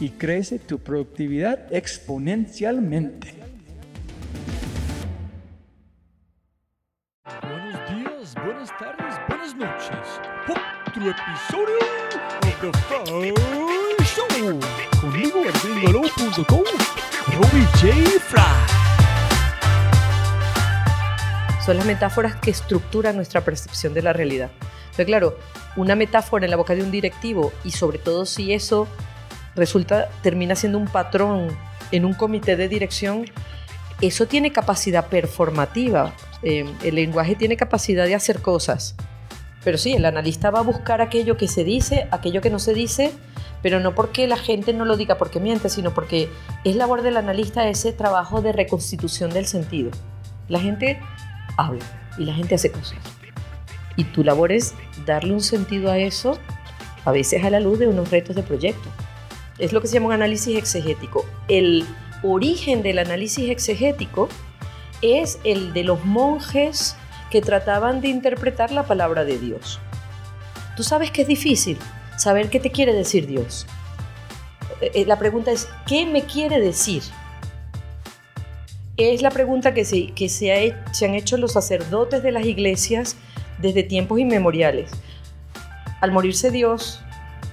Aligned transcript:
y 0.00 0.10
crece 0.10 0.58
tu 0.58 0.78
productividad 0.78 1.72
exponencialmente. 1.72 3.34
Buenos 7.42 7.90
días, 7.90 8.34
buenas 8.44 8.70
tardes, 8.78 9.14
buenas 9.28 9.56
noches. 9.56 10.20
Otro 10.48 11.10
episodio 11.10 11.78
de 12.42 12.52
The 12.60 12.72
Fry 12.78 14.04
Show. 14.04 14.60
Conmigo 15.00 15.42
en 15.44 15.82
gringolo.com, 15.82 16.64
Robbie 17.34 17.66
J. 17.80 18.20
Fry 18.20 18.86
son 21.66 21.78
las 21.78 21.86
metáforas 21.86 22.36
que 22.36 22.52
estructuran 22.52 23.16
nuestra 23.16 23.40
percepción 23.40 23.92
de 23.92 24.00
la 24.00 24.12
realidad. 24.12 24.52
Entonces, 24.84 25.06
claro, 25.06 25.36
una 25.74 25.96
metáfora 25.96 26.44
en 26.44 26.52
la 26.52 26.56
boca 26.56 26.76
de 26.76 26.82
un 26.84 26.92
directivo 26.92 27.52
y 27.64 27.72
sobre 27.72 27.98
todo 27.98 28.24
si 28.24 28.52
eso 28.52 28.86
resulta, 29.56 30.08
termina 30.22 30.54
siendo 30.54 30.78
un 30.78 30.86
patrón 30.86 31.48
en 31.90 32.04
un 32.04 32.14
comité 32.14 32.56
de 32.56 32.68
dirección, 32.68 33.24
eso 34.00 34.26
tiene 34.26 34.52
capacidad 34.52 35.06
performativa. 35.06 36.14
Eh, 36.42 36.70
el 36.84 36.94
lenguaje 36.96 37.34
tiene 37.34 37.56
capacidad 37.56 38.04
de 38.04 38.14
hacer 38.14 38.42
cosas. 38.42 38.94
Pero 39.64 39.78
sí, 39.78 39.94
el 39.94 40.04
analista 40.04 40.50
va 40.50 40.60
a 40.60 40.62
buscar 40.62 41.00
aquello 41.00 41.36
que 41.36 41.48
se 41.48 41.64
dice, 41.64 42.06
aquello 42.12 42.40
que 42.40 42.50
no 42.50 42.58
se 42.58 42.72
dice, 42.72 43.12
pero 43.62 43.80
no 43.80 43.94
porque 43.94 44.28
la 44.28 44.36
gente 44.36 44.72
no 44.72 44.84
lo 44.84 44.96
diga 44.96 45.18
porque 45.18 45.40
miente, 45.40 45.68
sino 45.70 45.92
porque 45.92 46.28
es 46.62 46.76
labor 46.76 47.02
del 47.02 47.16
analista 47.16 47.68
ese 47.68 47.92
trabajo 47.92 48.42
de 48.42 48.52
reconstitución 48.52 49.30
del 49.30 49.46
sentido. 49.46 49.90
La 50.48 50.60
gente 50.60 51.00
habla 51.56 51.84
y 52.16 52.26
la 52.26 52.34
gente 52.34 52.54
hace 52.54 52.70
cosas. 52.70 52.98
Y 53.96 54.04
tu 54.04 54.22
labor 54.22 54.52
es 54.52 54.74
darle 55.04 55.32
un 55.32 55.40
sentido 55.40 55.90
a 55.90 55.98
eso, 55.98 56.38
a 57.04 57.10
veces 57.10 57.42
a 57.44 57.50
la 57.50 57.58
luz 57.58 57.78
de 57.78 57.88
unos 57.88 58.10
retos 58.10 58.36
de 58.36 58.42
proyecto. 58.42 58.88
Es 59.58 59.72
lo 59.72 59.80
que 59.80 59.88
se 59.88 59.94
llama 59.94 60.06
un 60.06 60.12
análisis 60.12 60.56
exegético. 60.56 61.24
El 61.48 61.86
origen 62.22 62.82
del 62.82 62.98
análisis 62.98 63.50
exegético 63.50 64.28
es 65.02 65.38
el 65.44 65.72
de 65.72 65.84
los 65.84 66.04
monjes 66.04 66.96
que 67.30 67.40
trataban 67.40 68.00
de 68.00 68.08
interpretar 68.08 68.70
la 68.70 68.84
palabra 68.84 69.24
de 69.24 69.38
Dios. 69.38 69.80
Tú 70.76 70.82
sabes 70.82 71.10
que 71.10 71.22
es 71.22 71.28
difícil 71.28 71.78
saber 72.16 72.50
qué 72.50 72.60
te 72.60 72.70
quiere 72.70 72.92
decir 72.92 73.26
Dios. 73.26 73.66
Eh, 74.80 75.04
la 75.06 75.18
pregunta 75.18 75.50
es, 75.50 75.68
¿qué 75.86 76.04
me 76.06 76.24
quiere 76.24 76.60
decir? 76.60 77.02
Es 78.96 79.22
la 79.22 79.30
pregunta 79.30 79.74
que, 79.74 79.84
se, 79.84 80.12
que 80.12 80.28
se 80.28 80.72
han 81.04 81.14
hecho 81.14 81.36
los 81.36 81.52
sacerdotes 81.52 82.22
de 82.22 82.32
las 82.32 82.44
iglesias 82.46 83.16
desde 83.58 83.82
tiempos 83.82 84.18
inmemoriales. 84.18 84.90
Al 86.00 86.12
morirse 86.12 86.50
Dios 86.50 87.02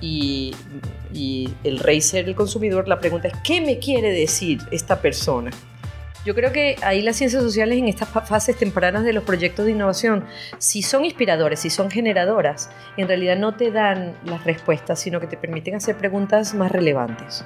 y, 0.04 0.54
el 1.64 1.80
rey 1.80 2.02
ser 2.02 2.28
el 2.28 2.36
consumidor, 2.36 2.88
la 2.88 3.00
pregunta 3.00 3.30
es, 3.30 3.34
¿qué 3.44 3.62
me 3.62 3.80
quiere 3.80 4.12
decir 4.12 4.60
esta 4.72 5.02
persona? 5.02 5.52
Yo 6.26 6.36
creo 6.36 6.52
que 6.52 6.78
ahí 6.82 7.02
las 7.02 7.18
ciencias 7.18 7.44
sociales 7.44 7.78
en 7.78 7.88
estas 7.88 8.10
fases 8.10 8.58
tempranas 8.58 9.04
de 9.04 9.14
los 9.14 9.24
proyectos 9.24 9.66
de 9.66 9.72
innovación, 9.72 10.26
si 10.58 10.82
son 10.82 11.06
inspiradores, 11.06 11.60
si 11.60 11.70
son 11.70 11.92
generadoras, 11.92 12.70
en 12.98 13.08
realidad 13.08 13.38
no 13.38 13.56
te 13.56 13.72
dan 13.72 14.16
las 14.26 14.44
respuestas, 14.44 15.00
sino 15.00 15.20
que 15.20 15.28
te 15.28 15.38
permiten 15.38 15.76
hacer 15.76 15.98
preguntas 15.98 16.54
más 16.54 16.72
relevantes 16.72 17.46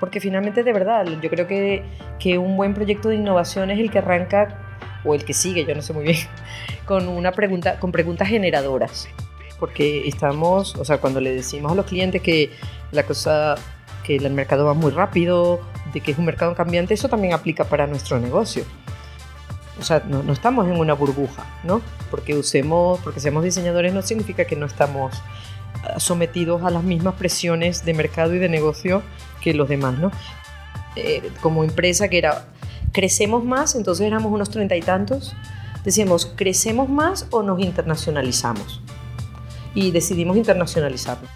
porque 0.00 0.18
finalmente 0.18 0.64
de 0.64 0.72
verdad, 0.72 1.06
yo 1.22 1.30
creo 1.30 1.46
que, 1.46 1.84
que 2.18 2.36
un 2.36 2.56
buen 2.56 2.74
proyecto 2.74 3.08
de 3.08 3.14
innovación 3.14 3.70
es 3.70 3.78
el 3.78 3.88
que 3.88 3.98
arranca, 3.98 4.58
o 5.04 5.14
el 5.14 5.24
que 5.24 5.32
sigue, 5.32 5.64
yo 5.64 5.76
no 5.76 5.80
sé 5.80 5.92
muy 5.92 6.02
bien, 6.02 6.18
con, 6.86 7.06
una 7.06 7.30
pregunta, 7.30 7.78
con 7.78 7.92
preguntas 7.92 8.26
generadoras. 8.26 9.08
Porque 9.62 10.08
estamos, 10.08 10.74
o 10.74 10.84
sea, 10.84 10.98
cuando 10.98 11.20
le 11.20 11.32
decimos 11.32 11.70
a 11.70 11.76
los 11.76 11.86
clientes 11.86 12.20
que 12.20 12.50
la 12.90 13.04
cosa, 13.04 13.54
que 14.02 14.16
el 14.16 14.28
mercado 14.32 14.64
va 14.64 14.74
muy 14.74 14.90
rápido, 14.90 15.60
de 15.92 16.00
que 16.00 16.10
es 16.10 16.18
un 16.18 16.24
mercado 16.24 16.56
cambiante, 16.56 16.94
eso 16.94 17.08
también 17.08 17.32
aplica 17.32 17.62
para 17.62 17.86
nuestro 17.86 18.18
negocio. 18.18 18.64
O 19.78 19.84
sea, 19.84 20.02
no, 20.08 20.24
no, 20.24 20.32
estamos 20.32 20.66
en 20.66 20.76
una 20.76 20.94
burbuja, 20.94 21.46
¿no? 21.62 21.80
Porque 22.10 22.34
usemos, 22.34 22.98
porque 23.04 23.20
seamos 23.20 23.44
diseñadores 23.44 23.94
no 23.94 24.02
significa 24.02 24.46
que 24.46 24.56
no 24.56 24.66
estamos 24.66 25.12
sometidos 25.98 26.64
a 26.64 26.70
las 26.70 26.82
mismas 26.82 27.14
presiones 27.14 27.84
de 27.84 27.94
mercado 27.94 28.34
y 28.34 28.40
de 28.40 28.48
negocio 28.48 29.00
que 29.40 29.54
los 29.54 29.68
demás, 29.68 29.96
¿no? 29.96 30.10
Eh, 30.96 31.30
como 31.40 31.62
empresa 31.62 32.08
que 32.08 32.18
era, 32.18 32.46
crecemos 32.90 33.44
más, 33.44 33.76
entonces 33.76 34.08
éramos 34.08 34.32
unos 34.32 34.50
treinta 34.50 34.74
y 34.74 34.80
tantos, 34.80 35.36
decíamos, 35.84 36.26
¿crecemos 36.34 36.88
más 36.88 37.28
o 37.30 37.44
nos 37.44 37.60
internacionalizamos? 37.60 38.82
Y 39.74 39.90
decidimos 39.90 40.36
internacionalizarnos. 40.36 41.30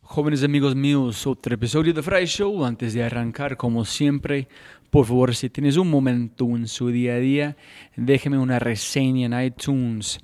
Jóvenes 0.00 0.42
amigos 0.42 0.74
míos, 0.74 1.26
otro 1.26 1.54
episodio 1.54 1.94
de 1.94 2.02
Fry 2.02 2.24
Show. 2.24 2.64
Antes 2.64 2.94
de 2.94 3.04
arrancar, 3.04 3.56
como 3.56 3.84
siempre, 3.84 4.48
por 4.90 5.06
favor, 5.06 5.34
si 5.36 5.50
tienes 5.50 5.76
un 5.76 5.88
momento 5.88 6.46
en 6.56 6.66
su 6.66 6.88
día 6.88 7.14
a 7.14 7.18
día, 7.18 7.56
déjeme 7.94 8.38
una 8.38 8.58
reseña 8.58 9.26
en 9.26 9.44
iTunes, 9.46 10.18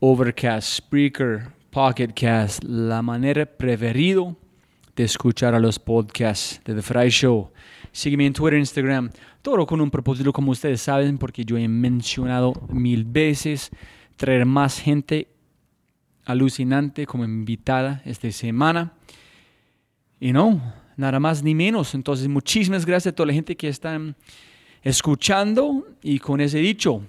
Overcast, 0.00 0.78
Spreaker, 0.78 1.48
Pocket 1.70 2.08
Cast, 2.14 2.62
la 2.64 3.00
manera 3.00 3.46
preferida 3.46 4.34
de 4.94 5.04
escuchar 5.04 5.54
a 5.54 5.60
los 5.60 5.78
podcasts 5.78 6.60
de 6.64 6.74
The 6.74 6.82
Fry 6.82 7.08
Show. 7.08 7.50
Sígueme 7.92 8.26
en 8.26 8.34
Twitter, 8.34 8.58
Instagram, 8.58 9.10
todo 9.40 9.64
con 9.64 9.80
un 9.80 9.90
propósito, 9.90 10.32
como 10.32 10.50
ustedes 10.50 10.82
saben, 10.82 11.16
porque 11.16 11.44
yo 11.44 11.56
he 11.56 11.66
mencionado 11.68 12.52
mil 12.68 13.04
veces 13.04 13.70
traer 14.16 14.44
más 14.44 14.78
gente 14.78 15.28
alucinante 16.24 17.06
como 17.06 17.24
invitada 17.24 18.02
esta 18.04 18.30
semana. 18.32 18.92
Y 20.20 20.32
no, 20.32 20.60
nada 20.96 21.20
más 21.20 21.42
ni 21.42 21.54
menos. 21.54 21.94
Entonces, 21.94 22.28
muchísimas 22.28 22.86
gracias 22.86 23.12
a 23.12 23.14
toda 23.14 23.28
la 23.28 23.32
gente 23.32 23.56
que 23.56 23.68
están 23.68 24.16
escuchando. 24.82 25.86
Y 26.02 26.18
con 26.18 26.40
ese 26.40 26.58
dicho, 26.58 27.02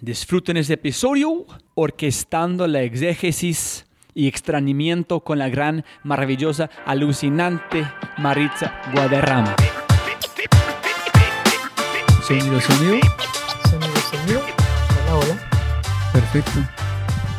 Disfruten 0.00 0.56
este 0.56 0.74
episodio 0.74 1.46
orquestando 1.76 2.66
la 2.66 2.82
exégesis 2.82 3.86
y 4.14 4.26
extrañimiento 4.26 5.20
con 5.20 5.38
la 5.38 5.48
gran, 5.48 5.84
maravillosa, 6.02 6.70
alucinante 6.84 7.86
Maritza 8.18 8.80
Guadarrama. 8.92 9.54
Sonido, 12.26 12.60
sonido. 12.60 12.98
Sonido, 13.70 13.96
sonido. 14.10 14.40
Hola, 15.06 15.14
hola. 15.14 16.10
Perfecto. 16.12 16.58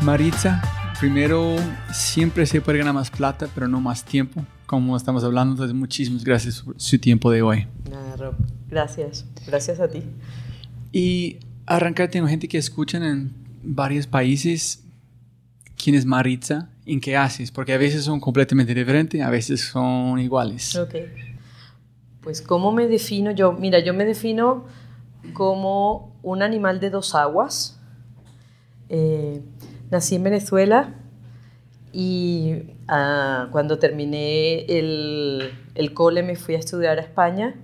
Maritza, 0.02 0.62
primero, 1.00 1.56
siempre 1.92 2.46
se 2.46 2.62
puede 2.62 2.80
ganar 2.80 2.94
más 2.94 3.10
plata, 3.10 3.48
pero 3.54 3.68
no 3.68 3.82
más 3.82 4.04
tiempo, 4.04 4.46
como 4.66 4.96
estamos 4.96 5.24
hablando. 5.24 5.54
Entonces, 5.54 5.76
muchísimas 5.76 6.24
gracias 6.24 6.62
por 6.62 6.76
su 6.80 7.00
tiempo 7.00 7.32
de 7.32 7.42
hoy. 7.42 7.68
Nada, 7.90 8.16
Rob. 8.16 8.36
Gracias. 8.70 9.26
Gracias 9.46 9.80
a 9.80 9.88
ti. 9.88 10.04
Y 10.92 11.38
arrancar, 11.66 12.10
tengo 12.10 12.28
gente 12.28 12.48
que 12.48 12.58
escuchan 12.58 13.04
en 13.04 13.34
varios 13.64 14.08
países. 14.08 14.84
¿Quién 15.82 15.96
es 15.96 16.06
Maritza? 16.06 16.70
¿En 16.86 17.00
qué 17.00 17.18
haces? 17.18 17.52
Porque 17.52 17.74
a 17.74 17.78
veces 17.78 18.04
son 18.04 18.20
completamente 18.20 18.74
diferentes, 18.74 19.22
a 19.22 19.30
veces 19.30 19.62
son 19.62 20.20
iguales. 20.20 20.76
Ok. 20.76 20.96
Pues, 22.22 22.42
¿cómo 22.42 22.72
me 22.72 22.88
defino 22.88 23.32
yo? 23.32 23.54
Mira, 23.54 23.80
yo 23.80 23.94
me 23.94 24.06
defino 24.06 24.66
como 25.34 26.16
un 26.24 26.42
animal 26.42 26.80
de 26.80 26.90
dos 26.90 27.16
aguas. 27.16 27.80
Eh, 28.90 29.42
nací 29.94 30.16
en 30.16 30.24
Venezuela 30.24 30.94
y 31.94 32.64
ah, 32.88 33.48
cuando 33.52 33.80
terminé 33.80 34.66
el, 34.66 35.52
el 35.76 35.94
cole 35.94 36.24
me 36.24 36.36
fui 36.36 36.56
a 36.56 36.60
estudiar 36.60 36.98
a 36.98 37.02
España 37.02 37.56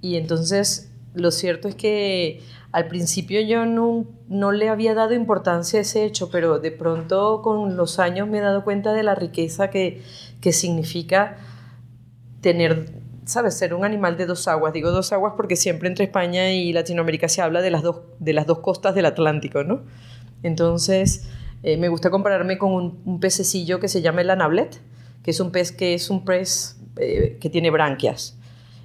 y 0.00 0.16
entonces 0.16 0.92
lo 1.14 1.30
cierto 1.30 1.68
es 1.68 1.74
que 1.74 2.42
al 2.70 2.86
principio 2.88 3.40
yo 3.42 3.66
no, 3.66 4.06
no, 4.28 4.52
le 4.52 4.68
había 4.68 4.94
dado 4.94 5.12
importancia 5.14 5.78
a 5.78 5.82
ese 5.82 6.04
hecho, 6.04 6.30
pero 6.30 6.58
de 6.58 6.70
pronto 6.70 7.42
con 7.42 7.76
los 7.76 7.98
años 7.98 8.28
me 8.28 8.38
he 8.38 8.40
dado 8.40 8.64
cuenta 8.64 8.92
de 8.92 9.02
la 9.02 9.14
riqueza 9.14 9.68
que, 9.68 10.00
que 10.40 10.52
significa 10.52 11.36
tener 12.40 13.02
¿sabes? 13.24 13.54
Ser 13.54 13.74
un 13.74 13.84
animal 13.84 14.16
de 14.16 14.26
dos 14.26 14.48
aguas. 14.48 14.72
Digo 14.72 14.90
dos 14.90 15.12
aguas 15.12 15.34
porque 15.36 15.56
siempre 15.56 15.88
entre 15.88 16.04
España 16.04 16.52
y 16.52 16.72
Latinoamérica 16.72 17.28
se 17.28 17.40
habla 17.40 17.60
de 17.62 17.70
las 17.70 17.82
dos, 17.82 18.00
de 18.18 18.32
las 18.32 18.46
dos 18.46 18.58
costas 18.58 18.94
del 18.94 19.06
Atlántico, 19.06 19.64
¿no? 19.64 19.82
Entonces, 20.42 21.28
eh, 21.62 21.76
me 21.76 21.88
gusta 21.88 22.10
compararme 22.10 22.58
con 22.58 22.72
un, 23.04 23.20
pececillo 23.20 23.80
que 23.80 23.88
se 23.88 24.02
llama 24.02 24.20
el 24.20 24.30
anablet, 24.30 24.80
que 25.22 25.30
es 25.30 25.40
un 25.40 25.52
pez 25.52 25.72
que 25.72 25.94
es 25.94 26.10
un 26.10 26.24
pez 26.24 26.76
eh, 26.96 27.38
que 27.40 27.50
tiene 27.50 27.70
branquias 27.70 28.38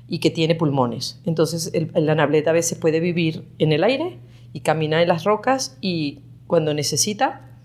y 0.08 0.20
que 0.20 0.30
tiene 0.30 0.56
pulmones. 0.56 1.22
Entonces, 1.26 1.72
el, 1.74 1.92
el 1.96 2.10
anablet 2.10 2.48
a 2.48 2.52
veces 2.52 2.78
puede 2.78 3.00
vivir 3.00 3.46
en 3.58 3.72
el 3.72 3.84
aire 3.84 4.20
y 4.54 4.62
camina 4.62 5.02
en 5.02 5.08
las 5.08 5.24
rocas 5.24 5.78
y 5.82 6.22
cuando 6.46 6.74
necesita, 6.74 7.60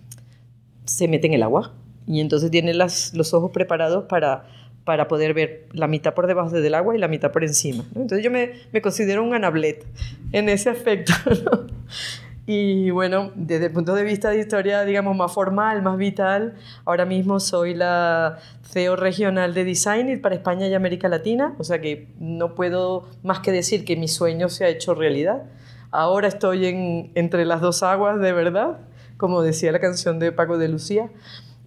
se 0.85 1.09
mete 1.09 1.27
en 1.27 1.35
el 1.35 1.43
agua. 1.43 1.75
Y 2.07 2.21
entonces 2.21 2.51
tiene 2.51 2.75
las, 2.75 3.15
los 3.15 3.33
ojos 3.33 3.53
preparados 3.53 4.05
para 4.09 4.45
para 4.85 5.09
poder 5.09 5.35
ver 5.35 5.69
la 5.73 5.87
mitad 5.87 6.15
por 6.15 6.27
debajo 6.27 6.51
del 6.51 6.75
agua 6.75 6.97
y 6.97 6.99
la 6.99 7.09
mitad 7.09 7.31
por 7.31 7.45
encima. 7.45 7.85
Entonces 7.95 8.25
yo 8.25 8.31
me, 8.31 8.53
me, 8.73 8.83
considero 8.83 9.23
un 9.23 9.35
anablet 9.35 9.87
en 10.33 10.49
ese 10.49 10.71
aspecto. 10.71 11.13
Y 12.45 12.91
bueno, 12.91 13.31
desde 13.37 13.67
el 13.67 13.73
punto 13.73 13.95
de 13.95 14.03
vista 14.03 14.31
de 14.31 14.41
historia, 14.41 14.85
digamos, 14.85 15.17
más 15.17 15.33
formal, 15.33 15.81
más 15.83 15.97
vital, 15.97 16.55
ahora 16.85 17.05
mismo 17.05 17.39
soy 17.39 17.75
la 17.75 18.39
CEO 18.65 18.97
regional 18.97 19.55
de 19.55 19.65
Design 19.65 20.21
para 20.21 20.35
España 20.35 20.67
y 20.67 20.75
América 20.75 21.09
Latina, 21.09 21.55
o 21.59 21.65
sea 21.65 21.81
que 21.81 22.09
no 22.19 22.57
puedo 22.57 23.07
más 23.23 23.41
que 23.41 23.53
decir 23.53 23.85
que 23.85 23.95
mi 23.95 24.09
sueño 24.09 24.49
se 24.49 24.65
ha 24.65 24.69
hecho 24.69 24.95
realidad. 24.95 25.45
Ahora 25.93 26.27
estoy 26.27 26.67
en, 26.67 27.13
entre 27.15 27.45
las 27.45 27.61
dos 27.61 27.85
aguas, 27.85 28.19
de 28.19 28.33
verdad, 28.33 28.79
como 29.19 29.43
decía 29.43 29.71
la 29.71 29.79
canción 29.79 30.19
de 30.19 30.33
Paco 30.33 30.59
de 30.59 30.67
Lucía. 30.69 31.11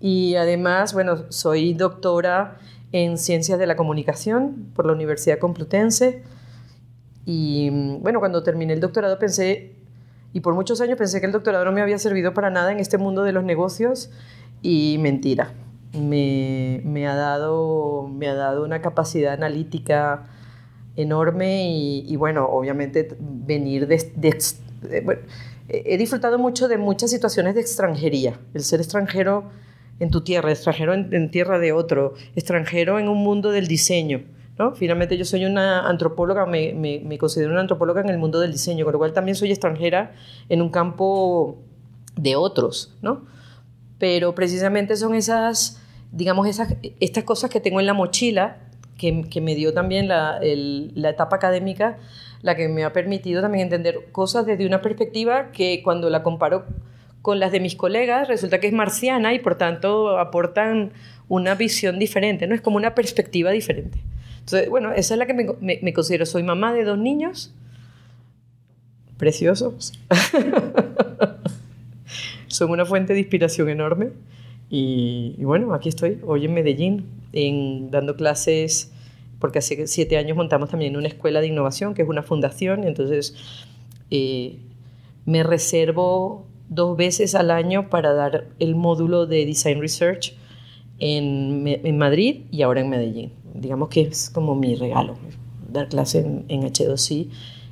Y 0.01 0.35
además, 0.35 0.93
bueno, 0.93 1.25
soy 1.29 1.73
doctora 1.73 2.57
en 2.91 3.17
Ciencias 3.17 3.59
de 3.59 3.67
la 3.67 3.77
Comunicación 3.77 4.71
por 4.75 4.85
la 4.85 4.91
Universidad 4.93 5.39
Complutense. 5.39 6.23
Y 7.25 7.69
bueno, 7.99 8.19
cuando 8.19 8.43
terminé 8.43 8.73
el 8.73 8.81
doctorado 8.81 9.17
pensé, 9.17 9.74
y 10.35 10.41
por 10.41 10.53
muchos 10.53 10.81
años 10.81 10.97
pensé 10.97 11.21
que 11.21 11.27
el 11.27 11.31
doctorado 11.31 11.63
no 11.63 11.71
me 11.71 11.81
había 11.81 11.97
servido 11.97 12.33
para 12.33 12.49
nada 12.49 12.73
en 12.73 12.81
este 12.81 12.97
mundo 12.97 13.23
de 13.23 13.31
los 13.31 13.45
negocios, 13.45 14.11
y 14.61 14.97
mentira. 14.99 15.53
Me, 15.93 16.81
me 16.83 17.07
ha, 17.07 17.15
dado, 17.15 18.09
me 18.13 18.27
ha 18.27 18.33
dado 18.33 18.65
una 18.65 18.81
capacidad 18.81 19.31
analítica 19.31 20.27
enorme 20.97 21.69
y, 21.69 22.13
bueno, 22.17 22.49
obviamente 22.49 23.15
venir 23.17 23.87
de... 23.87 24.05
he 25.69 25.97
disfrutado 25.97 26.37
mucho 26.37 26.67
de 26.67 26.77
muchas 26.77 27.11
situaciones 27.11 27.55
de 27.55 27.61
extranjería. 27.61 28.37
El 28.53 28.63
ser 28.65 28.81
extranjero 28.81 29.45
en 30.01 30.11
tu 30.11 30.19
tierra, 30.19 30.51
extranjero 30.51 30.93
en, 30.95 31.31
tierra 31.31 31.59
de 31.59 31.71
otro, 31.71 32.15
extranjero 32.35 32.99
en 32.99 33.07
un 33.07 33.23
mundo 33.23 33.51
del 33.51 33.67
diseño. 33.67 34.25
¿No? 34.57 34.73
Finalmente 34.73 35.17
yo 35.17 35.25
soy 35.25 35.45
una 35.45 35.87
antropóloga, 35.87 36.45
me, 36.45 36.73
me, 36.73 36.99
me, 36.99 37.17
considero 37.17 37.51
una 37.51 37.61
antropóloga 37.61 38.01
en 38.01 38.09
el 38.09 38.17
mundo 38.17 38.39
del 38.39 38.51
diseño, 38.51 38.85
con 38.85 38.93
lo 38.93 38.99
cual 38.99 39.13
también 39.13 39.35
soy 39.35 39.51
extranjera 39.51 40.13
en 40.49 40.61
un 40.61 40.69
campo 40.69 41.57
de 42.15 42.35
otros. 42.35 42.93
¿no? 43.01 43.25
Pero 43.99 44.33
precisamente 44.35 44.95
son 44.95 45.13
esas, 45.13 45.81
digamos, 46.11 46.47
esas, 46.47 46.75
estas 46.99 47.23
cosas 47.23 47.49
que 47.49 47.59
tengo 47.59 47.79
en 47.79 47.85
la 47.85 47.93
mochila, 47.93 48.57
que, 48.97 49.25
que 49.29 49.41
me 49.41 49.55
dio 49.55 49.73
también 49.73 50.07
la, 50.07 50.37
el, 50.41 50.91
la 50.95 51.09
etapa 51.09 51.35
académica, 51.35 51.97
la 52.41 52.55
que 52.55 52.69
me 52.69 52.85
ha 52.85 52.93
permitido 52.93 53.41
también 53.41 53.63
entender 53.63 54.11
cosas 54.11 54.45
desde 54.45 54.65
una 54.65 54.81
perspectiva 54.81 55.51
que 55.51 55.81
cuando 55.83 56.09
la 56.09 56.23
comparo 56.23 56.65
con 57.21 57.39
las 57.39 57.51
de 57.51 57.59
mis 57.59 57.75
colegas, 57.75 58.27
resulta 58.27 58.59
que 58.59 58.67
es 58.67 58.73
marciana 58.73 59.33
y 59.33 59.39
por 59.39 59.55
tanto 59.55 60.19
aportan 60.19 60.93
una 61.27 61.55
visión 61.55 61.97
diferente, 61.97 62.45
¿no? 62.45 62.53
Es 62.53 62.61
como 62.61 62.77
una 62.77 62.93
perspectiva 62.93 63.49
diferente. 63.49 63.97
Entonces, 64.45 64.69
bueno, 64.69 64.91
esa 64.91 65.15
es 65.15 65.17
la 65.17 65.25
que 65.25 65.33
me, 65.33 65.79
me, 65.81 65.93
considero. 65.93 66.27
Soy 66.27 66.43
mamá 66.43 66.71
de 66.71 66.83
dos 66.83 66.99
niños 66.99 67.51
preciosos. 69.17 69.93
Son 72.47 72.69
una 72.69 72.85
fuente 72.85 73.13
de 73.13 73.21
inspiración 73.21 73.69
enorme. 73.69 74.11
Y, 74.69 75.33
y, 75.39 75.45
bueno, 75.45 75.73
aquí 75.73 75.89
estoy, 75.89 76.19
hoy 76.23 76.45
en 76.45 76.53
Medellín, 76.53 77.05
en, 77.33 77.89
dando 77.89 78.15
clases, 78.15 78.91
porque 79.39 79.57
hace 79.57 79.87
siete 79.87 80.17
años 80.17 80.37
montamos 80.37 80.69
también 80.69 80.95
una 80.95 81.07
escuela 81.07 81.41
de 81.41 81.47
innovación, 81.47 81.95
que 81.95 82.03
es 82.03 82.07
una 82.07 82.21
fundación, 82.21 82.83
entonces 82.83 83.35
eh, 84.11 84.57
me 85.25 85.41
reservo 85.41 86.45
dos 86.69 86.95
veces 86.97 87.33
al 87.33 87.49
año 87.49 87.89
para 87.89 88.13
dar 88.13 88.45
el 88.59 88.75
módulo 88.75 89.25
de 89.25 89.45
Design 89.45 89.81
Research 89.81 90.35
en, 90.99 91.63
en, 91.65 91.97
Madrid 91.97 92.41
y 92.51 92.61
ahora 92.61 92.81
en 92.81 92.89
Medellín. 92.89 93.31
Digamos 93.53 93.89
que 93.89 94.01
es 94.01 94.29
como 94.29 94.55
mi 94.55 94.75
regalo. 94.75 95.15
Dar 95.71 95.89
clase 95.89 96.19
en, 96.19 96.45
en 96.47 96.61
H2C 96.63 97.29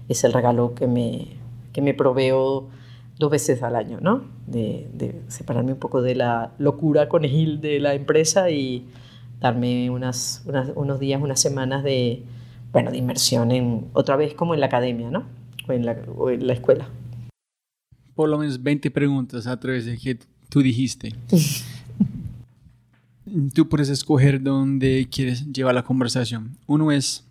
es 0.09 0.23
el 0.23 0.33
regalo 0.33 0.75
que 0.75 0.87
me, 0.87 1.27
que 1.71 1.81
me 1.81 1.93
proveo 1.93 2.69
dos 3.17 3.31
veces 3.31 3.63
al 3.63 3.75
año, 3.75 3.99
¿no? 4.01 4.25
De, 4.47 4.87
de, 4.93 5.21
separarme 5.27 5.73
un 5.73 5.79
poco 5.79 6.01
de 6.01 6.15
la 6.15 6.53
locura 6.57 7.07
conejil 7.07 7.61
de 7.61 7.79
la 7.79 7.93
empresa 7.93 8.49
y 8.49 8.85
darme 9.39 9.89
unas, 9.89 10.43
unas, 10.45 10.71
unos 10.75 10.99
días, 10.99 11.21
unas 11.21 11.39
semanas 11.39 11.83
de, 11.83 12.23
bueno, 12.71 12.91
de 12.91 12.97
inmersión 12.97 13.51
en, 13.51 13.87
otra 13.93 14.15
vez 14.15 14.33
como 14.33 14.53
en 14.53 14.59
la 14.59 14.65
academia, 14.65 15.09
¿no? 15.09 15.25
O 15.67 15.71
en 15.71 15.85
la, 15.85 15.97
o 16.17 16.29
en 16.29 16.47
la 16.47 16.53
escuela 16.53 16.89
por 18.15 18.29
lo 18.29 18.37
menos 18.37 18.61
20 18.61 18.91
preguntas 18.91 19.47
a 19.47 19.59
través 19.59 19.85
de 19.85 19.97
que 19.97 20.17
tú 20.49 20.61
dijiste. 20.61 21.13
tú 23.53 23.69
puedes 23.69 23.89
escoger 23.89 24.41
dónde 24.41 25.07
quieres 25.09 25.51
llevar 25.51 25.75
la 25.75 25.83
conversación. 25.83 26.57
Uno 26.67 26.91
es 26.91 27.25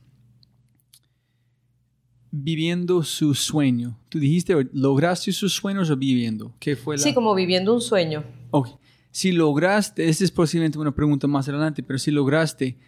viviendo 2.31 3.03
su 3.03 3.35
sueño. 3.35 3.99
Tú 4.09 4.19
dijiste, 4.19 4.69
¿lograste 4.73 5.33
sus 5.33 5.53
sueños 5.53 5.91
o 5.91 5.97
viviendo? 5.97 6.55
¿Qué 6.59 6.77
fue 6.77 6.97
la... 6.97 7.03
Sí, 7.03 7.13
como 7.13 7.35
viviendo 7.35 7.75
un 7.75 7.81
sueño. 7.81 8.25
Ok. 8.51 8.71
Si 9.11 9.33
lograste, 9.33 10.09
esta 10.09 10.25
es 10.25 10.31
posiblemente 10.31 10.79
una 10.79 10.95
pregunta 10.95 11.27
más 11.27 11.47
adelante, 11.47 11.83
pero 11.83 11.99
si 11.99 12.11
lograste, 12.11 12.79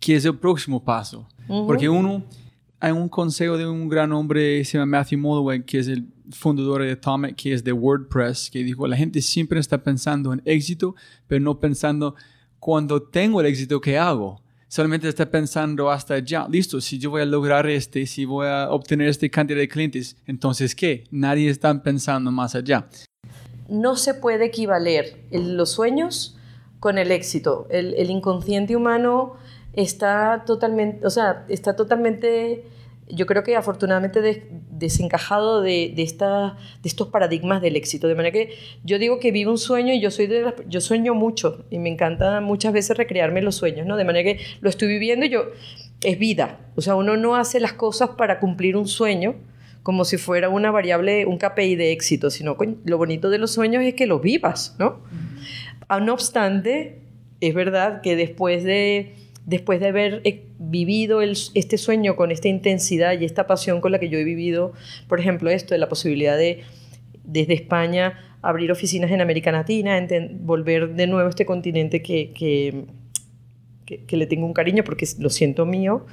¿qué 0.00 0.16
es 0.16 0.24
el 0.24 0.38
próximo 0.38 0.82
paso? 0.82 1.28
Uh 1.46 1.56
-huh. 1.56 1.66
Porque 1.66 1.90
uno, 1.90 2.24
hay 2.80 2.92
un 2.92 3.10
consejo 3.10 3.58
de 3.58 3.66
un 3.66 3.90
gran 3.90 4.12
hombre, 4.12 4.64
se 4.64 4.78
llama 4.78 4.98
Matthew 4.98 5.18
Molloway, 5.18 5.64
que 5.64 5.80
es 5.80 5.88
el 5.88 6.06
fundador 6.30 6.82
de 6.82 6.92
Atomic, 6.92 7.36
que 7.36 7.52
es 7.52 7.62
de 7.62 7.72
WordPress, 7.72 8.48
que 8.50 8.64
dijo, 8.64 8.86
la 8.86 8.96
gente 8.96 9.20
siempre 9.20 9.60
está 9.60 9.82
pensando 9.82 10.32
en 10.32 10.40
éxito, 10.46 10.94
pero 11.26 11.42
no 11.42 11.60
pensando 11.60 12.14
cuando 12.68 13.00
tengo 13.00 13.40
el 13.40 13.46
éxito, 13.46 13.80
¿qué 13.80 13.96
hago? 13.96 14.42
Solamente 14.68 15.08
está 15.08 15.24
pensando 15.30 15.90
hasta 15.90 16.12
allá, 16.12 16.46
listo, 16.50 16.82
si 16.82 16.98
yo 16.98 17.08
voy 17.08 17.22
a 17.22 17.24
lograr 17.24 17.66
este, 17.66 18.04
si 18.04 18.26
voy 18.26 18.46
a 18.46 18.70
obtener 18.70 19.08
este 19.08 19.30
cantidad 19.30 19.58
de 19.58 19.68
clientes, 19.68 20.18
entonces 20.26 20.74
¿qué? 20.74 21.04
Nadie 21.10 21.48
está 21.48 21.82
pensando 21.82 22.30
más 22.30 22.54
allá. 22.54 22.86
No 23.70 23.96
se 23.96 24.12
puede 24.12 24.44
equivaler 24.44 25.16
los 25.30 25.70
sueños 25.70 26.36
con 26.78 26.98
el 26.98 27.10
éxito. 27.10 27.66
El, 27.70 27.94
el 27.94 28.10
inconsciente 28.10 28.76
humano 28.76 29.36
está 29.72 30.44
totalmente, 30.44 31.06
o 31.06 31.10
sea, 31.10 31.46
está 31.48 31.74
totalmente 31.74 32.66
yo 33.10 33.26
creo 33.26 33.42
que 33.42 33.56
afortunadamente 33.56 34.48
desencajado 34.70 35.62
de, 35.62 35.92
de, 35.94 36.02
esta, 36.02 36.56
de 36.82 36.88
estos 36.88 37.08
paradigmas 37.08 37.62
del 37.62 37.76
éxito. 37.76 38.08
De 38.08 38.14
manera 38.14 38.32
que 38.32 38.54
yo 38.84 38.98
digo 38.98 39.18
que 39.18 39.32
vivo 39.32 39.50
un 39.50 39.58
sueño 39.58 39.92
y 39.94 40.00
yo, 40.00 40.10
soy 40.10 40.26
de 40.26 40.54
yo 40.68 40.80
sueño 40.80 41.14
mucho 41.14 41.64
y 41.70 41.78
me 41.78 41.88
encanta 41.88 42.40
muchas 42.40 42.72
veces 42.72 42.96
recrearme 42.96 43.42
los 43.42 43.56
sueños, 43.56 43.86
¿no? 43.86 43.96
De 43.96 44.04
manera 44.04 44.32
que 44.32 44.44
lo 44.60 44.68
estoy 44.68 44.88
viviendo 44.88 45.26
y 45.26 45.30
yo, 45.30 45.46
es 46.02 46.18
vida. 46.18 46.60
O 46.76 46.80
sea, 46.80 46.94
uno 46.94 47.16
no 47.16 47.36
hace 47.36 47.60
las 47.60 47.72
cosas 47.72 48.10
para 48.10 48.40
cumplir 48.40 48.76
un 48.76 48.86
sueño 48.86 49.36
como 49.82 50.04
si 50.04 50.18
fuera 50.18 50.50
una 50.50 50.70
variable, 50.70 51.24
un 51.24 51.38
KPI 51.38 51.76
de 51.76 51.92
éxito, 51.92 52.30
sino 52.30 52.56
lo 52.84 52.98
bonito 52.98 53.30
de 53.30 53.38
los 53.38 53.52
sueños 53.52 53.82
es 53.84 53.94
que 53.94 54.06
los 54.06 54.20
vivas, 54.20 54.76
¿no? 54.78 55.00
Ah, 55.88 56.00
no 56.00 56.12
obstante, 56.12 57.00
es 57.40 57.54
verdad 57.54 58.02
que 58.02 58.14
después 58.14 58.64
de 58.64 59.14
después 59.48 59.80
de 59.80 59.88
haber 59.88 60.20
eh, 60.24 60.44
vivido 60.58 61.22
este 61.22 61.78
sueño 61.78 62.16
con 62.16 62.30
esta 62.30 62.48
intensidad 62.48 63.18
y 63.18 63.24
esta 63.24 63.46
pasión 63.46 63.80
con 63.80 63.92
la 63.92 63.98
que 63.98 64.10
yo 64.10 64.18
he 64.18 64.24
vivido, 64.24 64.74
por 65.08 65.20
ejemplo, 65.20 65.48
esto 65.48 65.72
de 65.72 65.78
la 65.78 65.88
posibilidad 65.88 66.36
de 66.36 66.64
desde 67.24 67.54
España 67.54 68.36
abrir 68.42 68.70
oficinas 68.70 69.10
en 69.10 69.22
América 69.22 69.50
Latina, 69.50 70.06
volver 70.40 70.94
de 70.94 71.06
nuevo 71.06 71.26
a 71.26 71.30
este 71.30 71.46
continente 71.46 72.02
que, 72.02 72.30
que, 72.32 72.84
que, 74.06 74.16
le 74.18 74.26
tengo 74.26 74.44
un 74.44 74.52
cariño 74.52 74.84
porque 74.84 75.06
lo 75.18 75.30
siento 75.30 75.64
mío, 75.64 76.04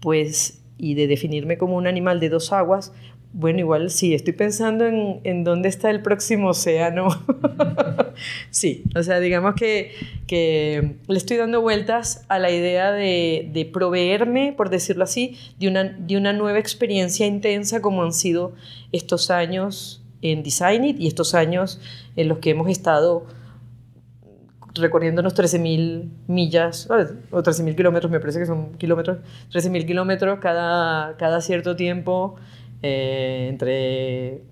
pues, 0.00 0.62
y 0.76 0.92
de 0.92 1.06
definirme 1.06 1.56
como 1.56 1.74
un 1.74 1.86
animal 1.86 2.20
de 2.20 2.28
dos 2.28 2.52
aguas, 2.52 2.92
bueno, 3.32 3.58
igual 3.58 3.90
sí, 3.90 4.14
estoy 4.14 4.32
pensando 4.32 4.86
en, 4.86 5.20
en 5.24 5.44
dónde 5.44 5.68
está 5.68 5.90
el 5.90 6.02
próximo 6.02 6.48
océano. 6.48 7.08
sí, 8.50 8.84
o 8.96 9.02
sea, 9.02 9.20
digamos 9.20 9.54
que, 9.54 9.92
que, 10.26 10.96
le 11.06 11.16
estoy 11.16 11.36
dando 11.36 11.60
vueltas 11.60 12.24
a 12.28 12.38
la 12.38 12.50
idea 12.50 12.90
de, 12.90 13.50
de, 13.52 13.64
proveerme, 13.66 14.54
por 14.56 14.70
decirlo 14.70 15.04
así, 15.04 15.36
de 15.58 15.68
una, 15.68 15.84
de 15.84 16.16
una 16.16 16.32
nueva 16.32 16.58
experiencia 16.58 17.26
intensa 17.26 17.82
como 17.82 18.02
han 18.02 18.12
sido 18.12 18.54
estos 18.92 19.30
años 19.30 20.02
en 20.22 20.42
Design 20.42 20.84
It 20.84 20.98
y 20.98 21.06
estos 21.06 21.34
años 21.34 21.80
en 22.16 22.28
los 22.28 22.38
que 22.38 22.50
hemos 22.50 22.68
estado 22.68 23.26
recorriendo 24.74 25.20
unos 25.20 25.34
13.000 25.34 26.08
millas, 26.26 26.88
o 26.90 26.94
13.000 26.94 27.74
kilómetros, 27.74 28.10
me 28.10 28.20
parece 28.20 28.38
que 28.38 28.46
son 28.46 28.74
kilómetros, 28.74 29.18
13.000 29.52 29.86
kilómetros 29.86 30.38
cada, 30.40 31.16
cada 31.16 31.40
cierto 31.40 31.76
tiempo 31.76 32.36
eh, 32.82 33.48
entre 33.50 34.42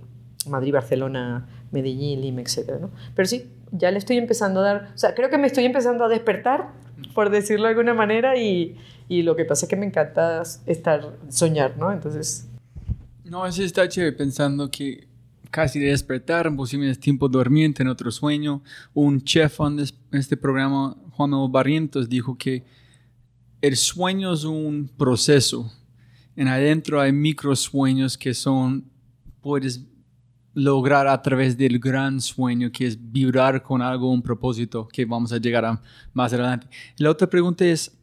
Madrid, 0.48 0.72
Barcelona, 0.72 1.46
Medellín, 1.70 2.20
Lima, 2.20 2.40
etc. 2.40 2.80
¿no? 2.80 2.90
Pero 3.14 3.28
sí, 3.28 3.50
ya 3.72 3.90
le 3.90 3.98
estoy 3.98 4.16
empezando 4.18 4.60
a 4.60 4.64
dar, 4.64 4.92
o 4.94 4.98
sea, 4.98 5.14
creo 5.14 5.30
que 5.30 5.38
me 5.38 5.46
estoy 5.46 5.64
empezando 5.64 6.04
a 6.04 6.08
despertar, 6.08 6.72
por 7.14 7.30
decirlo 7.30 7.64
de 7.64 7.70
alguna 7.70 7.94
manera, 7.94 8.36
y, 8.36 8.76
y 9.08 9.22
lo 9.22 9.36
que 9.36 9.44
pasa 9.44 9.66
es 9.66 9.70
que 9.70 9.76
me 9.76 9.86
encanta 9.86 10.42
estar, 10.66 11.16
soñar, 11.28 11.76
¿no? 11.76 11.92
Entonces... 11.92 12.48
No, 13.24 13.42
así 13.42 13.64
está 13.64 13.88
chévere 13.88 14.12
pensando 14.12 14.70
que 14.70 15.08
casi 15.50 15.80
de 15.80 15.86
despertar, 15.86 16.54
posiblemente 16.54 17.00
tiempo 17.00 17.28
dormiente 17.28 17.82
en 17.82 17.88
otro 17.88 18.10
sueño. 18.10 18.62
Un 18.94 19.22
chef 19.22 19.58
en 19.60 19.80
este 20.12 20.36
programa, 20.36 20.96
Juan 21.12 21.30
Barrientos, 21.50 22.08
dijo 22.08 22.36
que 22.36 22.64
el 23.62 23.76
sueño 23.76 24.32
es 24.32 24.44
un 24.44 24.90
proceso 24.96 25.72
en 26.36 26.48
adentro 26.48 27.00
hay 27.00 27.12
micro 27.12 27.56
sueños 27.56 28.16
que 28.16 28.34
son, 28.34 28.84
puedes 29.40 29.84
lograr 30.52 31.06
a 31.06 31.20
través 31.20 31.56
del 31.56 31.78
gran 31.78 32.20
sueño 32.20 32.70
que 32.72 32.86
es 32.86 33.12
vibrar 33.12 33.62
con 33.62 33.82
algo, 33.82 34.10
un 34.10 34.22
propósito 34.22 34.86
que 34.88 35.04
vamos 35.04 35.32
a 35.32 35.38
llegar 35.38 35.64
a 35.64 35.82
más 36.12 36.32
adelante. 36.32 36.66
La 36.98 37.10
otra 37.10 37.28
pregunta 37.28 37.64
es, 37.64 37.94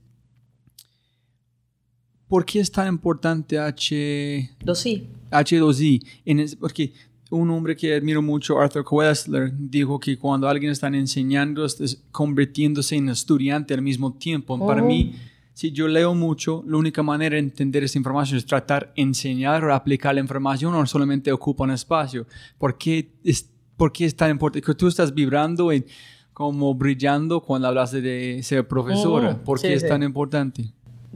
¿por 2.27 2.45
qué 2.45 2.59
es 2.59 2.71
tan 2.71 2.87
importante 2.87 3.57
H2I? 3.57 5.03
H2I, 5.31 6.57
porque 6.59 6.93
un 7.31 7.49
hombre 7.49 7.75
que 7.75 7.95
admiro 7.95 8.21
mucho, 8.21 8.59
Arthur 8.59 8.83
Koestler, 8.83 9.51
dijo 9.55 9.99
que 9.99 10.17
cuando 10.17 10.47
alguien 10.47 10.71
está 10.71 10.87
enseñando, 10.87 11.65
está 11.65 11.85
convirtiéndose 12.11 12.95
en 12.95 13.09
estudiante 13.09 13.73
al 13.73 13.81
mismo 13.81 14.13
tiempo. 14.13 14.63
Para 14.65 14.81
mí, 14.81 15.15
oh 15.15 15.32
si 15.53 15.71
yo 15.71 15.87
leo 15.87 16.15
mucho, 16.15 16.63
la 16.67 16.77
única 16.77 17.03
manera 17.03 17.35
de 17.35 17.39
entender 17.39 17.83
esa 17.83 17.99
información 17.99 18.37
es 18.37 18.45
tratar 18.45 18.91
de 18.95 19.03
enseñar 19.03 19.63
o 19.63 19.73
aplicar 19.73 20.15
la 20.15 20.21
información, 20.21 20.71
no 20.71 20.85
solamente 20.87 21.31
ocupa 21.31 21.63
un 21.63 21.71
espacio. 21.71 22.25
¿Por 22.57 22.77
qué 22.77 23.11
es, 23.23 23.49
por 23.77 23.91
qué 23.91 24.05
es 24.05 24.15
tan 24.15 24.31
importante? 24.31 24.65
Que 24.65 24.73
tú 24.73 24.87
estás 24.87 25.13
vibrando 25.13 25.71
y 25.71 25.85
como 26.33 26.73
brillando 26.73 27.41
cuando 27.41 27.67
hablas 27.67 27.91
de 27.91 28.39
ser 28.41 28.67
profesora. 28.67 29.37
¿Por 29.43 29.61
qué 29.61 29.73
es 29.73 29.87
tan 29.87 30.01
importante? 30.01 30.63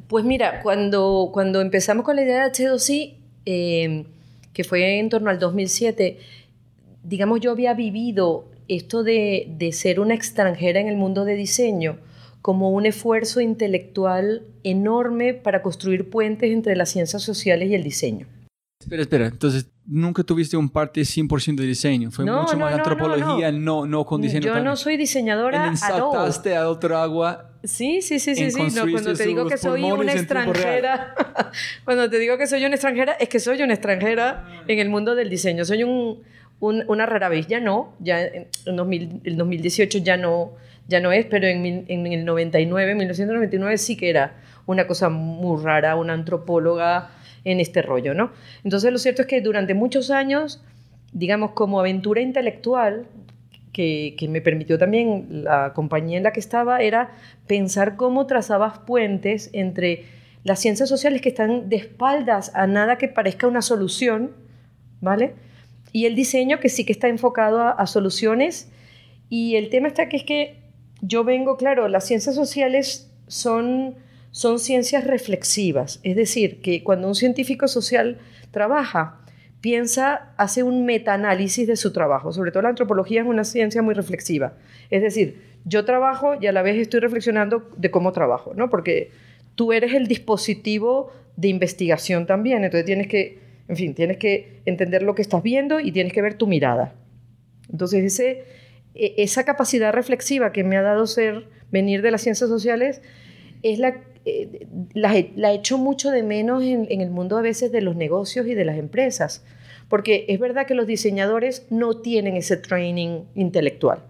Pues 0.08 0.24
mira, 0.24 0.62
cuando, 0.62 1.32
cuando 1.34 1.60
empezamos 1.60 2.06
con 2.06 2.16
la 2.16 2.22
idea 2.22 2.44
de 2.44 2.52
H2C, 2.52 3.16
em, 3.46 4.06
que 4.54 4.64
fue 4.64 5.00
en 5.00 5.10
torno 5.10 5.32
al 5.32 5.40
2007, 5.40 6.20
digamos, 7.04 7.40
yo 7.40 7.52
había 7.52 7.74
vivido 7.74 8.46
esto 8.68 9.02
de, 9.02 9.48
de 9.58 9.72
ser 9.72 10.00
una 10.00 10.14
extranjera 10.14 10.80
en 10.80 10.88
el 10.88 10.98
mundo 10.98 11.26
de 11.26 11.36
diseño 11.36 11.98
como 12.42 12.72
un 12.72 12.86
esfuerzo 12.86 13.42
intelectual 13.42 14.44
enorme 14.64 15.34
para 15.34 15.62
construir 15.62 16.10
puentes 16.10 16.52
entre 16.52 16.76
las 16.76 16.90
ciencias 16.90 17.24
sociales 17.24 17.70
y 17.70 17.76
el 17.76 17.84
diseño. 17.84 18.28
Espera, 18.80 19.02
espera, 19.02 19.26
entonces 19.28 19.68
nunca 19.88 20.24
tuviste 20.24 20.56
un 20.56 20.70
parte 20.70 21.02
100% 21.02 21.56
de 21.56 21.66
diseño, 21.66 22.12
fue 22.12 22.26
mucho 22.26 22.58
más 22.58 22.74
antropología, 22.74 23.52
no, 23.52 23.88
no, 23.88 24.06
con 24.06 24.22
diseño. 24.22 24.54
Yo 24.54 24.64
no 24.64 24.76
soy 24.76 24.98
diseñadora. 24.98 25.68
Ensataste 25.68 26.56
a 26.56 26.70
otro 26.70 26.98
agua. 26.98 27.54
Sí, 27.64 28.02
sí, 28.02 28.20
sí, 28.20 28.36
sí, 28.36 28.52
sí. 28.52 28.62
No, 28.76 28.90
cuando 28.92 29.14
te 29.14 29.26
digo 29.26 29.48
que 29.48 29.58
soy 29.58 29.84
una 29.84 30.14
extranjera, 30.14 31.16
cuando 31.86 32.10
te 32.10 32.20
digo 32.20 32.38
que 32.38 32.46
soy 32.46 32.66
una 32.66 32.76
extranjera, 32.76 33.14
es 33.14 33.30
que 33.30 33.40
soy 33.40 33.62
una 33.62 33.74
extranjera 33.74 34.64
en 34.68 34.80
el 34.80 34.90
mundo 34.90 35.16
del 35.16 35.30
diseño. 35.30 35.66
Soy 35.66 35.84
un, 35.84 36.22
una 36.60 37.06
rara 37.06 37.30
vez, 37.30 37.48
ya 37.48 37.60
no, 37.60 37.96
ya 38.00 38.22
en 38.26 38.76
2000, 38.76 39.22
el 39.24 39.38
2018 39.38 39.98
ya 40.00 40.18
no 40.18 40.52
ya 40.88 41.00
no 41.00 41.12
es, 41.12 41.26
pero 41.26 41.48
en, 41.48 42.08
el 42.08 42.26
99, 42.26 42.96
1999 42.96 43.78
sí 43.78 43.98
que 43.98 44.10
era 44.10 44.36
una 44.66 44.88
cosa 44.88 45.10
muy 45.10 45.62
rara, 45.62 45.96
una 45.96 46.14
antropóloga 46.14 47.10
en 47.44 47.60
este 47.60 47.82
rollo, 47.82 48.14
¿no? 48.14 48.32
Entonces 48.64 48.92
lo 48.92 48.98
cierto 48.98 49.22
es 49.24 49.28
que 49.28 49.42
durante 49.42 49.74
muchos 49.74 50.12
años, 50.12 50.64
digamos, 51.12 51.52
como 51.52 51.80
aventura 51.80 52.22
intelectual, 52.22 53.08
que, 53.74 54.16
que, 54.18 54.28
me 54.28 54.42
permitió 54.42 54.78
también 54.78 55.44
la 55.44 55.74
compañía 55.74 56.18
en 56.18 56.24
la 56.24 56.32
que 56.32 56.40
estaba, 56.40 56.82
era 56.82 57.12
pensar 57.46 57.96
cómo 57.96 58.26
trazabas 58.26 58.80
puentes 58.80 59.52
entre 59.54 60.06
las 60.44 60.60
ciencias 60.60 60.90
sociales 60.90 61.22
que 61.22 61.30
están 61.30 61.70
de 61.70 61.76
espaldas 61.76 62.52
a 62.56 62.66
nada 62.66 62.98
que 62.98 63.08
parezca 63.08 63.48
una 63.48 63.62
solución, 63.62 64.32
¿vale? 65.00 65.36
Y 65.92 66.06
el 66.06 66.16
diseño 66.16 66.60
que 66.60 66.70
sí 66.70 66.86
que 66.86 66.92
está 66.92 67.08
enfocado 67.08 67.62
a 67.62 67.88
soluciones. 67.88 68.72
Y 69.30 69.56
el 69.56 69.70
tema 69.70 69.88
está 69.88 70.10
que 70.10 70.18
es 70.18 70.24
que 70.24 70.67
yo 71.02 71.24
vengo, 71.24 71.58
claro, 71.58 71.88
las 71.88 72.06
ciencias 72.06 72.36
sociales 72.36 73.12
son, 73.28 73.96
son 74.32 74.60
ciencias 74.60 75.06
reflexivas, 75.06 76.00
es 76.04 76.16
decir, 76.16 76.62
que 76.62 76.84
cuando 76.84 77.08
un 77.08 77.16
científico 77.16 77.68
social 77.68 78.18
trabaja, 78.52 79.22
piensa, 79.62 80.34
hace 80.38 80.64
un 80.64 80.86
metaanálisis 80.86 81.68
de 81.68 81.76
su 81.76 81.92
trabajo, 81.94 82.32
sobre 82.32 82.52
todo 82.52 82.64
la 82.64 82.70
antropología 82.70 83.22
es 83.22 83.28
una 83.28 83.44
ciencia 83.44 83.82
muy 83.82 83.94
reflexiva, 83.94 84.54
es 84.90 85.02
decir, 85.02 85.42
yo 85.66 85.86
trabajo 85.86 86.36
y 86.40 86.48
a 86.48 86.52
la 86.52 86.62
vez 86.62 86.78
estoy 86.78 87.02
reflexionando 87.02 87.70
de 87.76 87.92
cómo 87.92 88.14
trabajo, 88.14 88.54
¿no? 88.56 88.70
Porque 88.70 89.12
tú 89.56 89.74
eres 89.74 89.94
el 89.94 90.08
dispositivo 90.08 91.12
de 91.36 91.50
investigación 91.50 92.26
también, 92.26 92.64
entonces 92.64 92.86
tienes 92.86 93.08
que, 93.08 93.40
en 93.68 93.76
fin, 93.76 93.94
tienes 93.94 94.18
que 94.18 94.62
entender 94.66 95.04
lo 95.04 95.14
que 95.14 95.22
estás 95.22 95.44
viendo 95.44 95.80
y 95.80 95.92
tienes 95.92 96.14
que 96.14 96.22
ver 96.22 96.36
tu 96.36 96.48
mirada. 96.48 96.94
Entonces 97.70 98.06
ese 98.06 98.46
esa 98.98 99.46
capacidad 99.46 99.94
reflexiva 99.94 100.52
que 100.52 100.64
me 100.64 100.78
ha 100.78 100.82
dado 100.82 101.08
ser, 101.08 101.48
venir 101.72 102.02
de 102.02 102.12
las 102.12 102.22
ciencias 102.22 102.50
sociales, 102.50 103.02
es 103.64 103.80
la, 103.80 104.02
eh, 104.26 104.68
la, 104.94 105.14
la 105.36 105.54
echo 105.54 105.78
mucho 105.78 106.12
de 106.12 106.24
menos 106.24 106.64
en, 106.64 106.88
en, 106.90 107.02
el 107.02 107.10
mundo 107.10 107.38
a 107.38 107.42
veces 107.42 107.72
de 107.72 107.82
los 107.82 107.96
negocios 107.96 108.48
y 108.48 108.54
de 108.54 108.66
las 108.66 108.78
empresas, 108.78 109.44
porque 109.90 110.26
es 110.28 110.40
verdad 110.40 110.66
que 110.66 110.76
los 110.76 110.88
diseñadores 110.88 111.68
no 111.70 111.98
tienen 112.02 112.36
ese 112.36 112.58
training 112.58 113.24
intelectual. 113.36 114.04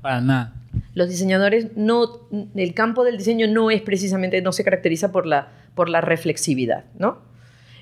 Para 0.00 0.20
nada. 0.20 0.54
Los 0.94 1.08
diseñadores 1.08 1.76
no, 1.76 2.28
el 2.54 2.74
campo 2.74 3.04
del 3.04 3.16
diseño 3.16 3.48
no 3.48 3.70
es 3.70 3.82
precisamente, 3.82 4.42
no 4.42 4.52
se 4.52 4.64
caracteriza 4.64 5.10
por 5.12 5.26
la, 5.26 5.52
por 5.74 5.88
la 5.88 6.00
reflexividad, 6.00 6.84
¿no? 6.98 7.18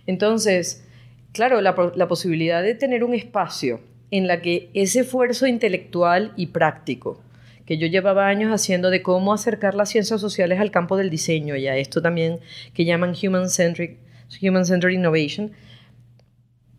Entonces, 0.06 0.86
claro, 1.32 1.60
la, 1.60 1.74
la 1.96 2.08
posibilidad 2.08 2.62
de 2.62 2.74
tener 2.74 3.04
un 3.04 3.14
espacio 3.14 3.80
en 4.10 4.26
la 4.26 4.40
que 4.40 4.70
ese 4.74 5.00
esfuerzo 5.00 5.46
intelectual 5.46 6.32
y 6.36 6.48
práctico 6.48 7.20
que 7.66 7.78
yo 7.78 7.86
llevaba 7.86 8.26
años 8.26 8.52
haciendo 8.52 8.90
de 8.90 9.02
cómo 9.02 9.32
acercar 9.32 9.74
las 9.74 9.88
ciencias 9.88 10.20
sociales 10.20 10.60
al 10.60 10.70
campo 10.70 10.96
del 10.96 11.08
diseño 11.08 11.56
y 11.56 11.66
a 11.66 11.76
esto 11.76 12.02
también 12.02 12.40
que 12.74 12.84
llaman 12.84 13.14
human-centric 13.20 13.98
human 14.42 14.64
centered 14.64 14.94
innovation, 14.94 15.52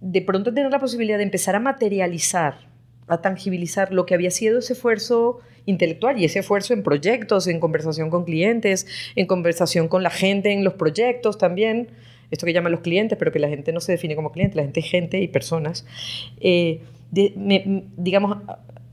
de 0.02 0.22
pronto 0.22 0.54
tener 0.54 0.72
la 0.72 0.80
posibilidad 0.80 1.18
de 1.18 1.24
empezar 1.24 1.56
a 1.56 1.60
materializar, 1.60 2.68
a 3.08 3.22
tangibilizar 3.22 3.94
lo 3.94 4.06
que 4.06 4.14
había 4.14 4.32
sido 4.32 4.60
ese 4.60 4.74
esfuerzo 4.74 5.40
intelectual 5.66 6.20
y 6.20 6.26
ese 6.26 6.40
esfuerzo 6.40 6.74
en 6.74 6.84
proyectos, 6.84 7.48
en 7.48 7.60
conversación 7.60 8.10
con 8.10 8.26
clientes, 8.26 8.88
en 9.16 9.26
conversación 9.26 9.88
con 9.88 10.04
la 10.04 10.12
gente 10.12 10.52
en 10.52 10.64
los 10.64 10.74
proyectos 10.74 11.38
también, 11.38 11.90
esto 12.32 12.46
que 12.46 12.54
llaman 12.54 12.72
los 12.72 12.82
clientes, 12.82 13.18
pero 13.18 13.32
que 13.32 13.40
la 13.40 13.48
gente 13.48 13.72
no 13.72 13.80
se 13.80 13.92
define 13.94 14.16
como 14.16 14.32
cliente, 14.32 14.58
la 14.58 14.64
gente 14.64 14.80
es 14.80 14.90
gente 14.90 15.20
y 15.20 15.28
personas. 15.28 15.86
Eh, 16.40 16.82
digamos, 17.16 18.38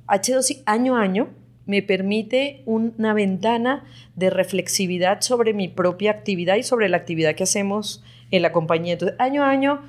H2 0.06 0.62
año 0.66 0.96
a 0.96 1.02
año 1.02 1.28
me 1.66 1.82
permite 1.82 2.62
una 2.66 3.14
ventana 3.14 3.84
de 4.16 4.30
reflexividad 4.30 5.20
sobre 5.20 5.54
mi 5.54 5.68
propia 5.68 6.10
actividad 6.10 6.56
y 6.56 6.62
sobre 6.62 6.88
la 6.88 6.96
actividad 6.96 7.34
que 7.34 7.44
hacemos 7.44 8.02
en 8.30 8.42
la 8.42 8.52
compañía. 8.52 8.94
Entonces, 8.94 9.18
año 9.20 9.44
a 9.44 9.50
año, 9.50 9.80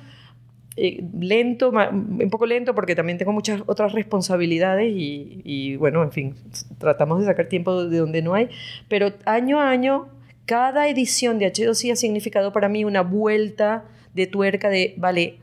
eh, 0.76 1.04
lento, 1.18 1.70
un 1.70 2.30
poco 2.30 2.46
lento 2.46 2.74
porque 2.74 2.94
también 2.94 3.18
tengo 3.18 3.32
muchas 3.32 3.62
otras 3.66 3.92
responsabilidades 3.92 4.92
y, 4.94 5.40
y, 5.44 5.76
bueno, 5.76 6.02
en 6.02 6.12
fin, 6.12 6.34
tratamos 6.78 7.20
de 7.20 7.26
sacar 7.26 7.46
tiempo 7.46 7.84
de 7.84 7.98
donde 7.98 8.22
no 8.22 8.34
hay, 8.34 8.48
pero 8.88 9.12
año 9.24 9.60
a 9.60 9.70
año, 9.70 10.08
cada 10.46 10.88
edición 10.88 11.38
de 11.38 11.52
H2I 11.52 11.92
ha 11.92 11.96
significado 11.96 12.52
para 12.52 12.68
mí 12.68 12.84
una 12.84 13.02
vuelta 13.02 13.84
de 14.14 14.26
tuerca 14.26 14.68
de, 14.68 14.94
vale, 14.96 15.38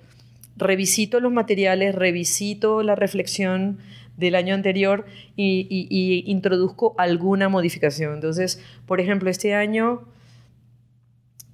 revisito 0.58 1.20
los 1.20 1.32
materiales, 1.32 1.96
revisito 1.96 2.84
la 2.84 2.96
reflexión, 2.96 3.80
del 4.22 4.36
año 4.36 4.54
anterior 4.54 5.06
y, 5.36 6.24
introduzco 6.28 6.96
alguna 6.98 7.50
modificación. 7.50 8.14
Entonces, 8.14 8.62
por 8.86 9.02
ejemplo, 9.02 9.30
este 9.30 9.54
año 9.56 10.04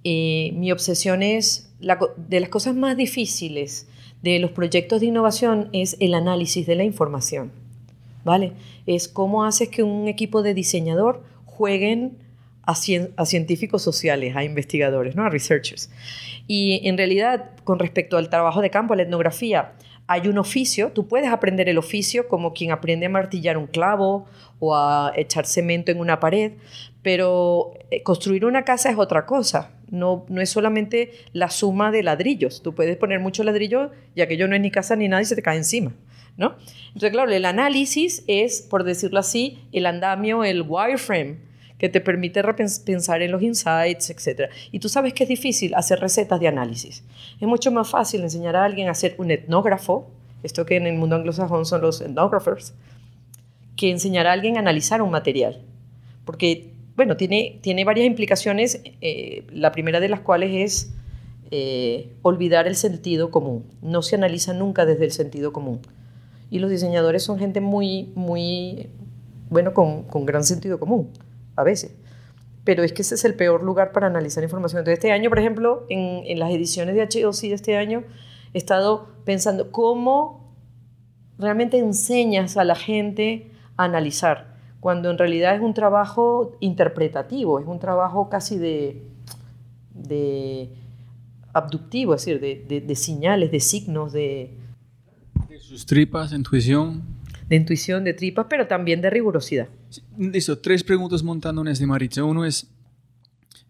eh, 0.03 0.51
mi 0.53 0.71
obsesión 0.71 1.23
es, 1.23 1.73
de 1.79 2.39
las 2.39 2.49
cosas 2.49 2.75
más 2.75 2.95
difíciles 2.97 3.87
de 4.21 4.39
los 4.39 4.51
proyectos 4.51 4.99
de 4.99 5.07
innovación 5.07 5.69
es 5.73 5.95
el 5.99 6.13
análisis 6.13 6.67
de 6.67 6.75
la 6.75 6.83
información. 6.83 7.51
¿Vale? 8.23 8.53
Es 8.85 9.07
cómo 9.07 9.45
haces 9.45 9.69
que 9.69 9.83
un 9.83 10.09
equipo 10.09 10.43
de 10.43 10.53
diseñador 10.53 11.23
jueguen 11.45 12.17
a, 12.67 12.75
científicos 13.25 13.81
sociales, 13.81 14.35
a 14.35 14.43
investigadores, 14.43 15.15
¿no? 15.15 15.23
a 15.23 15.29
researchers. 15.29 15.89
Y 16.47 16.81
en 16.87 16.97
realidad, 16.97 17.51
con 17.63 17.79
respecto 17.79 18.17
al 18.17 18.29
trabajo 18.29 18.61
de 18.61 18.69
campo, 18.69 18.93
a 18.93 18.97
la 18.97 19.03
etnografía, 19.03 19.73
hay 20.05 20.27
un 20.27 20.37
oficio, 20.37 20.91
tú 20.91 21.07
puedes 21.07 21.29
aprender 21.29 21.69
el 21.69 21.77
oficio 21.77 22.27
como 22.27 22.53
quien 22.53 22.71
aprende 22.71 23.05
a 23.05 23.09
martillar 23.09 23.57
un 23.57 23.67
clavo 23.67 24.25
o 24.59 24.75
a 24.75 25.13
echar 25.15 25.45
cemento 25.45 25.91
en 25.91 25.99
una 25.99 26.19
pared, 26.19 26.53
pero 27.01 27.73
eh, 27.89 28.03
construir 28.03 28.45
una 28.45 28.63
casa 28.63 28.89
es 28.89 28.97
otra 28.97 29.25
cosa. 29.25 29.71
No, 29.89 30.25
no 30.27 30.41
es 30.41 30.49
solamente 30.49 31.11
la 31.31 31.49
suma 31.49 31.91
de 31.91 32.03
ladrillos. 32.03 32.61
Tú 32.61 32.75
puedes 32.75 32.97
poner 32.97 33.21
mucho 33.21 33.43
ladrillo 33.45 33.91
y 34.13 34.21
aquello 34.21 34.47
no 34.49 34.55
es 34.55 34.61
ni 34.61 34.71
casa 34.71 34.97
ni 34.97 35.07
nada 35.07 35.21
y 35.21 35.25
se 35.25 35.35
te 35.35 35.41
cae 35.41 35.55
encima. 35.55 35.93
¿no? 36.35 36.55
Entonces, 36.87 37.11
claro, 37.11 37.31
el 37.31 37.45
análisis 37.45 38.23
es, 38.27 38.61
por 38.61 38.83
decirlo 38.83 39.19
así, 39.19 39.59
el 39.71 39.85
andamio, 39.85 40.43
el 40.43 40.63
wireframe 40.67 41.46
que 41.77 41.89
te 41.89 42.01
permite 42.01 42.41
pensar 42.85 43.21
en 43.21 43.31
los 43.31 43.41
insights, 43.41 44.09
etc. 44.09 44.49
Y 44.71 44.79
tú 44.79 44.89
sabes 44.89 45.13
que 45.13 45.23
es 45.23 45.29
difícil 45.29 45.75
hacer 45.75 45.99
recetas 45.99 46.39
de 46.39 46.47
análisis. 46.47 47.03
Es 47.39 47.47
mucho 47.47 47.71
más 47.71 47.89
fácil 47.89 48.21
enseñar 48.21 48.55
a 48.55 48.65
alguien 48.65 48.89
a 48.89 48.95
ser 48.95 49.15
un 49.17 49.31
etnógrafo, 49.31 50.09
esto 50.43 50.65
que 50.65 50.77
en 50.77 50.87
el 50.87 50.97
mundo 50.97 51.15
anglosajón 51.15 51.65
son 51.65 51.81
los 51.81 52.01
etnographers, 52.01 52.73
que 53.75 53.91
enseñar 53.91 54.25
a 54.25 54.33
alguien 54.33 54.57
a 54.57 54.59
analizar 54.59 55.01
un 55.01 55.11
material. 55.11 55.61
Porque, 56.25 56.73
bueno, 56.95 57.15
tiene, 57.15 57.59
tiene 57.61 57.85
varias 57.85 58.07
implicaciones, 58.07 58.81
eh, 59.01 59.45
la 59.51 59.71
primera 59.71 59.99
de 59.99 60.09
las 60.09 60.21
cuales 60.21 60.51
es 60.53 60.93
eh, 61.51 62.11
olvidar 62.23 62.65
el 62.67 62.75
sentido 62.75 63.29
común. 63.29 63.65
No 63.83 64.01
se 64.01 64.15
analiza 64.15 64.53
nunca 64.53 64.85
desde 64.85 65.05
el 65.05 65.11
sentido 65.11 65.53
común. 65.53 65.79
Y 66.49 66.57
los 66.57 66.71
diseñadores 66.71 67.23
son 67.23 67.37
gente 67.37 67.61
muy, 67.61 68.09
muy, 68.15 68.89
bueno, 69.49 69.73
con, 69.73 70.03
con 70.03 70.25
gran 70.25 70.43
sentido 70.43 70.79
común 70.79 71.11
a 71.57 71.63
veces. 71.63 71.93
Pero 72.63 72.83
es 72.83 72.93
que 72.93 73.01
ese 73.01 73.15
es 73.15 73.25
el 73.25 73.33
peor 73.33 73.63
lugar 73.63 73.91
para 73.91 74.07
analizar 74.07 74.43
información. 74.43 74.79
Entonces, 74.79 74.99
este 74.99 75.11
año, 75.11 75.29
por 75.29 75.39
ejemplo, 75.39 75.85
en, 75.89 76.25
en 76.25 76.39
las 76.39 76.51
ediciones 76.51 76.95
de 76.95 77.25
HOC 77.25 77.41
de 77.41 77.53
este 77.53 77.75
año, 77.75 78.03
he 78.53 78.57
estado 78.57 79.09
pensando 79.25 79.71
cómo 79.71 80.53
realmente 81.37 81.77
enseñas 81.77 82.57
a 82.57 82.63
la 82.63 82.75
gente 82.75 83.51
a 83.75 83.85
analizar, 83.85 84.55
cuando 84.79 85.09
en 85.09 85.17
realidad 85.17 85.55
es 85.55 85.61
un 85.61 85.73
trabajo 85.73 86.55
interpretativo, 86.59 87.59
es 87.59 87.67
un 87.67 87.79
trabajo 87.79 88.29
casi 88.29 88.57
de, 88.57 89.03
de 89.93 90.69
abductivo, 91.53 92.15
es 92.15 92.25
decir, 92.25 92.39
de, 92.39 92.65
de, 92.67 92.85
de 92.85 92.95
señales, 92.95 93.51
de 93.51 93.59
signos, 93.59 94.13
de... 94.13 94.57
De 95.49 95.59
sus 95.59 95.85
tripas, 95.85 96.31
intuición 96.33 97.16
de 97.47 97.55
intuición, 97.55 98.03
de 98.03 98.13
tripas, 98.13 98.47
pero 98.49 98.67
también 98.67 99.01
de 99.01 99.09
rigurosidad. 99.09 99.69
listo, 100.17 100.57
tres 100.59 100.83
preguntas 100.83 101.23
montando 101.23 101.61
en 101.61 101.69
este 101.69 101.85
Maritza. 101.85 102.23
Uno 102.23 102.45
es, 102.45 102.69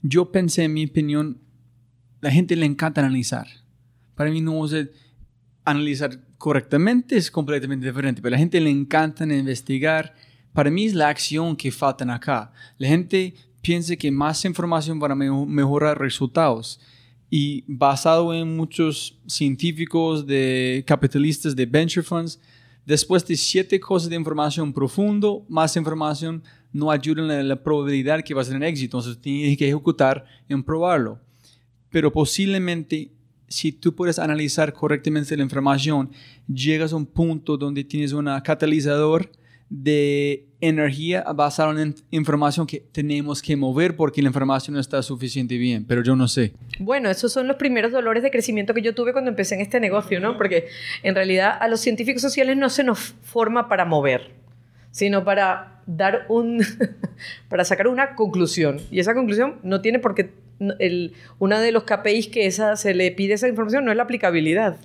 yo 0.02 0.32
pensé, 0.32 0.64
en 0.64 0.74
mi 0.74 0.86
opinión, 0.86 1.40
la 2.22 2.32
gente 2.32 2.56
le 2.56 2.66
encanta 2.66 3.02
analizar. 3.02 3.48
Para 4.16 4.32
mí 4.32 4.42
no 4.42 4.66
es 4.66 4.90
analizar 5.64 6.20
correctamente, 6.38 7.18
es 7.18 7.30
completamente 7.30 7.86
diferente, 7.86 8.22
pero 8.22 8.34
a 8.34 8.38
la 8.38 8.40
gente 8.40 8.60
le 8.60 8.70
encanta 8.70 9.26
investigar. 9.26 10.16
Para 10.54 10.72
mí 10.72 10.86
es 10.86 10.94
la 10.96 11.10
acción 11.10 11.56
que 11.56 11.72
falta 11.72 12.12
acá. 12.14 12.52
La 12.78 12.88
gente 12.88 13.36
piensa 13.62 13.96
que 13.96 14.10
más 14.12 14.44
información 14.46 15.00
para 15.00 15.14
mejorar 15.14 16.00
resultados. 16.00 16.80
Y 17.30 17.66
basado 17.68 18.34
en 18.34 18.56
muchos 18.56 19.20
científicos, 19.28 20.26
de 20.26 20.84
capitalistas, 20.88 21.56
de 21.56 21.66
venture 21.66 22.02
funds, 22.02 22.40
Después 22.88 23.28
de 23.28 23.36
siete 23.36 23.82
cosas 23.82 24.10
de 24.10 24.16
información 24.16 24.72
profundo, 24.72 25.46
más 25.50 25.76
información 25.76 26.42
no 26.72 26.90
ayudan 26.90 27.30
en 27.30 27.50
la 27.50 27.62
probabilidad 27.62 28.24
que 28.24 28.34
va 28.34 28.44
a 28.44 28.46
tener 28.46 28.64
éxito. 28.64 28.98
Entonces 28.98 29.22
tienes 29.22 29.58
que 29.58 29.68
ejecutar 29.68 30.24
en 30.48 30.64
probarlo. 30.64 31.20
Pero 31.90 32.14
posiblemente, 32.14 33.12
si 33.50 33.74
tú 33.74 33.94
puedes 33.94 34.18
analizar 34.20 34.72
correctamente 34.72 35.36
la 35.36 35.44
información, 35.44 36.12
llegas 36.48 36.94
a 36.94 36.96
un 36.96 37.06
punto 37.06 37.58
donde 37.58 37.84
tienes 37.84 38.14
un 38.14 38.28
catalizador 38.42 39.30
de 39.70 40.47
energía 40.60 41.24
basada 41.36 41.82
en 41.82 41.96
información 42.10 42.66
que 42.66 42.84
tenemos 42.92 43.42
que 43.42 43.56
mover 43.56 43.96
porque 43.96 44.22
la 44.22 44.30
información 44.30 44.74
no 44.74 44.80
está 44.80 45.02
suficiente 45.04 45.58
bien, 45.58 45.86
pero 45.86 46.02
yo 46.04 46.16
no 46.16 46.28
sé. 46.28 46.54
Bueno, 46.80 47.10
esos 47.10 47.32
son 47.32 47.48
los 47.48 47.58
primeros 47.58 47.92
dolores 47.92 48.24
de 48.24 48.32
crecimiento 48.32 48.74
que 48.74 48.82
yo 48.82 48.96
tuve 48.96 49.12
cuando 49.12 49.30
empecé 49.30 49.56
en 49.56 49.62
este 49.62 49.80
negocio, 49.80 50.20
¿no? 50.20 50.38
Porque 50.38 50.68
en 51.04 51.16
realidad 51.16 51.58
a 51.60 51.68
los 51.68 51.80
científicos 51.80 52.22
sociales 52.22 52.58
no 52.58 52.70
se 52.70 52.84
nos 52.84 53.00
forma 53.00 53.70
para 53.70 53.86
mover, 53.86 54.32
sino 54.92 55.24
para 55.24 55.82
dar 55.86 56.26
un 56.30 56.64
para 57.50 57.64
sacar 57.64 57.88
una 57.88 58.16
conclusión 58.16 58.82
y 58.92 59.00
esa 59.00 59.14
conclusión 59.14 59.56
no 59.64 59.82
tiene 59.82 60.00
por 60.00 60.16
qué 60.16 60.32
el, 60.80 61.14
una 61.40 61.62
de 61.62 61.72
los 61.72 61.84
KPIs 61.84 62.28
que 62.28 62.46
esa, 62.46 62.76
se 62.76 62.94
le 62.94 63.12
pide 63.12 63.36
esa 63.36 63.48
información 63.48 63.86
no 63.86 63.92
es 63.92 63.98
la 63.98 64.04
aplicabilidad 64.04 64.78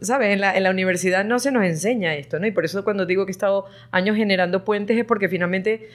¿sabes? 0.00 0.32
En 0.32 0.40
la, 0.40 0.70
universidad 0.70 1.24
no 1.24 1.38
se 1.38 1.50
nos 1.50 1.64
enseña 1.64 2.14
esto, 2.14 2.38
¿no? 2.38 2.46
Y 2.46 2.50
por 2.50 2.64
eso 2.64 2.84
cuando 2.84 3.06
digo 3.06 3.26
que 3.26 3.30
he 3.30 3.32
estado 3.32 3.66
años 3.90 4.16
generando 4.16 4.64
puentes 4.64 4.96
es 4.96 5.04
porque 5.04 5.28
finalmente 5.28 5.88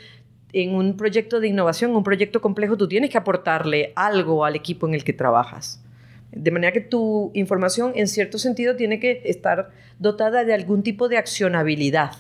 en 0.53 0.75
un 0.75 0.97
proyecto 0.97 1.39
de 1.39 1.47
innovación, 1.47 1.95
un 1.95 2.03
proyecto 2.03 2.41
complejo, 2.41 2.77
tú 2.77 2.87
tienes 2.87 3.09
que 3.09 3.17
aportarle 3.17 3.91
algo 3.95 4.45
al 4.45 4.55
equipo 4.55 4.87
en 4.87 4.93
el 4.93 5.03
que 5.03 5.13
trabajas. 5.13 5.83
De 6.31 6.51
manera 6.51 6.71
que 6.71 6.81
tu 6.81 7.31
información, 7.33 7.93
en 7.95 8.07
cierto 8.07 8.37
sentido, 8.37 8.75
tiene 8.75 8.99
que 8.99 9.21
estar 9.25 9.71
dotada 9.99 10.43
de 10.43 10.53
algún 10.53 10.83
tipo 10.83 11.09
de 11.09 11.17
accionabilidad. 11.17 12.11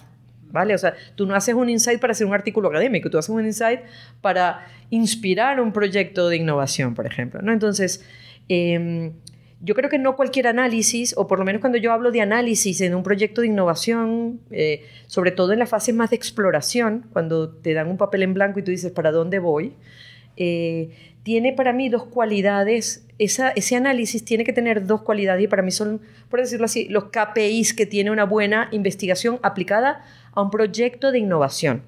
¿Vale? 0.51 0.75
O 0.75 0.77
sea, 0.77 0.93
tú 1.15 1.25
no 1.25 1.33
haces 1.33 1.55
un 1.55 1.67
insight 1.67 1.99
para 1.99 2.11
hacer 2.11 2.27
un 2.27 2.33
artículo 2.35 2.69
académico, 2.69 3.09
tú 3.09 3.17
haces 3.17 3.29
un 3.29 3.43
insight 3.43 3.79
para 4.21 4.67
inspirar 4.91 5.59
un 5.59 5.73
proyecto 5.73 6.29
de 6.29 6.37
innovación, 6.37 6.93
por 6.93 7.07
ejemplo. 7.07 7.41
¿no? 7.41 7.51
Entonces, 7.51 8.05
eh, 8.49 9.11
yo 9.63 9.75
creo 9.75 9.89
que 9.89 9.97
no 9.97 10.17
cualquier 10.17 10.47
análisis, 10.47 11.15
o 11.15 11.25
por 11.25 11.39
lo 11.39 11.45
menos 11.45 11.61
cuando 11.61 11.77
yo 11.77 11.93
hablo 11.93 12.11
de 12.11 12.19
análisis 12.19 12.81
en 12.81 12.93
un 12.93 13.01
proyecto 13.01 13.39
de 13.39 13.47
innovación, 13.47 14.41
eh, 14.51 14.85
sobre 15.07 15.31
todo 15.31 15.53
en 15.53 15.59
la 15.59 15.65
fase 15.65 15.93
más 15.93 16.09
de 16.09 16.17
exploración, 16.17 17.05
cuando 17.13 17.49
te 17.49 17.73
dan 17.73 17.87
un 17.87 17.95
papel 17.95 18.23
en 18.23 18.33
blanco 18.33 18.59
y 18.59 18.63
tú 18.63 18.71
dices, 18.71 18.91
¿para 18.91 19.11
dónde 19.11 19.39
voy? 19.39 19.71
Eh, 20.35 20.89
tiene 21.23 21.53
para 21.53 21.71
mí 21.71 21.87
dos 21.87 22.03
cualidades, 22.03 23.07
esa, 23.19 23.51
ese 23.51 23.77
análisis 23.77 24.25
tiene 24.25 24.43
que 24.43 24.51
tener 24.51 24.85
dos 24.85 25.01
cualidades 25.01 25.45
y 25.45 25.47
para 25.47 25.63
mí 25.63 25.71
son, 25.71 26.01
por 26.29 26.41
decirlo 26.41 26.65
así, 26.65 26.89
los 26.89 27.05
KPIs 27.05 27.73
que 27.73 27.85
tiene 27.85 28.11
una 28.11 28.25
buena 28.25 28.67
investigación 28.73 29.39
aplicada 29.43 30.03
a 30.33 30.41
un 30.41 30.51
proyecto 30.51 31.13
de 31.13 31.19
innovación, 31.19 31.83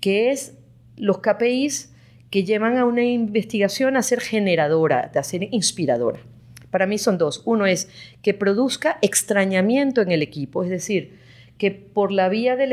que 0.00 0.32
es 0.32 0.54
los 0.96 1.18
KPIs 1.18 1.92
que 2.30 2.42
llevan 2.42 2.78
a 2.78 2.84
una 2.84 3.04
investigación 3.04 3.96
a 3.96 4.02
ser 4.02 4.20
generadora, 4.20 5.12
a 5.14 5.22
ser 5.22 5.44
inspiradora. 5.52 6.18
Para 6.70 6.86
mí 6.86 6.98
son 6.98 7.18
dos. 7.18 7.42
Uno 7.44 7.66
es 7.66 7.88
que 8.22 8.34
produzca 8.34 8.98
extrañamiento 9.02 10.00
en 10.00 10.12
el 10.12 10.22
equipo, 10.22 10.62
es 10.64 10.70
decir, 10.70 11.18
que 11.58 11.70
por 11.70 12.12
la 12.12 12.28
vía 12.28 12.56
de 12.56 12.66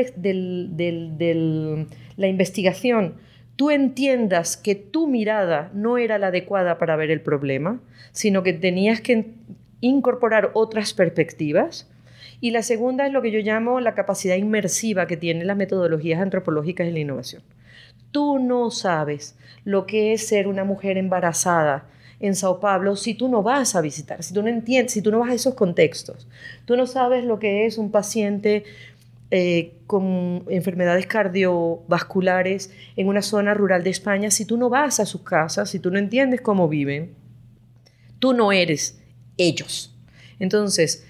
la 2.16 2.26
investigación 2.26 3.14
tú 3.58 3.70
entiendas 3.70 4.56
que 4.56 4.76
tu 4.76 5.08
mirada 5.08 5.70
no 5.74 5.98
era 5.98 6.16
la 6.18 6.28
adecuada 6.28 6.78
para 6.78 6.94
ver 6.94 7.10
el 7.10 7.20
problema, 7.20 7.80
sino 8.12 8.44
que 8.44 8.52
tenías 8.52 9.00
que 9.00 9.32
incorporar 9.80 10.52
otras 10.54 10.94
perspectivas. 10.94 11.90
Y 12.40 12.52
la 12.52 12.62
segunda 12.62 13.04
es 13.04 13.12
lo 13.12 13.20
que 13.20 13.32
yo 13.32 13.40
llamo 13.40 13.80
la 13.80 13.96
capacidad 13.96 14.36
inmersiva 14.36 15.08
que 15.08 15.16
tienen 15.16 15.48
las 15.48 15.56
metodologías 15.56 16.20
antropológicas 16.20 16.86
en 16.86 16.94
la 16.94 17.00
innovación. 17.00 17.42
Tú 18.12 18.38
no 18.38 18.70
sabes 18.70 19.36
lo 19.64 19.86
que 19.86 20.12
es 20.12 20.28
ser 20.28 20.46
una 20.46 20.62
mujer 20.62 20.96
embarazada 20.96 21.88
en 22.20 22.34
Sao 22.34 22.60
Paulo 22.60 22.96
si 22.96 23.14
tú 23.14 23.28
no 23.28 23.42
vas 23.42 23.76
a 23.76 23.80
visitar, 23.80 24.22
si 24.22 24.34
tú 24.34 24.42
no 24.42 24.48
entiendes, 24.48 24.92
si 24.92 25.02
tú 25.02 25.10
no 25.10 25.20
vas 25.20 25.30
a 25.30 25.34
esos 25.34 25.54
contextos. 25.54 26.26
Tú 26.64 26.76
no 26.76 26.86
sabes 26.86 27.24
lo 27.24 27.38
que 27.38 27.66
es 27.66 27.78
un 27.78 27.90
paciente 27.90 28.64
eh, 29.30 29.74
con 29.86 30.44
enfermedades 30.48 31.06
cardiovasculares 31.06 32.70
en 32.96 33.08
una 33.08 33.22
zona 33.22 33.52
rural 33.52 33.84
de 33.84 33.90
España, 33.90 34.30
si 34.30 34.44
tú 34.44 34.56
no 34.56 34.70
vas 34.70 35.00
a 35.00 35.06
sus 35.06 35.20
casas, 35.20 35.70
si 35.70 35.78
tú 35.78 35.90
no 35.90 35.98
entiendes 35.98 36.40
cómo 36.40 36.68
viven, 36.68 37.12
tú 38.18 38.32
no 38.32 38.52
eres 38.52 38.98
ellos. 39.36 39.94
Entonces, 40.38 41.06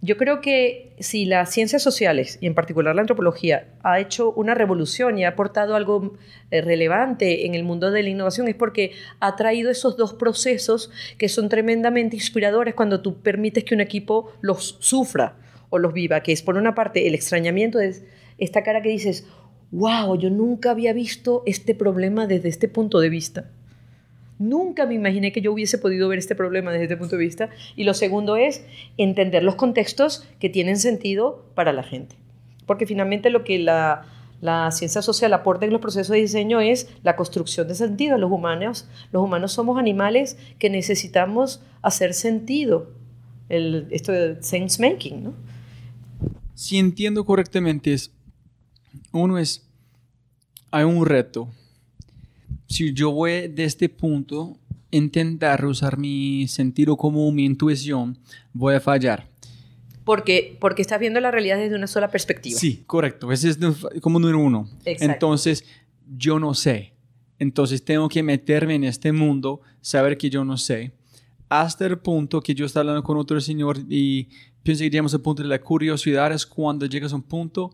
yo 0.00 0.16
creo 0.16 0.40
que 0.40 0.94
si 1.00 1.24
las 1.24 1.52
ciencias 1.52 1.82
sociales, 1.82 2.38
y 2.40 2.46
en 2.46 2.54
particular 2.54 2.94
la 2.94 3.00
antropología, 3.00 3.66
ha 3.82 3.98
hecho 3.98 4.32
una 4.32 4.54
revolución 4.54 5.18
y 5.18 5.24
ha 5.24 5.30
aportado 5.30 5.74
algo 5.74 6.16
eh, 6.50 6.60
relevante 6.60 7.46
en 7.46 7.56
el 7.56 7.64
mundo 7.64 7.90
de 7.90 8.04
la 8.04 8.08
innovación, 8.08 8.46
es 8.46 8.54
porque 8.54 8.92
ha 9.18 9.34
traído 9.34 9.70
esos 9.70 9.96
dos 9.96 10.14
procesos 10.14 10.90
que 11.18 11.28
son 11.28 11.48
tremendamente 11.48 12.14
inspiradores 12.14 12.74
cuando 12.74 13.00
tú 13.00 13.20
permites 13.22 13.64
que 13.64 13.74
un 13.74 13.80
equipo 13.80 14.32
los 14.40 14.76
sufra 14.78 15.36
o 15.68 15.78
los 15.78 15.92
viva, 15.92 16.22
que 16.22 16.32
es 16.32 16.42
por 16.42 16.56
una 16.56 16.76
parte 16.76 17.08
el 17.08 17.14
extrañamiento 17.14 17.78
de 17.78 17.96
esta 18.38 18.62
cara 18.62 18.82
que 18.82 18.90
dices, 18.90 19.26
wow, 19.72 20.16
yo 20.16 20.30
nunca 20.30 20.70
había 20.70 20.92
visto 20.92 21.42
este 21.44 21.74
problema 21.74 22.28
desde 22.28 22.48
este 22.48 22.68
punto 22.68 23.00
de 23.00 23.08
vista. 23.08 23.50
Nunca 24.38 24.86
me 24.86 24.94
imaginé 24.94 25.32
que 25.32 25.40
yo 25.40 25.52
hubiese 25.52 25.78
podido 25.78 26.08
ver 26.08 26.18
este 26.18 26.36
problema 26.36 26.70
desde 26.70 26.84
este 26.84 26.96
punto 26.96 27.16
de 27.16 27.24
vista. 27.24 27.50
Y 27.74 27.84
lo 27.84 27.94
segundo 27.94 28.36
es 28.36 28.64
entender 28.96 29.42
los 29.42 29.56
contextos 29.56 30.26
que 30.38 30.48
tienen 30.48 30.76
sentido 30.76 31.44
para 31.54 31.72
la 31.72 31.82
gente. 31.82 32.16
Porque 32.64 32.86
finalmente 32.86 33.30
lo 33.30 33.42
que 33.42 33.58
la, 33.58 34.04
ciencia 34.70 35.02
social 35.02 35.32
aporta 35.32 35.66
en 35.66 35.72
los 35.72 35.80
procesos 35.80 36.14
de 36.14 36.20
diseño 36.20 36.60
es 36.60 36.88
la 37.02 37.16
construcción 37.16 37.66
de 37.66 37.74
sentido. 37.74 38.16
Los 38.16 38.30
humanos, 38.30 38.88
los 39.10 39.24
humanos 39.24 39.52
somos 39.52 39.76
animales 39.76 40.38
que 40.60 40.70
necesitamos 40.70 41.60
hacer 41.82 42.14
sentido. 42.14 42.92
El, 43.48 43.88
esto 43.90 44.12
de 44.12 44.40
sense 44.42 44.80
making, 44.80 45.24
¿no? 45.24 45.32
Si 46.54 46.78
entiendo 46.78 47.24
correctamente, 47.24 47.92
es, 47.92 48.12
uno 49.10 49.38
es, 49.38 49.66
hay 50.70 50.84
un 50.84 51.04
reto 51.06 51.48
si 52.68 52.92
yo 52.92 53.10
voy 53.10 53.48
de 53.48 53.64
este 53.64 53.88
punto 53.88 54.58
intentar 54.90 55.64
usar 55.64 55.98
mi 55.98 56.46
sentido 56.48 56.96
común, 56.96 57.34
mi 57.34 57.44
intuición, 57.44 58.18
voy 58.52 58.74
a 58.74 58.80
fallar. 58.80 59.28
Porque, 60.04 60.56
porque 60.60 60.82
estás 60.82 61.00
viendo 61.00 61.20
la 61.20 61.30
realidad 61.30 61.58
desde 61.58 61.76
una 61.76 61.86
sola 61.86 62.10
perspectiva. 62.10 62.58
Sí, 62.58 62.84
correcto. 62.86 63.30
Ese 63.32 63.50
es 63.50 63.58
como 64.00 64.18
número 64.18 64.38
uno. 64.38 64.68
Entonces, 64.84 65.64
yo 66.16 66.38
no 66.38 66.54
sé. 66.54 66.94
Entonces, 67.38 67.84
tengo 67.84 68.08
que 68.08 68.22
meterme 68.22 68.74
en 68.74 68.84
este 68.84 69.12
mundo, 69.12 69.60
saber 69.80 70.16
que 70.16 70.30
yo 70.30 70.44
no 70.44 70.56
sé. 70.56 70.92
Hasta 71.50 71.86
el 71.86 71.98
punto 71.98 72.40
que 72.40 72.54
yo 72.54 72.66
estaba 72.66 72.82
hablando 72.82 73.02
con 73.02 73.18
otro 73.18 73.40
señor 73.40 73.78
y 73.88 74.28
pienso 74.62 74.82
que 74.82 74.90
llegamos 74.90 75.14
al 75.14 75.20
punto 75.20 75.42
de 75.42 75.48
la 75.48 75.60
curiosidad 75.60 76.32
es 76.32 76.46
cuando 76.46 76.86
llegas 76.86 77.12
a 77.12 77.16
un 77.16 77.22
punto 77.22 77.70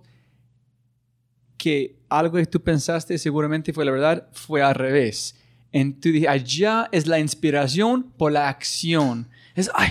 que 1.57 1.97
algo 2.19 2.37
que 2.37 2.47
tú 2.47 2.61
pensaste 2.63 3.19
seguramente 3.19 3.73
fue 3.73 3.85
la 3.85 3.91
verdad, 3.91 4.29
fue 4.33 4.63
al 4.63 4.75
revés. 4.75 5.37
Entonces, 5.73 6.29
allá 6.29 6.89
es 6.93 7.07
la 7.07 7.19
inspiración 7.19 8.13
por 8.17 8.31
la 8.33 8.49
acción. 8.49 9.29
Es, 9.55 9.71
ay, 9.75 9.91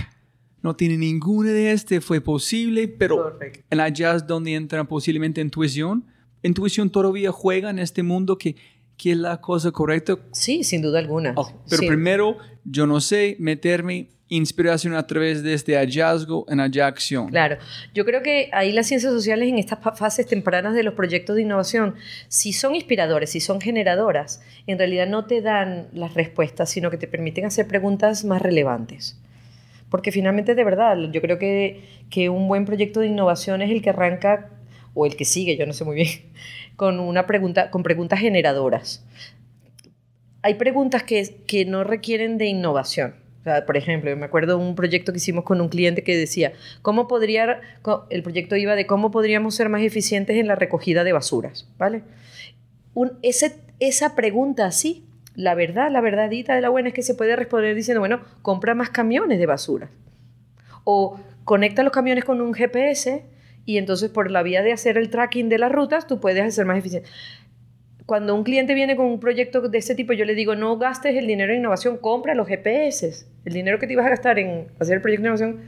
no 0.62 0.74
tiene 0.74 0.96
ninguna 0.96 1.50
de 1.50 1.72
este, 1.72 2.00
fue 2.00 2.22
posible, 2.22 2.88
pero 2.88 3.38
en 3.68 3.80
allá 3.80 4.14
es 4.14 4.26
donde 4.26 4.54
entra 4.54 4.82
posiblemente 4.84 5.42
intuición. 5.42 6.06
Intuición 6.42 6.88
todavía 6.88 7.32
juega 7.32 7.68
en 7.68 7.78
este 7.78 8.02
mundo 8.02 8.38
que, 8.38 8.56
que 8.96 9.12
es 9.12 9.16
la 9.16 9.40
cosa 9.40 9.70
correcta. 9.70 10.16
Sí, 10.32 10.64
sin 10.64 10.82
duda 10.82 10.98
alguna. 10.98 11.32
Oh, 11.36 11.52
pero 11.68 11.86
primero, 11.86 12.38
yo 12.64 12.86
no 12.86 13.00
sé 13.00 13.36
meterme 13.38 14.08
inspiración 14.28 14.94
a 14.94 15.06
través 15.06 15.42
de 15.42 15.54
este 15.54 15.76
hallazgo 15.76 16.46
en 16.48 16.58
la 16.58 16.86
acción. 16.86 17.28
Claro, 17.28 17.58
yo 17.94 18.04
creo 18.04 18.22
que 18.22 18.48
ahí 18.52 18.72
las 18.72 18.86
ciencias 18.86 19.12
sociales 19.12 19.48
en 19.48 19.58
estas 19.58 19.78
fases 19.96 20.26
tempranas 20.26 20.74
de 20.74 20.82
los 20.82 20.94
proyectos 20.94 21.36
de 21.36 21.42
innovación, 21.42 21.94
si 22.28 22.52
son 22.52 22.74
inspiradores, 22.74 23.30
si 23.30 23.40
son 23.40 23.60
generadoras, 23.60 24.42
en 24.66 24.78
realidad 24.78 25.06
no 25.06 25.26
te 25.26 25.42
dan 25.42 25.88
las 25.92 26.14
respuestas, 26.14 26.70
sino 26.70 26.90
que 26.90 26.96
te 26.96 27.06
permiten 27.06 27.44
hacer 27.44 27.66
preguntas 27.66 28.24
más 28.24 28.40
relevantes. 28.40 29.20
Porque 29.90 30.10
finalmente, 30.10 30.54
de 30.54 30.64
verdad, 30.64 30.96
yo 31.12 31.20
creo 31.20 31.38
que, 31.38 31.84
que 32.10 32.28
un 32.28 32.48
buen 32.48 32.64
proyecto 32.64 33.00
de 33.00 33.08
innovación 33.08 33.62
es 33.62 33.70
el 33.70 33.82
que 33.82 33.90
arranca, 33.90 34.50
o 34.94 35.06
el 35.06 35.16
que 35.16 35.24
sigue, 35.24 35.56
yo 35.56 35.66
no 35.66 35.72
sé 35.72 35.84
muy 35.84 35.96
bien, 35.96 36.08
con, 36.76 37.00
una 37.00 37.26
pregunta, 37.26 37.70
con 37.70 37.82
preguntas 37.82 38.20
generadoras. 38.20 39.04
Hay 40.42 40.54
preguntas 40.54 41.02
que, 41.02 41.36
que 41.46 41.64
no 41.64 41.84
requieren 41.84 42.38
de 42.38 42.46
innovación 42.46 43.24
por 43.66 43.76
ejemplo, 43.76 44.10
yo 44.10 44.16
me 44.16 44.24
acuerdo 44.24 44.58
un 44.58 44.74
proyecto 44.74 45.12
que 45.12 45.18
hicimos 45.18 45.44
con 45.44 45.60
un 45.60 45.68
cliente 45.68 46.02
que 46.02 46.16
decía, 46.16 46.52
¿cómo 46.82 47.06
podría, 47.08 47.60
el 48.10 48.22
proyecto 48.22 48.56
iba 48.56 48.74
de 48.74 48.86
cómo 48.86 49.10
podríamos 49.10 49.54
ser 49.54 49.68
más 49.68 49.82
eficientes 49.82 50.36
en 50.36 50.46
la 50.46 50.54
recogida 50.54 51.04
de 51.04 51.12
basuras, 51.12 51.68
¿vale? 51.76 52.02
ese, 53.22 53.56
esa 53.80 54.14
pregunta 54.14 54.66
así, 54.66 55.04
la 55.34 55.54
verdad, 55.54 55.90
la 55.90 56.00
verdadita 56.00 56.54
de 56.54 56.60
la 56.62 56.68
buena 56.68 56.88
es 56.88 56.94
que 56.94 57.02
se 57.02 57.14
puede 57.14 57.36
responder 57.36 57.74
diciendo, 57.74 58.00
bueno, 58.00 58.20
compra 58.40 58.74
más 58.74 58.90
camiones 58.90 59.38
de 59.38 59.46
basura. 59.46 59.90
O 60.84 61.18
conecta 61.44 61.82
los 61.82 61.92
camiones 61.92 62.24
con 62.24 62.40
un 62.40 62.54
GPS 62.54 63.24
y 63.66 63.78
entonces 63.78 64.10
por 64.10 64.30
la 64.30 64.42
vía 64.42 64.62
de 64.62 64.72
hacer 64.72 64.98
el 64.98 65.10
tracking 65.10 65.48
de 65.48 65.58
las 65.58 65.72
rutas, 65.72 66.06
tú 66.06 66.20
puedes 66.20 66.54
ser 66.54 66.66
más 66.66 66.78
eficiente 66.78 67.08
cuando 68.06 68.34
un 68.34 68.44
cliente 68.44 68.74
viene 68.74 68.96
con 68.96 69.06
un 69.06 69.18
proyecto 69.18 69.62
de 69.62 69.78
este 69.78 69.94
tipo, 69.94 70.12
yo 70.12 70.24
le 70.24 70.34
digo, 70.34 70.54
no 70.54 70.76
gastes 70.76 71.16
el 71.16 71.26
dinero 71.26 71.52
en 71.52 71.60
innovación, 71.60 71.96
compra 71.96 72.34
los 72.34 72.46
GPS, 72.46 73.26
el 73.44 73.52
dinero 73.52 73.78
que 73.78 73.86
te 73.86 73.94
ibas 73.94 74.06
a 74.06 74.10
gastar 74.10 74.38
en 74.38 74.66
hacer 74.78 74.96
el 74.96 75.00
proyecto 75.00 75.22
de 75.22 75.28
innovación. 75.28 75.60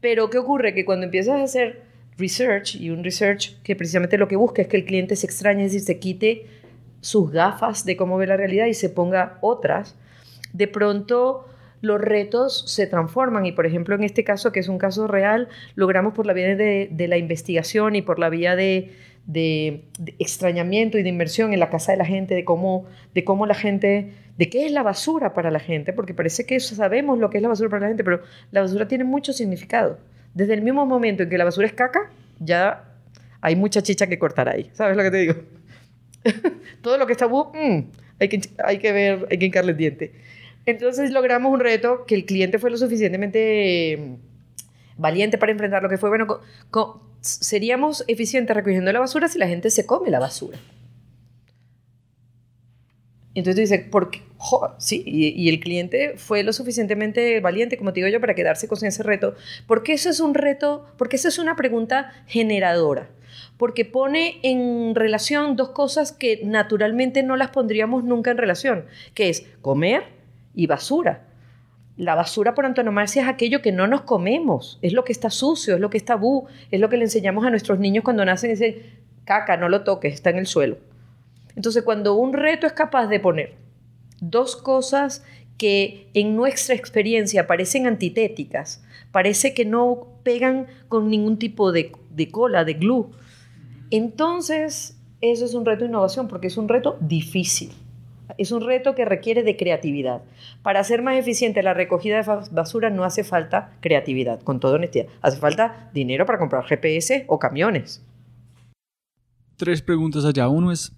Pero 0.00 0.30
¿qué 0.30 0.38
ocurre? 0.38 0.74
Que 0.74 0.84
cuando 0.84 1.04
empiezas 1.04 1.40
a 1.40 1.42
hacer 1.42 1.82
research, 2.16 2.76
y 2.76 2.90
un 2.90 3.04
research 3.04 3.60
que 3.62 3.76
precisamente 3.76 4.16
lo 4.16 4.28
que 4.28 4.36
busca 4.36 4.62
es 4.62 4.68
que 4.68 4.78
el 4.78 4.84
cliente 4.84 5.14
se 5.16 5.26
extrañe, 5.26 5.64
es 5.64 5.72
decir, 5.72 5.86
se 5.86 5.98
quite 5.98 6.46
sus 7.00 7.30
gafas 7.30 7.84
de 7.84 7.96
cómo 7.96 8.16
ve 8.16 8.26
la 8.26 8.36
realidad 8.36 8.66
y 8.66 8.74
se 8.74 8.88
ponga 8.88 9.38
otras, 9.42 9.94
de 10.54 10.68
pronto 10.68 11.46
los 11.84 12.00
retos 12.00 12.64
se 12.66 12.86
transforman 12.86 13.46
y 13.46 13.52
por 13.52 13.66
ejemplo 13.66 13.94
en 13.94 14.04
este 14.04 14.24
caso, 14.24 14.52
que 14.52 14.60
es 14.60 14.68
un 14.68 14.78
caso 14.78 15.06
real, 15.06 15.48
logramos 15.74 16.14
por 16.14 16.26
la 16.26 16.32
vía 16.32 16.56
de, 16.56 17.06
la 17.08 17.16
investigación 17.16 17.96
y 17.96 18.02
por 18.02 18.18
la 18.18 18.30
vía 18.30 18.56
de, 18.56 18.90
extrañamiento 20.18 20.98
y 20.98 21.02
de 21.02 21.08
inversión 21.08 21.52
en 21.52 21.60
la 21.60 21.70
casa 21.70 21.92
de 21.92 21.98
la 21.98 22.04
gente, 22.04 22.34
de 22.34 22.44
cómo, 22.44 22.86
de 23.14 23.24
cómo 23.24 23.46
la 23.46 23.54
gente, 23.54 24.12
de 24.36 24.50
qué 24.50 24.66
es 24.66 24.72
la 24.72 24.82
basura 24.82 25.34
para 25.34 25.50
la 25.50 25.60
gente, 25.60 25.92
porque 25.92 26.14
parece 26.14 26.46
que 26.46 26.58
sabemos 26.60 27.18
lo 27.18 27.30
que 27.30 27.38
es 27.38 27.42
la 27.42 27.48
basura 27.48 27.70
para 27.70 27.82
la 27.82 27.88
gente, 27.88 28.04
pero 28.04 28.20
la 28.50 28.62
basura 28.62 28.88
tiene 28.88 29.04
mucho 29.04 29.32
significado. 29.32 29.98
Desde 30.34 30.54
el 30.54 30.62
mismo 30.62 30.84
momento 30.84 31.22
en 31.22 31.30
que 31.30 31.38
la 31.38 31.44
basura 31.44 31.66
es 31.66 31.72
caca, 31.72 32.10
ya 32.40 32.84
hay 33.40 33.56
mucha 33.56 33.82
chicha 33.82 34.06
que 34.06 34.18
cortar 34.18 34.48
ahí. 34.48 34.70
¿Sabes 34.72 34.96
lo 34.96 35.02
que 35.02 35.10
te 35.10 35.16
digo? 35.18 35.34
Todo 36.82 36.98
lo 36.98 37.06
que 37.06 37.12
está 37.12 37.28
mm, 37.28 37.90
hay, 38.18 38.28
que, 38.28 38.40
hay 38.64 38.78
que 38.78 38.92
ver, 38.92 39.26
hay 39.30 39.38
que 39.38 39.46
hincarle 39.46 39.72
el 39.72 39.76
diente. 39.76 40.12
Entonces 40.66 41.10
logramos 41.10 41.52
un 41.52 41.60
reto 41.60 42.04
que 42.06 42.14
el 42.14 42.24
cliente 42.24 42.58
fue 42.58 42.70
lo 42.70 42.76
suficientemente 42.76 43.98
mm, 43.98 45.00
valiente 45.00 45.38
para 45.38 45.52
enfrentar 45.52 45.82
lo 45.82 45.88
que 45.88 45.98
fue, 45.98 46.08
bueno, 46.08 46.40
seríamos 47.20 48.04
eficientes 48.06 48.54
recogiendo 48.54 48.92
la 48.92 49.00
basura 49.00 49.28
si 49.28 49.38
la 49.38 49.48
gente 49.48 49.70
se 49.70 49.86
come 49.86 50.10
la 50.10 50.20
basura. 50.20 50.58
Entonces 53.34 53.56
tú 53.56 53.60
dices, 53.60 53.88
¿por 53.90 54.10
qué? 54.10 54.22
sí, 54.78 55.02
y, 55.06 55.48
el 55.48 55.58
cliente 55.58 56.14
fue 56.16 56.42
lo 56.42 56.52
suficientemente 56.52 57.40
valiente, 57.40 57.76
como 57.76 57.92
te 57.92 58.00
digo 58.00 58.08
yo, 58.08 58.20
para 58.20 58.34
quedarse 58.34 58.68
con 58.68 58.84
ese 58.84 59.02
reto. 59.02 59.34
Porque 59.66 59.94
eso 59.94 60.10
es 60.10 60.20
un 60.20 60.34
reto, 60.34 60.86
porque 60.98 61.16
eso 61.16 61.28
es 61.28 61.38
una 61.38 61.56
pregunta 61.56 62.12
generadora. 62.26 63.08
Porque 63.56 63.84
pone 63.84 64.38
en 64.42 64.94
relación 64.94 65.56
dos 65.56 65.70
cosas 65.70 66.12
que 66.12 66.42
naturalmente 66.44 67.22
no 67.22 67.36
las 67.36 67.50
pondríamos 67.50 68.04
nunca 68.04 68.30
en 68.30 68.38
relación, 68.38 68.84
que 69.14 69.30
es 69.30 69.46
comer 69.62 70.04
y 70.54 70.66
basura. 70.66 71.26
La 71.96 72.14
basura 72.14 72.54
por 72.54 72.66
antonomasia 72.66 73.22
es 73.22 73.28
aquello 73.28 73.62
que 73.62 73.70
no 73.70 73.86
nos 73.86 74.02
comemos, 74.02 74.78
es 74.82 74.92
lo 74.92 75.04
que 75.04 75.12
está 75.12 75.30
sucio, 75.30 75.74
es 75.74 75.80
lo 75.80 75.90
que 75.90 75.96
está 75.96 76.14
tabú, 76.14 76.46
es 76.70 76.80
lo 76.80 76.88
que 76.88 76.96
le 76.96 77.04
enseñamos 77.04 77.46
a 77.46 77.50
nuestros 77.50 77.78
niños 77.78 78.02
cuando 78.02 78.24
nacen, 78.24 78.50
ese 78.50 78.82
caca, 79.24 79.56
no 79.56 79.68
lo 79.68 79.84
toques, 79.84 80.12
está 80.12 80.30
en 80.30 80.38
el 80.38 80.46
suelo. 80.46 80.78
Entonces, 81.54 81.84
cuando 81.84 82.14
un 82.14 82.32
reto 82.32 82.66
es 82.66 82.72
capaz 82.72 83.06
de 83.06 83.20
poner 83.20 83.54
dos 84.20 84.56
cosas 84.56 85.24
que 85.56 86.08
en 86.14 86.34
nuestra 86.34 86.74
experiencia 86.74 87.46
parecen 87.46 87.86
antitéticas, 87.86 88.84
parece 89.12 89.54
que 89.54 89.64
no 89.64 90.18
pegan 90.24 90.66
con 90.88 91.08
ningún 91.08 91.38
tipo 91.38 91.70
de, 91.70 91.92
de 92.10 92.28
cola, 92.28 92.64
de 92.64 92.74
glue, 92.74 93.12
entonces 93.90 94.98
eso 95.20 95.44
es 95.44 95.54
un 95.54 95.64
reto 95.64 95.84
de 95.84 95.90
innovación 95.90 96.26
porque 96.26 96.48
es 96.48 96.56
un 96.56 96.68
reto 96.68 96.96
difícil. 97.00 97.72
Es 98.38 98.52
un 98.52 98.62
reto 98.62 98.94
que 98.94 99.04
requiere 99.04 99.42
de 99.42 99.56
creatividad. 99.56 100.22
Para 100.62 100.80
hacer 100.80 101.02
más 101.02 101.16
eficiente 101.16 101.62
la 101.62 101.74
recogida 101.74 102.22
de 102.22 102.48
basura 102.50 102.90
no 102.90 103.04
hace 103.04 103.24
falta 103.24 103.72
creatividad, 103.80 104.40
con 104.42 104.60
toda 104.60 104.76
honestidad. 104.76 105.06
Hace 105.20 105.38
falta 105.38 105.90
dinero 105.92 106.26
para 106.26 106.38
comprar 106.38 106.64
GPS 106.64 107.24
o 107.28 107.38
camiones. 107.38 108.02
Tres 109.56 109.82
preguntas 109.82 110.24
allá. 110.24 110.48
Uno 110.48 110.72
es, 110.72 110.92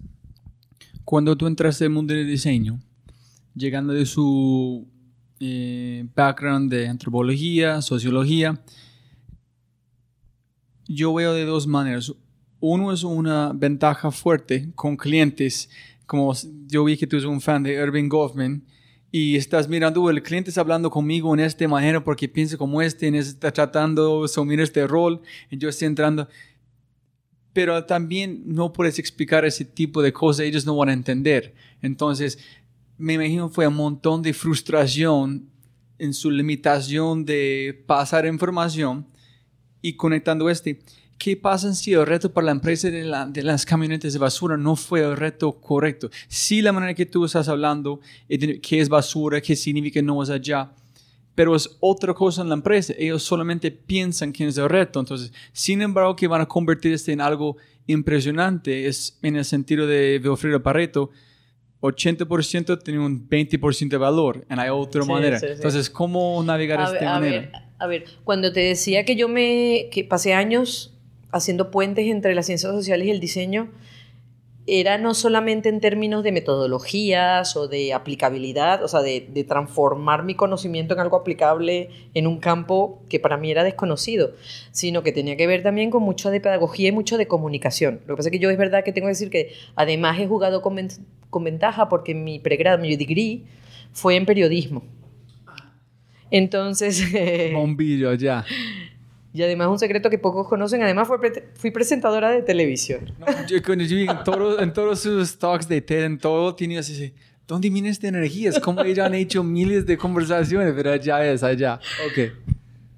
cuando 1.05 1.35
tú 1.35 1.47
entraste 1.47 1.85
el 1.85 1.91
mundo 1.91 2.13
del 2.13 2.27
diseño, 2.27 2.79
llegando 3.53 3.93
de 3.93 4.05
su 4.05 4.87
eh, 5.39 6.07
background 6.15 6.71
de 6.71 6.87
antropología, 6.87 7.81
sociología. 7.81 8.59
Yo 10.87 11.13
veo 11.13 11.33
de 11.33 11.45
dos 11.45 11.67
maneras. 11.67 12.13
Uno 12.59 12.91
es 12.91 13.03
una 13.03 13.51
ventaja 13.53 14.09
fuerte 14.09 14.71
con 14.73 14.97
clientes, 14.97 15.69
como 16.07 16.33
yo 16.65 16.83
vi 16.83 16.97
que 16.97 17.05
tú 17.05 17.17
eres 17.17 17.27
un 17.27 17.39
fan 17.39 17.61
de 17.61 17.73
Irving 17.73 18.09
Goffman, 18.09 18.63
y 19.11 19.35
estás 19.35 19.69
mirando, 19.69 20.09
el 20.09 20.21
cliente 20.21 20.49
está 20.49 20.61
hablando 20.61 20.89
conmigo 20.89 21.33
en 21.33 21.39
esta 21.39 21.67
manera 21.67 22.03
porque 22.03 22.27
piensa 22.27 22.57
como 22.57 22.81
este, 22.81 23.07
y 23.07 23.17
está 23.17 23.51
tratando 23.51 24.19
de 24.19 24.25
asumir 24.25 24.59
este 24.59 24.85
rol, 24.87 25.21
y 25.51 25.57
yo 25.57 25.69
estoy 25.69 25.87
entrando. 25.87 26.27
Pero 27.53 27.85
también 27.85 28.43
no 28.45 28.73
puedes 28.73 28.99
explicar 28.99 29.45
ese 29.45 29.65
tipo 29.65 30.01
de 30.01 30.11
cosas, 30.13 30.45
ellos 30.45 30.65
no 30.65 30.75
van 30.75 30.89
a 30.89 30.93
entender. 30.93 31.53
Entonces, 31.81 32.39
me 32.97 33.13
imagino 33.13 33.49
fue 33.49 33.67
un 33.67 33.75
montón 33.75 34.21
de 34.21 34.33
frustración 34.33 35.49
en 35.99 36.13
su 36.13 36.29
limitación 36.29 37.25
de 37.25 37.83
pasar 37.87 38.25
información 38.25 39.07
y 39.81 39.93
conectando 39.93 40.49
este. 40.49 40.79
¿Qué 41.17 41.35
pasa 41.35 41.73
si 41.73 41.93
el 41.93 42.05
reto 42.05 42.31
para 42.31 42.45
la 42.45 42.51
empresa 42.51 42.91
de, 42.91 43.11
de, 43.29 43.43
las 43.43 43.65
camionetas 43.65 44.13
de 44.13 44.19
basura 44.19 44.55
no 44.55 44.75
fue 44.75 45.01
el 45.01 45.17
reto 45.17 45.59
correcto? 45.59 46.09
Si 46.27 46.61
la 46.61 46.71
manera 46.71 46.93
que 46.93 47.05
tú 47.05 47.25
estás 47.25 47.47
hablando, 47.47 47.99
qué 48.27 48.79
es 48.79 48.87
basura, 48.87 49.41
qué 49.41 49.55
significa 49.55 50.01
no 50.01 50.21
es 50.21 50.29
allá, 50.29 50.71
pero 51.33 51.55
es 51.55 51.75
otra 51.79 52.13
cosa 52.13 52.41
en 52.43 52.49
la 52.49 52.55
empresa. 52.55 52.93
Ellos 52.97 53.23
solamente 53.23 53.71
piensan 53.71 54.31
que 54.31 54.47
es 54.47 54.57
el 54.57 54.69
reto. 54.69 54.99
Entonces, 54.99 55.33
sin 55.53 55.81
embargo, 55.81 56.15
que 56.15 56.27
van 56.27 56.41
a 56.41 56.47
convertirse 56.47 57.11
en 57.11 57.21
algo 57.21 57.57
impresionante 57.87 58.87
es 58.87 59.17
en 59.21 59.37
el 59.37 59.45
sentido 59.45 59.87
de 59.87 60.21
Wilfredo 60.23 60.61
Pareto, 60.61 61.09
80% 61.81 62.83
tiene 62.83 62.99
un 62.99 63.27
20% 63.27 63.89
de 63.89 63.97
valor, 63.97 64.45
y 64.49 64.59
hay 64.59 64.69
otra 64.69 65.05
manera. 65.05 65.39
Entonces, 65.41 65.89
¿cómo 65.89 66.43
navegar 66.43 66.79
de 66.79 66.95
esta 66.95 67.13
manera? 67.13 67.63
a 67.79 67.85
ver, 67.85 68.05
cuando 68.23 68.51
te 68.51 68.61
decía 68.61 69.05
que 69.05 69.15
yo 69.15 69.29
me 69.29 69.89
que 69.91 70.03
pasé 70.03 70.33
años 70.33 70.96
haciendo 71.31 71.71
puentes 71.71 72.07
entre 72.07 72.35
las 72.35 72.45
ciencias 72.45 72.71
sociales 72.71 73.07
y 73.07 73.11
el 73.11 73.19
diseño, 73.19 73.69
era 74.69 74.97
no 74.97 75.13
solamente 75.13 75.69
en 75.69 75.79
términos 75.79 76.23
de 76.23 76.33
metodologías 76.33 77.55
o 77.55 77.69
de 77.69 77.93
aplicabilidad, 77.93 78.83
o 78.83 78.89
sea, 78.89 79.01
de, 79.01 79.25
de, 79.33 79.45
transformar 79.45 80.23
mi 80.23 80.35
conocimiento 80.35 80.93
en 80.93 80.99
algo 80.99 81.15
aplicable 81.15 81.89
en 82.13 82.27
un 82.27 82.39
campo 82.39 83.01
que 83.07 83.17
para 83.17 83.37
mí 83.37 83.49
era 83.49 83.63
desconocido, 83.63 84.33
sino 84.71 85.03
que 85.03 85.13
tenía 85.13 85.37
que 85.37 85.47
ver 85.47 85.63
también 85.63 85.89
con 85.89 86.03
mucho 86.03 86.29
de 86.29 86.41
pedagogía 86.41 86.89
y 86.89 86.91
mucho 86.91 87.17
de 87.17 87.27
comunicación. 87.27 88.01
Lo 88.07 88.15
que 88.15 88.17
pasa 88.17 88.27
es 88.27 88.33
que 88.33 88.39
yo 88.39 88.49
es 88.49 88.57
verdad 88.57 88.83
que 88.83 88.91
tengo 88.91 89.05
que 89.05 89.13
decir 89.13 89.29
que 89.29 89.53
además 89.75 90.19
he 90.19 90.27
jugado 90.27 90.61
con, 90.61 90.77
con 91.29 91.45
ventaja 91.45 91.87
porque 91.87 92.13
mi 92.13 92.39
pregrado, 92.39 92.77
mi 92.77 92.93
degree, 92.97 93.43
fue 93.93 94.17
en 94.17 94.25
periodismo. 94.25 94.83
Entonces... 96.29 97.01
Bombillo, 97.53 98.13
ya. 98.15 98.45
Y 99.37 99.43
además 99.43 99.67
un 99.67 99.77
secreto 99.77 100.09
que 100.09 100.17
pocos 100.17 100.47
conocen, 100.47 100.81
además 100.81 101.07
fui 101.53 101.69
presentadora 101.69 102.31
de 102.31 102.41
televisión. 102.41 103.13
yo, 103.47 103.57
en, 103.57 104.23
todo, 104.23 104.59
en 104.59 104.73
todos 104.73 105.01
sus 105.01 105.37
talks 105.37 105.67
de 105.67 105.79
TED, 105.79 106.05
en 106.05 106.17
todo, 106.17 106.55
tenía 106.55 106.79
así, 106.79 107.13
¿dónde 107.47 107.69
viene 107.69 107.89
esta 107.89 108.07
energía? 108.07 108.49
Es 108.49 108.59
como 108.59 108.81
ellos 108.81 109.05
han 109.05 109.13
hecho 109.13 109.43
miles 109.43 109.85
de 109.85 109.95
conversaciones, 109.95 110.73
pero 110.75 110.91
allá 110.91 111.23
es 111.31 111.43
allá. 111.43 111.79
Ok. 112.07 112.31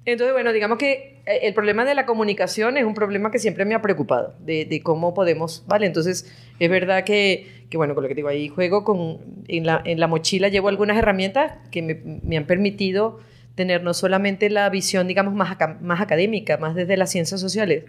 Entonces, 0.06 0.32
bueno, 0.32 0.50
digamos 0.54 0.78
que 0.78 1.20
eh, 1.26 1.40
el 1.42 1.52
problema 1.52 1.84
de 1.84 1.94
la 1.94 2.06
comunicación 2.06 2.78
es 2.78 2.84
un 2.84 2.94
problema 2.94 3.30
que 3.30 3.38
siempre 3.38 3.66
me 3.66 3.74
ha 3.74 3.82
preocupado, 3.82 4.34
de, 4.40 4.64
de 4.64 4.80
cómo 4.82 5.12
podemos, 5.12 5.62
¿vale? 5.66 5.84
Entonces, 5.84 6.26
es 6.58 6.70
verdad 6.70 7.04
que, 7.04 7.66
que, 7.68 7.76
bueno, 7.76 7.94
con 7.94 8.02
lo 8.02 8.08
que 8.08 8.14
digo 8.14 8.28
ahí, 8.28 8.48
juego 8.48 8.82
con, 8.82 9.18
en 9.46 9.66
la, 9.66 9.82
en 9.84 10.00
la 10.00 10.06
mochila 10.06 10.48
llevo 10.48 10.68
algunas 10.68 10.96
herramientas 10.96 11.52
que 11.70 11.82
me, 11.82 12.00
me 12.22 12.38
han 12.38 12.46
permitido 12.46 13.20
tener 13.60 13.82
no 13.82 13.92
solamente 13.92 14.48
la 14.48 14.70
visión, 14.70 15.06
digamos, 15.06 15.34
más, 15.34 15.54
más 15.82 16.00
académica, 16.00 16.56
más 16.56 16.74
desde 16.74 16.96
las 16.96 17.10
ciencias 17.10 17.42
sociales, 17.42 17.84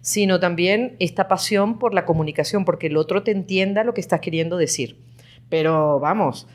sino 0.00 0.40
también 0.40 0.96
esta 0.98 1.28
pasión 1.28 1.78
por 1.78 1.94
la 1.94 2.04
comunicación, 2.04 2.64
porque 2.64 2.88
el 2.88 2.96
otro 2.96 3.22
te 3.22 3.30
entienda 3.30 3.84
lo 3.84 3.94
que 3.94 4.00
estás 4.00 4.18
queriendo 4.18 4.56
decir. 4.56 4.96
Pero 5.48 6.00
vamos, 6.00 6.48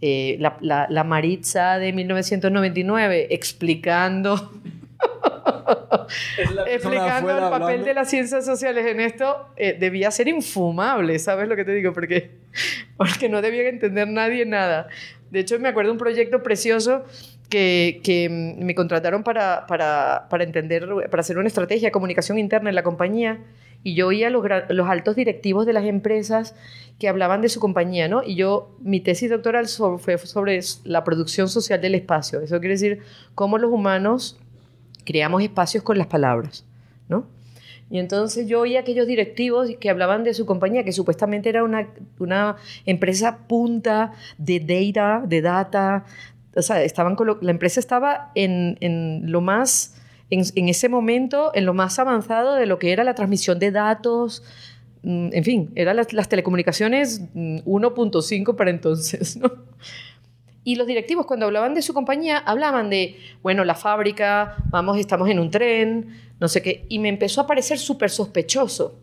eh, 0.00 0.38
la, 0.40 0.86
la, 0.88 1.04
Maritza 1.04 1.78
de 1.78 1.92
1999 1.92 3.34
explicando... 3.34 4.50
explicando 6.66 7.32
el 7.32 7.50
papel 7.50 7.84
de 7.84 7.92
las 7.92 8.08
ciencias 8.08 8.46
sociales 8.46 8.86
en 8.86 9.00
esto 9.00 9.48
eh, 9.58 9.76
debía 9.78 10.10
ser 10.10 10.28
infumable, 10.28 11.18
¿sabes 11.18 11.48
lo 11.48 11.54
que 11.54 11.66
te 11.66 11.74
digo? 11.74 11.92
Porque, 11.92 12.30
porque 12.96 13.28
no 13.28 13.42
debía 13.42 13.68
entender 13.68 14.08
nadie 14.08 14.46
nada. 14.46 14.88
De 15.30 15.40
hecho, 15.40 15.58
me 15.58 15.68
acuerdo 15.68 15.90
de 15.90 15.92
un 15.92 15.98
proyecto 15.98 16.42
precioso 16.42 17.04
que, 17.48 18.56
me 18.58 18.74
contrataron 18.74 19.22
para, 19.22 19.66
para, 19.66 20.26
para, 20.30 20.44
entender, 20.44 20.88
para 21.10 21.20
hacer 21.20 21.38
una 21.38 21.48
estrategia 21.48 21.88
de 21.88 21.92
comunicación 21.92 22.38
interna 22.38 22.68
en 22.68 22.74
la 22.74 22.82
compañía 22.82 23.40
y 23.82 23.94
yo 23.94 24.08
oía 24.08 24.30
los, 24.30 24.44
los 24.68 24.88
altos 24.88 25.16
directivos 25.16 25.66
de 25.66 25.72
las 25.72 25.84
empresas 25.84 26.54
que 26.98 27.08
hablaban 27.08 27.42
de 27.42 27.48
su 27.48 27.60
compañía, 27.60 28.08
¿no? 28.08 28.22
Y 28.22 28.34
yo, 28.34 28.74
mi 28.80 29.00
tesis 29.00 29.30
doctoral 29.30 29.68
fue 29.68 30.18
sobre 30.18 30.60
la 30.84 31.04
producción 31.04 31.48
social 31.48 31.80
del 31.80 31.94
espacio. 31.94 32.40
Eso 32.40 32.58
quiere 32.58 32.74
decir 32.74 33.02
cómo 33.34 33.58
los 33.58 33.70
humanos 33.70 34.38
creamos 35.04 35.42
espacios 35.42 35.84
con 35.84 35.98
las 35.98 36.06
palabras, 36.06 36.64
¿no? 37.08 37.26
Y 37.88 38.00
entonces 38.00 38.48
yo 38.48 38.60
oía 38.60 38.80
aquellos 38.80 39.06
directivos 39.06 39.70
que 39.78 39.88
hablaban 39.88 40.24
de 40.24 40.34
su 40.34 40.44
compañía, 40.44 40.82
que 40.82 40.90
supuestamente 40.90 41.48
era 41.48 41.62
una, 41.62 41.88
una 42.18 42.56
empresa 42.84 43.46
punta 43.46 44.12
de 44.38 44.58
data, 44.58 45.22
de 45.24 45.40
data, 45.40 46.04
estaban 46.56 47.16
la 47.40 47.50
empresa 47.50 47.80
estaba 47.80 48.30
en, 48.34 48.78
en 48.80 49.30
lo 49.30 49.40
más, 49.40 50.00
en, 50.30 50.68
ese 50.68 50.88
momento, 50.88 51.50
en 51.54 51.66
lo 51.66 51.74
más 51.74 51.98
avanzado 51.98 52.54
de 52.54 52.66
lo 52.66 52.78
que 52.78 52.92
era 52.92 53.04
la 53.04 53.14
transmisión 53.14 53.58
de 53.58 53.70
datos, 53.70 54.42
mm, 55.02 55.28
en 55.32 55.44
fin, 55.44 55.72
eran 55.74 55.96
las, 55.96 56.28
telecomunicaciones 56.28 57.22
1.5 57.34 58.52
mm, 58.52 58.56
para 58.56 58.70
entonces. 58.70 59.38
Y 60.64 60.74
los 60.74 60.88
directivos 60.88 61.26
cuando 61.26 61.46
hablaban 61.46 61.74
de 61.74 61.82
su 61.82 61.94
compañía 61.94 62.38
hablaban 62.38 62.90
de, 62.90 63.16
bueno, 63.40 63.64
la 63.64 63.76
fábrica, 63.76 64.56
vamos, 64.70 64.98
estamos 64.98 65.28
en 65.28 65.38
un 65.38 65.48
tren, 65.48 66.08
no 66.40 66.48
sé 66.48 66.60
qué, 66.60 66.86
y 66.88 66.98
me 66.98 67.08
empezó 67.08 67.40
a 67.42 67.46
parecer 67.46 67.78
súper 67.78 68.10
sospechoso 68.10 68.98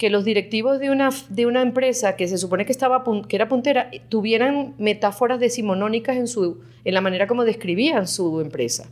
que 0.00 0.08
los 0.08 0.24
directivos 0.24 0.78
de 0.78 0.88
una, 0.88 1.10
de 1.28 1.44
una 1.44 1.60
empresa 1.60 2.16
que 2.16 2.26
se 2.26 2.38
supone 2.38 2.64
que, 2.64 2.72
estaba, 2.72 3.04
que 3.28 3.36
era 3.36 3.48
puntera 3.48 3.90
tuvieran 4.08 4.74
metáforas 4.78 5.38
decimonónicas 5.38 6.16
en, 6.16 6.26
su, 6.26 6.62
en 6.86 6.94
la 6.94 7.02
manera 7.02 7.26
como 7.26 7.44
describían 7.44 8.08
su 8.08 8.40
empresa. 8.40 8.88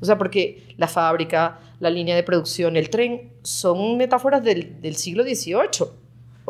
O 0.00 0.06
sea, 0.06 0.16
porque 0.16 0.62
la 0.78 0.88
fábrica, 0.88 1.60
la 1.78 1.90
línea 1.90 2.16
de 2.16 2.22
producción, 2.22 2.78
el 2.78 2.88
tren, 2.88 3.32
son 3.42 3.98
metáforas 3.98 4.42
del, 4.42 4.80
del 4.80 4.96
siglo 4.96 5.24
XVIII 5.24 5.99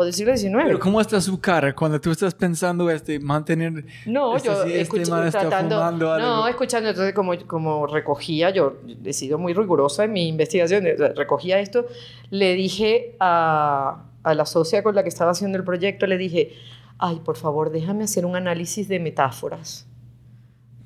o 0.01 0.05
del 0.05 0.15
siglo 0.15 0.35
XIX. 0.35 0.63
Pero 0.65 0.79
¿cómo 0.79 0.99
está 0.99 1.21
su 1.21 1.39
cara 1.39 1.75
cuando 1.75 2.01
tú 2.01 2.11
estás 2.11 2.35
pensando 2.35 2.89
este, 2.89 3.21
mantener... 3.21 3.85
No, 4.07 4.35
este, 4.35 4.49
yo 4.49 4.65
este 4.65 5.01
tratando... 5.31 5.91
No, 5.91 6.49
escuchando, 6.49 6.89
entonces 6.89 7.15
como, 7.15 7.37
como 7.47 7.87
recogía, 7.87 8.49
yo 8.49 8.79
he 9.05 9.13
sido 9.13 9.37
muy 9.37 9.53
rigurosa 9.53 10.05
en 10.05 10.13
mi 10.13 10.27
investigación, 10.29 10.85
recogía 11.15 11.61
esto, 11.61 11.85
le 12.31 12.55
dije 12.55 13.17
a, 13.21 14.05
a 14.23 14.35
la 14.35 14.47
socia 14.47 14.83
con 14.83 14.95
la 14.95 15.03
que 15.03 15.11
estaba 15.11 15.33
haciendo 15.33 15.59
el 15.59 15.65
proyecto, 15.65 16.07
le 16.07 16.17
dije, 16.17 16.55
ay, 16.97 17.21
por 17.23 17.37
favor, 17.37 17.71
déjame 17.71 18.05
hacer 18.05 18.25
un 18.25 18.37
análisis 18.37 18.89
de 18.89 19.01
metáforas. 19.01 19.87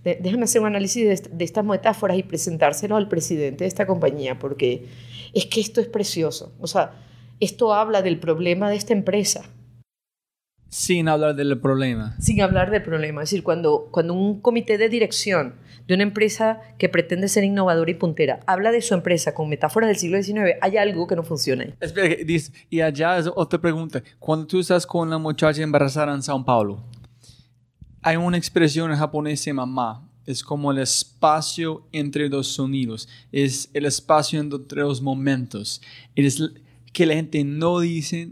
déjame 0.02 0.42
hacer 0.42 0.60
un 0.60 0.66
análisis 0.66 1.22
de, 1.22 1.30
de 1.30 1.44
estas 1.44 1.64
metáforas 1.64 2.18
y 2.18 2.24
presentárselo 2.24 2.96
al 2.96 3.06
presidente 3.06 3.62
de 3.62 3.68
esta 3.68 3.86
compañía, 3.86 4.40
porque 4.40 4.88
es 5.32 5.46
que 5.46 5.60
esto 5.60 5.80
es 5.80 5.86
precioso. 5.86 6.52
O 6.58 6.66
sea, 6.66 6.94
esto 7.40 7.74
habla 7.74 8.02
del 8.02 8.18
problema 8.18 8.70
de 8.70 8.76
esta 8.76 8.92
empresa. 8.92 9.50
Sin 10.68 11.08
hablar 11.08 11.36
del 11.36 11.60
problema. 11.60 12.16
Sin 12.18 12.40
hablar 12.42 12.70
del 12.72 12.82
problema. 12.82 13.22
Es 13.22 13.30
decir, 13.30 13.44
cuando, 13.44 13.88
cuando 13.92 14.12
un 14.12 14.40
comité 14.40 14.76
de 14.76 14.88
dirección 14.88 15.54
de 15.86 15.94
una 15.94 16.02
empresa 16.02 16.60
que 16.78 16.88
pretende 16.88 17.28
ser 17.28 17.44
innovadora 17.44 17.90
y 17.92 17.94
puntera 17.94 18.40
habla 18.46 18.72
de 18.72 18.82
su 18.82 18.94
empresa 18.94 19.34
con 19.34 19.48
metáforas 19.48 19.88
del 19.88 19.96
siglo 19.96 20.20
XIX, 20.20 20.56
hay 20.60 20.76
algo 20.76 21.06
que 21.06 21.14
no 21.14 21.22
funciona 21.22 21.62
ahí. 21.62 21.74
Espera, 21.78 22.16
y 22.70 22.80
allá 22.80 23.18
es 23.18 23.30
otra 23.32 23.60
pregunta. 23.60 24.02
Cuando 24.18 24.48
tú 24.48 24.58
estás 24.58 24.84
con 24.84 25.08
la 25.08 25.18
muchacha 25.18 25.62
embarazada 25.62 26.12
en 26.12 26.22
Sao 26.22 26.44
Paulo, 26.44 26.82
hay 28.02 28.16
una 28.16 28.36
expresión 28.36 28.90
en 28.90 28.98
japonés 28.98 29.40
se 29.40 29.52
mamá. 29.52 30.10
Es 30.26 30.42
como 30.42 30.72
el 30.72 30.78
espacio 30.78 31.86
entre 31.92 32.28
dos 32.28 32.48
sonidos. 32.48 33.08
Es 33.30 33.70
el 33.74 33.86
espacio 33.86 34.40
entre 34.40 34.82
dos 34.82 35.00
momentos. 35.00 35.80
Es 36.16 36.42
que 36.94 37.04
la 37.04 37.14
gente 37.14 37.44
no 37.44 37.80
dice 37.80 38.30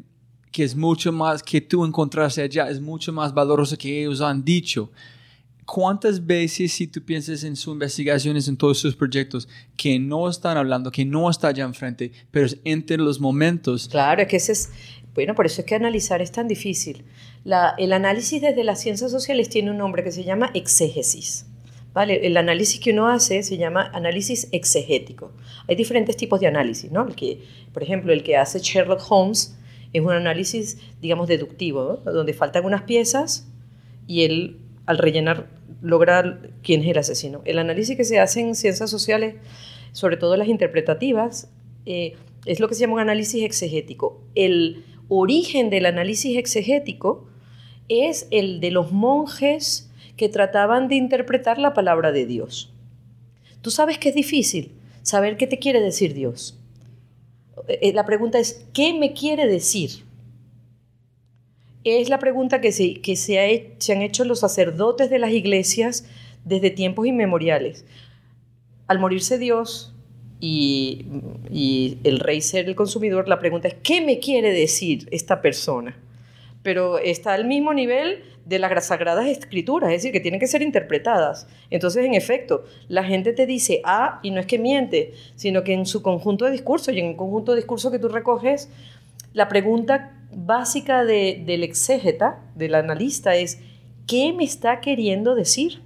que 0.50 0.62
es 0.64 0.76
mucho 0.76 1.12
más 1.12 1.42
que 1.42 1.60
tú 1.60 1.84
encontraste 1.84 2.42
allá, 2.42 2.70
es 2.70 2.80
mucho 2.80 3.12
más 3.12 3.34
valoroso 3.34 3.76
que 3.76 4.00
ellos 4.00 4.20
han 4.20 4.44
dicho. 4.44 4.90
¿Cuántas 5.64 6.24
veces, 6.24 6.72
si 6.72 6.86
tú 6.86 7.02
piensas 7.02 7.44
en 7.44 7.56
sus 7.56 7.72
investigaciones, 7.72 8.48
en 8.48 8.56
todos 8.56 8.78
sus 8.78 8.94
proyectos, 8.94 9.48
que 9.76 9.98
no 9.98 10.28
están 10.28 10.56
hablando, 10.56 10.90
que 10.90 11.04
no 11.04 11.28
está 11.28 11.48
allá 11.48 11.64
enfrente, 11.64 12.12
pero 12.30 12.46
es 12.46 12.58
entre 12.64 12.98
los 12.98 13.20
momentos? 13.20 13.88
Claro, 13.88 14.22
es 14.22 14.28
que 14.28 14.36
ese 14.36 14.52
es, 14.52 14.70
bueno, 15.14 15.34
por 15.34 15.46
eso 15.46 15.62
es 15.62 15.66
que 15.66 15.74
analizar 15.74 16.20
es 16.20 16.30
tan 16.30 16.46
difícil. 16.46 17.04
El 17.78 17.92
análisis 17.92 18.42
desde 18.42 18.64
las 18.64 18.80
ciencias 18.80 19.10
sociales 19.10 19.48
tiene 19.48 19.70
un 19.70 19.78
nombre 19.78 20.04
que 20.04 20.12
se 20.12 20.24
llama 20.24 20.50
exégesis. 20.54 21.46
El 21.94 22.36
análisis 22.38 22.80
que 22.80 22.92
uno 22.92 23.08
hace 23.08 23.42
se 23.42 23.58
llama 23.58 23.90
análisis 23.92 24.48
exegético. 24.52 25.32
Hay 25.68 25.76
diferentes 25.76 26.16
tipos 26.16 26.40
de 26.40 26.46
análisis, 26.46 26.90
¿no? 26.90 27.06
El 27.06 27.38
por 27.72 27.82
ejemplo, 27.82 28.12
el 28.12 28.22
que 28.22 28.36
hace 28.36 28.60
Sherlock 28.60 29.02
Holmes 29.10 29.58
es 29.92 30.00
un 30.00 30.12
análisis, 30.12 30.78
digamos, 31.02 31.28
deductivo, 31.28 32.00
donde 32.04 32.32
faltan 32.32 32.64
unas 32.64 32.82
piezas 32.82 33.46
y 34.06 34.24
él, 34.24 34.58
al 34.86 34.98
rellenar, 34.98 35.48
logra 35.82 36.40
quién 36.62 36.80
es 36.82 36.88
el 36.88 36.98
asesino. 36.98 37.42
El 37.44 37.58
análisis 37.58 37.96
que 37.96 38.04
se 38.04 38.18
hace 38.18 38.40
en 38.40 38.54
ciencias 38.54 38.88
sociales, 38.88 39.34
sobre 39.92 40.16
todo 40.16 40.36
las 40.36 40.48
interpretativas, 40.48 41.50
eh, 41.84 42.14
es 42.46 42.58
lo 42.58 42.68
que 42.68 42.74
se 42.74 42.80
llama 42.80 42.94
un 42.94 43.00
análisis 43.00 43.44
exegético. 43.44 44.22
El 44.34 44.84
origen 45.08 45.68
del 45.68 45.86
análisis 45.86 46.38
exegético 46.38 47.26
es 47.88 48.28
el 48.30 48.60
de 48.60 48.70
los 48.70 48.92
monjes 48.92 49.90
que 50.16 50.28
trataban 50.28 50.88
de 50.88 50.96
interpretar 50.96 51.58
la 51.58 51.74
palabra 51.74 52.12
de 52.12 52.26
Dios. 52.26 52.72
Tú 53.62 53.70
sabes 53.70 53.98
que 53.98 54.10
es 54.10 54.14
difícil 54.14 54.72
saber 55.02 55.36
qué 55.36 55.46
te 55.46 55.58
quiere 55.58 55.80
decir 55.80 56.14
Dios. 56.14 56.58
Eh, 57.68 57.92
la 57.92 58.04
pregunta 58.04 58.38
es, 58.38 58.64
¿qué 58.72 58.92
me 58.92 59.12
quiere 59.12 59.46
decir? 59.46 60.04
Es 61.84 62.08
la 62.08 62.18
pregunta 62.18 62.60
que, 62.60 62.72
se, 62.72 62.94
que 63.00 63.16
se, 63.16 63.38
han 63.40 64.02
hecho 64.02 64.24
los 64.24 64.40
sacerdotes 64.40 65.10
de 65.10 65.18
las 65.18 65.32
iglesias 65.32 66.04
desde 66.44 66.70
tiempos 66.70 67.06
inmemoriales. 67.06 67.84
Al 68.86 68.98
morirse 68.98 69.38
Dios 69.38 69.94
y 70.40 71.06
el 72.02 72.18
rey 72.18 72.40
ser 72.40 72.68
el 72.68 72.74
consumidor, 72.74 73.28
la 73.28 73.38
pregunta 73.38 73.68
es, 73.68 73.74
¿qué 73.74 74.00
me 74.00 74.18
quiere 74.18 74.52
decir 74.52 75.08
esta 75.12 75.40
persona? 75.40 75.96
Pero 76.64 76.98
está 76.98 77.34
al 77.34 77.44
mismo 77.44 77.74
nivel 77.74 78.22
de 78.44 78.58
las 78.58 78.86
sagradas 78.86 79.26
escrituras, 79.26 79.90
es 79.90 79.98
decir, 79.98 80.12
que 80.12 80.20
tienen 80.20 80.40
que 80.40 80.46
ser 80.46 80.62
interpretadas. 80.62 81.46
Entonces, 81.70 82.04
en 82.04 82.14
efecto, 82.14 82.64
la 82.88 83.04
gente 83.04 83.32
te 83.32 83.46
dice 83.46 83.80
A 83.84 84.20
y 84.22 84.30
no 84.30 84.40
es 84.40 84.46
que 84.46 84.58
miente, 84.58 85.12
sino 85.36 85.62
que 85.64 85.74
en 85.74 85.86
su 85.86 86.02
conjunto 86.02 86.44
de 86.44 86.50
discurso 86.50 86.90
y 86.90 87.00
en 87.00 87.06
el 87.06 87.16
conjunto 87.16 87.52
de 87.52 87.56
discurso 87.56 87.90
que 87.90 87.98
tú 87.98 88.08
recoges, 88.08 88.70
la 89.32 89.48
pregunta 89.48 90.18
básica 90.34 91.04
del 91.04 91.62
exégeta, 91.62 92.42
del 92.54 92.74
analista, 92.74 93.34
es 93.36 93.60
¿qué 94.06 94.32
me 94.32 94.44
está 94.44 94.80
queriendo 94.80 95.34
decir? 95.34 95.82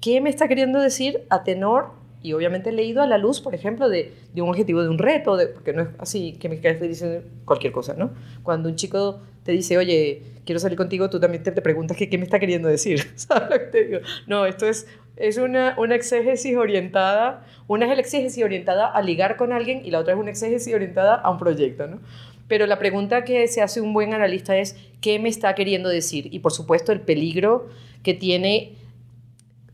¿Qué 0.00 0.20
me 0.20 0.30
está 0.30 0.48
queriendo 0.48 0.80
decir 0.80 1.26
a 1.30 1.44
tenor 1.44 2.03
y 2.24 2.32
obviamente 2.32 2.72
leído 2.72 3.02
a 3.02 3.06
la 3.06 3.18
luz, 3.18 3.42
por 3.42 3.54
ejemplo, 3.54 3.90
de, 3.90 4.14
de 4.32 4.40
un 4.40 4.48
objetivo, 4.48 4.82
de 4.82 4.88
un 4.88 4.96
reto, 4.96 5.36
de, 5.36 5.46
porque 5.48 5.74
no 5.74 5.82
es 5.82 5.88
así 5.98 6.32
que 6.32 6.48
me 6.48 6.58
quedes 6.58 6.80
diciendo 6.80 7.22
cualquier 7.44 7.70
cosa, 7.70 7.94
¿no? 7.98 8.12
Cuando 8.42 8.70
un 8.70 8.76
chico 8.76 9.20
te 9.42 9.52
dice, 9.52 9.76
oye, 9.76 10.22
quiero 10.46 10.58
salir 10.58 10.78
contigo, 10.78 11.10
tú 11.10 11.20
también 11.20 11.42
te, 11.42 11.52
preguntas 11.52 11.98
qué, 11.98 12.08
qué 12.08 12.16
me 12.16 12.24
está 12.24 12.40
queriendo 12.40 12.66
decir, 12.66 12.98
¿sabes 13.14 13.50
lo 13.50 13.58
que 13.58 13.66
te 13.66 13.84
digo? 13.84 13.98
No, 14.26 14.46
esto 14.46 14.66
es, 14.66 14.86
es 15.16 15.36
una, 15.36 15.74
una 15.76 15.96
exégesis 15.96 16.56
orientada, 16.56 17.44
una 17.68 17.84
es 17.84 17.92
la 17.92 18.00
exégesis 18.00 18.42
orientada 18.42 18.86
a 18.86 19.02
ligar 19.02 19.36
con 19.36 19.52
alguien 19.52 19.82
y 19.84 19.90
la 19.90 19.98
otra 19.98 20.14
es 20.14 20.18
una 20.18 20.30
exégesis 20.30 20.74
orientada 20.74 21.16
a 21.16 21.30
un 21.30 21.36
proyecto, 21.36 21.86
¿no? 21.86 22.00
Pero 22.48 22.66
la 22.66 22.78
pregunta 22.78 23.24
que 23.24 23.46
se 23.48 23.60
hace 23.60 23.82
un 23.82 23.92
buen 23.92 24.14
analista 24.14 24.56
es, 24.56 24.76
¿qué 25.02 25.18
me 25.18 25.28
está 25.28 25.54
queriendo 25.54 25.90
decir? 25.90 26.28
Y 26.32 26.38
por 26.38 26.52
supuesto 26.52 26.90
el 26.90 27.02
peligro 27.02 27.68
que 28.02 28.14
tiene 28.14 28.76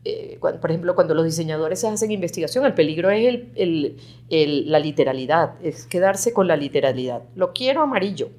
eh, 0.03 0.39
por 0.39 0.71
ejemplo, 0.71 0.95
cuando 0.95 1.13
los 1.13 1.25
diseñadores 1.25 1.83
hacen 1.83 2.11
investigación, 2.11 2.65
el 2.65 2.73
peligro 2.73 3.11
es 3.11 3.39
la 4.29 4.79
literalidad, 4.79 5.53
es 5.63 5.85
quedarse 5.85 6.33
con 6.33 6.47
la 6.47 6.55
literalidad. 6.55 7.21
Lo 7.35 7.53
quiero 7.53 7.81
amarillo, 7.81 8.29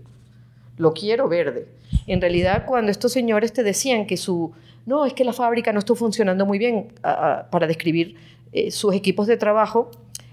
lo 0.76 0.92
quiero 0.92 1.28
verde. 1.28 1.68
En 2.08 2.20
realidad, 2.20 2.64
cuando 2.66 2.90
estos 2.90 3.12
señores 3.12 3.52
te 3.52 3.62
decían 3.62 4.06
que 4.06 4.16
su, 4.16 4.52
no, 4.86 5.06
es 5.06 5.12
que 5.14 5.24
la 5.24 5.32
fábrica 5.32 5.72
no 5.72 5.78
está 5.78 5.94
funcionando 5.94 6.46
muy 6.46 6.58
bien 6.58 6.88
para 7.02 7.68
describir 7.68 8.16
eh, 8.52 8.72
sus 8.72 8.92
equipos 8.94 9.28
de 9.28 9.36
trabajo, 9.36 9.90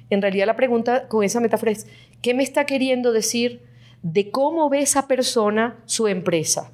en 0.09 0.23
realidad 0.23 0.47
la 0.47 0.55
pregunta 0.55 1.07
con 1.07 1.23
esa 1.23 1.39
metáfora 1.39 1.71
es, 1.71 1.85
¿qué 2.23 2.33
me 2.33 2.41
está 2.41 2.65
queriendo 2.65 3.11
decir 3.11 3.61
de 4.01 4.31
cómo 4.31 4.67
ve 4.69 4.79
esa 4.79 5.07
persona 5.07 5.77
su 5.85 6.07
empresa? 6.07 6.71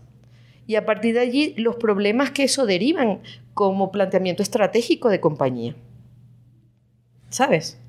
y 0.68 0.76
a 0.76 0.86
partir 0.86 1.14
de 1.14 1.20
allí 1.22 1.54
los 1.58 1.76
problemas 1.76 2.32
que 2.32 2.44
eso 2.44 2.66
derivan 2.66 3.20
como 3.56 3.90
planteamiento 3.92 4.44
estratégico 4.44 5.10
de 5.10 5.20
compañía. 5.20 5.76
¿Sabes? 7.30 7.80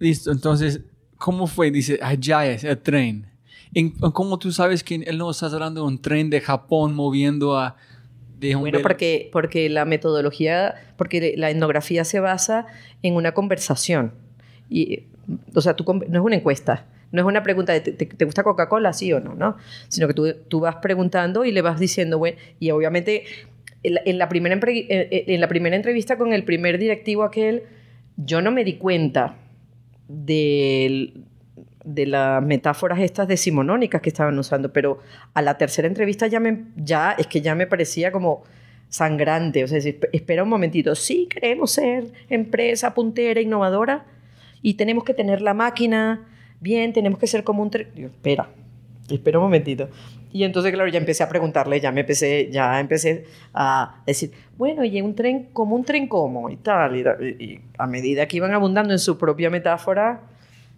Listo, 0.00 0.32
entonces, 0.32 0.80
¿cómo 1.16 1.46
fue? 1.46 1.70
Dice, 1.70 1.98
allá 2.02 2.44
es 2.46 2.64
el 2.64 2.76
tren. 2.78 3.30
¿Cómo 4.12 4.38
tú 4.38 4.52
sabes 4.52 4.84
que 4.84 4.96
él 4.96 5.16
no 5.16 5.30
está 5.30 5.46
hablando 5.46 5.82
de 5.82 5.86
un 5.86 6.02
tren 6.02 6.28
de 6.28 6.40
Japón 6.40 6.94
moviendo 6.94 7.56
a... 7.56 7.76
De 8.38 8.56
bueno, 8.56 8.80
porque, 8.82 9.30
porque 9.32 9.70
la 9.70 9.84
metodología, 9.84 10.74
porque 10.98 11.34
la 11.36 11.50
etnografía 11.50 12.04
se 12.04 12.18
basa 12.18 12.66
en 13.02 13.14
una 13.14 13.32
conversación. 13.32 14.12
Y, 14.68 15.04
o 15.54 15.60
sea, 15.60 15.74
tú, 15.74 15.84
no 16.08 16.18
es 16.18 16.24
una 16.24 16.36
encuesta. 16.36 16.84
No 17.12 17.22
es 17.22 17.26
una 17.28 17.44
pregunta 17.44 17.72
de 17.72 17.80
¿te, 17.80 18.24
gusta 18.24 18.42
Coca-Cola, 18.42 18.92
sí 18.92 19.12
o 19.12 19.20
no? 19.20 19.34
¿no? 19.34 19.56
Sino 19.88 20.08
que 20.08 20.14
tú, 20.14 20.34
tú, 20.48 20.60
vas 20.60 20.76
preguntando 20.76 21.44
y 21.44 21.52
le 21.52 21.62
vas 21.62 21.78
diciendo, 21.78 22.18
bueno, 22.18 22.36
y 22.58 22.72
obviamente 22.72 23.24
en 23.84 24.18
la, 24.18 24.28
primera, 24.28 24.58
en 24.64 25.40
la 25.40 25.48
primera 25.48 25.76
entrevista 25.76 26.16
con 26.16 26.32
el 26.32 26.44
primer 26.44 26.78
directivo 26.78 27.22
aquel, 27.22 27.62
yo 28.16 28.40
no 28.40 28.50
me 28.50 28.64
di 28.64 28.74
cuenta 28.74 29.36
de, 30.08 31.12
las 31.84 32.42
metáforas 32.42 33.00
estas 33.00 33.28
decimonónicas 33.28 34.00
que 34.00 34.08
estaban 34.08 34.38
usando, 34.38 34.72
pero 34.72 34.98
a 35.34 35.42
la 35.42 35.58
tercera 35.58 35.86
entrevista 35.86 36.26
ya, 36.26 36.40
me, 36.40 36.64
ya 36.76 37.12
es 37.12 37.26
que 37.26 37.40
ya 37.40 37.54
me 37.54 37.66
parecía 37.66 38.10
como 38.10 38.42
sangrante, 38.88 39.64
o 39.64 39.68
sea, 39.68 39.78
espera 40.12 40.42
un 40.42 40.48
momentito, 40.48 40.94
sí 40.94 41.28
queremos 41.28 41.72
ser 41.72 42.04
empresa 42.28 42.94
puntera, 42.94 43.40
innovadora, 43.40 44.06
y 44.62 44.74
tenemos 44.74 45.04
que 45.04 45.14
tener 45.14 45.42
la 45.42 45.52
máquina 45.52 46.26
bien, 46.60 46.92
tenemos 46.92 47.18
que 47.18 47.26
ser 47.26 47.44
como 47.44 47.62
un 47.62 47.70
espera, 47.74 48.48
espera 49.10 49.38
un 49.38 49.44
momentito. 49.44 49.88
Y 50.34 50.42
entonces, 50.42 50.72
claro, 50.72 50.90
ya 50.90 50.98
empecé 50.98 51.22
a 51.22 51.28
preguntarle, 51.28 51.80
ya 51.80 51.92
me 51.92 52.00
empecé, 52.00 52.50
ya 52.50 52.80
empecé 52.80 53.24
a 53.54 54.02
decir, 54.04 54.32
bueno, 54.56 54.84
y 54.84 55.00
un 55.00 55.14
tren, 55.14 55.44
como 55.52 55.76
un 55.76 55.84
tren 55.84 56.08
como, 56.08 56.50
y 56.50 56.56
tal, 56.56 56.96
y, 56.96 57.60
a 57.78 57.86
medida 57.86 58.26
que 58.26 58.38
iban 58.38 58.52
abundando 58.52 58.92
en 58.92 58.98
su 58.98 59.16
propia 59.16 59.48
metáfora, 59.48 60.22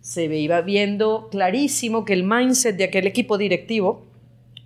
se 0.02 0.26
iba 0.26 0.60
viendo 0.60 1.28
clarísimo 1.30 2.04
que 2.04 2.12
el 2.12 2.22
mindset 2.22 2.76
de 2.76 2.84
aquel 2.84 3.06
equipo 3.06 3.38
directivo 3.38 4.04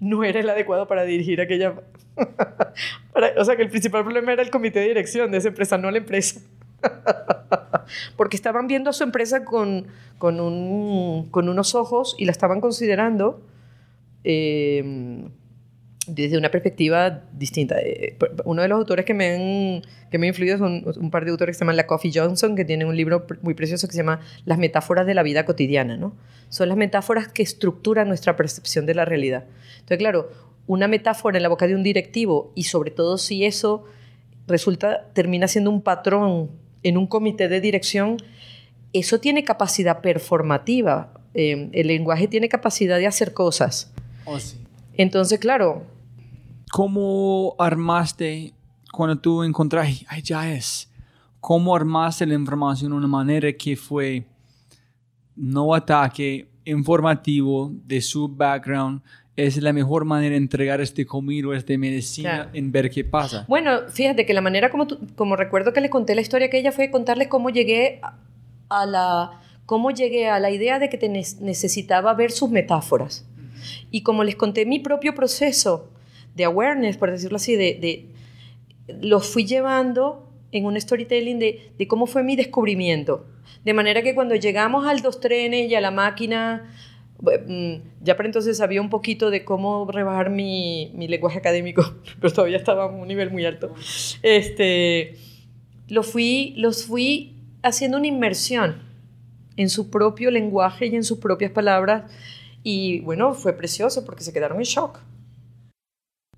no 0.00 0.24
era 0.24 0.40
el 0.40 0.50
adecuado 0.50 0.88
para 0.88 1.05
dirigir 1.05 1.40
aquella... 1.40 1.72
o 3.38 3.44
sea, 3.44 3.55
que 3.55 3.62
el 3.62 3.70
principal 3.70 4.03
problema 4.03 4.33
era 4.33 4.42
el 4.42 4.50
comité 4.50 4.81
de 4.81 4.88
dirección 4.88 5.31
de 5.31 5.38
esa 5.38 5.48
empresa, 5.48 5.79
no 5.79 5.88
la 5.92 5.98
empresa. 5.98 6.40
Porque 8.16 8.35
estaban 8.35 8.66
viendo 8.66 8.90
a 8.90 8.92
su 8.92 9.05
empresa 9.05 9.44
con, 9.44 9.87
con, 10.18 10.40
un, 10.40 11.29
con 11.31 11.48
unos 11.48 11.76
ojos 11.76 12.16
y 12.18 12.24
la 12.24 12.33
estaban 12.33 12.61
considerando 12.61 13.40
eh, 14.25 15.25
desde 16.15 16.39
una 16.39 16.51
perspectiva 16.51 17.25
distinta. 17.33 17.77
Eh, 17.81 18.17
uno 18.45 18.63
de 18.63 18.69
los 18.69 18.79
autores 18.79 19.05
que 19.05 19.15
me 19.15 19.35
han, 19.35 19.83
que 20.11 20.19
me 20.19 20.27
influido 20.27 20.59
son 20.59 20.85
un 20.97 21.11
par 21.11 21.25
de 21.25 21.31
autores 21.31 21.55
que 21.55 21.59
se 21.59 21.61
llaman 21.61 21.77
La 21.77 21.87
Coffee 21.87 22.13
Johnson, 22.13 22.57
que 22.57 22.65
tienen 22.65 22.89
un 22.89 22.97
libro 22.97 23.27
muy 23.43 23.55
precioso 23.55 23.87
que 23.87 23.93
se 23.93 23.99
llama 23.99 24.21
Las 24.45 24.59
metáforas 24.59 25.07
de 25.07 25.15
la 25.15 25.23
vida 25.23 25.45
cotidiana. 25.45 25.97
¿no? 25.97 26.15
Son 26.49 26.69
las 26.69 26.77
metáforas 26.77 27.29
que 27.29 27.43
estructuran 27.43 28.09
nuestra 28.09 28.37
percepción 28.37 28.87
de 28.87 28.95
la 28.95 29.05
realidad. 29.05 29.45
Entonces, 29.75 29.99
claro, 29.99 30.31
una 30.67 30.89
metáfora 30.89 31.37
en 31.37 31.43
la 31.43 31.49
boca 31.49 31.67
de 31.67 31.75
un 31.75 31.83
directivo 31.83 32.53
y 32.55 32.65
sobre 32.65 32.91
todo 32.91 33.19
si 33.19 33.45
eso 33.45 33.85
resulta, 34.47 35.09
termina 35.13 35.49
siendo 35.49 35.71
un 35.71 35.83
patrón 35.83 36.51
en 36.83 36.97
un 36.97 37.07
comité 37.07 37.49
de 37.49 37.61
dirección, 37.61 38.17
eso 38.93 39.21
tiene 39.21 39.45
capacidad 39.45 40.01
performativa. 40.01 41.13
Eh, 41.35 41.69
el 41.73 41.87
lenguaje 41.87 42.27
tiene 42.27 42.49
capacidad 42.49 42.99
de 42.99 43.07
hacer 43.07 43.33
cosas. 43.33 43.93
Oh, 44.31 44.38
Entonces, 44.95 45.38
claro. 45.38 45.85
¿Cómo 46.71 47.57
armaste 47.59 48.55
cuando 48.93 49.19
tú 49.19 49.43
encontraste, 49.43 50.07
ay, 50.09 50.23
ya 50.23 50.53
es, 50.53 50.90
cómo 51.40 51.75
armaste 51.75 52.26
la 52.26 52.35
información 52.35 52.93
de 52.93 52.97
una 52.97 53.09
manera 53.09 53.53
que 53.53 53.76
fue 53.76 54.24
no 55.37 55.74
ataque, 55.74 56.49
informativo 56.64 57.72
de 57.85 58.01
su 58.01 58.28
background, 58.28 59.01
es 59.37 59.57
la 59.62 59.72
mejor 59.72 60.05
manera 60.05 60.33
de 60.33 60.37
entregar 60.37 60.81
este 60.81 61.07
comido, 61.07 61.55
esta 61.55 61.76
medicina, 61.78 62.51
en 62.53 62.70
ver 62.70 62.91
qué 62.91 63.05
pasa. 63.05 63.47
Bueno, 63.49 63.89
fíjate 63.89 64.26
que 64.26 64.35
la 64.35 64.43
manera 64.43 64.70
como, 64.70 64.87
como 65.16 65.37
recuerdo 65.37 65.72
que 65.72 65.81
le 65.81 65.89
conté 65.89 66.14
la 66.14 66.20
historia 66.20 66.51
que 66.51 66.59
ella 66.59 66.72
fue 66.72 66.91
contarles 66.91 67.28
cómo 67.28 67.49
llegué 67.49 68.01
a 68.68 68.87
la, 68.87 69.41
cómo 69.64 69.91
llegué 69.93 70.28
a 70.28 70.39
la 70.41 70.51
idea 70.51 70.78
de 70.78 70.91
que 70.91 71.09
necesitaba 71.09 72.12
ver 72.14 72.33
sus 72.33 72.51
metáforas. 72.51 73.24
Y 73.91 74.03
como 74.03 74.25
les 74.25 74.37
conté 74.37 74.67
mi 74.67 74.79
propio 74.79 75.15
proceso 75.15 75.91
de 76.35 76.45
awareness, 76.45 76.97
por 76.97 77.11
decirlo 77.11 77.37
así, 77.37 77.57
de, 77.57 77.75
de 77.75 78.07
los 79.01 79.29
fui 79.29 79.45
llevando 79.45 80.27
en 80.53 80.65
un 80.65 80.81
storytelling 80.81 81.39
de, 81.39 81.73
de 81.79 81.89
cómo 81.89 82.07
fue 82.07 82.23
mi 82.23 82.37
descubrimiento. 82.37 83.27
De 83.65 83.75
manera 83.75 84.03
que 84.03 84.15
cuando 84.15 84.35
llegamos 84.35 84.87
al 84.87 85.03
dos 85.03 85.21
trenes 85.21 85.71
y 85.71 85.75
a 85.75 85.81
la 85.81 85.91
máquina 85.91 86.73
mm, 87.21 87.75
ya 88.03 88.17
para 88.17 88.29
entonces 88.29 88.57
sabía 88.57 88.81
un 88.81 88.91
poquito 88.91 89.31
de 89.31 89.45
cómo 89.45 89.87
rebajar 89.91 90.31
mi, 90.31 90.93
mi 90.95 91.09
lenguaje 91.09 91.39
académico, 91.39 91.95
pero 92.21 92.33
todavía 92.33 92.57
estaba 92.57 92.85
a 92.85 92.87
un 92.87 93.07
nivel 93.07 93.31
muy 93.31 93.45
alto. 93.45 93.75
Este, 94.23 95.17
lo 95.89 96.03
fui, 96.03 96.55
los 96.57 96.85
fui 96.85 97.35
haciendo 97.63 97.99
una 97.99 98.07
inmersión 98.07 98.83
en 99.57 99.69
su 99.69 99.91
propio 99.91 100.31
lenguaje 100.31 100.87
y 100.87 100.97
en 100.97 101.05
sus 101.05 101.19
propias 101.19 101.51
palabras. 101.51 102.11
Y 102.63 103.01
bueno, 103.01 103.35
fue 103.35 103.53
precioso 103.53 104.05
porque 104.05 104.25
se 104.25 104.33
quedaron 104.33 104.59
en 104.59 104.65
shock. 104.65 105.01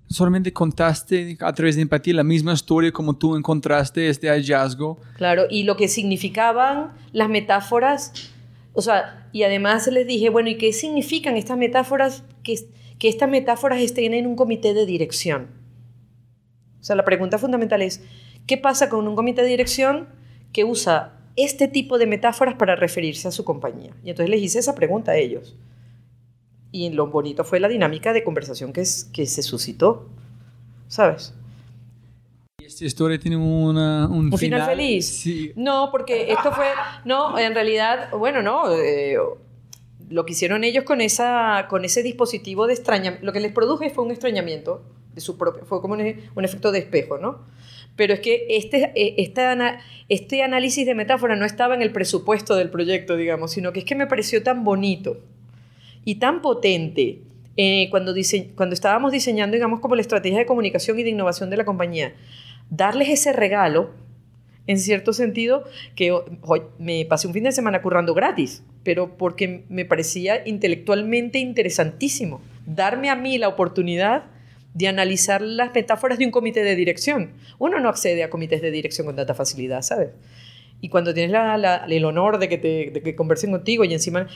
Solamente 0.07 0.53
contaste 0.53 1.37
a 1.39 1.53
través 1.53 1.75
de 1.75 1.81
empatía 1.81 2.13
la 2.13 2.23
misma 2.23 2.53
historia 2.53 2.91
como 2.91 3.15
tú 3.15 3.35
encontraste 3.35 4.09
este 4.09 4.27
hallazgo. 4.29 4.99
Claro, 5.17 5.45
y 5.49 5.63
lo 5.63 5.75
que 5.75 5.87
significaban 5.87 6.93
las 7.13 7.29
metáforas, 7.29 8.31
o 8.73 8.81
sea, 8.81 9.27
y 9.31 9.43
además 9.43 9.87
les 9.87 10.05
dije, 10.05 10.29
bueno, 10.29 10.49
¿y 10.49 10.57
qué 10.57 10.71
significan 10.71 11.35
estas 11.35 11.57
metáforas? 11.57 12.23
Que, 12.43 12.59
que 12.99 13.09
estas 13.09 13.29
metáforas 13.29 13.79
estén 13.81 14.13
en 14.13 14.27
un 14.27 14.35
comité 14.35 14.73
de 14.73 14.85
dirección. 14.85 15.47
O 16.79 16.83
sea, 16.83 16.95
la 16.95 17.05
pregunta 17.05 17.39
fundamental 17.39 17.81
es, 17.81 18.03
¿qué 18.45 18.57
pasa 18.57 18.89
con 18.89 19.07
un 19.07 19.15
comité 19.15 19.41
de 19.41 19.47
dirección 19.47 20.09
que 20.51 20.63
usa 20.63 21.17
este 21.35 21.67
tipo 21.67 21.97
de 21.97 22.05
metáforas 22.05 22.55
para 22.55 22.75
referirse 22.75 23.27
a 23.27 23.31
su 23.31 23.43
compañía? 23.43 23.95
Y 24.03 24.11
entonces 24.11 24.29
les 24.29 24.41
hice 24.41 24.59
esa 24.59 24.75
pregunta 24.75 25.13
a 25.13 25.17
ellos. 25.17 25.55
Y 26.73 26.89
lo 26.89 27.05
bonito 27.05 27.43
fue 27.43 27.59
la 27.59 27.67
dinámica 27.67 28.13
de 28.13 28.23
conversación 28.23 28.73
que, 28.73 28.81
es, 28.81 29.03
que 29.13 29.27
se 29.27 29.43
suscitó, 29.43 30.09
¿sabes? 30.87 31.35
¿Y 32.59 32.65
esta 32.65 32.83
historia 32.83 33.19
tiene 33.19 33.37
una, 33.37 34.07
un, 34.07 34.33
¿Un 34.33 34.37
final, 34.39 34.65
feliz? 34.65 35.07
Sí. 35.07 35.53
No, 35.55 35.89
porque 35.91 36.31
esto 36.31 36.51
fue, 36.51 36.65
no, 37.05 37.37
en 37.37 37.53
realidad, 37.53 38.09
bueno, 38.17 38.41
no, 38.41 38.73
eh, 38.73 39.17
lo 40.09 40.25
que 40.25 40.31
hicieron 40.31 40.63
ellos 40.63 40.83
con, 40.83 40.99
esa, 40.99 41.67
con 41.69 41.85
ese 41.85 42.01
dispositivo 42.01 42.65
de 42.65 42.73
extrañamiento, 42.73 43.23
lo 43.23 43.33
que 43.33 43.39
les 43.39 43.51
produjo 43.51 43.87
fue 43.91 44.03
un 44.03 44.09
extrañamiento 44.09 44.83
de 45.13 45.21
su 45.21 45.37
propio, 45.37 45.65
fue 45.65 45.79
como 45.79 45.93
un, 45.93 46.01
un 46.33 46.43
efecto 46.43 46.71
de 46.71 46.79
espejo, 46.79 47.19
¿no? 47.19 47.45
Pero 47.95 48.15
es 48.15 48.19
que 48.19 48.47
este, 48.49 48.91
eh, 48.95 49.13
este, 49.19 49.43
este 50.09 50.41
análisis 50.41 50.87
de 50.87 50.95
metáfora 50.95 51.35
no 51.35 51.45
estaba 51.45 51.75
en 51.75 51.83
el 51.83 51.91
presupuesto 51.91 52.55
del 52.55 52.71
proyecto, 52.71 53.15
digamos, 53.15 53.51
sino 53.51 53.71
que 53.73 53.81
es 53.81 53.85
que 53.85 53.93
me 53.93 54.07
pareció 54.07 54.41
tan 54.41 54.63
bonito 54.63 55.19
y 56.05 56.15
tan 56.15 56.41
potente 56.41 57.21
eh, 57.55 57.87
cuando, 57.91 58.13
cuando 58.55 58.73
estábamos 58.73 59.11
diseñando, 59.11 59.55
digamos, 59.55 59.79
como 59.79 59.95
la 59.95 60.01
estrategia 60.01 60.39
de 60.39 60.45
comunicación 60.45 60.99
y 60.99 61.03
de 61.03 61.11
innovación 61.11 61.49
de 61.49 61.57
la 61.57 61.65
compañía, 61.65 62.13
darles 62.69 63.09
ese 63.09 63.33
regalo, 63.33 63.91
en 64.65 64.79
cierto 64.79 65.13
sentido, 65.13 65.65
que 65.95 66.11
hoy 66.11 66.61
me 66.79 67.05
pasé 67.05 67.27
un 67.27 67.33
fin 67.33 67.43
de 67.43 67.51
semana 67.51 67.81
currando 67.81 68.13
gratis, 68.13 68.63
pero 68.83 69.17
porque 69.17 69.65
me 69.69 69.85
parecía 69.85 70.47
intelectualmente 70.47 71.37
interesantísimo. 71.39 72.41
Darme 72.65 73.09
a 73.09 73.15
mí 73.15 73.37
la 73.37 73.49
oportunidad 73.49 74.23
de 74.73 74.87
analizar 74.87 75.41
las 75.41 75.73
metáforas 75.73 76.17
de 76.17 76.25
un 76.25 76.31
comité 76.31 76.63
de 76.63 76.75
dirección. 76.75 77.33
Uno 77.59 77.79
no 77.79 77.89
accede 77.89 78.23
a 78.23 78.29
comités 78.29 78.61
de 78.61 78.71
dirección 78.71 79.05
con 79.05 79.15
tanta 79.15 79.33
facilidad, 79.33 79.81
¿sabes? 79.81 80.09
Y 80.83 80.89
cuando 80.89 81.13
tienes 81.13 81.33
el 81.87 82.03
honor 82.03 82.39
de 82.39 82.49
que, 82.49 82.57
te, 82.57 82.91
de 82.91 83.01
que 83.01 83.15
conversen 83.15 83.51
contigo 83.51 83.85
y 83.85 83.93
encima 83.93 84.27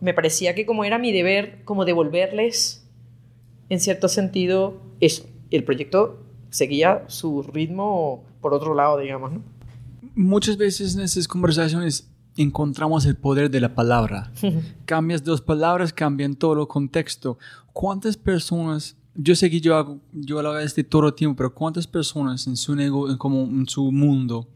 me 0.00 0.14
parecía 0.14 0.54
que 0.54 0.64
como 0.64 0.84
era 0.84 0.98
mi 0.98 1.10
deber, 1.10 1.64
como 1.64 1.84
devolverles, 1.84 2.88
en 3.70 3.80
cierto 3.80 4.06
sentido, 4.06 4.80
eso. 5.00 5.26
El 5.50 5.64
proyecto 5.64 6.24
seguía 6.48 7.02
su 7.08 7.42
ritmo 7.42 8.24
por 8.40 8.54
otro 8.54 8.72
lado, 8.72 9.00
digamos, 9.00 9.32
¿no? 9.32 9.42
Muchas 10.14 10.56
veces 10.56 10.94
en 10.94 11.00
esas 11.00 11.26
conversaciones 11.26 12.08
encontramos 12.36 13.04
el 13.04 13.16
poder 13.16 13.50
de 13.50 13.60
la 13.60 13.74
palabra. 13.74 14.30
Cambias 14.84 15.24
dos 15.24 15.40
palabras, 15.40 15.92
cambian 15.92 16.36
todo 16.36 16.60
el 16.60 16.68
contexto. 16.68 17.36
¿Cuántas 17.72 18.16
personas 18.16 18.96
yo 19.16 19.34
sé 19.34 19.50
que 19.50 19.60
yo 19.60 19.74
hago, 19.74 19.98
yo 20.12 20.38
hago 20.38 20.56
este 20.58 20.84
todo 20.84 21.08
el 21.08 21.14
tiempo, 21.14 21.38
pero 21.38 21.52
¿cuántas 21.52 21.88
personas 21.88 22.46
en 22.46 22.56
su, 22.56 22.76
nego, 22.76 23.18
como 23.18 23.42
en 23.42 23.66
su 23.66 23.90
mundo 23.90 24.46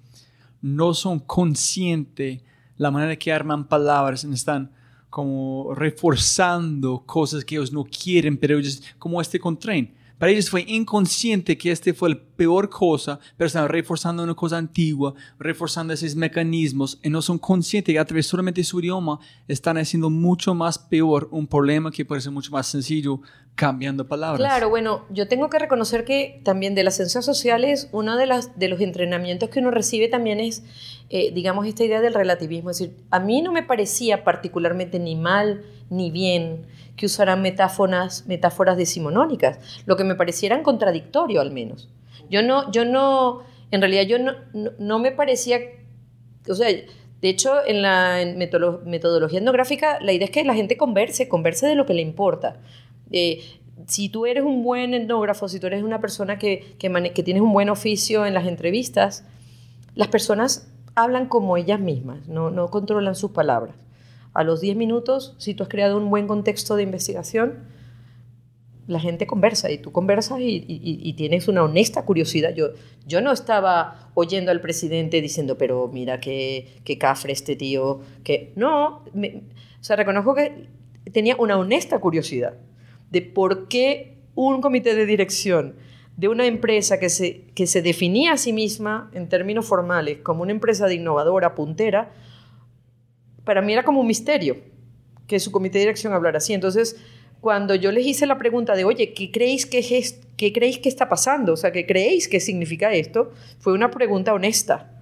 no 0.61 0.94
son 0.94 1.18
conscientes 1.20 2.40
la 2.76 2.90
manera 2.90 3.16
que 3.16 3.32
arman 3.32 3.68
palabras, 3.68 4.24
están 4.24 4.70
como 5.11 5.74
reforzando 5.74 7.02
cosas 7.04 7.44
que 7.44 7.56
ellos 7.56 7.72
no 7.72 7.84
quieren, 7.84 8.38
pero 8.38 8.58
ellos, 8.58 8.82
como 8.98 9.20
este 9.20 9.38
con 9.38 9.58
tren. 9.58 9.92
Para 10.20 10.32
ellos 10.32 10.50
fue 10.50 10.66
inconsciente 10.68 11.56
que 11.56 11.72
este 11.72 11.94
fue 11.94 12.11
la 12.11 12.20
peor 12.36 12.68
cosa, 12.68 13.18
pero 13.38 13.46
están 13.46 13.66
reforzando 13.68 14.22
una 14.22 14.34
cosa 14.34 14.58
antigua, 14.58 15.14
reforzando 15.38 15.94
esos 15.94 16.14
mecanismos, 16.14 16.98
y 17.02 17.08
no 17.08 17.22
son 17.22 17.38
conscientes 17.38 17.94
que 17.94 17.98
a 17.98 18.04
través 18.04 18.26
solamente 18.26 18.62
su 18.62 18.80
idioma 18.80 19.18
están 19.48 19.78
haciendo 19.78 20.11
mucho 20.11 20.54
más 20.54 20.78
peor 20.78 21.28
un 21.32 21.46
problema 21.46 21.90
que 21.90 22.04
puede 22.04 22.20
ser 22.20 22.32
mucho 22.32 22.50
más 22.50 22.66
sencillo 22.66 23.22
cambiando 23.61 24.08
palabras. 24.08 24.38
Claro, 24.40 24.70
bueno, 24.70 25.04
yo 25.11 25.28
tengo 25.28 25.50
que 25.50 25.58
reconocer 25.58 26.06
que 26.06 26.40
también 26.44 26.74
de 26.74 26.82
las 26.82 26.96
ciencias 26.96 27.26
sociales, 27.26 27.90
uno 27.92 28.16
de, 28.16 28.24
las, 28.24 28.58
de 28.58 28.68
los 28.68 28.80
entrenamientos 28.80 29.50
que 29.50 29.58
uno 29.58 29.70
recibe 29.70 30.08
también 30.08 30.40
es, 30.40 30.64
eh, 31.11 31.30
digamos, 31.34 31.66
esta 31.66 31.84
idea 31.84 32.00
del 32.00 32.14
relativismo. 32.14 32.70
Es 32.70 32.78
decir, 32.78 32.96
a 33.11 33.20
mí 33.20 33.42
no 33.42 33.52
me 33.52 33.62
parecía 33.62 34.24
particularmente 34.24 34.98
ni 34.98 35.14
mal 35.14 35.62
ni 35.90 36.11
bien 36.11 36.64
que 36.96 37.04
usaran 37.04 37.42
metáforas, 37.42 38.24
metáforas 38.26 38.78
decimonónicas, 38.78 39.58
lo 39.84 39.98
que 39.98 40.04
me 40.04 40.14
parecieran 40.14 40.62
contradictorio 40.62 41.42
al 41.42 41.50
menos. 41.50 41.90
Yo 42.30 42.42
no, 42.42 42.72
yo 42.72 42.86
no, 42.86 43.42
en 43.72 43.82
realidad 43.82 44.04
yo 44.04 44.18
no, 44.18 44.32
no, 44.78 44.98
me 45.00 45.12
parecía, 45.12 45.61
o 46.48 46.54
sea, 46.54 46.68
de 46.68 47.28
hecho 47.28 47.52
en 47.66 47.82
la 47.82 48.24
metodología 48.86 49.40
etnográfica 49.40 50.00
la 50.00 50.14
idea 50.14 50.24
es 50.24 50.30
que 50.30 50.44
la 50.44 50.54
gente 50.54 50.78
converse, 50.78 51.28
converse 51.28 51.66
de 51.66 51.74
lo 51.74 51.84
que 51.84 51.92
le 51.92 52.00
importa. 52.00 52.56
Eh, 53.11 53.42
si 53.86 54.08
tú 54.08 54.26
eres 54.26 54.44
un 54.44 54.62
buen 54.62 54.94
etnógrafo, 54.94 55.48
si 55.48 55.58
tú 55.58 55.66
eres 55.66 55.82
una 55.82 56.00
persona 56.00 56.38
que, 56.38 56.76
que, 56.78 57.12
que 57.14 57.22
tienes 57.22 57.42
un 57.42 57.52
buen 57.52 57.68
oficio 57.70 58.26
en 58.26 58.34
las 58.34 58.46
entrevistas, 58.46 59.24
las 59.94 60.08
personas 60.08 60.70
hablan 60.94 61.26
como 61.26 61.56
ellas 61.56 61.80
mismas, 61.80 62.28
no, 62.28 62.50
no 62.50 62.68
controlan 62.68 63.14
sus 63.14 63.30
palabras 63.30 63.74
a 64.32 64.44
los 64.44 64.61
10 64.61 64.76
minutos, 64.76 65.34
si 65.38 65.54
tú 65.54 65.64
has 65.64 65.68
creado 65.68 65.96
un 65.96 66.11
buen 66.11 66.26
contexto 66.28 66.76
de 66.76 66.84
investigación, 66.84 67.58
la 68.86 69.00
gente 69.00 69.26
conversa 69.26 69.70
y 69.70 69.78
tú 69.78 69.92
conversas 69.92 70.38
y, 70.40 71.12
tienes 71.16 71.48
una 71.48 71.62
honesta 71.62 72.04
curiosidad. 72.04 72.54
Yo, 72.54 72.70
yo 73.06 73.20
no 73.20 73.30
estaba 73.30 74.11
oyendo 74.14 74.50
al 74.50 74.61
presidente 74.61 75.20
diciendo, 75.20 75.56
pero 75.58 75.88
mira 75.92 76.18
qué, 76.18 76.80
qué 76.84 76.98
cafre 76.98 77.32
este 77.32 77.54
tío, 77.54 78.00
que 78.24 78.52
no, 78.56 79.04
o 79.04 79.82
sea, 79.82 79.96
reconozco 79.96 80.34
que 80.34 80.66
tenía 81.12 81.36
una 81.36 81.56
honesta 81.56 81.98
curiosidad 82.00 82.54
de 83.11 83.22
por 83.22 83.68
qué 83.68 84.18
un 84.34 84.61
comité 84.61 84.94
de 84.94 85.06
dirección 85.06 85.74
de 86.16 86.28
una 86.28 86.46
empresa 86.46 87.00
que 87.00 87.08
se, 87.08 87.44
que 87.54 87.66
se 87.66 87.80
definía 87.80 88.32
a 88.32 88.36
sí 88.36 88.52
misma 88.52 89.11
en 89.14 89.28
términos 89.28 89.66
formales 89.66 90.18
como 90.22 90.42
una 90.42 90.52
empresa 90.52 90.86
de 90.86 90.94
innovadora, 90.94 91.54
puntera, 91.54 92.12
para 93.44 93.62
mí 93.62 93.72
era 93.72 93.84
como 93.84 94.00
un 94.00 94.06
misterio 94.06 94.58
que 95.26 95.40
su 95.40 95.50
comité 95.50 95.78
de 95.78 95.84
dirección 95.84 96.12
hablara 96.12 96.38
así. 96.38 96.52
Entonces, 96.52 96.96
cuando 97.40 97.74
yo 97.74 97.90
les 97.90 98.06
hice 98.06 98.26
la 98.26 98.36
pregunta 98.36 98.74
de, 98.74 98.84
oye, 98.84 99.14
¿qué 99.14 99.30
creéis 99.30 99.64
que, 99.64 99.78
es, 99.78 100.20
¿qué 100.36 100.52
creéis 100.52 100.78
que 100.78 100.88
está 100.88 101.08
pasando? 101.08 101.54
O 101.54 101.56
sea, 101.56 101.72
¿qué 101.72 101.86
creéis 101.86 102.28
que 102.28 102.38
significa 102.38 102.92
esto? 102.92 103.32
Fue 103.58 103.72
una 103.72 103.90
pregunta 103.90 104.34
honesta. 104.34 104.99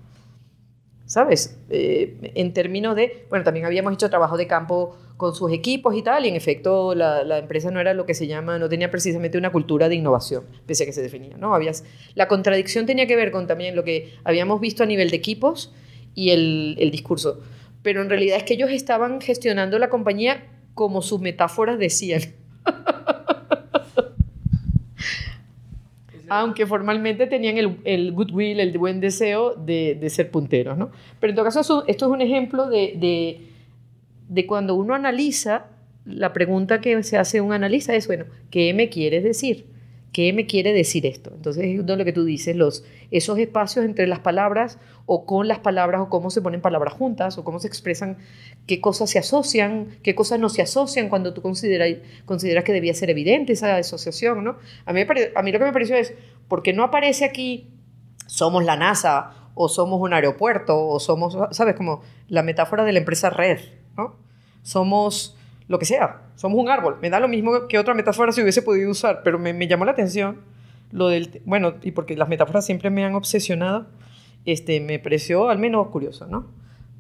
¿Sabes? 1.08 1.58
Eh, 1.70 2.32
en 2.36 2.52
términos 2.52 2.94
de, 2.94 3.26
bueno, 3.28 3.44
también 3.44 3.66
habíamos 3.66 3.92
hecho 3.94 4.08
trabajo 4.08 4.36
de 4.36 4.46
campo 4.46 4.96
con 5.16 5.34
sus 5.34 5.50
equipos 5.52 5.96
y 5.96 6.02
tal, 6.02 6.24
y 6.24 6.28
en 6.28 6.36
efecto 6.36 6.94
la, 6.94 7.24
la, 7.24 7.38
empresa 7.38 7.72
no 7.72 7.80
era 7.80 7.92
lo 7.92 8.06
que 8.06 8.14
se 8.14 8.28
llama, 8.28 8.60
no 8.60 8.68
tenía 8.68 8.88
precisamente 8.88 9.36
una 9.36 9.50
cultura 9.50 9.88
de 9.88 9.96
innovación, 9.96 10.44
pese 10.64 10.84
a 10.84 10.86
que 10.86 10.92
se 10.92 11.02
definía, 11.02 11.36
¿no? 11.36 11.54
Había, 11.54 11.72
la 12.14 12.28
contradicción 12.28 12.86
tenía 12.86 13.08
que 13.08 13.16
ver 13.16 13.32
con 13.32 13.48
también 13.48 13.74
lo 13.74 13.82
que 13.82 14.14
habíamos 14.22 14.60
visto 14.60 14.84
a 14.84 14.86
nivel 14.86 15.10
de 15.10 15.16
equipos 15.16 15.74
y 16.14 16.30
el, 16.30 16.76
el 16.78 16.92
discurso 16.92 17.40
pero 17.82 18.02
en 18.02 18.10
realidad 18.10 18.36
es 18.38 18.44
que 18.44 18.54
ellos 18.54 18.70
estaban 18.70 19.20
gestionando 19.20 19.78
la 19.78 19.88
compañía 19.88 20.46
como 20.74 21.02
sus 21.02 21.20
metáforas 21.20 21.78
decían. 21.78 22.20
Aunque 26.28 26.66
formalmente 26.66 27.26
tenían 27.26 27.56
el, 27.58 27.78
el, 27.84 28.12
goodwill, 28.12 28.60
el 28.60 28.76
buen 28.76 29.00
deseo 29.00 29.54
de, 29.54 29.96
de, 30.00 30.10
ser 30.10 30.30
punteros, 30.30 30.76
¿no? 30.76 30.90
Pero 31.20 31.30
en 31.30 31.34
todo 31.36 31.44
caso, 31.44 31.84
esto 31.86 32.06
es 32.06 32.12
un 32.12 32.20
ejemplo 32.20 32.68
de, 32.68 32.94
de, 32.96 33.40
de 34.28 34.46
cuando 34.46 34.74
uno 34.74 34.94
analiza, 34.94 35.66
la 36.04 36.32
pregunta 36.32 36.80
que 36.80 37.02
se 37.02 37.18
hace 37.18 37.40
un 37.40 37.52
analista 37.52 37.94
es, 37.94 38.06
bueno, 38.06 38.24
¿qué 38.50 38.72
me 38.74 38.88
quieres 38.88 39.24
decir? 39.24 39.66
¿Qué 40.12 40.32
me 40.32 40.46
quiere 40.46 40.72
decir 40.72 41.04
esto? 41.06 41.30
Entonces 41.34 41.64
es 41.64 41.84
lo 41.84 42.04
que 42.04 42.12
tú 42.12 42.24
dices, 42.24 42.56
los, 42.56 42.84
esos 43.10 43.38
espacios 43.38 43.84
entre 43.84 44.06
las 44.06 44.20
palabras 44.20 44.78
o 45.06 45.26
con 45.26 45.48
las 45.48 45.58
palabras 45.58 46.00
o 46.00 46.08
cómo 46.08 46.30
se 46.30 46.40
ponen 46.42 46.60
palabras 46.60 46.94
juntas 46.94 47.38
o 47.38 47.44
cómo 47.44 47.60
se 47.60 47.68
expresan, 47.68 48.18
qué 48.66 48.80
cosas 48.80 49.10
se 49.10 49.18
asocian, 49.18 49.98
qué 50.02 50.14
cosas 50.14 50.40
no 50.40 50.48
se 50.48 50.62
asocian 50.62 51.08
cuando 51.08 51.34
tú 51.34 51.42
consideras, 51.42 51.98
consideras 52.24 52.64
que 52.64 52.72
debía 52.72 52.94
ser 52.94 53.10
evidente 53.10 53.52
esa 53.52 53.76
asociación. 53.76 54.44
¿no? 54.44 54.56
A, 54.86 54.92
mí, 54.92 55.02
a 55.34 55.42
mí 55.42 55.52
lo 55.52 55.58
que 55.58 55.64
me 55.64 55.72
pareció 55.72 55.96
es, 55.96 56.14
¿por 56.48 56.62
qué 56.62 56.72
no 56.72 56.84
aparece 56.84 57.24
aquí 57.24 57.70
somos 58.26 58.64
la 58.64 58.76
NASA 58.76 59.32
o 59.54 59.68
somos 59.68 60.00
un 60.00 60.12
aeropuerto 60.12 60.86
o 60.86 61.00
somos, 61.00 61.36
¿sabes? 61.50 61.74
Como 61.74 62.02
la 62.28 62.42
metáfora 62.42 62.84
de 62.84 62.92
la 62.92 63.00
empresa 63.00 63.30
red, 63.30 63.58
¿no? 63.96 64.16
Somos 64.62 65.37
lo 65.68 65.78
que 65.78 65.84
sea, 65.84 66.22
somos 66.34 66.58
un 66.58 66.68
árbol. 66.68 66.96
Me 67.00 67.10
da 67.10 67.20
lo 67.20 67.28
mismo 67.28 67.68
que 67.68 67.78
otra 67.78 67.94
metáfora 67.94 68.32
si 68.32 68.42
hubiese 68.42 68.62
podido 68.62 68.90
usar, 68.90 69.20
pero 69.22 69.38
me, 69.38 69.52
me 69.52 69.68
llamó 69.68 69.84
la 69.84 69.92
atención 69.92 70.40
lo 70.90 71.08
del, 71.08 71.42
bueno, 71.44 71.74
y 71.82 71.92
porque 71.92 72.16
las 72.16 72.28
metáforas 72.28 72.64
siempre 72.64 72.90
me 72.90 73.04
han 73.04 73.14
obsesionado, 73.14 73.86
este, 74.44 74.80
me 74.80 74.98
pareció 74.98 75.48
al 75.48 75.58
menos 75.58 75.88
curioso, 75.88 76.26
¿no? 76.26 76.46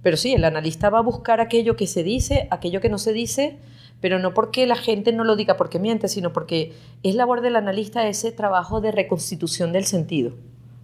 Pero 0.02 0.16
sí, 0.16 0.34
el 0.34 0.44
analista 0.44 0.90
va 0.90 0.98
a 0.98 1.02
buscar 1.02 1.40
aquello 1.40 1.76
que 1.76 1.86
se 1.86 2.02
dice, 2.02 2.46
aquello 2.50 2.80
que 2.80 2.88
no 2.88 2.98
se 2.98 3.12
dice, 3.12 3.58
pero 4.00 4.18
no 4.18 4.32
porque 4.32 4.66
la 4.66 4.76
gente 4.76 5.12
no 5.12 5.24
lo 5.24 5.34
diga 5.34 5.56
porque 5.56 5.78
miente, 5.78 6.08
sino 6.08 6.32
porque 6.32 6.72
es 7.02 7.14
labor 7.14 7.40
del 7.40 7.56
analista 7.56 8.06
ese 8.06 8.30
trabajo 8.30 8.80
de 8.80 8.92
reconstitución 8.92 9.72
del 9.72 9.86
sentido. 9.86 10.34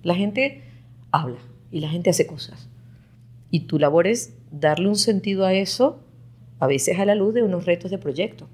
La 0.02 0.14
gente 0.14 0.64
habla 1.12 1.38
y 1.70 1.80
la 1.80 1.88
gente 1.88 2.10
hace 2.10 2.26
cosas. 2.26 2.68
Y 3.50 3.60
tu 3.60 3.78
labor 3.78 4.08
es 4.08 4.34
darle 4.50 4.88
un 4.88 4.96
sentido 4.96 5.44
a 5.44 5.52
eso, 5.52 6.00
a 6.64 6.66
veces 6.66 6.98
a 6.98 7.04
la 7.04 7.14
luz 7.14 7.34
de 7.34 7.42
unos 7.42 7.66
retos 7.66 7.90
de 7.90 7.98
proyecto. 7.98 8.48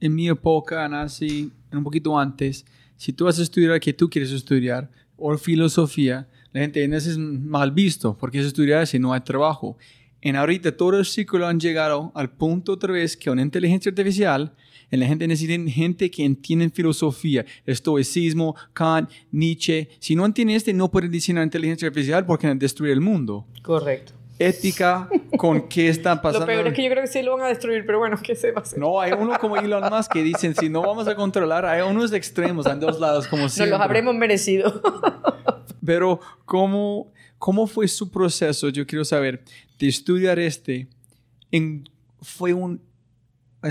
En 0.00 0.14
mi 0.14 0.28
época, 0.28 0.88
nací 0.88 1.50
un 1.72 1.82
poquito 1.82 2.16
antes, 2.16 2.64
si 2.96 3.12
tú 3.12 3.24
vas 3.24 3.38
a 3.38 3.42
estudiar 3.42 3.78
que 3.80 3.92
tú 3.92 4.08
quieres 4.08 4.30
estudiar, 4.32 4.90
o 5.16 5.36
filosofía, 5.36 6.28
la 6.52 6.60
gente 6.60 6.84
en 6.84 6.94
ese 6.94 7.10
es 7.10 7.18
mal 7.18 7.72
visto, 7.72 8.16
porque 8.16 8.38
es 8.38 8.46
estudiar 8.46 8.86
si 8.86 8.98
no 8.98 9.12
hay 9.12 9.20
trabajo. 9.20 9.76
En 10.20 10.36
ahorita 10.36 10.76
todo 10.76 10.98
el 10.98 11.04
ciclo 11.04 11.46
han 11.46 11.60
llegado 11.60 12.12
al 12.14 12.30
punto 12.30 12.72
otra 12.72 12.92
vez 12.92 13.16
que 13.16 13.30
una 13.30 13.42
inteligencia 13.42 13.90
artificial, 13.90 14.52
en 14.90 15.00
la 15.00 15.06
gente 15.06 15.26
necesita 15.26 15.70
gente 15.70 16.10
que 16.10 16.24
entiende 16.24 16.70
filosofía, 16.70 17.44
estoicismo, 17.66 18.54
Kant, 18.72 19.10
Nietzsche. 19.32 19.88
Si 19.98 20.16
no 20.16 20.24
entiende 20.24 20.54
este, 20.54 20.72
no 20.72 20.90
puede 20.90 21.08
diseñar 21.08 21.44
inteligencia 21.44 21.88
artificial 21.88 22.24
porque 22.24 22.52
destruir 22.54 22.92
el 22.92 23.00
mundo. 23.00 23.46
Correcto. 23.62 24.17
Ética 24.38 25.08
con 25.36 25.68
qué 25.68 25.88
está 25.88 26.20
pasando. 26.22 26.46
Lo 26.46 26.52
peor 26.52 26.66
es 26.68 26.74
que 26.74 26.84
yo 26.84 26.90
creo 26.90 27.02
que 27.02 27.08
sí 27.08 27.22
lo 27.22 27.36
van 27.36 27.46
a 27.46 27.48
destruir, 27.48 27.84
pero 27.84 27.98
bueno, 27.98 28.16
¿qué 28.22 28.36
se 28.36 28.52
va 28.52 28.60
a 28.60 28.62
hacer? 28.62 28.78
No, 28.78 29.00
hay 29.00 29.12
uno 29.12 29.38
como 29.38 29.56
Elon 29.56 29.90
Musk 29.90 30.12
que 30.12 30.22
dicen, 30.22 30.54
si 30.54 30.68
no 30.68 30.82
vamos 30.82 31.08
a 31.08 31.14
controlar, 31.14 31.66
hay 31.66 31.82
unos 31.82 32.12
extremos 32.12 32.66
en 32.66 32.78
dos 32.78 33.00
lados, 33.00 33.26
como 33.26 33.48
siempre. 33.48 33.70
Nos 33.70 33.78
los 33.78 33.84
habremos 33.84 34.14
merecido. 34.14 34.80
Pero, 35.84 36.20
¿cómo, 36.44 37.12
¿cómo 37.38 37.66
fue 37.66 37.88
su 37.88 38.10
proceso? 38.10 38.68
Yo 38.68 38.86
quiero 38.86 39.04
saber, 39.04 39.42
de 39.78 39.88
estudiar 39.88 40.38
este, 40.38 40.88
en, 41.50 41.88
¿fue 42.20 42.52
una 42.52 42.78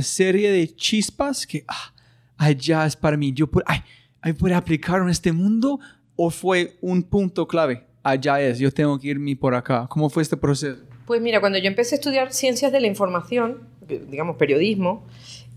serie 0.02 0.52
de 0.52 0.76
chispas 0.76 1.46
que, 1.46 1.64
ah, 1.68 1.94
allá 2.38 2.86
es 2.86 2.96
para 2.96 3.18
mí, 3.18 3.34
yo 3.34 3.48
puedo, 3.48 3.66
ay, 3.68 3.80
ay, 4.22 4.34
puedo 4.34 4.56
aplicar 4.56 5.02
en 5.02 5.10
este 5.10 5.32
mundo? 5.32 5.80
¿O 6.16 6.32
fue 6.32 6.78
un 6.82 7.04
punto 7.04 7.48
clave? 7.48 7.86
Allá 8.08 8.40
es, 8.40 8.58
yo 8.58 8.72
tengo 8.72 8.98
que 8.98 9.10
irme 9.10 9.36
por 9.36 9.54
acá. 9.54 9.86
¿Cómo 9.90 10.10
fue 10.10 10.24
este 10.24 10.38
proceso? 10.38 10.82
Pues 11.06 11.22
mira, 11.22 11.42
cuando 11.42 11.58
yo 11.58 11.68
empecé 11.68 11.96
a 11.96 11.98
estudiar 11.98 12.32
ciencias 12.32 12.72
de 12.72 12.80
la 12.80 12.88
información, 12.88 13.68
digamos 13.86 14.38
periodismo, 14.38 15.06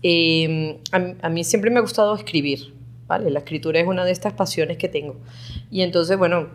eh, 0.03 0.77
a, 0.91 1.29
mí 1.29 1.45
siempre 1.45 1.71
me 1.71 1.77
ha 1.77 1.81
gustado 1.81 2.13
escribir. 2.13 2.73
La 3.07 3.39
escritura 3.39 3.79
es 3.79 3.87
una 3.87 4.03
de 4.03 4.11
estas 4.11 4.33
pasiones 4.33 4.77
que 4.77 4.89
tengo. 4.89 5.15
Y 5.69 5.81
entonces, 5.81 6.17
bueno, 6.17 6.49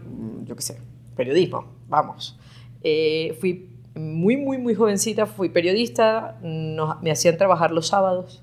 yo 0.44 0.54
qué 0.54 0.60
sé, 0.60 0.78
periodismo, 1.16 1.64
vamos. 1.88 2.38
Eh, 2.82 3.34
fui 3.40 3.70
muy, 3.94 4.36
muy, 4.36 4.58
muy 4.58 4.74
jovencita, 4.74 5.24
fui 5.24 5.48
periodista, 5.48 6.38
me 6.42 7.10
hacían 7.10 7.38
trabajar 7.38 7.70
los 7.70 7.86
sábados 7.86 8.42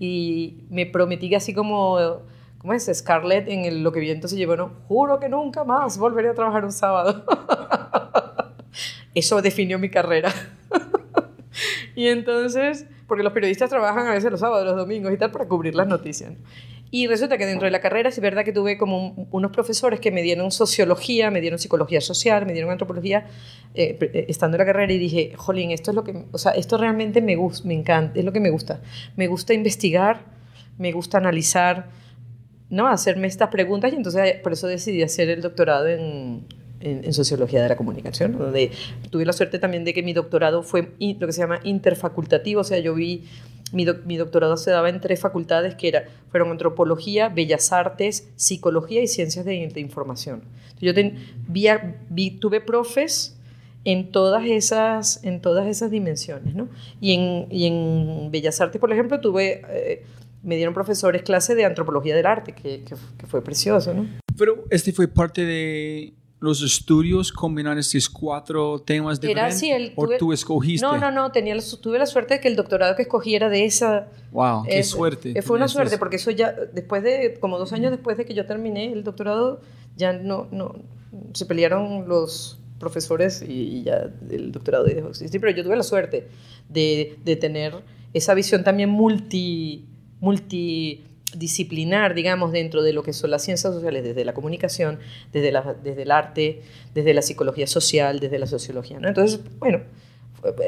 y 0.00 0.64
me 0.68 0.84
prometí 0.84 1.28
que 1.28 1.36
así 1.36 1.54
como, 1.54 2.22
¿cómo 2.68 2.76
es? 2.76 2.90
Scarlett 2.92 3.48
en 3.48 3.82
Lo 3.82 3.92
que 3.92 4.00
viento 4.00 4.28
se 4.28 4.36
llevó, 4.36 4.54
no, 4.54 4.70
juro 4.88 5.18
que 5.18 5.30
nunca 5.30 5.64
más 5.64 5.96
volveré 5.96 6.28
a 6.28 6.34
trabajar 6.34 6.66
un 6.66 6.72
sábado. 6.72 7.24
Eso 9.14 9.40
definió 9.40 9.78
mi 9.78 9.88
carrera. 9.88 10.30
y 11.96 12.08
entonces, 12.08 12.84
porque 13.06 13.22
los 13.22 13.32
periodistas 13.32 13.70
trabajan 13.70 14.06
a 14.06 14.10
veces 14.12 14.30
los 14.30 14.40
sábados, 14.40 14.66
los 14.66 14.76
domingos 14.76 15.10
y 15.14 15.16
tal 15.16 15.30
para 15.30 15.48
cubrir 15.48 15.74
las 15.74 15.86
noticias. 15.86 16.34
Y 16.90 17.06
resulta 17.06 17.38
que 17.38 17.46
dentro 17.46 17.64
de 17.64 17.70
la 17.70 17.80
carrera 17.80 18.10
es 18.10 18.20
verdad 18.20 18.44
que 18.44 18.52
tuve 18.52 18.76
como 18.76 19.28
unos 19.30 19.50
profesores 19.50 19.98
que 19.98 20.10
me 20.10 20.20
dieron 20.20 20.50
sociología, 20.50 21.30
me 21.30 21.40
dieron 21.40 21.58
psicología 21.58 22.02
social, 22.02 22.44
me 22.44 22.52
dieron 22.52 22.70
antropología, 22.70 23.28
eh, 23.74 23.96
eh, 23.98 24.26
estando 24.28 24.56
en 24.56 24.58
la 24.58 24.66
carrera 24.66 24.92
y 24.92 24.98
dije, 24.98 25.32
jolín, 25.36 25.70
esto 25.70 25.90
es 25.90 25.94
lo 25.94 26.04
que, 26.04 26.26
o 26.32 26.36
sea, 26.36 26.52
esto 26.52 26.76
realmente 26.76 27.22
me 27.22 27.34
gusta, 27.34 27.66
me 27.66 27.72
encanta, 27.72 28.18
es 28.18 28.26
lo 28.26 28.32
que 28.32 28.40
me 28.40 28.50
gusta. 28.50 28.82
Me 29.16 29.26
gusta 29.26 29.54
investigar, 29.54 30.20
me 30.76 30.92
gusta 30.92 31.16
analizar, 31.16 31.86
¿no? 32.70 32.88
Hacerme 32.88 33.26
estas 33.26 33.48
preguntas 33.48 33.92
y 33.92 33.96
entonces 33.96 34.36
por 34.42 34.52
eso 34.52 34.66
decidí 34.66 35.02
hacer 35.02 35.28
el 35.28 35.42
doctorado 35.42 35.86
en, 35.86 36.44
en, 36.80 37.12
sociología 37.12 37.62
de 37.62 37.68
la 37.68 37.76
comunicación, 37.76 38.36
donde 38.38 38.70
tuve 39.10 39.24
la 39.24 39.32
suerte 39.32 39.58
también 39.58 39.84
de 39.84 39.94
que 39.94 40.02
mi 40.02 40.12
doctorado 40.12 40.62
fue 40.62 40.92
lo 41.00 41.26
que 41.26 41.32
se 41.32 41.40
llama 41.40 41.60
interfacultativo, 41.64 42.60
o 42.60 42.64
sea, 42.64 42.78
yo 42.78 42.94
vi 42.94 43.24
mi, 43.72 43.84
doctorado 43.84 44.56
se 44.56 44.70
daba 44.70 44.88
en 44.88 45.00
tres 45.00 45.20
facultades 45.20 45.74
que 45.74 45.88
era, 45.88 46.04
fueron 46.30 46.50
antropología, 46.50 47.28
bellas 47.28 47.72
artes, 47.72 48.28
psicología 48.36 49.02
y 49.02 49.08
ciencias 49.08 49.44
de, 49.44 49.54
información. 49.76 50.42
yo 50.80 50.92
vi, 51.48 52.30
tuve 52.30 52.60
profes 52.60 53.36
en 53.84 54.10
todas 54.10 54.44
esas, 54.46 55.22
en 55.24 55.40
todas 55.40 55.66
esas 55.66 55.90
dimensiones. 55.90 56.54
¿no? 56.54 56.68
Y, 57.00 57.12
en, 57.12 57.46
y 57.50 57.66
en 57.66 58.30
bellas 58.30 58.60
artes, 58.60 58.80
por 58.80 58.92
ejemplo, 58.92 59.20
tuve... 59.20 59.62
Eh, 59.68 60.02
me 60.42 60.56
dieron 60.56 60.74
profesores 60.74 61.22
clase 61.22 61.54
de 61.54 61.64
antropología 61.64 62.14
del 62.14 62.26
arte, 62.26 62.52
que, 62.52 62.84
que, 62.84 62.94
que 63.18 63.26
fue 63.26 63.42
precioso, 63.42 63.94
¿no? 63.94 64.06
Pero 64.36 64.64
este 64.70 64.92
fue 64.92 65.08
parte 65.08 65.44
de 65.44 66.14
los 66.40 66.62
estudios 66.62 67.32
combinan 67.32 67.78
estos 67.78 68.08
cuatro 68.08 68.80
temas 68.80 69.20
diferentes? 69.20 69.62
Era, 69.62 69.76
el, 69.76 69.92
¿O 69.96 70.08
tú 70.18 70.32
escogiste? 70.32 70.84
No, 70.84 70.96
no, 70.96 71.10
no. 71.10 71.32
Tenía, 71.32 71.56
tuve 71.80 71.98
la 71.98 72.06
suerte 72.06 72.34
de 72.34 72.40
que 72.40 72.48
el 72.48 72.56
doctorado 72.56 72.94
que 72.94 73.02
escogí 73.02 73.34
era 73.34 73.48
de 73.48 73.64
esa. 73.64 74.08
¡Wow! 74.30 74.64
¡Qué 74.64 74.82
suerte! 74.84 75.32
Eh, 75.36 75.42
fue 75.42 75.56
una 75.56 75.68
suerte, 75.68 75.98
porque 75.98 76.16
eso 76.16 76.30
ya, 76.30 76.52
después 76.52 77.02
de, 77.02 77.38
como 77.40 77.58
dos 77.58 77.72
años 77.72 77.90
después 77.90 78.16
de 78.16 78.24
que 78.24 78.34
yo 78.34 78.46
terminé 78.46 78.92
el 78.92 79.02
doctorado, 79.02 79.60
ya 79.96 80.12
no, 80.12 80.46
no, 80.52 80.76
se 81.32 81.44
pelearon 81.44 82.08
los 82.08 82.60
profesores 82.78 83.42
y, 83.42 83.82
ya 83.82 84.08
el 84.30 84.52
doctorado 84.52 84.84
dejó 84.84 85.06
de 85.06 85.10
existir. 85.10 85.40
Pero 85.40 85.56
yo 85.56 85.64
tuve 85.64 85.76
la 85.76 85.82
suerte 85.82 86.28
de, 86.68 87.18
de 87.24 87.36
tener 87.36 87.74
esa 88.12 88.34
visión 88.34 88.62
también 88.62 88.90
multi, 88.90 89.87
multi 90.20 91.04
disciplinar, 91.36 92.14
digamos, 92.14 92.52
dentro 92.52 92.82
de 92.82 92.92
lo 92.92 93.02
que 93.02 93.12
son 93.12 93.30
las 93.30 93.44
ciencias 93.44 93.74
sociales, 93.74 94.02
desde 94.02 94.24
la 94.24 94.32
comunicación, 94.32 94.98
desde, 95.32 95.52
la, 95.52 95.74
desde 95.74 96.02
el 96.02 96.10
arte, 96.10 96.62
desde 96.94 97.12
la 97.12 97.22
psicología 97.22 97.66
social, 97.66 98.18
desde 98.20 98.38
la 98.38 98.46
sociología. 98.46 98.98
¿no? 98.98 99.08
Entonces, 99.08 99.40
bueno, 99.58 99.80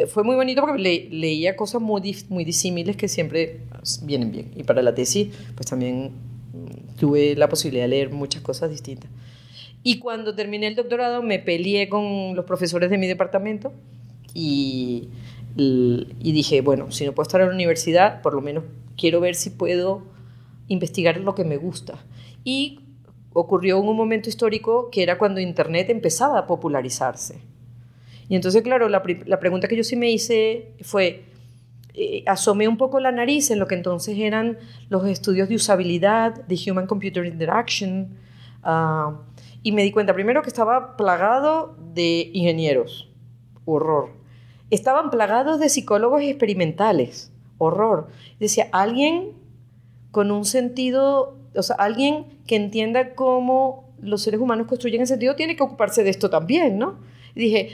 fue, 0.09 0.24
muy 0.24 0.36
bonito 0.36 0.61
porque 0.61 1.09
leía 1.11 1.57
cosas 1.57 1.80
muy, 1.80 2.16
muy 2.28 2.44
disímiles 2.44 2.96
que 2.96 3.09
siempre 3.09 3.61
vienen 4.03 4.32
bien. 4.32 4.51
Y 4.57 4.64
para 4.64 4.82
la 4.82 4.94
tesis, 4.94 5.28
pues 5.55 5.68
también 5.68 6.11
mm, 6.53 6.98
tuve 6.98 7.36
la 7.36 7.48
posibilidad 7.48 7.84
de 7.84 7.88
leer 7.88 8.11
muchas 8.11 8.42
cosas 8.42 8.70
distintas. 8.70 9.11
Y 9.82 9.98
cuando 9.98 10.34
terminé 10.34 10.66
el 10.66 10.74
doctorado 10.74 11.22
me 11.22 11.38
peleé 11.38 11.88
con 11.88 12.34
los 12.34 12.44
profesores 12.44 12.90
de 12.90 12.98
mi 12.98 13.07
departamento 13.07 13.72
y, 14.34 15.09
y 15.57 16.32
dije, 16.32 16.61
bueno, 16.61 16.90
si 16.90 17.05
no 17.05 17.12
puedo 17.12 17.26
estar 17.26 17.40
en 17.40 17.48
la 17.48 17.55
universidad, 17.55 18.22
por 18.22 18.34
lo 18.34 18.40
menos 18.40 18.64
quiero 18.96 19.20
ver 19.20 19.34
si 19.34 19.51
puedo 19.51 20.03
investigar 20.68 21.18
lo 21.20 21.34
que 21.34 21.44
me 21.44 21.57
gusta. 21.57 21.98
Y 22.44 22.80
ocurrió 23.32 23.78
en 23.78 23.88
un 23.88 23.96
momento 23.96 24.28
histórico 24.28 24.90
que 24.90 25.03
era 25.03 25.18
cuando 25.18 25.40
Internet 25.40 25.90
empezaba 25.90 26.38
a 26.38 26.46
popularizarse. 26.46 27.40
Y 28.28 28.36
entonces, 28.36 28.62
claro, 28.62 28.88
la, 28.88 29.03
pregunta 29.03 29.66
que 29.66 29.76
yo 29.76 29.82
sí 29.82 29.96
me 29.96 30.11
hice 30.11 30.72
fue, 30.82 31.24
eh, 31.94 32.22
asomé 32.26 32.68
un 32.68 32.76
poco 32.76 33.01
la 33.01 33.11
nariz 33.11 33.51
en 33.51 33.59
lo 33.59 33.66
que 33.66 33.74
entonces 33.74 34.16
eran 34.18 34.59
los 34.88 35.05
estudios 35.07 35.48
de 35.48 35.57
usabilidad, 35.57 36.46
de 36.46 36.70
Human 36.70 36.86
Computer 36.86 37.24
Interaction, 37.24 38.16
ah, 38.62 39.20
y 39.64 39.72
me 39.72 39.82
di 39.82 39.90
cuenta 39.90 40.14
primero 40.14 40.42
que 40.42 40.48
estaba 40.48 40.96
plagado 40.96 41.76
de 41.92 42.30
ingenieros, 42.32 43.11
horror. 43.64 44.20
Estaban 44.71 45.11
plagados 45.11 45.59
de 45.59 45.68
psicólogos 45.68 46.23
experimentales, 46.23 47.33
horror. 47.59 48.09
Decía, 48.39 48.68
alguien 48.73 49.33
con 50.11 50.31
un 50.31 50.45
sentido, 50.45 51.37
o 51.55 51.62
sea, 51.62 51.77
alguien 51.77 52.27
que 52.47 52.57
entienda 52.57 53.14
cómo 53.14 53.91
los 54.01 54.23
seres 54.23 54.41
humanos 54.41 54.66
construyen 54.66 55.03
ese 55.03 55.14
sentido 55.14 55.37
tiene 55.37 55.57
que 55.57 55.62
ocuparse 55.62 56.03
de 56.03 56.11
esto 56.11 56.31
también, 56.31 56.79
¿no? 56.79 56.99
Y 57.35 57.41
dije, 57.41 57.71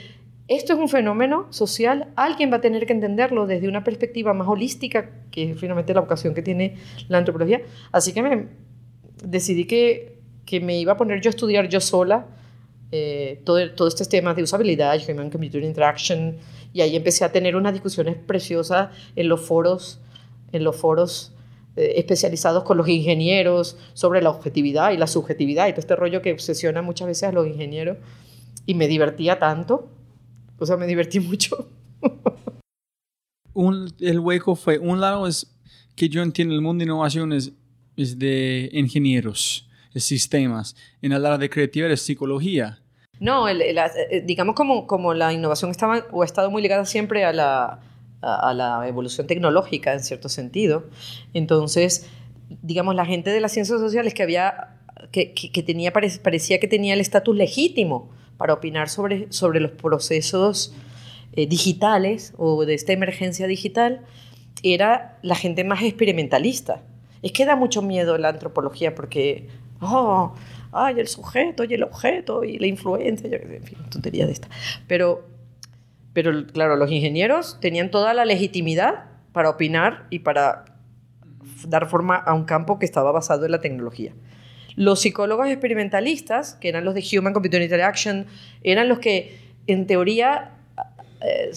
esto 0.47 0.73
es 0.73 0.79
un 0.79 0.89
fenómeno 0.89 1.47
social, 1.51 2.07
alguien 2.15 2.51
va 2.51 2.57
a 2.57 2.61
tener 2.61 2.85
que 2.85 2.93
entenderlo 2.93 3.47
desde 3.47 3.67
una 3.67 3.83
perspectiva 3.83 4.33
más 4.33 4.47
holística, 4.47 5.09
que 5.31 5.51
es 5.51 5.59
finalmente 5.59 5.93
la 5.93 6.01
vocación 6.01 6.33
que 6.33 6.41
tiene 6.41 6.75
la 7.09 7.17
antropología. 7.17 7.61
Así 7.91 8.13
que 8.13 8.21
me 8.21 8.47
decidí 9.23 9.65
que, 9.65 10.19
que 10.45 10.59
me 10.59 10.79
iba 10.79 10.93
a 10.93 10.97
poner 10.97 11.21
yo 11.21 11.29
a 11.29 11.31
estudiar 11.31 11.67
yo 11.67 11.81
sola 11.81 12.27
eh, 12.91 13.41
todo, 13.43 13.69
todo 13.71 13.89
este 13.89 14.05
tema 14.05 14.33
de 14.33 14.43
usabilidad, 14.43 14.97
Human 15.09 15.29
Computer 15.29 15.61
Interaction, 15.61 16.37
y 16.77 16.81
ahí 16.81 16.95
empecé 16.95 17.25
a 17.25 17.31
tener 17.31 17.55
unas 17.55 17.73
discusiones 17.73 18.15
preciosas 18.15 18.95
en 19.15 19.29
los 19.29 19.41
foros, 19.41 19.99
en 20.51 20.63
los 20.63 20.75
foros 20.75 21.31
eh, 21.75 21.93
especializados 21.95 22.63
con 22.63 22.77
los 22.77 22.87
ingenieros 22.87 23.77
sobre 23.95 24.21
la 24.21 24.29
objetividad 24.29 24.91
y 24.91 24.97
la 24.97 25.07
subjetividad 25.07 25.67
y 25.67 25.71
todo 25.71 25.79
este 25.79 25.95
rollo 25.95 26.21
que 26.21 26.31
obsesiona 26.31 26.83
muchas 26.83 27.07
veces 27.07 27.23
a 27.23 27.31
los 27.31 27.47
ingenieros 27.47 27.97
y 28.67 28.75
me 28.75 28.87
divertía 28.87 29.39
tanto, 29.39 29.89
o 30.59 30.67
sea, 30.67 30.77
me 30.77 30.85
divertí 30.85 31.19
mucho. 31.19 31.67
un, 33.55 33.91
el 33.99 34.19
hueco 34.19 34.55
fue, 34.55 34.77
un 34.77 35.01
lado 35.01 35.25
es 35.25 35.57
que 35.95 36.09
yo 36.09 36.21
entiendo 36.21 36.53
el 36.53 36.61
mundo 36.61 36.83
de 36.83 36.91
innovación 36.91 37.33
es, 37.33 37.53
es 37.95 38.19
de 38.19 38.69
ingenieros, 38.71 39.67
de 39.95 39.99
sistemas. 39.99 40.75
En 41.01 41.11
el 41.11 41.23
lado 41.23 41.39
de 41.39 41.49
creatividad 41.49 41.89
es 41.89 42.03
psicología. 42.03 42.83
No, 43.19 43.47
el- 43.47 43.61
eh, 43.61 44.23
digamos 44.25 44.55
como, 44.55 44.85
como 44.87 45.13
la 45.13 45.33
innovación 45.33 45.71
estaba 45.71 46.05
o 46.11 46.21
ha 46.21 46.25
estado 46.25 46.51
muy 46.51 46.61
ligada 46.61 46.85
siempre 46.85 47.25
a 47.25 47.33
la, 47.33 47.79
a, 48.21 48.53
la 48.53 48.87
evolución 48.87 49.25
tecnológica 49.27 49.93
en 49.93 50.01
cierto 50.01 50.29
sentido. 50.29 50.85
Entonces, 51.33 52.07
digamos, 52.61 52.95
la 52.95 53.05
gente 53.05 53.29
de 53.31 53.39
las 53.41 53.51
ciencias 53.51 53.79
sociales 53.79 54.13
que 54.13 54.23
había, 54.23 54.75
que, 55.11 55.33
que- 55.33 55.63
tenía, 55.63 55.91
pare- 55.93 56.11
parecía 56.21 56.59
que 56.59 56.67
tenía 56.67 56.93
el 56.93 57.01
estatus 57.01 57.35
legítimo 57.35 58.09
para 58.37 58.53
opinar 58.53 58.89
sobre, 58.89 59.31
sobre 59.31 59.59
los 59.59 59.71
procesos 59.71 60.73
eh, 61.33 61.47
digitales 61.47 62.33
o 62.37 62.65
de 62.65 62.73
esta 62.75 62.93
emergencia 62.93 63.47
digital, 63.47 64.01
era 64.63 65.17
la 65.21 65.35
gente 65.35 65.63
más 65.63 65.81
experimentalista. 65.83 66.81
Es 67.23 67.31
que 67.31 67.45
da 67.45 67.55
mucho 67.55 67.81
miedo 67.81 68.17
la 68.17 68.29
antropología 68.29 68.93
porque, 68.95 69.47
oh, 69.81 70.33
ay, 70.71 70.99
el 70.99 71.07
sujeto 71.07 71.63
y 71.63 71.73
el 71.73 71.83
objeto 71.83 72.43
y 72.43 72.57
la 72.57 72.67
influencia, 72.67 73.29
en 73.29 73.63
fin, 73.63 73.77
tontería 73.89 74.25
de 74.25 74.31
esta. 74.31 74.49
Pero, 74.87 75.27
pero, 76.13 76.47
claro, 76.47 76.75
los 76.75 76.91
ingenieros 76.91 77.59
tenían 77.59 77.91
toda 77.91 78.13
la 78.13 78.25
legitimidad 78.25 79.05
para 79.31 79.49
opinar 79.49 80.07
y 80.09 80.19
para 80.19 80.65
dar 81.67 81.87
forma 81.89 82.15
a 82.15 82.33
un 82.33 82.45
campo 82.45 82.79
que 82.79 82.85
estaba 82.85 83.11
basado 83.11 83.45
en 83.45 83.51
la 83.51 83.61
tecnología. 83.61 84.13
Los 84.75 85.01
psicólogos 85.01 85.47
experimentalistas, 85.47 86.53
que 86.55 86.69
eran 86.69 86.85
los 86.85 86.93
de 86.93 87.03
Human 87.17 87.33
Computer 87.33 87.61
Interaction, 87.61 88.27
eran 88.63 88.87
los 88.87 88.99
que, 88.99 89.37
en 89.65 89.87
teoría, 89.87 90.51
eh, 91.21 91.51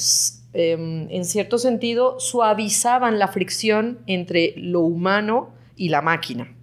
em, 0.55 1.07
en 1.11 1.25
cierto 1.25 1.59
sentido, 1.59 2.19
suavizaban 2.19 3.19
la 3.19 3.29
fricción 3.29 3.99
entre 4.07 4.55
lo 4.57 4.81
humano 4.81 5.51
y 5.77 5.91
la 5.91 6.01
máquina. 6.01 6.55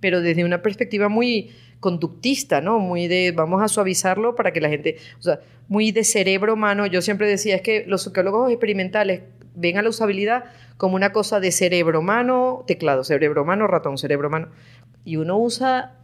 Pero 0.00 0.20
desde 0.20 0.44
una 0.44 0.62
perspectiva 0.62 1.08
muy 1.08 1.50
conductista, 1.80 2.60
¿no? 2.60 2.78
Muy 2.78 3.08
de 3.08 3.32
vamos 3.32 3.62
a 3.62 3.68
suavizarlo 3.68 4.34
para 4.34 4.52
que 4.52 4.60
la 4.60 4.68
gente, 4.68 4.96
o 5.18 5.22
sea, 5.22 5.40
muy 5.68 5.92
de 5.92 6.04
cerebro 6.04 6.54
humano. 6.54 6.86
Yo 6.86 7.00
siempre 7.02 7.28
decía, 7.28 7.56
es 7.56 7.62
que 7.62 7.84
los 7.86 8.02
psicólogos 8.02 8.50
experimentales 8.50 9.22
ven 9.54 9.78
a 9.78 9.82
la 9.82 9.88
usabilidad 9.88 10.44
como 10.76 10.94
una 10.96 11.12
cosa 11.12 11.40
de 11.40 11.52
cerebro 11.52 12.00
humano, 12.00 12.64
teclado, 12.66 13.04
cerebro 13.04 13.42
humano, 13.42 13.66
ratón, 13.66 13.98
cerebro 13.98 14.28
humano. 14.28 14.48
Y 15.04 15.16
uno 15.16 15.38
usa 15.38 15.96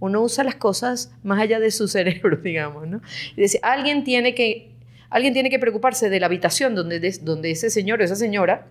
uno 0.00 0.20
usa 0.20 0.42
las 0.42 0.56
cosas 0.56 1.14
más 1.22 1.40
allá 1.40 1.60
de 1.60 1.70
su 1.70 1.86
cerebro, 1.96 2.36
digamos, 2.38 2.88
¿no? 2.88 3.00
Y 3.36 3.40
dice, 3.42 3.60
alguien 3.62 4.02
tiene 4.02 4.34
que, 4.34 4.70
alguien 5.10 5.32
tiene 5.32 5.48
que 5.48 5.60
preocuparse 5.60 6.10
de 6.10 6.18
la 6.18 6.26
habitación 6.26 6.74
donde, 6.74 6.98
des- 6.98 7.24
donde 7.24 7.52
ese 7.52 7.70
señor 7.70 8.00
o 8.00 8.04
esa 8.04 8.16
señora 8.16 8.66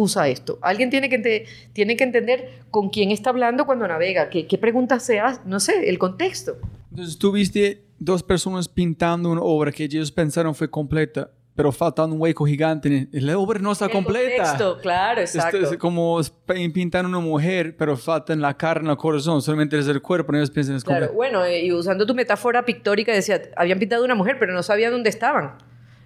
usa 0.00 0.28
esto. 0.28 0.58
Alguien 0.62 0.90
tiene 0.90 1.08
que, 1.08 1.46
tiene 1.72 1.96
que 1.96 2.04
entender 2.04 2.50
con 2.70 2.88
quién 2.90 3.10
está 3.10 3.30
hablando 3.30 3.66
cuando 3.66 3.88
navega, 3.88 4.30
qué, 4.30 4.46
qué 4.46 4.56
preguntas 4.58 5.02
se 5.02 5.18
hace, 5.20 5.40
no 5.44 5.58
sé, 5.60 5.88
el 5.88 5.98
contexto. 5.98 6.56
Entonces 6.90 7.18
tú 7.18 7.32
viste 7.32 7.82
dos 7.98 8.22
personas 8.22 8.68
pintando 8.68 9.30
una 9.30 9.42
obra 9.42 9.72
que 9.72 9.84
ellos 9.84 10.12
pensaron 10.12 10.54
fue 10.54 10.70
completa, 10.70 11.30
pero 11.56 11.72
falta 11.72 12.04
un 12.04 12.20
hueco 12.20 12.46
gigante. 12.46 13.08
La 13.10 13.36
obra 13.36 13.58
no 13.58 13.72
está 13.72 13.86
El 13.86 13.90
completa. 13.90 14.36
contexto, 14.44 14.78
claro, 14.80 15.20
Esto 15.20 15.38
exacto. 15.38 15.58
es 15.72 15.76
como 15.78 16.20
p- 16.46 16.70
pintar 16.70 17.04
una 17.04 17.18
mujer, 17.18 17.76
pero 17.76 17.96
falta 17.96 18.32
en 18.32 18.40
la 18.40 18.56
carne, 18.56 18.88
el 18.90 18.96
corazón, 18.96 19.42
solamente 19.42 19.76
es 19.76 19.88
el 19.88 20.00
cuerpo, 20.00 20.30
no 20.30 20.38
ellos 20.38 20.52
piensan 20.52 20.76
es 20.76 20.84
Claro, 20.84 21.08
completo. 21.08 21.16
bueno, 21.16 21.44
eh, 21.44 21.64
y 21.64 21.72
usando 21.72 22.06
tu 22.06 22.14
metáfora 22.14 22.64
pictórica, 22.64 23.12
decía, 23.12 23.42
habían 23.56 23.80
pintado 23.80 24.04
una 24.04 24.14
mujer, 24.14 24.36
pero 24.38 24.52
no 24.52 24.62
sabían 24.62 24.92
dónde 24.92 25.10
estaban. 25.10 25.54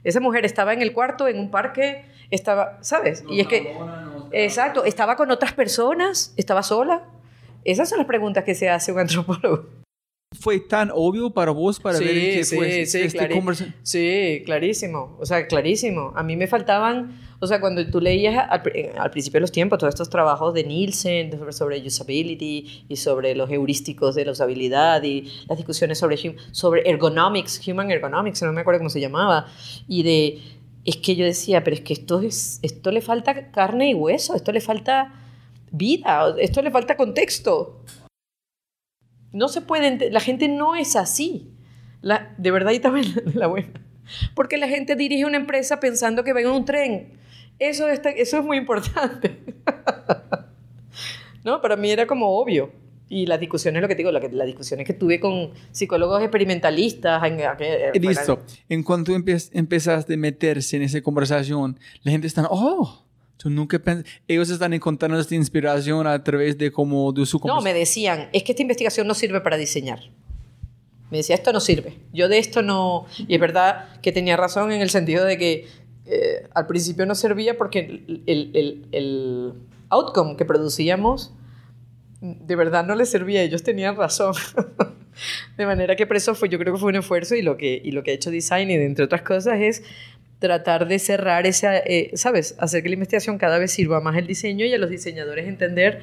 Esa 0.04 0.20
mujer 0.20 0.44
estaba 0.44 0.72
en 0.72 0.82
el 0.82 0.92
cuarto, 0.92 1.28
en 1.28 1.38
un 1.38 1.50
parque, 1.50 2.04
estaba, 2.30 2.78
¿sabes? 2.80 3.24
y 3.28 3.40
es 3.40 3.46
que, 3.46 3.76
exacto, 4.32 4.84
estaba 4.84 5.16
con 5.16 5.30
otras 5.30 5.52
personas, 5.52 6.32
estaba 6.36 6.62
sola. 6.62 7.02
Esas 7.64 7.88
son 7.88 7.98
las 7.98 8.06
preguntas 8.06 8.44
que 8.44 8.54
se 8.54 8.68
hace 8.68 8.92
un 8.92 8.98
antropólogo. 9.00 9.81
Fue 10.38 10.60
tan 10.60 10.90
obvio 10.94 11.30
para 11.30 11.50
vos 11.50 11.78
para 11.78 11.98
ver 11.98 12.14
qué 12.14 12.44
fue 12.56 12.66
este 12.82 13.18
clari- 13.18 13.34
conversa- 13.34 13.74
sí, 13.82 14.42
clarísimo. 14.44 15.16
O 15.20 15.26
sea, 15.26 15.46
clarísimo. 15.46 16.12
A 16.16 16.22
mí 16.22 16.36
me 16.36 16.46
faltaban, 16.46 17.18
o 17.38 17.46
sea, 17.46 17.60
cuando 17.60 17.86
tú 17.88 18.00
leías 18.00 18.46
al, 18.48 18.62
pri- 18.62 18.86
al 18.98 19.10
principio 19.10 19.36
de 19.38 19.42
los 19.42 19.52
tiempos 19.52 19.78
todos 19.78 19.92
estos 19.94 20.08
trabajos 20.10 20.54
de 20.54 20.64
Nielsen 20.64 21.30
sobre, 21.38 21.52
sobre 21.52 21.86
usability 21.86 22.84
y 22.88 22.96
sobre 22.96 23.34
los 23.34 23.50
heurísticos 23.50 24.14
de 24.14 24.24
la 24.24 24.32
usabilidad 24.32 25.02
y 25.02 25.30
las 25.48 25.58
discusiones 25.58 25.98
sobre, 25.98 26.16
sobre 26.50 26.88
ergonomics, 26.88 27.60
human 27.68 27.90
ergonomics, 27.90 28.42
no 28.42 28.52
me 28.52 28.62
acuerdo 28.62 28.80
cómo 28.80 28.90
se 28.90 29.00
llamaba, 29.00 29.46
y 29.86 30.02
de, 30.02 30.38
es 30.84 30.96
que 30.96 31.14
yo 31.14 31.24
decía, 31.24 31.62
pero 31.62 31.74
es 31.76 31.82
que 31.82 31.92
esto, 31.92 32.20
es, 32.22 32.58
esto 32.62 32.90
le 32.90 33.00
falta 33.02 33.50
carne 33.50 33.90
y 33.90 33.94
hueso, 33.94 34.34
esto 34.34 34.50
le 34.50 34.60
falta 34.60 35.12
vida, 35.70 36.34
esto 36.40 36.62
le 36.62 36.70
falta 36.70 36.96
contexto. 36.96 37.80
No 39.32 39.48
se 39.48 39.60
puede, 39.62 40.10
la 40.10 40.20
gente 40.20 40.48
no 40.48 40.74
es 40.76 40.96
así. 40.96 41.48
La, 42.02 42.34
de 42.38 42.50
verdad, 42.50 42.72
y 42.72 42.80
también 42.80 43.06
la, 43.26 43.32
la 43.34 43.46
buena. 43.46 43.68
Porque 44.34 44.58
la 44.58 44.68
gente 44.68 44.96
dirige 44.96 45.24
una 45.24 45.36
empresa 45.36 45.80
pensando 45.80 46.24
que 46.24 46.32
va 46.32 46.40
en 46.40 46.48
un 46.48 46.64
tren. 46.64 47.12
Eso, 47.58 47.88
está, 47.88 48.10
eso 48.10 48.38
es 48.38 48.44
muy 48.44 48.56
importante. 48.58 49.38
¿No? 51.44 51.60
Para 51.60 51.76
mí 51.76 51.90
era 51.90 52.06
como 52.06 52.28
obvio. 52.38 52.72
Y 53.08 53.26
las 53.26 53.38
discusiones, 53.40 53.82
lo 53.82 53.88
que 53.88 53.94
te 53.94 53.98
digo, 53.98 54.10
las 54.10 54.46
discusiones 54.46 54.86
que 54.86 54.94
tuve 54.94 55.20
con 55.20 55.50
psicólogos 55.70 56.22
experimentalistas. 56.22 57.22
En, 57.24 57.40
Eh, 57.40 57.90
Listo. 58.00 58.42
En 58.70 58.82
cuanto 58.82 59.12
empe- 59.12 59.50
empezaste 59.52 60.14
a 60.14 60.16
meterse 60.16 60.76
en 60.76 60.82
esa 60.82 61.00
conversación, 61.02 61.78
la 62.04 62.10
gente 62.10 62.26
está, 62.26 62.46
oh, 62.50 63.01
tú 63.42 63.50
nunca 63.50 63.78
pens-". 63.78 64.04
Ellos 64.28 64.50
están 64.50 64.72
encontrando 64.72 65.18
esta 65.18 65.34
inspiración 65.34 66.06
a 66.06 66.22
través 66.22 66.56
de 66.58 66.70
como 66.70 67.12
de 67.12 67.26
su 67.26 67.40
No, 67.44 67.60
me 67.60 67.74
decían, 67.74 68.28
es 68.32 68.42
que 68.42 68.52
esta 68.52 68.62
investigación 68.62 69.06
no 69.06 69.14
sirve 69.14 69.40
para 69.40 69.56
diseñar. 69.56 70.00
Me 71.10 71.18
decía, 71.18 71.34
esto 71.34 71.52
no 71.52 71.60
sirve. 71.60 71.98
Yo 72.14 72.28
de 72.28 72.38
esto 72.38 72.62
no... 72.62 73.04
Y 73.28 73.34
es 73.34 73.40
verdad 73.40 74.00
que 74.00 74.12
tenía 74.12 74.36
razón 74.36 74.72
en 74.72 74.80
el 74.80 74.88
sentido 74.88 75.24
de 75.26 75.36
que 75.36 75.66
eh, 76.06 76.48
al 76.54 76.66
principio 76.66 77.04
no 77.04 77.14
servía 77.14 77.56
porque 77.58 77.80
el, 77.80 78.22
el- 78.26 78.50
el- 78.54 78.86
el 78.92 79.52
outcome 79.90 80.36
que 80.36 80.44
producíamos 80.46 81.32
de 82.22 82.56
verdad 82.56 82.86
no 82.86 82.94
les 82.94 83.10
servía. 83.10 83.42
Ellos 83.42 83.62
tenían 83.62 83.96
razón. 83.96 84.32
de 85.58 85.66
manera 85.66 85.96
que 85.96 86.06
por 86.06 86.16
eso 86.16 86.34
fue, 86.34 86.48
yo 86.48 86.58
creo 86.58 86.72
que 86.74 86.80
fue 86.80 86.88
un 86.90 86.96
esfuerzo 86.96 87.34
y 87.34 87.42
lo 87.42 87.56
que, 87.58 87.80
y 87.84 87.90
lo 87.90 88.02
que 88.02 88.12
ha 88.12 88.14
hecho 88.14 88.30
Design, 88.30 88.70
y 88.70 88.74
entre 88.74 89.04
otras 89.04 89.22
cosas, 89.22 89.58
es 89.60 89.82
tratar 90.42 90.86
de 90.86 90.98
cerrar 90.98 91.46
esa, 91.46 91.78
eh, 91.78 92.10
¿sabes? 92.14 92.54
Hacer 92.58 92.82
que 92.82 92.90
la 92.90 92.94
investigación 92.94 93.38
cada 93.38 93.58
vez 93.58 93.72
sirva 93.72 94.02
más 94.02 94.16
el 94.16 94.26
diseño 94.26 94.66
y 94.66 94.74
a 94.74 94.78
los 94.78 94.90
diseñadores 94.90 95.48
entender 95.48 96.02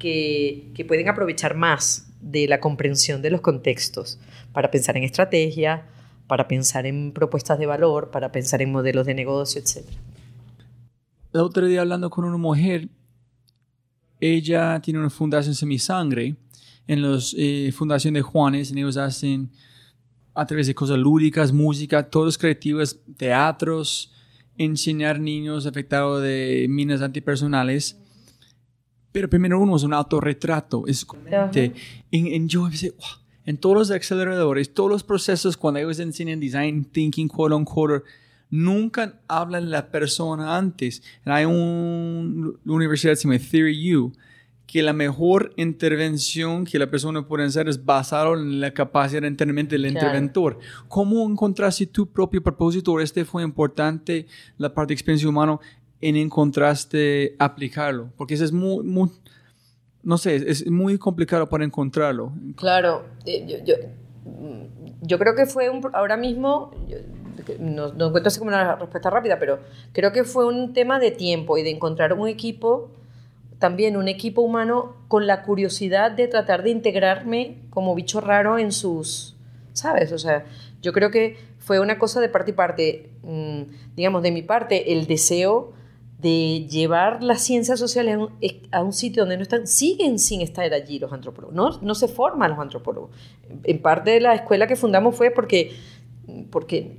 que, 0.00 0.72
que 0.74 0.84
pueden 0.84 1.08
aprovechar 1.08 1.54
más 1.54 2.08
de 2.20 2.48
la 2.48 2.58
comprensión 2.58 3.22
de 3.22 3.30
los 3.30 3.40
contextos 3.40 4.18
para 4.52 4.72
pensar 4.72 4.96
en 4.96 5.04
estrategia, 5.04 5.86
para 6.26 6.48
pensar 6.48 6.86
en 6.86 7.12
propuestas 7.12 7.58
de 7.58 7.66
valor, 7.66 8.10
para 8.10 8.32
pensar 8.32 8.62
en 8.62 8.72
modelos 8.72 9.06
de 9.06 9.14
negocio, 9.14 9.60
etc. 9.60 9.86
El 11.32 11.40
otro 11.40 11.66
día 11.66 11.82
hablando 11.82 12.10
con 12.10 12.24
una 12.24 12.38
mujer, 12.38 12.88
ella 14.18 14.80
tiene 14.80 14.98
una 14.98 15.10
fundación 15.10 15.54
Semisangre, 15.54 16.34
en 16.88 17.02
la 17.02 17.18
eh, 17.36 17.70
fundación 17.72 18.14
de 18.14 18.22
Juanes, 18.22 18.72
y 18.72 18.78
ellos 18.78 18.96
hacen 18.96 19.50
a 20.36 20.46
través 20.46 20.66
de 20.66 20.74
cosas 20.74 20.98
lúdicas, 20.98 21.52
música, 21.52 22.08
todos 22.10 22.36
creativos, 22.36 23.00
teatros, 23.16 24.12
enseñar 24.58 25.18
niños 25.18 25.66
afectados 25.66 26.22
de 26.22 26.66
minas 26.68 27.00
antipersonales. 27.02 27.96
Pero 29.12 29.30
primero 29.30 29.60
uno 29.60 29.76
es 29.76 29.82
un 29.82 29.94
autorretrato, 29.94 30.86
es 30.86 31.06
en, 32.10 32.26
en 32.26 32.48
yo 32.48 32.66
empecé, 32.66 32.90
"Wow". 32.90 33.06
en 33.46 33.56
todos 33.56 33.76
los 33.76 33.90
aceleradores, 33.90 34.74
todos 34.74 34.90
los 34.90 35.02
procesos 35.02 35.56
cuando 35.56 35.80
ellos 35.80 35.98
enseñan 36.00 36.38
design 36.38 36.84
thinking, 36.84 37.28
quote 37.28 37.54
unquote, 37.54 38.04
nunca 38.50 39.20
hablan 39.28 39.70
la 39.70 39.90
persona 39.90 40.56
antes. 40.56 41.02
Hay 41.24 41.46
una 41.46 42.52
universidad 42.66 43.12
que 43.12 43.16
se 43.16 43.28
llama 43.28 43.38
Theory 43.38 43.94
U, 43.96 44.12
que 44.66 44.82
la 44.82 44.92
mejor 44.92 45.52
intervención 45.56 46.64
que 46.64 46.78
la 46.78 46.90
persona 46.90 47.26
puede 47.26 47.44
hacer 47.44 47.68
es 47.68 47.84
basado 47.84 48.34
en 48.34 48.60
la 48.60 48.72
capacidad 48.72 49.22
de 49.22 49.28
entendimiento 49.28 49.74
del 49.76 49.82
Claro. 49.82 49.96
interventor. 50.06 50.58
¿Cómo 50.88 51.24
encontraste 51.28 51.86
tu 51.86 52.06
propio 52.06 52.42
propósito? 52.42 52.98
Este 53.00 53.24
fue 53.24 53.42
importante, 53.44 54.26
la 54.58 54.72
parte 54.74 54.88
de 54.88 54.94
experiencia 54.94 55.28
humana, 55.28 55.58
en 56.00 56.16
encontraste 56.16 57.36
aplicarlo. 57.38 58.10
Porque 58.16 58.34
eso 58.34 58.44
es 58.44 58.52
muy, 58.52 58.84
muy 58.84 59.08
no 60.02 60.18
sé, 60.18 60.36
es 60.36 60.68
muy 60.70 60.98
complicado 60.98 61.48
para 61.48 61.64
encontrarlo. 61.64 62.32
Claro, 62.56 63.04
eh, 63.24 63.44
yo, 63.48 63.56
yo, 63.64 63.74
yo 65.02 65.18
creo 65.18 65.34
que 65.34 65.46
fue 65.46 65.68
un, 65.70 65.80
ahora 65.94 66.16
mismo, 66.16 66.70
yo- 66.88 66.98
no, 67.60 67.92
no 67.92 68.06
encuentro 68.08 68.28
así 68.28 68.38
como 68.38 68.48
una 68.50 68.76
respuesta 68.76 69.10
rápida, 69.10 69.38
pero 69.38 69.58
creo 69.92 70.12
que 70.12 70.24
fue 70.24 70.46
un 70.46 70.72
tema 70.72 70.98
de 70.98 71.10
tiempo 71.12 71.58
y 71.58 71.62
de 71.62 71.70
encontrar 71.70 72.12
un 72.12 72.28
equipo, 72.28 72.90
también 73.58 73.96
un 73.96 74.08
equipo 74.08 74.42
humano 74.42 74.96
con 75.08 75.26
la 75.26 75.42
curiosidad 75.42 76.10
de 76.10 76.28
tratar 76.28 76.62
de 76.62 76.70
integrarme 76.70 77.58
como 77.70 77.94
bicho 77.94 78.20
raro 78.20 78.58
en 78.58 78.72
sus, 78.72 79.36
¿sabes? 79.72 80.12
O 80.12 80.18
sea, 80.18 80.44
yo 80.82 80.92
creo 80.92 81.10
que 81.10 81.36
fue 81.58 81.80
una 81.80 81.98
cosa 81.98 82.20
de 82.20 82.28
parte 82.28 82.50
y 82.50 82.54
parte. 82.54 83.10
Mm, 83.22 83.62
digamos, 83.96 84.22
de 84.22 84.30
mi 84.30 84.42
parte, 84.42 84.92
el 84.92 85.06
deseo 85.06 85.72
de 86.18 86.66
llevar 86.68 87.22
las 87.22 87.42
ciencias 87.42 87.78
sociales 87.78 88.16
un, 88.16 88.30
a 88.72 88.82
un, 88.82 88.92
sitio 88.92 89.22
donde 89.22 89.36
no 89.36 89.42
están, 89.42 89.66
siguen 89.66 90.18
sin 90.18 90.40
estar 90.40 90.72
allí 90.72 90.98
los 90.98 91.12
antropólogos, 91.12 91.54
no, 91.54 91.78
no 91.82 91.94
se 91.94 92.08
forman 92.08 92.50
los 92.50 92.58
antropólogos. 92.58 93.10
En 93.64 93.82
parte 93.82 94.12
de 94.12 94.20
la 94.20 94.34
escuela 94.34 94.66
que 94.66 94.76
fundamos 94.76 95.14
fue 95.14 95.30
porque, 95.30 95.72
porque 96.50 96.96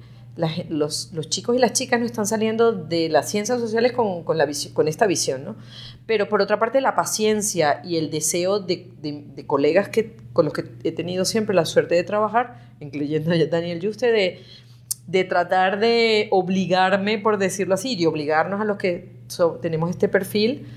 los, 0.69 1.11
los, 1.13 1.29
chicos 1.29 1.55
y 1.55 1.59
las 1.59 1.73
chicas 1.73 1.99
no 1.99 2.05
están 2.05 2.27
saliendo 2.27 2.71
de 2.71 3.09
las 3.09 3.29
ciencias 3.29 3.59
sociales 3.59 3.91
con, 3.91 4.23
con, 4.23 4.37
la 4.37 4.47
con 4.73 4.87
esta 4.87 5.07
visión, 5.07 5.43
¿no? 5.43 5.55
Pero 6.05 6.29
por 6.29 6.41
otra 6.41 6.59
parte, 6.59 6.79
la 6.79 6.95
paciencia 6.95 7.81
y 7.83 7.97
el 7.97 8.11
deseo 8.11 8.59
de, 8.59 8.89
de, 9.01 9.45
colegas 9.45 9.89
que, 9.89 10.15
con 10.33 10.45
los 10.45 10.53
que 10.53 10.65
he 10.83 10.91
tenido 10.91 11.25
siempre 11.25 11.55
la 11.55 11.65
suerte 11.65 11.95
de 11.95 12.03
trabajar, 12.03 12.71
incluyendo 12.79 13.31
a 13.31 13.37
Daniel 13.45 13.79
Juste, 13.83 14.11
de, 14.11 14.43
de 15.07 15.23
tratar 15.23 15.79
de 15.79 16.27
obligarme, 16.31 17.17
por 17.17 17.37
decirlo 17.37 17.73
así, 17.73 17.95
y 17.97 18.05
obligarnos 18.05 18.61
a 18.61 18.65
los 18.65 18.77
que 18.77 19.11
tenemos 19.61 19.89
este 19.89 20.07
perfil 20.07 20.67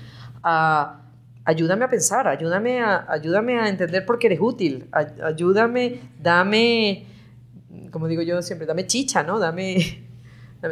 a 0.43 0.97
ayúdame 1.45 1.85
a 1.85 1.89
pensar, 1.89 2.27
ayúdame 2.27 2.81
a, 2.81 3.05
ayúdame 3.09 3.59
a 3.59 3.69
entender 3.69 4.05
por 4.05 4.19
qué 4.19 4.27
eres 4.27 4.39
útil, 4.41 4.87
ayúdame, 4.91 5.99
dame 6.21 7.05
como 7.91 8.07
digo 8.07 8.21
yo 8.21 8.41
siempre, 8.41 8.65
dame 8.65 8.87
chicha, 8.87 9.23
¿no? 9.23 9.39
Dame, 9.39 9.77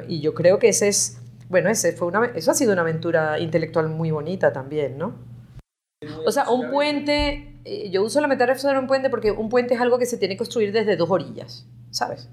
Y 0.07 0.21
yo 0.21 0.33
creo 0.33 0.59
que 0.59 0.69
ese 0.69 0.87
es, 0.87 1.21
bueno, 1.49 1.69
ese 1.69 1.93
fue 1.93 2.07
una, 2.07 2.25
eso 2.35 2.51
ha 2.51 2.53
sido 2.53 2.73
una 2.73 2.81
aventura 2.81 3.39
intelectual 3.39 3.89
muy 3.89 4.11
bonita 4.11 4.51
también, 4.53 4.97
¿no? 4.97 5.13
O 6.25 6.31
sea, 6.31 6.49
un 6.49 6.71
puente, 6.71 7.59
eh, 7.65 7.89
yo 7.89 8.03
uso 8.03 8.21
la 8.21 8.27
metáfora 8.27 8.73
de 8.73 8.79
un 8.79 8.87
puente 8.87 9.09
porque 9.09 9.31
un 9.31 9.49
puente 9.49 9.73
es 9.73 9.81
algo 9.81 9.99
que 9.99 10.05
se 10.05 10.17
tiene 10.17 10.35
que 10.35 10.39
construir 10.39 10.71
desde 10.71 10.95
dos 10.95 11.09
orillas, 11.09 11.65
¿sabes? 11.91 12.29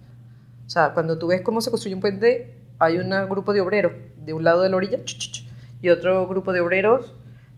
O 0.66 0.70
sea, 0.70 0.92
cuando 0.94 1.18
tú 1.18 1.28
ves 1.28 1.42
cómo 1.42 1.60
se 1.60 1.70
construye 1.70 1.94
un 1.94 2.00
puente, 2.00 2.54
hay 2.78 2.98
un 2.98 3.10
grupo 3.28 3.52
de 3.52 3.60
obreros 3.60 3.92
de 4.24 4.32
un 4.32 4.44
lado 4.44 4.62
de 4.62 4.68
la 4.68 4.76
orilla 4.76 4.98
y 5.82 5.88
otro 5.88 6.26
grupo 6.26 6.52
de 6.52 6.60
obreros 6.60 7.14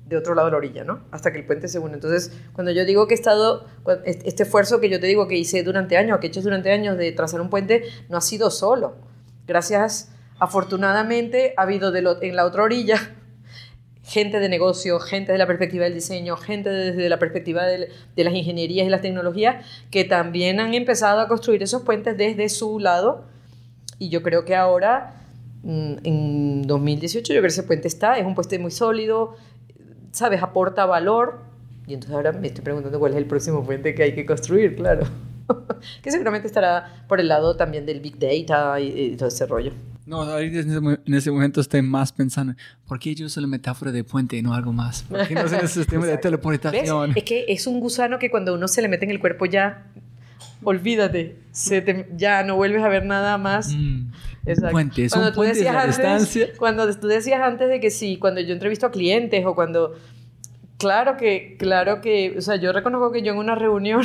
de 0.08 0.16
otro 0.16 0.34
lado 0.34 0.46
de 0.46 0.52
la 0.52 0.58
orilla, 0.58 0.84
¿no? 0.84 1.00
Hasta 1.10 1.32
que 1.32 1.38
el 1.38 1.46
puente 1.46 1.68
se 1.68 1.78
une. 1.78 1.94
Entonces, 1.94 2.32
cuando 2.54 2.72
yo 2.72 2.84
digo 2.84 3.06
que 3.06 3.14
he 3.14 3.16
estado, 3.16 3.66
este 4.04 4.42
esfuerzo 4.44 4.80
que 4.80 4.88
yo 4.88 4.98
te 5.00 5.06
digo 5.06 5.28
que 5.28 5.36
hice 5.36 5.62
durante 5.62 5.96
años, 5.96 6.18
que 6.18 6.26
he 6.26 6.30
hecho 6.30 6.40
durante 6.40 6.72
años 6.72 6.96
de 6.96 7.12
trazar 7.12 7.40
un 7.40 7.50
puente, 7.50 7.84
no 8.08 8.16
ha 8.16 8.20
sido 8.22 8.50
solo. 8.50 8.96
Gracias, 9.46 10.10
afortunadamente, 10.38 11.52
ha 11.56 11.62
habido 11.62 11.92
de 11.92 11.98
en 12.22 12.36
la 12.36 12.46
otra 12.46 12.62
orilla 12.62 13.14
gente 14.02 14.40
de 14.40 14.48
negocio, 14.48 14.98
gente 14.98 15.32
de 15.32 15.38
la 15.38 15.46
perspectiva 15.46 15.84
del 15.84 15.94
diseño, 15.94 16.38
gente 16.38 16.70
desde 16.70 17.08
la 17.10 17.18
perspectiva 17.18 17.66
de, 17.66 17.90
de 18.16 18.24
las 18.24 18.32
ingenierías 18.32 18.86
y 18.86 18.90
las 18.90 19.02
tecnologías, 19.02 19.66
que 19.90 20.04
también 20.04 20.58
han 20.60 20.72
empezado 20.72 21.20
a 21.20 21.28
construir 21.28 21.62
esos 21.62 21.82
puentes 21.82 22.16
desde 22.16 22.48
su 22.48 22.78
lado. 22.78 23.24
Y 23.98 24.08
yo 24.08 24.22
creo 24.22 24.46
que 24.46 24.56
ahora 24.56 25.16
mm, 25.64 25.94
en 26.04 26.62
2018 26.62 27.34
yo 27.34 27.40
creo 27.40 27.42
que 27.42 27.48
ese 27.48 27.64
puente 27.64 27.88
está, 27.88 28.18
es 28.18 28.24
un 28.24 28.34
puente 28.34 28.58
muy 28.58 28.70
sólido, 28.70 29.36
¿sabes? 30.12 30.42
Aporta 30.42 30.86
valor. 30.86 31.40
Y 31.86 31.94
entonces 31.94 32.14
ahora 32.14 32.32
me 32.32 32.48
estoy 32.48 32.62
preguntando 32.62 32.98
cuál 32.98 33.12
es 33.12 33.18
el 33.18 33.26
próximo 33.26 33.64
puente 33.64 33.94
que 33.94 34.02
hay 34.02 34.14
que 34.14 34.26
construir, 34.26 34.76
claro. 34.76 35.06
que 36.02 36.10
seguramente 36.10 36.46
estará 36.46 37.04
por 37.08 37.20
el 37.20 37.28
lado 37.28 37.56
también 37.56 37.86
del 37.86 38.00
Big 38.00 38.18
Data 38.18 38.78
y, 38.80 39.16
todo 39.16 39.28
ese 39.28 39.46
rollo. 39.46 39.72
No, 40.06 40.22
ahorita 40.22 40.60
en 40.60 41.14
ese, 41.14 41.30
momento 41.30 41.60
estoy 41.60 41.82
más 41.82 42.12
pensando, 42.12 42.54
¿por 42.86 42.98
qué 42.98 43.14
yo 43.14 43.26
uso 43.26 43.40
la 43.42 43.46
metáfora 43.46 43.92
de 43.92 44.04
puente 44.04 44.36
y 44.36 44.42
no 44.42 44.54
algo 44.54 44.72
más? 44.72 45.02
¿Por 45.02 45.26
qué 45.26 45.34
no 45.34 45.42
es 45.42 45.52
el 45.52 45.68
sistema 45.68 46.06
de 46.06 46.16
teleportación? 46.18 47.12
Es 47.14 47.24
que 47.24 47.44
es 47.48 47.66
un 47.66 47.78
gusano 47.78 48.18
que 48.18 48.30
cuando 48.30 48.54
uno 48.54 48.68
se 48.68 48.80
le 48.80 48.88
mete 48.88 49.04
en 49.04 49.10
el 49.10 49.20
cuerpo 49.20 49.44
ya, 49.44 49.86
olvídate, 50.62 51.36
se 51.52 52.06
ya 52.16 52.42
no 52.42 52.56
vuelves 52.56 52.82
a 52.82 52.88
ver 52.88 53.04
nada 53.04 53.36
más. 53.36 53.74
Mm. 53.74 54.10
Puente, 54.70 55.04
es 55.04 55.12
cuando 55.12 55.30
un 55.30 55.34
puente 55.34 55.62
de 55.62 55.86
distancia. 55.86 56.48
Cuando 56.58 56.98
tú 56.98 57.06
decías 57.06 57.40
antes 57.40 57.68
de 57.68 57.80
que 57.80 57.90
sí, 57.90 58.18
cuando 58.18 58.40
yo 58.40 58.52
entrevisto 58.52 58.86
a 58.86 58.90
clientes 58.90 59.44
o 59.44 59.54
cuando... 59.54 59.94
Claro 60.78 61.16
que, 61.16 61.56
claro 61.58 62.00
que, 62.00 62.36
o 62.38 62.40
sea, 62.40 62.56
yo 62.56 62.72
reconozco 62.72 63.10
que 63.10 63.22
yo 63.22 63.32
en 63.32 63.38
una 63.38 63.56
reunión, 63.56 64.02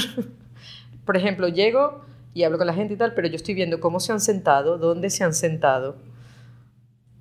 por 1.05 1.15
ejemplo, 1.15 1.47
llego 1.47 2.03
y 2.33 2.43
hablo 2.43 2.57
con 2.57 2.67
la 2.67 2.73
gente 2.73 2.95
y 2.95 2.97
tal, 2.97 3.13
pero 3.13 3.27
yo 3.27 3.35
estoy 3.35 3.53
viendo 3.53 3.79
cómo 3.79 3.99
se 3.99 4.11
han 4.11 4.19
sentado, 4.19 4.77
dónde 4.77 5.09
se 5.09 5.23
han 5.23 5.33
sentado. 5.33 5.97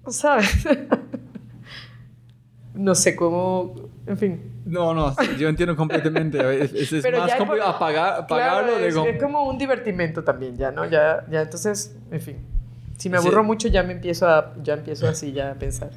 ¿Sabes? 0.08 0.64
no 2.74 2.94
sé 2.94 3.14
cómo, 3.14 3.74
en 4.06 4.18
fin. 4.18 4.52
No, 4.64 4.94
no, 4.94 5.14
yo 5.38 5.48
entiendo 5.48 5.76
completamente. 5.76 6.38
Es, 6.62 6.92
es, 6.92 7.12
más 7.12 7.34
complicado 7.34 7.70
apagar, 7.70 8.20
apagarlo. 8.20 8.78
es, 8.78 8.96
es, 8.96 9.22
como 9.22 9.44
un 9.44 9.58
divertimento 9.58 10.24
también, 10.24 10.56
ya, 10.56 10.70
¿no? 10.70 10.88
Ya, 10.88 11.26
ya, 11.30 11.42
entonces, 11.42 11.96
en 12.10 12.20
fin. 12.20 12.36
Si 13.03 13.11
me 13.11 13.16
aburro 13.16 13.42
mucho, 13.42 13.66
ya 13.66 13.82
me 13.82 13.94
empiezo 13.94 14.28
a, 14.28 14.55
ya 14.62 14.74
empiezo 14.74 15.09
así 15.09 15.32
ya 15.32 15.50
a 15.50 15.55
pensar. 15.55 15.90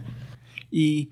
¿Y 0.71 1.11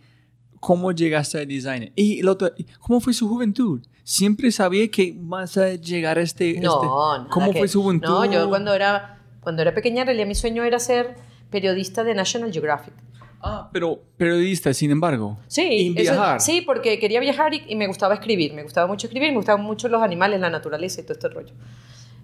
cómo 0.59 0.91
llegaste 0.91 1.37
al 1.37 1.47
design? 1.47 1.93
¿Y 1.95 2.19
el 2.19 2.27
otro, 2.29 2.51
cómo 2.79 2.99
fue 2.99 3.13
su 3.13 3.29
juventud? 3.29 3.79
¿Siempre 4.03 4.51
sabía 4.51 4.89
que 4.89 5.13
vas 5.15 5.55
a 5.55 5.75
llegar 5.75 6.17
a 6.17 6.21
este...? 6.21 6.59
No, 6.59 7.15
este, 7.15 7.29
¿Cómo 7.29 7.53
fue 7.53 7.67
su 7.67 7.83
juventud? 7.83 8.07
No, 8.07 8.25
yo 8.25 8.49
cuando 8.49 8.73
era, 8.73 9.21
cuando 9.41 9.61
era 9.61 9.75
pequeña, 9.75 10.01
en 10.01 10.07
realidad 10.07 10.25
mi 10.25 10.33
sueño 10.33 10.63
era 10.63 10.79
ser 10.79 11.15
periodista 11.51 12.03
de 12.03 12.15
National 12.15 12.51
Geographic. 12.51 12.95
Ah, 13.39 13.69
pero 13.71 14.01
periodista, 14.17 14.73
sin 14.73 14.89
embargo. 14.89 15.37
Sí, 15.45 15.61
y 15.61 15.89
viajar. 15.93 16.41
sí, 16.41 16.61
porque 16.61 16.97
quería 16.97 17.19
viajar 17.19 17.53
y, 17.53 17.65
y, 17.67 17.75
me 17.75 17.85
gustaba 17.85 18.15
escribir. 18.15 18.55
Me 18.55 18.63
gustaba 18.63 18.87
mucho 18.87 19.05
escribir, 19.05 19.29
me 19.29 19.37
gustaban 19.37 19.61
mucho 19.63 19.87
los 19.89 20.01
animales, 20.01 20.39
la 20.39 20.49
naturaleza 20.49 21.01
y 21.01 21.03
todo 21.03 21.13
este 21.13 21.29
rollo. 21.29 21.53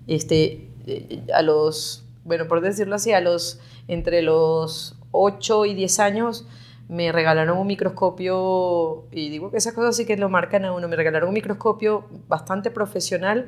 Este, 0.08 0.72
eh, 0.88 1.22
a 1.32 1.44
los 1.44 2.09
bueno, 2.30 2.48
por 2.48 2.62
decirlo 2.62 2.96
así, 2.96 3.12
a 3.12 3.22
los, 3.22 3.60
entre 3.88 4.22
los 4.22 4.96
8 5.12 5.66
y 5.66 5.74
10 5.74 6.00
años 6.00 6.48
me 6.88 7.12
regalaron 7.12 7.58
un 7.58 7.68
microscopio, 7.68 9.08
y 9.12 9.30
digo 9.30 9.50
que 9.50 9.58
esas 9.58 9.74
cosas 9.74 9.96
sí 9.96 10.06
que 10.06 10.16
lo 10.16 10.30
marcan 10.30 10.64
a 10.64 10.72
uno, 10.72 10.88
me 10.88 10.96
regalaron 10.96 11.30
un 11.30 11.34
microscopio 11.34 12.06
bastante 12.28 12.70
profesional 12.70 13.48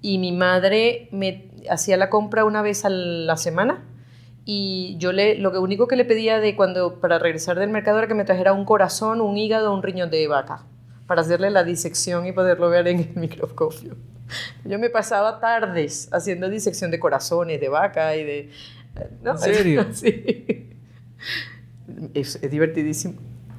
y 0.00 0.18
mi 0.18 0.30
madre 0.30 1.08
me 1.10 1.50
hacía 1.68 1.96
la 1.96 2.10
compra 2.10 2.44
una 2.44 2.62
vez 2.62 2.84
a 2.84 2.90
la 2.90 3.36
semana 3.36 3.82
y 4.44 4.96
yo 4.98 5.10
le, 5.12 5.36
lo 5.36 5.60
único 5.60 5.88
que 5.88 5.96
le 5.96 6.04
pedía 6.04 6.38
de 6.38 6.54
cuando 6.54 7.00
para 7.00 7.18
regresar 7.18 7.58
del 7.58 7.70
mercado 7.70 7.98
era 7.98 8.06
que 8.06 8.14
me 8.14 8.24
trajera 8.24 8.52
un 8.52 8.64
corazón, 8.64 9.20
un 9.20 9.36
hígado, 9.36 9.74
un 9.74 9.82
riñón 9.82 10.10
de 10.10 10.28
vaca 10.28 10.64
para 11.08 11.22
hacerle 11.22 11.50
la 11.50 11.64
disección 11.64 12.24
y 12.26 12.32
poderlo 12.32 12.70
ver 12.70 12.86
en 12.86 13.00
el 13.00 13.16
microscopio. 13.16 13.96
Yo 14.64 14.78
me 14.78 14.90
pasaba 14.90 15.40
tardes 15.40 16.08
haciendo 16.12 16.48
disección 16.48 16.90
de 16.90 16.98
corazones, 16.98 17.60
de 17.60 17.68
vaca 17.68 18.16
y 18.16 18.24
de... 18.24 18.50
¿En 19.24 19.38
serio? 19.38 19.86
sí. 19.92 20.70
Es, 22.14 22.40
divertidísimo. 22.50 23.14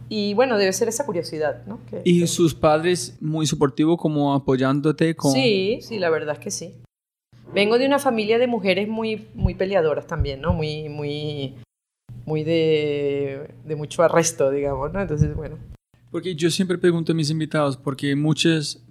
Y 0.07 0.33
bueno, 0.33 0.57
debe 0.57 0.71
ser 0.73 0.87
esa 0.87 1.05
curiosidad, 1.05 1.65
¿no? 1.65 1.79
¿Y 2.03 2.27
sus 2.27 2.53
padres 2.53 3.17
muy 3.19 3.47
suportivos 3.47 3.97
como 3.97 4.33
apoyándote? 4.33 5.15
Con... 5.15 5.31
Sí, 5.31 5.79
sí, 5.81 5.97
la 5.97 6.09
verdad 6.09 6.35
es 6.35 6.39
que 6.39 6.51
sí. 6.51 6.75
Vengo 7.53 7.77
de 7.77 7.85
una 7.85 7.99
familia 7.99 8.37
de 8.37 8.47
mujeres 8.47 8.87
muy, 8.87 9.27
muy 9.33 9.55
peleadoras 9.55 10.05
también, 10.05 10.41
¿no? 10.41 10.53
Muy, 10.53 10.89
muy, 10.89 11.55
muy 12.25 12.43
de, 12.43 13.49
de 13.63 13.75
mucho 13.75 14.03
arresto, 14.03 14.51
digamos, 14.51 14.91
¿no? 14.93 15.01
Entonces, 15.01 15.33
bueno. 15.35 15.57
Porque 16.11 16.35
yo 16.35 16.49
siempre 16.51 16.77
pregunto 16.77 17.11
a 17.11 17.15
mis 17.15 17.29
invitados, 17.29 17.77
porque 17.77 18.15
muchas 18.15 18.84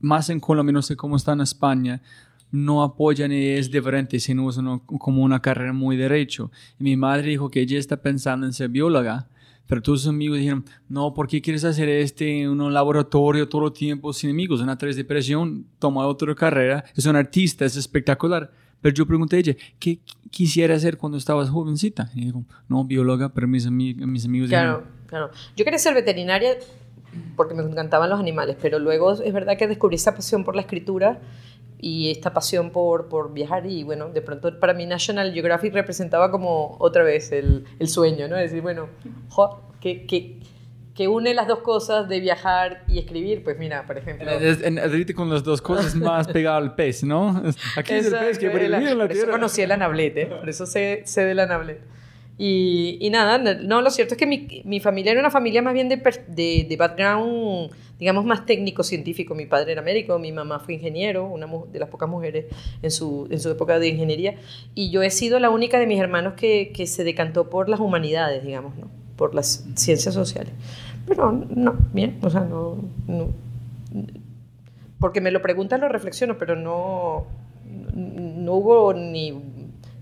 más 0.00 0.30
en 0.30 0.40
Colombia, 0.40 0.72
no 0.72 0.82
sé 0.82 0.96
cómo 0.96 1.16
está 1.16 1.32
en 1.32 1.40
España, 1.40 2.02
no 2.50 2.82
apoyan 2.82 3.32
y 3.32 3.46
es 3.48 3.70
diferente, 3.70 4.18
sino 4.20 4.82
como 4.86 5.22
una 5.22 5.40
carrera 5.40 5.72
muy 5.72 5.96
derecho. 5.96 6.50
Y 6.78 6.84
mi 6.84 6.96
madre 6.96 7.30
dijo 7.30 7.50
que 7.50 7.60
ella 7.60 7.78
está 7.78 7.96
pensando 7.98 8.46
en 8.46 8.52
ser 8.52 8.70
bióloga, 8.70 9.28
pero 9.66 9.82
todos 9.82 10.00
sus 10.00 10.08
amigos 10.08 10.38
dijeron, 10.38 10.64
no, 10.88 11.12
¿por 11.12 11.28
qué 11.28 11.42
quieres 11.42 11.62
hacer 11.64 11.90
este 11.90 12.42
en 12.42 12.60
un 12.60 12.72
laboratorio 12.72 13.48
todo 13.48 13.66
el 13.66 13.72
tiempo 13.74 14.12
sin 14.14 14.30
amigos? 14.30 14.60
Una 14.60 14.78
tres 14.78 14.96
depresión, 14.96 15.66
toma 15.78 16.06
otra 16.06 16.34
carrera, 16.34 16.84
es 16.96 17.04
un 17.04 17.16
artista, 17.16 17.66
es 17.66 17.76
espectacular. 17.76 18.50
Pero 18.80 18.94
yo 18.94 19.06
pregunté 19.06 19.36
a 19.36 19.38
ella, 19.40 19.56
¿qué 19.78 19.98
quisiera 20.30 20.74
hacer 20.74 20.96
cuando 20.96 21.18
estabas 21.18 21.50
jovencita? 21.50 22.10
Y 22.14 22.26
dijo, 22.26 22.44
no, 22.68 22.84
bióloga, 22.84 23.28
pero 23.34 23.46
mis, 23.46 23.70
mis 23.70 24.24
amigos 24.24 24.48
Claro, 24.48 24.84
claro. 25.06 25.30
Yo 25.56 25.64
quería 25.64 25.78
ser 25.78 25.94
veterinaria 25.94 26.56
porque 27.36 27.54
me 27.54 27.62
encantaban 27.62 28.10
los 28.10 28.20
animales, 28.20 28.56
pero 28.60 28.78
luego 28.78 29.12
es 29.12 29.32
verdad 29.32 29.56
que 29.56 29.66
descubrí 29.66 29.96
esa 29.96 30.14
pasión 30.14 30.44
por 30.44 30.54
la 30.54 30.62
escritura 30.62 31.20
y 31.80 32.10
esta 32.10 32.32
pasión 32.32 32.70
por, 32.70 33.08
por 33.08 33.32
viajar 33.32 33.66
y 33.66 33.84
bueno, 33.84 34.08
de 34.08 34.20
pronto 34.20 34.58
para 34.58 34.74
mí 34.74 34.86
National 34.86 35.32
Geographic 35.32 35.72
representaba 35.72 36.30
como 36.30 36.76
otra 36.80 37.04
vez 37.04 37.30
el, 37.32 37.64
el 37.78 37.88
sueño, 37.88 38.28
¿no? 38.28 38.36
Es 38.36 38.50
decir, 38.50 38.62
bueno, 38.62 38.88
que, 39.80 40.04
que, 40.06 40.40
que, 40.94 41.08
une 41.08 41.34
las 41.34 41.46
dos 41.46 41.60
cosas 41.60 42.08
de 42.08 42.18
viajar 42.18 42.82
y 42.88 42.98
escribir, 42.98 43.44
pues 43.44 43.58
mira, 43.58 43.86
por 43.86 43.96
ejemplo... 43.96 44.28
En, 44.30 45.12
con 45.14 45.30
las 45.30 45.44
dos 45.44 45.62
cosas 45.62 45.94
más 45.94 46.26
pegado 46.32 46.56
al 46.56 46.74
pez, 46.74 47.04
¿no? 47.04 47.42
Aquí 47.76 47.94
es 47.94 48.06
el 48.06 48.18
pez 48.18 48.38
que 48.38 48.50
por, 48.50 48.60
la, 48.60 48.80
por 48.80 49.12
eso 49.12 49.30
conocí 49.30 49.62
el 49.62 49.70
anablet, 49.70 50.16
¿eh? 50.16 50.26
por 50.26 50.48
eso 50.48 50.66
sé, 50.66 51.02
sé 51.04 51.24
del 51.24 51.38
anablet. 51.38 51.80
Y, 52.38 52.98
y 53.00 53.10
nada, 53.10 53.38
no, 53.38 53.82
lo 53.82 53.90
cierto 53.90 54.14
es 54.14 54.18
que 54.18 54.26
mi, 54.26 54.62
mi, 54.64 54.78
familia 54.78 55.10
era 55.12 55.20
una 55.20 55.30
familia 55.30 55.60
más 55.60 55.74
bien 55.74 55.88
de, 55.88 55.96
de, 56.28 56.66
de 56.68 56.76
background, 56.76 57.70
digamos, 57.98 58.24
más 58.24 58.46
técnico-científico. 58.46 59.34
Mi 59.34 59.46
padre 59.46 59.72
era 59.72 59.82
médico, 59.82 60.18
mi 60.18 60.30
mamá 60.30 60.60
fue 60.60 60.74
ingeniero, 60.74 61.26
una 61.26 61.48
de 61.72 61.78
las 61.80 61.88
pocas 61.88 62.08
mujeres 62.08 62.46
en 62.80 62.90
su, 62.90 63.26
en 63.30 63.40
su 63.40 63.50
época 63.50 63.78
de 63.78 63.88
ingeniería. 63.88 64.36
Y 64.74 64.90
yo 64.90 65.02
he 65.02 65.10
sido 65.10 65.40
la 65.40 65.50
única 65.50 65.78
de 65.78 65.86
mis 65.86 65.98
hermanos 65.98 66.34
que, 66.34 66.70
que 66.72 66.86
se 66.86 67.02
decantó 67.02 67.50
por 67.50 67.68
las 67.68 67.80
humanidades, 67.80 68.44
digamos, 68.44 68.76
¿no? 68.76 68.88
por 69.16 69.34
las 69.34 69.66
ciencias 69.74 70.14
sociales. 70.14 70.52
Pero 71.06 71.32
no, 71.32 71.76
bien, 71.92 72.18
o 72.22 72.30
sea, 72.30 72.42
no, 72.42 72.78
no 73.08 73.28
porque 75.00 75.20
me 75.20 75.30
lo 75.30 75.42
preguntan, 75.42 75.80
lo 75.80 75.88
reflexiono, 75.88 76.38
pero 76.38 76.56
no, 76.56 77.26
no 77.94 78.52
hubo 78.54 78.92
ni 78.94 79.32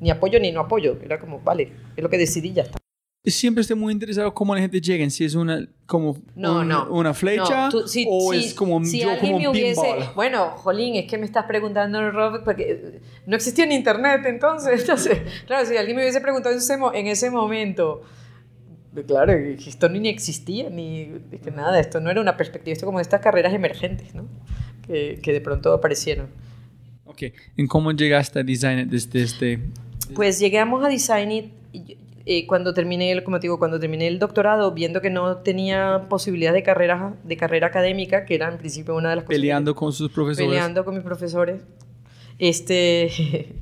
ni 0.00 0.10
apoyo 0.10 0.38
ni 0.40 0.52
no 0.52 0.60
apoyo. 0.60 0.98
Era 1.02 1.18
como, 1.18 1.40
vale, 1.40 1.72
es 1.96 2.02
lo 2.02 2.08
que 2.08 2.18
decidí, 2.18 2.52
ya 2.52 2.62
está. 2.62 2.78
Siempre 3.24 3.62
estoy 3.62 3.76
muy 3.76 3.92
interesado 3.92 4.32
cómo 4.32 4.54
la 4.54 4.60
gente 4.60 4.80
llega, 4.80 5.08
si 5.10 5.24
es 5.24 5.34
una 5.34 5.66
como 5.86 6.16
no, 6.36 6.64
no, 6.64 6.88
una 6.90 7.12
flecha 7.12 7.68
o 8.06 8.32
es 8.32 8.54
como 8.54 8.84
si 8.84 9.00
yo 9.00 9.18
como 9.18 9.40
me 9.40 9.48
hubiese, 9.48 9.82
Bueno, 10.14 10.50
Jolín, 10.50 10.94
es 10.94 11.10
que 11.10 11.18
me 11.18 11.26
estás 11.26 11.44
preguntando, 11.46 12.12
Robert, 12.12 12.44
porque 12.44 13.00
no 13.26 13.34
existía 13.34 13.64
en 13.64 13.72
internet 13.72 14.20
entonces. 14.26 14.80
entonces 14.80 15.22
claro, 15.44 15.66
si 15.66 15.76
alguien 15.76 15.96
me 15.96 16.02
hubiese 16.02 16.20
preguntado 16.20 16.54
en 16.54 16.60
ese, 16.60 16.74
en 16.94 17.06
ese 17.08 17.30
momento, 17.30 18.02
claro, 19.08 19.32
esto 19.32 19.88
ni 19.88 20.08
existía, 20.08 20.70
ni 20.70 21.10
que 21.42 21.50
nada, 21.50 21.80
esto 21.80 21.98
no 21.98 22.10
era 22.12 22.20
una 22.20 22.36
perspectiva, 22.36 22.74
esto 22.74 22.86
como 22.86 23.00
estas 23.00 23.20
carreras 23.20 23.52
emergentes, 23.52 24.14
¿no? 24.14 24.28
Que, 24.86 25.18
que 25.20 25.32
de 25.32 25.40
pronto 25.40 25.72
aparecieron. 25.72 26.28
Ok, 27.06 27.22
¿en 27.56 27.66
cómo 27.66 27.90
llegaste 27.90 28.38
a 28.38 28.42
design 28.44 28.88
desde 28.88 29.22
este 29.22 29.60
pues 30.14 30.38
llegamos 30.38 30.84
a 30.84 30.88
Design 30.88 31.32
It 31.32 31.52
eh, 32.28 32.44
cuando 32.48 32.74
terminé, 32.74 33.12
el, 33.12 33.22
como 33.22 33.38
digo, 33.38 33.56
cuando 33.56 33.78
terminé 33.78 34.08
el 34.08 34.18
doctorado, 34.18 34.72
viendo 34.72 35.00
que 35.00 35.10
no 35.10 35.36
tenía 35.38 36.06
posibilidad 36.08 36.52
de 36.52 36.64
carrera, 36.64 37.14
de 37.22 37.36
carrera 37.36 37.68
académica, 37.68 38.24
que 38.24 38.34
era 38.34 38.48
en 38.48 38.58
principio 38.58 38.96
una 38.96 39.10
de 39.10 39.16
las 39.16 39.24
cosas. 39.24 39.36
Peleando 39.36 39.76
con 39.76 39.92
sus 39.92 40.10
profesores. 40.10 40.48
Peleando 40.48 40.84
con 40.84 40.94
mis 40.94 41.04
profesores. 41.04 41.62
Este, 42.40 43.54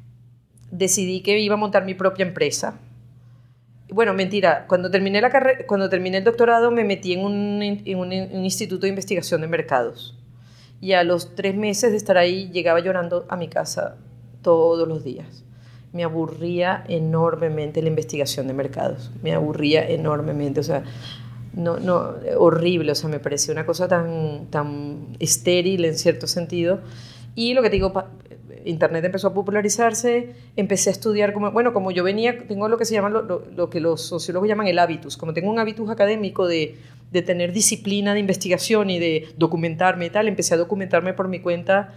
decidí 0.70 1.20
que 1.20 1.38
iba 1.38 1.54
a 1.54 1.58
montar 1.58 1.84
mi 1.84 1.92
propia 1.92 2.24
empresa. 2.24 2.80
Bueno, 3.90 4.14
mentira, 4.14 4.64
cuando 4.66 4.90
terminé, 4.90 5.20
la 5.20 5.30
cuando 5.66 5.90
terminé 5.90 6.16
el 6.16 6.24
doctorado 6.24 6.70
me 6.70 6.84
metí 6.84 7.12
en 7.12 7.20
un, 7.20 7.62
en 7.62 7.98
un 7.98 8.12
instituto 8.44 8.82
de 8.82 8.88
investigación 8.88 9.42
de 9.42 9.48
mercados. 9.48 10.16
Y 10.80 10.92
a 10.92 11.04
los 11.04 11.34
tres 11.34 11.54
meses 11.54 11.90
de 11.90 11.98
estar 11.98 12.16
ahí 12.16 12.48
llegaba 12.52 12.80
llorando 12.80 13.26
a 13.28 13.36
mi 13.36 13.48
casa 13.48 13.98
todos 14.40 14.88
los 14.88 15.04
días 15.04 15.44
me 15.92 16.04
aburría 16.04 16.84
enormemente 16.88 17.82
la 17.82 17.88
investigación 17.88 18.46
de 18.46 18.54
mercados, 18.54 19.10
me 19.22 19.32
aburría 19.32 19.88
enormemente, 19.88 20.60
o 20.60 20.62
sea, 20.62 20.84
no, 21.54 21.78
no, 21.78 22.14
horrible, 22.36 22.92
o 22.92 22.94
sea, 22.94 23.08
me 23.08 23.18
parecía 23.18 23.52
una 23.52 23.66
cosa 23.66 23.88
tan, 23.88 24.46
tan 24.50 25.16
estéril 25.18 25.84
en 25.84 25.96
cierto 25.96 26.26
sentido. 26.26 26.80
Y 27.34 27.54
lo 27.54 27.62
que 27.62 27.70
te 27.70 27.76
digo, 27.76 27.92
Internet 28.64 29.04
empezó 29.04 29.28
a 29.28 29.34
popularizarse, 29.34 30.34
empecé 30.56 30.90
a 30.90 30.92
estudiar, 30.92 31.32
como, 31.32 31.50
bueno, 31.50 31.72
como 31.72 31.90
yo 31.90 32.04
venía, 32.04 32.38
tengo 32.46 32.68
lo 32.68 32.76
que 32.76 32.84
se 32.84 32.94
llama, 32.94 33.08
lo, 33.08 33.22
lo, 33.22 33.70
que 33.70 33.80
los 33.80 34.02
sociólogos 34.02 34.48
llaman 34.48 34.66
el 34.66 34.78
hábitus, 34.78 35.16
como 35.16 35.32
tengo 35.32 35.50
un 35.50 35.58
hábitus 35.58 35.90
académico 35.90 36.46
de, 36.46 36.76
de 37.10 37.22
tener 37.22 37.52
disciplina 37.52 38.14
de 38.14 38.20
investigación 38.20 38.90
y 38.90 38.98
de 38.98 39.28
documentarme 39.36 40.06
y 40.06 40.10
tal, 40.10 40.28
empecé 40.28 40.54
a 40.54 40.58
documentarme 40.58 41.14
por 41.14 41.28
mi 41.28 41.40
cuenta 41.40 41.94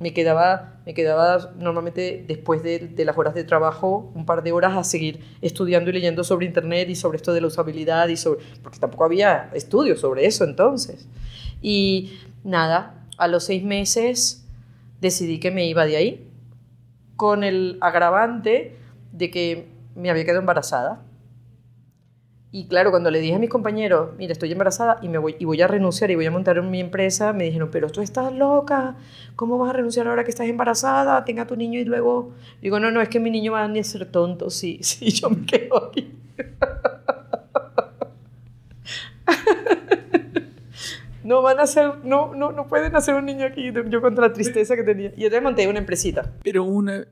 me 0.00 0.14
quedaba, 0.14 0.80
me 0.86 0.94
quedaba 0.94 1.52
normalmente 1.58 2.24
después 2.26 2.62
de, 2.62 2.78
de, 2.78 3.04
las 3.04 3.16
horas 3.18 3.34
de 3.34 3.44
trabajo 3.44 4.10
un 4.14 4.24
par 4.24 4.42
de 4.42 4.50
horas 4.50 4.76
a 4.76 4.82
seguir 4.82 5.20
estudiando 5.42 5.90
y 5.90 5.92
leyendo 5.92 6.24
sobre 6.24 6.46
Internet 6.46 6.88
y 6.88 6.96
sobre 6.96 7.16
esto 7.16 7.34
de 7.34 7.42
la 7.42 7.48
usabilidad 7.48 8.08
porque 8.62 8.78
tampoco 8.78 9.04
había 9.04 9.50
estudios 9.52 10.00
sobre 10.00 10.24
eso 10.26 10.44
entonces. 10.44 11.06
Y 11.60 12.18
nada, 12.44 13.04
a 13.18 13.28
los 13.28 13.44
seis 13.44 13.62
meses 13.62 14.46
decidí 15.02 15.38
que 15.38 15.50
me 15.50 15.66
iba 15.66 15.84
de 15.84 15.96
ahí 15.96 16.26
con 17.16 17.44
el 17.44 17.76
agravante 17.82 18.76
de 19.12 19.30
que 19.30 19.68
me 19.94 20.08
había 20.08 20.24
quedado 20.24 20.40
embarazada 20.40 21.02
y 22.52 22.66
claro, 22.66 22.90
cuando 22.90 23.12
le 23.12 23.20
dije 23.20 23.36
a 23.36 23.38
mis 23.38 23.48
compañeros, 23.48 24.10
mira, 24.18 24.32
estoy 24.32 24.50
embarazada 24.50 24.98
y, 25.02 25.08
me 25.08 25.18
voy, 25.18 25.36
y 25.38 25.44
voy 25.44 25.62
a 25.62 25.68
renunciar 25.68 26.10
y 26.10 26.16
voy 26.16 26.26
a 26.26 26.32
montar 26.32 26.60
mi 26.62 26.80
empresa, 26.80 27.32
me 27.32 27.44
dijeron, 27.44 27.68
pero 27.70 27.90
tú 27.90 28.00
estás 28.00 28.32
loca, 28.32 28.96
¿cómo 29.36 29.56
vas 29.56 29.70
a 29.70 29.74
renunciar 29.74 30.08
ahora 30.08 30.24
que 30.24 30.30
estás 30.30 30.48
embarazada? 30.48 31.24
Tenga 31.24 31.46
tu 31.46 31.54
niño 31.54 31.78
y 31.78 31.84
luego... 31.84 32.32
Digo, 32.60 32.80
no, 32.80 32.90
no, 32.90 33.00
es 33.00 33.08
que 33.08 33.20
mi 33.20 33.30
niño 33.30 33.52
va 33.52 33.62
a 33.62 33.66
a 33.66 33.84
ser 33.84 34.10
tonto 34.10 34.50
si, 34.50 34.78
si 34.82 35.10
yo 35.10 35.30
me 35.30 35.46
quedo 35.46 35.90
aquí. 35.90 36.12
no 41.22 41.42
van 41.42 41.60
a 41.60 41.68
ser, 41.68 42.04
no, 42.04 42.34
no, 42.34 42.50
no 42.50 42.66
pueden 42.66 42.96
hacer 42.96 43.14
un 43.14 43.26
niño 43.26 43.46
aquí, 43.46 43.70
yo 43.88 44.02
contra 44.02 44.26
la 44.26 44.32
tristeza 44.32 44.74
que 44.74 44.82
tenía. 44.82 45.12
Y 45.16 45.22
entonces 45.22 45.42
monté 45.42 45.68
una 45.68 45.78
empresita. 45.78 46.32
Pero 46.42 46.64
una, 46.64 47.06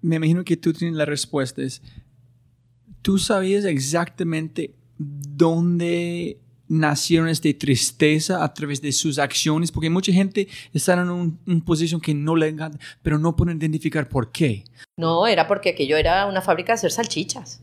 me 0.00 0.16
imagino 0.16 0.42
que 0.42 0.56
tú 0.56 0.72
tienes 0.72 0.96
la 0.96 1.04
respuesta, 1.04 1.62
es 1.62 1.80
¿Tú 3.06 3.18
sabías 3.18 3.64
exactamente 3.64 4.74
dónde 4.98 6.40
nacieron 6.66 7.28
esta 7.28 7.48
tristeza 7.56 8.42
a 8.42 8.52
través 8.52 8.82
de 8.82 8.90
sus 8.90 9.20
acciones? 9.20 9.70
Porque 9.70 9.88
mucha 9.88 10.12
gente 10.12 10.48
está 10.74 10.94
en 10.94 11.10
una 11.10 11.64
posición 11.64 12.00
que 12.00 12.14
no 12.14 12.34
le 12.34 12.48
encanta, 12.48 12.80
pero 13.04 13.16
no 13.16 13.36
pueden 13.36 13.58
identificar 13.58 14.08
por 14.08 14.32
qué. 14.32 14.64
No, 14.96 15.28
era 15.28 15.46
porque 15.46 15.68
aquello 15.68 15.96
era 15.96 16.26
una 16.26 16.42
fábrica 16.42 16.72
de 16.72 16.78
hacer 16.78 16.90
salchichas. 16.90 17.60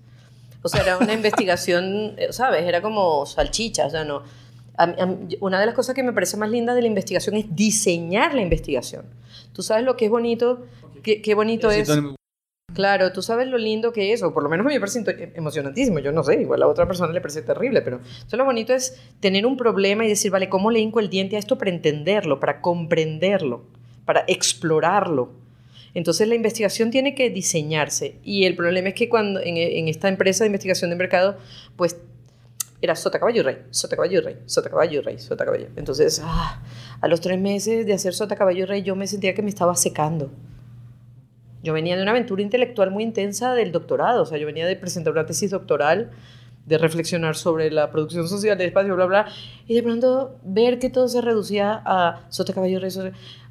O 0.62 0.70
sea, 0.70 0.82
era 0.82 0.98
una 0.98 1.12
investigación, 1.22 2.14
eh, 2.18 2.32
¿sabes? 2.32 2.64
Era 2.64 2.82
como 2.82 3.26
salchichas, 3.26 3.88
o 3.88 3.92
sea, 3.92 4.06
no. 4.06 4.24
una 5.42 5.60
de 5.60 5.66
las 5.66 5.76
cosas 5.76 5.94
que 5.94 6.04
me 6.04 6.14
parece 6.14 6.38
más 6.38 6.50
linda 6.50 6.74
de 6.74 6.84
la 6.84 6.88
investigación 6.88 7.36
es 7.36 7.54
diseñar 7.54 8.34
la 8.34 8.42
investigación. 8.42 9.04
Tú 9.52 9.62
sabes 9.62 9.84
lo 9.84 9.98
que 9.98 10.06
es 10.06 10.12
bonito, 10.12 10.66
qué, 11.04 11.22
qué 11.22 11.36
bonito 11.36 11.70
es. 11.70 11.90
Claro, 12.74 13.12
tú 13.12 13.22
sabes 13.22 13.48
lo 13.48 13.58
lindo 13.58 13.94
que 13.94 14.14
es, 14.14 14.24
o 14.24 14.34
por 14.34 14.42
lo 14.42 14.50
menos 14.50 14.66
a 14.66 14.70
mí 14.70 14.74
me 14.74 14.80
parece 14.80 15.04
emocionantísimo, 15.36 16.00
yo 16.00 16.12
no 16.12 16.24
sé, 16.24 16.42
igual 16.42 16.64
a 16.64 16.68
otra 16.68 16.88
persona 16.88 17.14
le 17.14 17.22
parece 17.22 17.44
terrible, 17.44 17.82
pero 17.82 18.00
eso 18.26 18.36
lo 18.36 18.46
bonito 18.46 18.74
es 18.74 19.00
tener 19.20 19.46
un 19.46 19.58
problema 19.58 20.06
y 20.06 20.10
decir, 20.10 20.32
vale, 20.32 20.50
¿cómo 20.50 20.72
le 20.72 20.80
hinco 20.80 21.00
el 21.00 21.10
diente 21.10 21.36
a 21.36 21.40
esto 21.40 21.58
para 21.58 21.70
entenderlo, 21.70 22.40
para 22.40 22.62
comprenderlo, 22.62 23.64
para 24.06 24.24
explorarlo? 24.28 25.32
Entonces 25.94 26.28
la 26.28 26.34
investigación 26.34 26.90
tiene 26.90 27.14
que 27.14 27.30
diseñarse 27.30 28.16
y 28.24 28.46
el 28.46 28.56
problema 28.56 28.90
es 28.90 28.96
que 28.96 29.08
cuando 29.08 29.40
en, 29.40 29.88
esta 29.88 30.10
empresa 30.10 30.44
de 30.44 30.48
investigación 30.48 30.90
de 30.90 30.96
mercado, 30.96 31.38
pues 31.76 31.98
era 32.82 32.96
sota 32.96 33.20
caballo 33.20 33.44
rey, 33.44 33.58
sota 33.70 33.96
caballo 33.96 34.20
rey, 34.22 34.38
sota 34.48 34.72
caballo 34.72 35.02
rey, 35.04 35.20
sota 35.20 35.46
caballo. 35.46 35.68
Entonces, 35.76 36.20
ah, 36.24 36.64
a 37.00 37.08
los 37.08 37.22
tres 37.22 37.40
meses 37.40 37.86
de 37.86 37.94
hacer 37.94 38.16
sota 38.16 38.36
caballo 38.36 38.66
rey 38.66 38.82
yo 38.82 38.96
me 38.96 39.06
sentía 39.06 39.36
que 39.36 39.44
me 39.44 39.50
estaba 39.50 39.76
secando 39.76 40.32
yo 41.64 41.74
venía 41.74 41.96
de 41.96 42.04
una 42.04 42.12
aventura 42.12 42.42
intelectual 42.42 42.92
muy 42.92 43.04
intensa 43.04 43.54
del 43.54 43.72
doctorado, 43.72 44.24
o 44.24 44.26
sea, 44.26 44.38
yo 44.38 44.46
venía 44.46 44.68
de 44.68 44.76
presentar 44.76 45.14
una 45.14 45.26
tesis 45.26 45.50
doctoral, 45.50 46.12
de 46.66 46.78
reflexionar 46.78 47.36
sobre 47.36 47.72
la 47.72 47.90
producción 47.90 48.28
social 48.28 48.58
del 48.58 48.68
espacio, 48.68 48.96
bla, 48.96 49.06
bla, 49.06 49.28
y 49.68 49.74
de 49.74 49.84
pronto 49.84 50.38
ver 50.44 50.80
que 50.80 50.90
todo 50.90 51.08
se 51.08 51.22
reducía 51.22 51.82
a 51.86 52.26
sota 52.30 52.54
caballo 52.54 52.80
rey, 52.80 52.92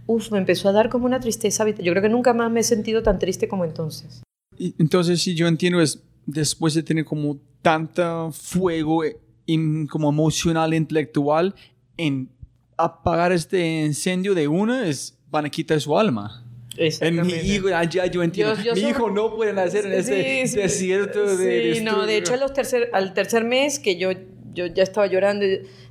uf, 0.07 0.31
me 0.31 0.39
empezó 0.39 0.69
a 0.69 0.73
dar 0.73 0.89
como 0.89 1.07
una 1.07 1.21
tristeza. 1.21 1.69
Yo 1.69 1.93
creo 1.93 2.03
que 2.03 2.09
nunca 2.09 2.33
más 2.35 2.51
me 2.51 2.61
he 2.61 2.65
sentido 2.65 3.03
tan 3.03 3.19
triste 3.19 3.49
como 3.49 3.65
entonces. 3.65 4.23
Y 4.59 4.75
entonces, 4.79 5.21
si 5.21 5.35
yo 5.35 5.47
entiendo, 5.47 5.81
es 5.81 6.03
después 6.27 6.75
de 6.75 6.83
tener 6.83 7.05
como 7.05 7.39
tanta 7.63 8.31
fuego 8.31 9.03
in, 9.47 9.87
como 9.87 10.09
emocional, 10.09 10.75
intelectual, 10.75 11.55
en 11.97 12.31
apagar 12.77 13.33
este 13.33 13.85
incendio 13.85 14.35
de 14.35 14.49
una, 14.49 14.87
es, 14.87 15.19
van 15.31 15.47
a 15.47 15.51
quitar 15.51 15.81
su 15.81 15.99
alma. 15.99 16.45
En 16.77 17.27
mi 17.27 17.33
hijo, 17.35 17.69
ya 17.69 18.07
yo 18.07 18.23
entiendo. 18.23 18.55
mi 18.75 18.81
hijo 18.81 19.11
no 19.11 19.35
puede 19.35 19.53
nacer 19.53 19.87
en 19.87 19.93
ese 19.93 20.59
desierto 20.59 21.37
de. 21.37 21.75
Sí, 21.75 21.81
no, 21.83 22.07
de 22.07 22.17
hecho, 22.17 22.37
los 22.37 22.53
tercer, 22.53 22.89
al 22.93 23.13
tercer 23.13 23.45
mes 23.45 23.79
que 23.79 23.97
yo, 23.97 24.11
yo 24.55 24.67
ya 24.67 24.83
estaba 24.83 25.07
llorando, 25.07 25.45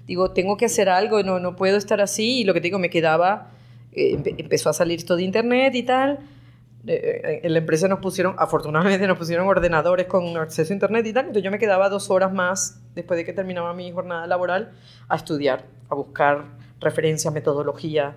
digo, 0.07 0.31
tengo 0.31 0.57
que 0.57 0.65
hacer 0.65 0.89
algo, 0.89 1.21
no, 1.23 1.39
no 1.39 1.55
puedo 1.55 1.77
estar 1.77 2.01
así. 2.01 2.39
Y 2.39 2.43
lo 2.45 2.53
que 2.53 2.61
te 2.61 2.67
digo, 2.67 2.79
me 2.79 2.89
quedaba, 2.89 3.51
eh, 3.91 4.17
empezó 4.37 4.69
a 4.69 4.73
salir 4.73 5.05
todo 5.05 5.17
de 5.17 5.23
internet 5.23 5.75
y 5.75 5.83
tal. 5.83 6.19
Eh, 6.87 7.21
eh, 7.23 7.41
en 7.43 7.53
la 7.53 7.59
empresa 7.59 7.87
nos 7.87 7.99
pusieron, 7.99 8.33
afortunadamente 8.39 9.05
nos 9.05 9.19
pusieron 9.19 9.47
ordenadores 9.47 10.07
con 10.07 10.35
acceso 10.37 10.73
a 10.73 10.75
internet 10.75 11.05
y 11.05 11.13
tal. 11.13 11.25
Entonces 11.25 11.43
yo 11.43 11.51
me 11.51 11.59
quedaba 11.59 11.89
dos 11.89 12.09
horas 12.09 12.33
más 12.33 12.81
después 12.95 13.17
de 13.17 13.25
que 13.25 13.33
terminaba 13.33 13.73
mi 13.75 13.91
jornada 13.91 14.25
laboral 14.25 14.71
a 15.07 15.15
estudiar, 15.15 15.65
a 15.89 15.95
buscar 15.95 16.45
referencias, 16.79 17.31
metodología 17.31 18.15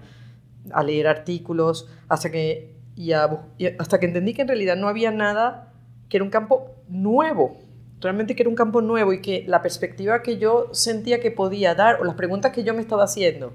a 0.72 0.82
leer 0.82 1.06
artículos, 1.06 1.88
hasta 2.08 2.30
que, 2.30 2.74
y, 2.96 3.12
hasta 3.12 4.00
que 4.00 4.06
entendí 4.06 4.34
que 4.34 4.42
en 4.42 4.48
realidad 4.48 4.76
no 4.76 4.88
había 4.88 5.10
nada, 5.10 5.72
que 6.08 6.16
era 6.18 6.24
un 6.24 6.30
campo 6.30 6.70
nuevo, 6.88 7.58
realmente 8.00 8.34
que 8.36 8.42
era 8.42 8.50
un 8.50 8.56
campo 8.56 8.80
nuevo 8.82 9.12
y 9.12 9.20
que 9.20 9.44
la 9.46 9.62
perspectiva 9.62 10.22
que 10.22 10.38
yo 10.38 10.68
sentía 10.72 11.20
que 11.20 11.30
podía 11.30 11.74
dar, 11.74 12.00
o 12.00 12.04
las 12.04 12.14
preguntas 12.14 12.52
que 12.52 12.64
yo 12.64 12.74
me 12.74 12.80
estaba 12.80 13.04
haciendo, 13.04 13.52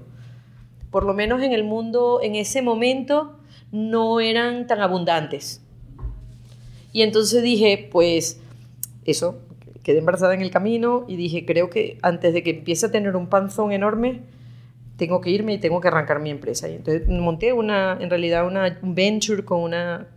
por 0.90 1.04
lo 1.04 1.14
menos 1.14 1.42
en 1.42 1.52
el 1.52 1.64
mundo 1.64 2.20
en 2.22 2.34
ese 2.34 2.62
momento, 2.62 3.38
no 3.72 4.20
eran 4.20 4.66
tan 4.66 4.80
abundantes. 4.80 5.62
Y 6.92 7.02
entonces 7.02 7.42
dije, 7.42 7.88
pues 7.90 8.40
eso, 9.04 9.38
quedé 9.82 9.98
embarazada 9.98 10.34
en 10.34 10.42
el 10.42 10.50
camino 10.50 11.04
y 11.06 11.16
dije, 11.16 11.46
creo 11.46 11.70
que 11.70 11.98
antes 12.02 12.32
de 12.32 12.42
que 12.42 12.50
empiece 12.50 12.86
a 12.86 12.90
tener 12.90 13.16
un 13.16 13.28
panzón 13.28 13.72
enorme, 13.72 14.22
tengo 15.00 15.22
que 15.22 15.30
irme 15.30 15.54
y 15.54 15.58
tengo 15.58 15.80
que 15.80 15.88
arrancar 15.88 16.20
mi 16.20 16.28
empresa. 16.28 16.68
Y 16.68 16.74
entonces 16.74 17.08
monté 17.08 17.54
una, 17.54 17.96
en 17.98 18.10
realidad 18.10 18.46
una, 18.46 18.78
un 18.82 18.94
venture 18.94 19.46
con 19.46 19.60
una, 19.62 20.08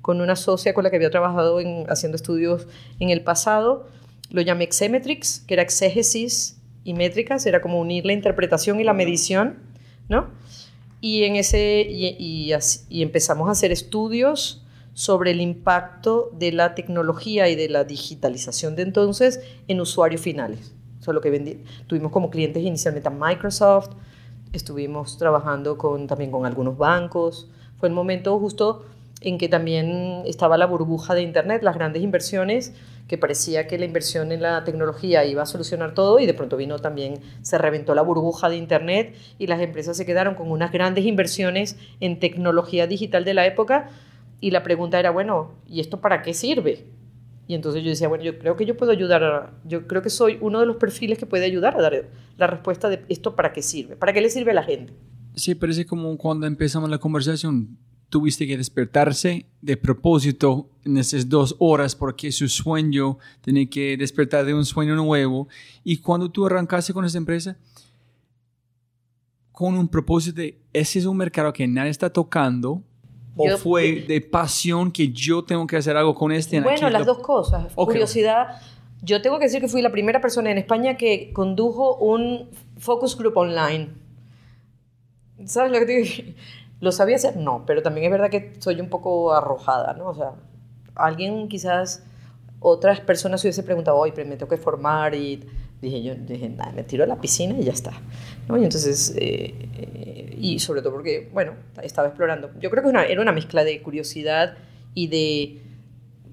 con 0.00 0.22
una 0.22 0.34
socia 0.34 0.72
con 0.72 0.82
la 0.82 0.90
que 0.90 0.96
había 0.96 1.10
trabajado 1.10 1.60
en, 1.60 1.84
haciendo 1.90 2.16
estudios 2.16 2.66
en 3.00 3.10
el 3.10 3.22
pasado. 3.22 3.86
Lo 4.30 4.40
llamé 4.40 4.66
Xemetrix, 4.72 5.40
que 5.46 5.54
era 5.54 5.62
exégesis 5.62 6.58
y 6.84 6.94
métricas, 6.94 7.44
era 7.44 7.60
como 7.60 7.78
unir 7.78 8.06
la 8.06 8.14
interpretación 8.14 8.80
y 8.80 8.84
la 8.84 8.94
medición, 8.94 9.58
¿no? 10.08 10.28
Y, 11.02 11.24
en 11.24 11.36
ese, 11.36 11.86
y, 11.88 12.50
y 12.88 13.02
empezamos 13.02 13.48
a 13.48 13.52
hacer 13.52 13.72
estudios 13.72 14.64
sobre 14.94 15.32
el 15.32 15.42
impacto 15.42 16.30
de 16.32 16.52
la 16.52 16.74
tecnología 16.74 17.48
y 17.50 17.56
de 17.56 17.68
la 17.68 17.84
digitalización 17.84 18.74
de 18.74 18.82
entonces 18.82 19.40
en 19.68 19.82
usuarios 19.82 20.22
finales. 20.22 20.72
Eso 20.98 21.12
lo 21.12 21.20
que 21.20 21.30
vendí. 21.30 21.62
Tuvimos 21.86 22.10
como 22.10 22.30
clientes 22.30 22.62
inicialmente 22.62 23.08
a 23.08 23.12
Microsoft, 23.12 23.90
estuvimos 24.52 25.18
trabajando 25.18 25.78
con, 25.78 26.06
también 26.06 26.30
con 26.30 26.46
algunos 26.46 26.76
bancos. 26.76 27.48
Fue 27.78 27.88
el 27.88 27.94
momento 27.94 28.38
justo 28.38 28.84
en 29.20 29.38
que 29.38 29.48
también 29.48 30.22
estaba 30.24 30.56
la 30.56 30.66
burbuja 30.66 31.14
de 31.14 31.22
Internet, 31.22 31.62
las 31.62 31.74
grandes 31.74 32.02
inversiones, 32.02 32.72
que 33.06 33.18
parecía 33.18 33.66
que 33.66 33.78
la 33.78 33.84
inversión 33.84 34.32
en 34.32 34.40
la 34.40 34.64
tecnología 34.64 35.24
iba 35.24 35.42
a 35.42 35.46
solucionar 35.46 35.94
todo 35.94 36.20
y 36.20 36.26
de 36.26 36.34
pronto 36.34 36.56
vino 36.56 36.78
también, 36.78 37.20
se 37.42 37.58
reventó 37.58 37.94
la 37.94 38.02
burbuja 38.02 38.48
de 38.48 38.56
Internet 38.56 39.16
y 39.38 39.46
las 39.46 39.60
empresas 39.60 39.96
se 39.96 40.06
quedaron 40.06 40.36
con 40.36 40.50
unas 40.50 40.72
grandes 40.72 41.04
inversiones 41.04 41.76
en 42.00 42.20
tecnología 42.20 42.86
digital 42.86 43.24
de 43.24 43.34
la 43.34 43.46
época 43.46 43.90
y 44.40 44.52
la 44.52 44.62
pregunta 44.62 44.98
era, 44.98 45.10
bueno, 45.10 45.50
¿y 45.66 45.80
esto 45.80 46.00
para 46.00 46.22
qué 46.22 46.32
sirve? 46.32 46.86
Y 47.50 47.54
entonces 47.54 47.82
yo 47.82 47.90
decía, 47.90 48.06
bueno, 48.06 48.22
yo 48.22 48.38
creo 48.38 48.54
que 48.54 48.64
yo 48.64 48.76
puedo 48.76 48.92
ayudar, 48.92 49.54
yo 49.64 49.88
creo 49.88 50.02
que 50.02 50.08
soy 50.08 50.38
uno 50.40 50.60
de 50.60 50.66
los 50.66 50.76
perfiles 50.76 51.18
que 51.18 51.26
puede 51.26 51.44
ayudar 51.44 51.76
a 51.76 51.82
dar 51.82 52.08
la 52.38 52.46
respuesta 52.46 52.88
de 52.88 53.04
esto 53.08 53.34
para 53.34 53.52
qué 53.52 53.60
sirve, 53.60 53.96
para 53.96 54.12
qué 54.12 54.20
le 54.20 54.30
sirve 54.30 54.52
a 54.52 54.54
la 54.54 54.62
gente. 54.62 54.92
Sí, 55.34 55.56
parece 55.56 55.84
como 55.84 56.16
cuando 56.16 56.46
empezamos 56.46 56.88
la 56.88 56.98
conversación, 56.98 57.76
tuviste 58.08 58.46
que 58.46 58.56
despertarse 58.56 59.46
de 59.62 59.76
propósito 59.76 60.70
en 60.84 60.96
esas 60.96 61.28
dos 61.28 61.56
horas 61.58 61.96
porque 61.96 62.30
su 62.30 62.48
sueño 62.48 63.18
tenía 63.40 63.68
que 63.68 63.96
despertar 63.96 64.44
de 64.44 64.54
un 64.54 64.64
sueño 64.64 64.94
nuevo. 64.94 65.48
Y 65.82 65.96
cuando 65.96 66.30
tú 66.30 66.46
arrancaste 66.46 66.92
con 66.92 67.04
esa 67.04 67.18
empresa, 67.18 67.58
con 69.50 69.76
un 69.76 69.88
propósito 69.88 70.40
de, 70.40 70.60
ese 70.72 71.00
es 71.00 71.04
un 71.04 71.16
mercado 71.16 71.52
que 71.52 71.66
nadie 71.66 71.90
está 71.90 72.12
tocando, 72.12 72.84
¿O 73.36 73.56
fue 73.56 74.02
de 74.02 74.20
pasión 74.20 74.90
que 74.90 75.08
yo 75.08 75.44
tengo 75.44 75.66
que 75.66 75.76
hacer 75.76 75.96
algo 75.96 76.14
con 76.14 76.32
este? 76.32 76.60
Bueno, 76.60 76.90
las 76.90 77.06
dos 77.06 77.18
cosas. 77.18 77.72
Curiosidad. 77.74 78.60
Yo 79.02 79.22
tengo 79.22 79.38
que 79.38 79.44
decir 79.44 79.60
que 79.60 79.68
fui 79.68 79.80
la 79.80 79.90
primera 79.90 80.20
persona 80.20 80.50
en 80.50 80.58
España 80.58 80.96
que 80.96 81.32
condujo 81.32 81.96
un 81.96 82.50
focus 82.76 83.16
group 83.16 83.36
online. 83.36 83.88
¿Sabes 85.46 85.72
lo 85.72 85.78
que 85.78 85.86
te 85.86 85.96
digo? 85.96 86.32
¿Lo 86.80 86.92
sabía 86.92 87.16
hacer? 87.16 87.36
No, 87.36 87.64
pero 87.66 87.82
también 87.82 88.06
es 88.06 88.10
verdad 88.10 88.30
que 88.30 88.54
soy 88.58 88.80
un 88.80 88.88
poco 88.88 89.32
arrojada, 89.32 89.94
¿no? 89.94 90.08
O 90.08 90.14
sea, 90.14 90.32
alguien 90.94 91.48
quizás, 91.48 92.04
otras 92.58 93.00
personas 93.00 93.40
se 93.40 93.48
hubiese 93.48 93.62
preguntado, 93.62 93.98
hoy, 93.98 94.12
pero 94.14 94.28
me 94.28 94.36
tengo 94.36 94.48
que 94.48 94.56
formar 94.56 95.14
y 95.14 95.44
dije 95.80 96.02
yo, 96.02 96.14
dije, 96.14 96.48
nada, 96.48 96.72
me 96.72 96.82
tiro 96.82 97.04
a 97.04 97.06
la 97.06 97.20
piscina 97.20 97.56
y 97.58 97.64
ya 97.64 97.72
está. 97.72 97.92
¿no? 98.48 98.58
Y 98.58 98.64
entonces, 98.64 99.14
eh, 99.16 99.54
eh, 99.76 100.36
y 100.38 100.58
sobre 100.58 100.82
todo 100.82 100.92
porque, 100.92 101.28
bueno, 101.32 101.54
estaba 101.82 102.08
explorando. 102.08 102.50
Yo 102.60 102.70
creo 102.70 102.82
que 102.82 102.88
una, 102.88 103.04
era 103.04 103.20
una 103.20 103.32
mezcla 103.32 103.64
de 103.64 103.80
curiosidad 103.82 104.56
y 104.94 105.08
de, 105.08 105.60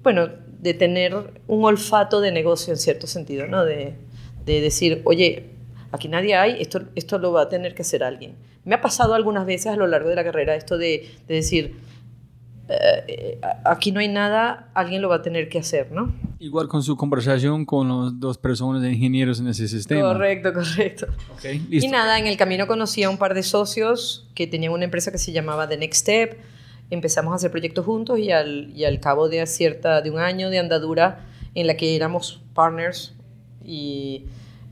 bueno, 0.02 0.28
de 0.60 0.74
tener 0.74 1.14
un 1.46 1.64
olfato 1.64 2.20
de 2.20 2.32
negocio 2.32 2.72
en 2.72 2.78
cierto 2.78 3.06
sentido, 3.06 3.46
¿no? 3.46 3.64
De, 3.64 3.94
de 4.44 4.60
decir, 4.60 5.02
oye, 5.04 5.50
aquí 5.92 6.08
nadie 6.08 6.34
hay, 6.34 6.60
esto, 6.60 6.82
esto 6.94 7.18
lo 7.18 7.32
va 7.32 7.42
a 7.42 7.48
tener 7.48 7.74
que 7.74 7.82
hacer 7.82 8.02
alguien. 8.02 8.34
Me 8.64 8.74
ha 8.74 8.80
pasado 8.80 9.14
algunas 9.14 9.46
veces 9.46 9.68
a 9.68 9.76
lo 9.76 9.86
largo 9.86 10.08
de 10.08 10.16
la 10.16 10.24
carrera 10.24 10.54
esto 10.54 10.76
de, 10.76 11.08
de 11.26 11.34
decir, 11.34 11.76
eh, 12.68 13.40
aquí 13.64 13.92
no 13.92 14.00
hay 14.00 14.08
nada, 14.08 14.68
alguien 14.74 15.00
lo 15.00 15.08
va 15.08 15.16
a 15.16 15.22
tener 15.22 15.48
que 15.48 15.58
hacer, 15.58 15.90
¿no? 15.90 16.14
Igual 16.38 16.68
con 16.68 16.82
su 16.82 16.96
conversación 16.96 17.64
con 17.64 17.88
los 17.88 18.20
dos 18.20 18.38
personas 18.38 18.82
de 18.82 18.92
ingenieros 18.92 19.40
en 19.40 19.48
ese 19.48 19.66
sistema. 19.68 20.12
Correcto, 20.12 20.52
correcto. 20.52 21.06
Okay, 21.36 21.66
y 21.70 21.88
nada, 21.88 22.18
en 22.18 22.26
el 22.26 22.36
camino 22.36 22.66
conocí 22.66 23.02
a 23.02 23.10
un 23.10 23.16
par 23.16 23.34
de 23.34 23.42
socios 23.42 24.28
que 24.34 24.46
tenían 24.46 24.72
una 24.72 24.84
empresa 24.84 25.10
que 25.10 25.18
se 25.18 25.32
llamaba 25.32 25.68
The 25.68 25.78
Next 25.78 26.02
Step. 26.02 26.38
Empezamos 26.90 27.32
a 27.32 27.36
hacer 27.36 27.50
proyectos 27.50 27.84
juntos 27.84 28.18
y 28.18 28.30
al, 28.30 28.70
y 28.74 28.84
al 28.84 29.00
cabo 29.00 29.28
de, 29.28 29.46
cierta, 29.46 30.00
de 30.00 30.10
un 30.10 30.18
año 30.18 30.50
de 30.50 30.58
andadura 30.58 31.26
en 31.54 31.66
la 31.66 31.76
que 31.76 31.96
éramos 31.96 32.40
partners 32.54 33.14
y 33.64 34.26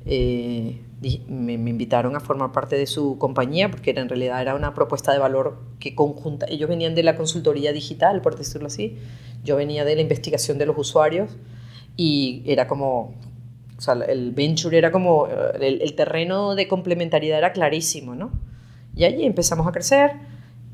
eh, 0.04 0.80
me, 1.00 1.52
invitaron 1.52 2.16
a 2.16 2.20
formar 2.20 2.52
parte 2.52 2.76
de 2.76 2.86
su 2.86 3.18
compañía 3.18 3.70
porque 3.70 3.90
en 3.90 4.08
realidad 4.08 4.40
era 4.40 4.54
una 4.54 4.72
propuesta 4.74 5.12
de 5.12 5.18
valor 5.18 5.58
que 5.78 5.94
conjunta. 5.94 6.46
Ellos 6.48 6.68
venían 6.68 6.94
de 6.94 7.02
la 7.02 7.16
consultoría 7.16 7.72
digital, 7.72 8.22
por 8.22 8.36
decirlo 8.36 8.68
así. 8.68 8.96
Yo 9.44 9.56
venía 9.56 9.84
de 9.84 9.94
la 9.94 10.00
investigación 10.00 10.58
de 10.58 10.66
los 10.66 10.76
usuarios 10.78 11.36
y 11.96 12.42
era 12.46 12.66
como, 12.66 13.14
o 13.76 13.80
sea, 13.80 13.94
el 13.94 14.32
venture 14.32 14.76
era 14.76 14.90
como, 14.90 15.28
el, 15.60 15.82
el 15.82 15.94
terreno 15.94 16.54
de 16.54 16.66
complementariedad 16.66 17.38
era 17.38 17.52
clarísimo, 17.52 18.14
¿no? 18.14 18.32
Y 18.94 19.04
allí 19.04 19.24
empezamos 19.24 19.66
a 19.66 19.72
crecer. 19.72 20.12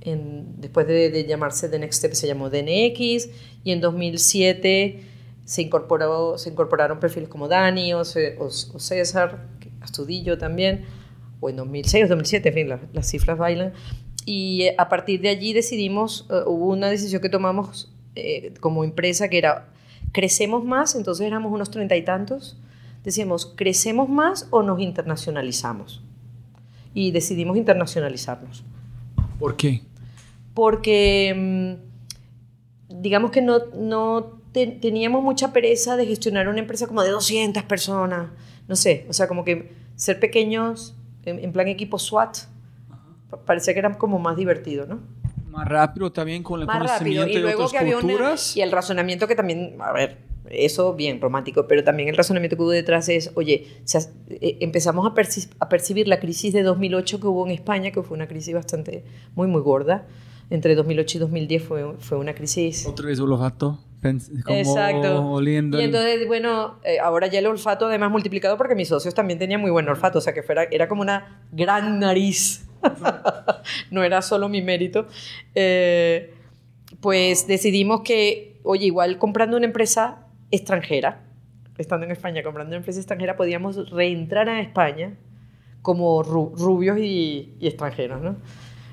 En, 0.01 0.61
después 0.61 0.87
de, 0.87 1.11
de, 1.11 1.27
llamarse 1.27 1.68
The 1.68 1.79
Next 1.79 1.99
Step 1.99 2.14
se 2.14 2.27
llamó 2.27 2.51
DNX 2.51 3.29
y 3.62 3.70
en 3.70 3.81
2007 3.81 5.01
se, 5.45 5.62
incorporó, 5.62 6.39
se 6.39 6.51
incorporaron 6.51 6.99
perfiles 6.99 7.29
como 7.29 7.47
Dani 7.47 7.95
o, 7.95 8.01
o, 8.01 8.47
o 8.47 8.51
César 8.51 9.47
Astudillo 9.83 10.39
también, 10.39 10.85
o 11.41 11.51
en 11.51 11.57
2006 11.57 12.05
o 12.05 12.09
2007, 12.09 12.49
en 12.49 12.55
fin, 12.55 12.68
las 12.93 13.07
cifras 13.09 13.39
bailan. 13.39 13.72
Y 14.24 14.62
eh, 14.62 14.74
a 14.78 14.89
partir 14.89 15.20
de 15.20 15.28
allí 15.28 15.53
decidimos, 15.53 16.26
eh, 16.30 16.43
hubo 16.47 16.68
una 16.68 16.89
decisión 16.89 17.20
que 17.20 17.28
tomamos 17.28 17.93
eh, 18.14 18.55
como 18.61 18.85
empresa 18.85 19.28
que 19.28 19.39
era, 19.39 19.68
crecemos 20.12 20.64
más, 20.64 20.95
entonces 20.95 21.26
éramos 21.26 21.53
unos 21.53 21.70
treinta 21.70 21.97
y 21.97 22.03
tantos, 22.03 22.57
decíamos, 23.05 23.47
¿crecemos 23.57 24.09
más 24.09 24.47
o 24.51 24.62
nos 24.62 24.80
internacionalizamos? 24.80 26.03
Y 26.95 27.11
decidimos 27.11 27.57
internacionalizarnos. 27.57 28.62
¿Por 29.39 29.57
qué? 29.57 29.83
Porque 30.55 31.78
mm, 32.89 33.01
digamos 33.01 33.30
que 33.30 33.41
no, 33.41 33.59
no 33.74 34.43
teníamos 34.53 35.22
mucha 35.22 35.53
pereza 35.53 35.97
de 35.97 36.07
gestionar 36.07 36.49
una 36.49 36.61
empresa 36.61 36.87
como 36.87 37.03
de 37.03 37.11
200 37.11 37.62
personas 37.64 38.28
no 38.69 38.77
sé, 38.77 39.07
o 39.09 39.13
sea, 39.13 39.29
como 39.29 39.45
que 39.45 39.73
ser 39.97 40.21
pequeños 40.21 40.95
en, 41.25 41.53
plan 41.53 41.69
equipo 41.69 41.99
SWAT 41.99 42.39
parecía 43.45 43.73
que 43.73 43.81
era 43.81 43.97
como 43.97 44.19
más 44.19 44.37
divertido, 44.37 44.87
¿no? 44.87 45.01
Más 45.51 45.69
rápido 45.69 46.11
también 46.13 46.43
con 46.43 46.61
el 46.61 46.67
más 46.67 46.79
conocimiento 46.79 47.39
y 47.39 47.41
luego 47.41 47.69
que 47.69 47.79
había 47.79 48.01
culturas. 48.01 48.57
y 48.57 48.63
el 48.63 48.73
razonamiento 48.73 49.29
que 49.29 49.35
también, 49.35 49.77
a 49.81 49.93
ver, 49.93 50.19
eso 50.51 50.95
bien 50.95 51.21
romántico, 51.21 51.67
pero 51.69 51.85
también 51.85 52.09
el 52.09 52.17
razonamiento 52.17 52.57
que 52.57 52.63
hubo 52.63 52.71
detrás 52.71 53.09
es, 53.09 53.31
oye, 53.35 53.69
eh, 54.31 54.59
empezamos 54.61 55.07
a, 55.07 55.15
a, 55.59 55.69
percibir 55.69 56.09
la 56.09 56.21
crisis 56.21 56.53
de 56.53 56.63
2008 56.63 57.21
que 57.21 57.27
hubo 57.27 57.47
en 57.47 57.53
España, 57.53 57.91
que 57.91 58.03
fue 58.03 58.17
una 58.17 58.27
crisis 58.27 58.55
bastante, 58.55 59.05
muy, 59.35 59.47
muy 59.47 59.61
gorda. 59.61 60.07
Entre 60.53 60.74
2008 60.74 61.16
y 61.16 61.20
2010 61.20 61.62
fue, 61.62 61.94
fue 61.98 62.18
una 62.18 62.34
crisis... 62.34 62.86
Otra 62.86 63.07
vez 63.07 63.18
olfato. 63.18 63.78
Exacto. 64.03 65.30
Oliendo 65.30 65.80
y 65.80 65.84
entonces, 65.84 66.26
bueno, 66.26 66.78
eh, 66.84 66.98
ahora 66.98 67.28
ya 67.28 67.38
el 67.38 67.46
olfato 67.46 67.86
además 67.86 68.11
multiplicado 68.11 68.59
porque 68.59 68.74
mis 68.74 68.88
socios 68.88 69.14
también 69.14 69.38
tenían 69.38 69.62
muy 69.62 69.70
buen 69.70 69.88
olfato, 69.88 70.18
o 70.18 70.20
sea 70.20 70.34
que 70.34 70.42
fuera, 70.42 70.64
era 70.64 70.88
como 70.88 71.00
una 71.00 71.42
gran 71.53 72.00
nariz. 72.00 72.68
no 73.90 74.05
era 74.05 74.20
solo 74.20 74.50
mi 74.50 74.61
mérito. 74.61 75.07
Eh, 75.55 76.34
pues 77.00 77.46
decidimos 77.46 78.03
que, 78.03 78.61
oye, 78.62 78.84
igual 78.84 79.16
comprando 79.16 79.57
una 79.57 79.64
empresa 79.64 80.26
extranjera, 80.50 81.22
estando 81.78 82.05
en 82.05 82.12
España, 82.12 82.42
comprando 82.42 82.72
una 82.72 82.76
empresa 82.76 83.00
extranjera, 83.00 83.36
podíamos 83.36 83.90
reentrar 83.90 84.50
a 84.50 84.61
España 84.61 85.16
como 85.80 86.22
rubios 86.22 86.98
y, 86.98 87.55
y 87.59 87.66
extranjeros, 87.68 88.20
¿no? 88.20 88.36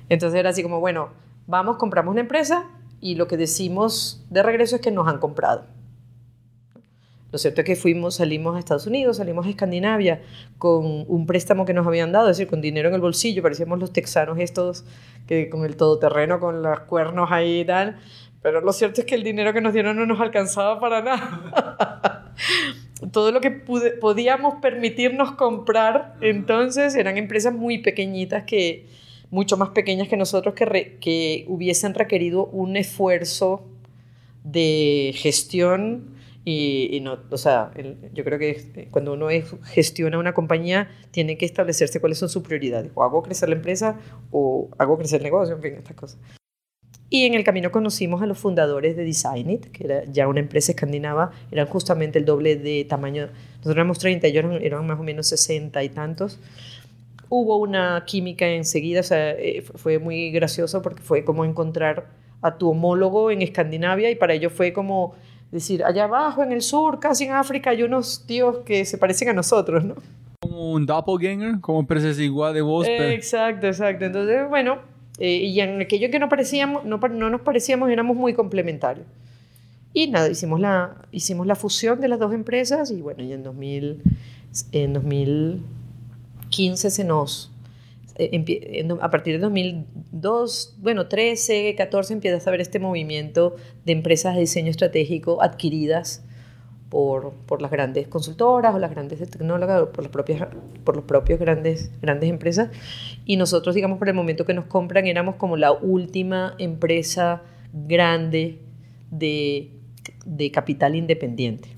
Entonces 0.08 0.40
era 0.40 0.52
así 0.52 0.64
como, 0.64 0.80
bueno, 0.80 1.10
vamos, 1.50 1.78
compramos 1.78 2.12
una 2.12 2.22
empresa 2.22 2.68
y 3.02 3.16
lo 3.16 3.28
que 3.28 3.36
decimos 3.36 4.24
de 4.30 4.44
regreso 4.44 4.76
es 4.76 4.82
que 4.82 4.92
nos 4.92 5.08
han 5.08 5.18
comprado. 5.18 5.66
Lo 7.32 7.38
cierto 7.38 7.62
es 7.62 7.66
que 7.66 7.76
fuimos, 7.76 8.16
salimos 8.16 8.56
a 8.56 8.60
Estados 8.60 8.88
Unidos, 8.88 9.18
salimos 9.18 9.46
a 9.46 9.50
Escandinavia 9.50 10.22
con 10.58 11.06
un 11.08 11.26
préstamo 11.26 11.66
que 11.66 11.74
nos 11.74 11.86
habían 11.86 12.12
dado, 12.12 12.30
es 12.30 12.38
decir, 12.38 12.50
con 12.50 12.62
dinero 12.62 12.90
en 12.90 12.96
el 12.96 13.02
bolsillo, 13.02 13.42
parecíamos 13.42 13.80
los 13.80 13.92
texanos 13.92 14.38
estos 14.40 14.86
que 15.28 15.50
con 15.50 15.66
el 15.66 15.76
todoterreno, 15.76 16.40
con 16.40 16.62
los 16.62 16.82
cuernos 16.82 17.32
ahí 17.32 17.62
y 17.62 17.66
tal, 17.66 18.00
pero 18.42 18.62
lo 18.62 18.72
cierto 18.72 19.02
es 19.02 19.08
que 19.08 19.16
el 19.16 19.24
dinero 19.24 19.52
que 19.52 19.62
nos 19.62 19.74
dieron 19.74 19.98
no 19.98 20.06
nos 20.06 20.20
alcanzaba 20.20 20.80
para 20.80 21.02
nada. 21.02 22.34
Todo 23.12 23.32
lo 23.32 23.42
que 23.42 23.52
podíamos 23.52 24.56
permitirnos 24.62 25.32
comprar 25.34 26.16
entonces 26.22 26.96
eran 26.96 27.18
empresas 27.18 27.54
muy 27.54 27.80
pequeñitas 27.80 28.44
que, 28.44 28.88
mucho 29.32 29.58
más 29.58 29.70
pequeñas 29.70 30.08
que 30.08 30.18
nosotros 30.18 30.54
que, 30.56 30.98
que 31.00 31.46
hubiesen 31.48 31.94
requerido 31.94 32.46
un 32.48 32.78
esfuerzo 32.78 33.66
de 34.44 35.14
gestión 35.16 36.16
Y, 36.46 37.00
no, 37.02 37.20
o 37.30 37.38
sea, 37.38 37.72
yo 38.14 38.24
creo 38.24 38.40
que 38.40 38.88
cuando 38.90 39.14
uno 39.14 39.28
gestiona 39.66 40.18
una 40.18 40.34
compañía, 40.34 40.90
tiene 41.12 41.38
que 41.38 41.46
establecerse 41.46 42.00
cuáles 42.00 42.18
son 42.18 42.30
sus 42.30 42.42
prioridades. 42.42 42.92
O 42.96 43.04
hago 43.04 43.22
crecer 43.22 43.50
la 43.50 43.56
empresa 43.56 44.00
o 44.32 44.70
hago 44.80 44.98
crecer 44.98 45.20
el 45.20 45.26
negocio, 45.26 45.56
en 45.56 45.62
fin, 45.62 45.74
estas 45.76 45.96
cosas. 45.96 46.20
Y 47.12 47.26
en 47.26 47.34
el 47.34 47.44
camino 47.44 47.72
conocimos 47.72 48.22
a 48.22 48.26
los 48.26 48.38
fundadores 48.38 48.96
de 48.96 49.04
Designit, 49.04 49.66
que 49.72 49.84
era 49.84 50.04
ya 50.06 50.28
una 50.28 50.40
empresa 50.40 50.72
escandinava, 50.72 51.32
eran 51.52 51.68
justamente 51.68 52.18
el 52.20 52.26
doble 52.26 52.56
de 52.56 52.86
tamaño. 52.86 53.30
Nosotros 53.58 53.76
éramos 53.76 54.00
30, 54.00 54.28
ellos 54.28 54.46
eran, 54.46 54.64
eran 54.64 54.88
más 54.88 55.00
o 55.00 55.04
menos 55.04 55.28
60 55.28 55.84
y 55.84 55.90
tantos. 55.90 56.40
Hubo 57.30 57.58
una 57.58 58.04
química 58.06 58.48
enseguida, 58.48 59.02
o 59.02 59.04
sea, 59.04 59.32
eh, 59.32 59.64
fue 59.76 60.00
muy 60.00 60.32
gracioso 60.32 60.82
porque 60.82 61.02
fue 61.02 61.24
como 61.24 61.46
encontrar 61.46 62.08
a 62.42 62.58
tu 62.58 62.70
homólogo 62.70 63.32
en 63.32 63.42
Escandinavia 63.42 64.10
y 64.10 64.16
para 64.16 64.34
ellos 64.34 64.52
fue 64.52 64.74
como 64.74 65.14
decir, 65.52 65.84
allá 65.84 66.06
abajo 66.06 66.44
en 66.44 66.52
el 66.52 66.62
sur, 66.62 67.00
casi 67.00 67.26
en 67.26 67.32
África, 67.32 67.72
hay 67.72 67.84
unos 67.84 68.26
tíos 68.26 68.60
que 68.60 68.86
se 68.86 68.98
parecen 68.98 69.30
a 69.30 69.34
nosotros, 69.34 69.84
¿no? 69.84 69.96
Como 70.42 70.74
un 70.74 70.86
doppelganger, 70.86 71.60
como 71.60 71.80
empresas 71.80 72.18
igual 72.20 72.54
de 72.54 72.62
vos. 72.62 72.88
Exacto, 72.88 73.68
exacto. 73.68 74.06
Entonces, 74.06 74.48
bueno, 74.48 74.80
eh, 75.20 75.36
y 75.36 75.60
en 75.60 75.82
aquello 75.82 76.10
que 76.10 76.20
no, 76.20 76.30
parecíamos, 76.30 76.86
no, 76.86 76.98
no, 76.98 77.30
nos 77.30 77.42
parecíamos 77.42 77.90
éramos 77.90 78.16
muy 78.16 78.34
complementarios. 78.34 79.06
Y 79.94 80.08
nada, 80.08 80.30
hicimos 80.30 80.60
la, 80.60 80.96
hicimos 81.12 81.48
la 81.48 81.56
fusión 81.56 82.00
de 82.00 82.08
las 82.08 82.20
dos 82.20 82.34
empresas 82.34 82.92
y 82.92 83.02
bueno, 83.02 83.24
y 83.24 83.34
en, 83.34 83.44
2000, 83.44 84.02
en 84.72 84.94
2015 86.50 86.90
se 86.92 87.04
nos... 87.04 87.52
A 89.02 89.10
partir 89.12 89.36
de 89.36 89.40
2002, 89.40 90.76
bueno, 90.82 91.08
13, 91.08 91.74
14 91.76 92.14
empiezas 92.14 92.46
a 92.46 92.52
ver 92.52 92.60
este 92.60 92.78
movimiento 92.78 93.56
de 93.86 93.94
empresas 93.94 94.34
de 94.34 94.42
diseño 94.42 94.70
estratégico 94.70 95.42
adquiridas 95.42 96.22
por, 96.90 97.32
por, 97.46 97.62
las 97.62 97.72
grandes 97.72 98.10
consultoras 98.10 98.76
o 98.76 98.80
las 98.80 98.92
grandes 98.92 99.20
tecnólogas 99.30 99.84
o 99.84 99.92
por 99.94 100.04
las 100.04 100.12
propias 100.12 100.50
por 100.84 100.98
los 100.98 101.06
propios 101.06 101.40
grandes 101.40 101.92
grandes 102.02 102.30
empresas 102.30 102.72
y 103.26 103.38
nosotros 103.38 103.76
digamos 103.76 104.00
por 104.00 104.10
el 104.10 104.16
momento 104.16 104.44
que 104.44 104.56
nos 104.56 104.66
compran 104.66 105.06
éramos 105.06 105.36
como 105.36 105.56
la 105.56 105.72
última 105.72 106.56
empresa 106.58 107.44
grande 107.72 108.58
de, 109.12 109.70
de 110.26 110.52
capital 110.52 110.96
independiente 110.96 111.70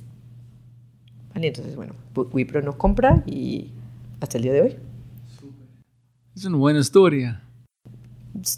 ¿Vale? 1.36 1.47
entonces 1.47 1.76
bueno 1.76 1.93
Wipro 2.15 2.61
nos 2.61 2.78
compra 2.78 3.22
y 3.28 3.72
hasta 4.22 4.38
el 4.38 4.43
día 4.43 4.53
de 4.53 4.61
hoy 4.61 4.78
es 6.34 6.45
una 6.45 6.57
buena 6.57 6.80
historia 6.80 7.41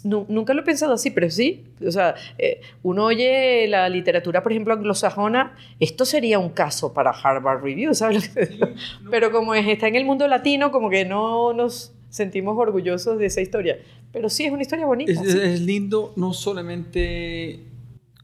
nunca 0.04 0.54
lo 0.54 0.62
he 0.62 0.64
pensado 0.64 0.94
así, 0.94 1.10
pero 1.10 1.30
sí. 1.30 1.64
O 1.86 1.90
sea, 1.90 2.14
eh, 2.38 2.60
uno 2.82 3.04
oye 3.06 3.66
la 3.68 3.88
literatura, 3.88 4.42
por 4.42 4.52
ejemplo, 4.52 4.74
anglosajona, 4.74 5.56
esto 5.80 6.04
sería 6.04 6.38
un 6.38 6.50
caso 6.50 6.92
para 6.92 7.10
Harvard 7.10 7.62
Review, 7.62 7.94
¿sabes? 7.94 8.32
Pero 9.10 9.32
como 9.32 9.54
está 9.54 9.88
en 9.88 9.96
el 9.96 10.04
mundo 10.04 10.26
latino, 10.28 10.70
como 10.70 10.90
que 10.90 11.04
no 11.04 11.52
nos 11.52 11.92
sentimos 12.08 12.56
orgullosos 12.56 13.18
de 13.18 13.26
esa 13.26 13.40
historia. 13.40 13.78
Pero 14.12 14.28
sí, 14.28 14.44
es 14.44 14.52
una 14.52 14.62
historia 14.62 14.86
bonita. 14.86 15.12
Es, 15.12 15.60
lindo, 15.60 16.12
no 16.16 16.32
solamente 16.32 17.60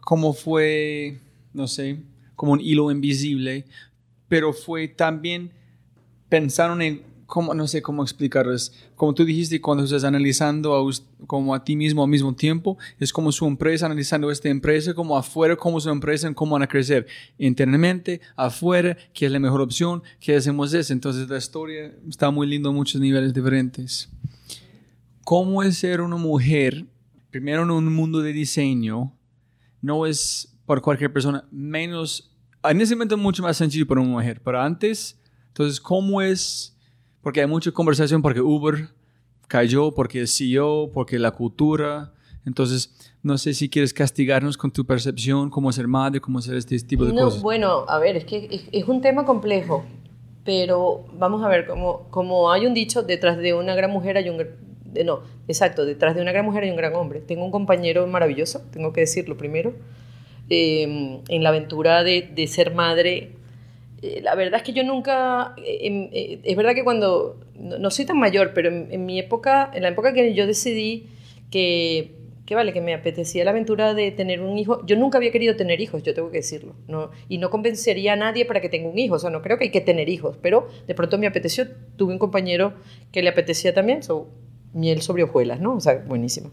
como 0.01 0.33
fue, 0.33 1.19
no 1.53 1.67
sé, 1.67 1.99
como 2.37 2.53
un 2.53 2.61
hilo 2.61 2.91
invisible, 2.91 3.65
pero 4.29 4.53
fue 4.53 4.89
también 4.89 5.51
pensaron 6.29 6.81
en 6.81 7.03
no 7.55 7.67
sé 7.67 7.83
cómo 7.83 8.03
explicarlo, 8.03 8.53
es 8.53 8.73
como 8.97 9.15
tú 9.15 9.25
dijiste, 9.25 9.61
cuando 9.61 9.85
estás 9.85 10.05
analizando 10.05 10.75
a, 10.75 10.93
como 11.27 11.55
a 11.55 11.65
ti 11.65 11.77
mismo 11.77 12.03
al 12.03 12.11
mismo 12.11 12.35
tiempo, 12.35 12.77
es 12.99 13.13
como 13.13 13.33
su 13.33 13.47
empresa 13.47 13.87
analizando 13.87 14.31
esta 14.31 14.49
empresa, 14.49 14.95
como 14.95 15.17
afuera, 15.17 15.57
como 15.57 15.81
su 15.81 15.91
empresa, 15.91 16.33
cómo 16.35 16.53
van 16.53 16.63
a 16.63 16.67
crecer 16.67 17.07
internamente, 17.39 18.21
afuera, 18.37 18.97
qué 19.13 19.27
es 19.27 19.33
la 19.33 19.39
mejor 19.39 19.61
opción, 19.61 20.03
qué 20.21 20.37
hacemos 20.37 20.75
eso. 20.75 20.93
Entonces 20.93 21.29
la 21.29 21.39
historia 21.39 21.95
está 22.09 22.31
muy 22.31 22.47
lindo 22.47 22.71
a 22.71 22.73
muchos 22.73 23.01
niveles 23.01 23.33
diferentes. 23.33 24.09
¿Cómo 25.25 25.63
es 25.63 25.79
ser 25.79 26.01
una 26.01 26.17
mujer, 26.17 26.87
primero 27.31 27.63
en 27.63 27.71
un 27.71 27.95
mundo 27.95 28.21
de 28.21 28.33
diseño, 28.33 29.13
no 29.81 30.07
es 30.07 30.53
para 30.67 30.81
cualquier 30.81 31.13
persona, 31.13 31.45
menos, 31.51 32.33
en 32.63 32.81
ese 32.81 32.95
momento 32.95 33.17
mucho 33.17 33.43
más 33.43 33.57
sencillo 33.57 33.87
para 33.87 34.01
una 34.01 34.11
mujer, 34.11 34.41
pero 34.45 34.61
antes, 34.61 35.19
entonces, 35.49 35.81
¿cómo 35.81 36.23
es 36.23 36.77
porque 37.23 37.41
hay 37.41 37.47
mucha 37.47 37.71
conversación 37.73 38.23
porque 38.23 38.41
Uber 38.41 38.89
cayó, 39.51 39.93
porque 39.93 40.21
el 40.21 40.29
CEO, 40.29 40.91
porque 40.93 41.19
la 41.19 41.33
cultura. 41.33 42.13
Entonces, 42.47 42.95
no 43.23 43.37
sé 43.37 43.53
si 43.53 43.69
quieres 43.69 43.93
castigarnos 43.93 44.57
con 44.57 44.71
tu 44.71 44.87
percepción, 44.87 45.51
cómo 45.51 45.71
ser 45.73 45.87
madre, 45.89 46.21
cómo 46.21 46.39
hacer 46.39 46.57
este 46.57 46.79
tipo 46.79 47.05
de 47.05 47.13
cosas. 47.13 47.43
Bueno, 47.43 47.85
a 47.87 47.99
ver, 47.99 48.17
es 48.17 48.25
que 48.25 48.65
es, 48.73 48.89
un 48.89 49.03
tema 49.03 49.27
complejo, 49.27 49.85
pero 50.45 51.05
vamos 51.19 51.43
a 51.43 51.49
ver, 51.49 51.67
como, 51.67 52.09
como 52.11 52.51
hay 52.51 52.65
un 52.65 52.73
dicho, 52.73 53.03
detrás 53.03 53.37
de 53.37 53.53
una 53.53 53.75
gran 53.75 53.91
mujer 53.91 54.17
hay 54.17 54.31
un... 54.31 54.39
De, 54.39 55.05
no, 55.05 55.21
exacto, 55.47 55.85
detrás 55.85 56.17
de 56.17 56.23
una 56.23 56.33
gran 56.33 56.47
mujer 56.47 56.65
hay 56.65 56.71
un 56.71 56.77
gran 56.77 56.95
hombre. 56.95 57.21
Tengo 57.21 57.45
un 57.45 57.51
compañero 57.51 58.07
maravilloso, 58.07 58.63
tengo 58.73 58.93
que 58.93 59.03
decirlo 59.03 59.37
primero, 59.37 59.75
eh, 60.49 61.21
en 61.29 61.43
la 61.43 61.51
aventura 61.51 62.03
de, 62.03 62.31
de 62.35 62.47
ser 62.47 62.75
madre 62.75 63.37
eh, 64.03 64.21
la 64.23 64.35
verdad 64.35 64.61
es 64.61 64.63
que 64.63 64.73
yo 64.73 64.83
nunca, 64.83 65.55
eh, 65.59 66.09
eh, 66.13 66.41
es 66.43 66.57
verdad 66.57 66.75
que 66.75 66.85
cuando, 66.85 67.39
no, 67.55 67.91
soy 67.91 68.07
tan 68.07 68.19
mayor, 68.19 68.53
pero 68.55 68.71
en, 68.71 69.05
mi 69.05 69.19
época, 69.19 69.71
en 69.75 69.83
la 69.83 69.89
época 69.89 70.15
que 70.15 70.33
yo 70.33 70.47
decidí 70.47 71.09
que, 71.51 72.15
que, 72.47 72.55
vale, 72.55 72.73
que 72.73 72.81
me 72.81 72.95
apetecía 72.95 73.45
la 73.45 73.51
aventura 73.51 73.93
de 73.93 74.11
tener 74.11 74.41
un 74.41 74.59
hijo, 74.59 74.85
yo 74.87 74.97
nunca 74.97 75.19
había 75.19 75.31
querido 75.31 75.55
tener 75.55 75.81
hijos, 75.83 76.03
yo 76.03 76.15
tengo 76.15 76.31
que 76.31 76.39
decirlo, 76.39 76.75
¿no? 76.89 77.11
y 77.29 77.37
no 77.39 77.51
convencería 77.51 78.15
a 78.15 78.17
nadie 78.17 78.47
para 78.47 78.63
que 78.63 78.71
tenga 78.71 78.89
un 78.89 78.99
hijo, 78.99 79.17
o 79.17 79.19
sea, 79.19 79.29
no 79.29 79.43
creo 79.43 79.59
que 79.59 79.65
hay 79.65 79.71
que 79.71 79.83
tener 79.83 80.09
hijos, 80.09 80.39
pero 80.41 80.69
de 80.87 80.95
pronto 80.95 81.19
me 81.19 81.27
apeteció, 81.27 81.67
tuve 81.97 82.13
un 82.13 82.19
compañero 82.19 82.73
que 83.13 83.23
le 83.23 83.29
apetecía 83.29 83.75
también, 83.75 84.03
so, 84.03 84.29
miel 84.73 85.03
sobre 85.03 85.25
hojuelas, 85.25 85.61
¿no? 85.61 85.75
O 85.75 85.81
sea, 85.81 85.97
buenísimo. 86.07 86.53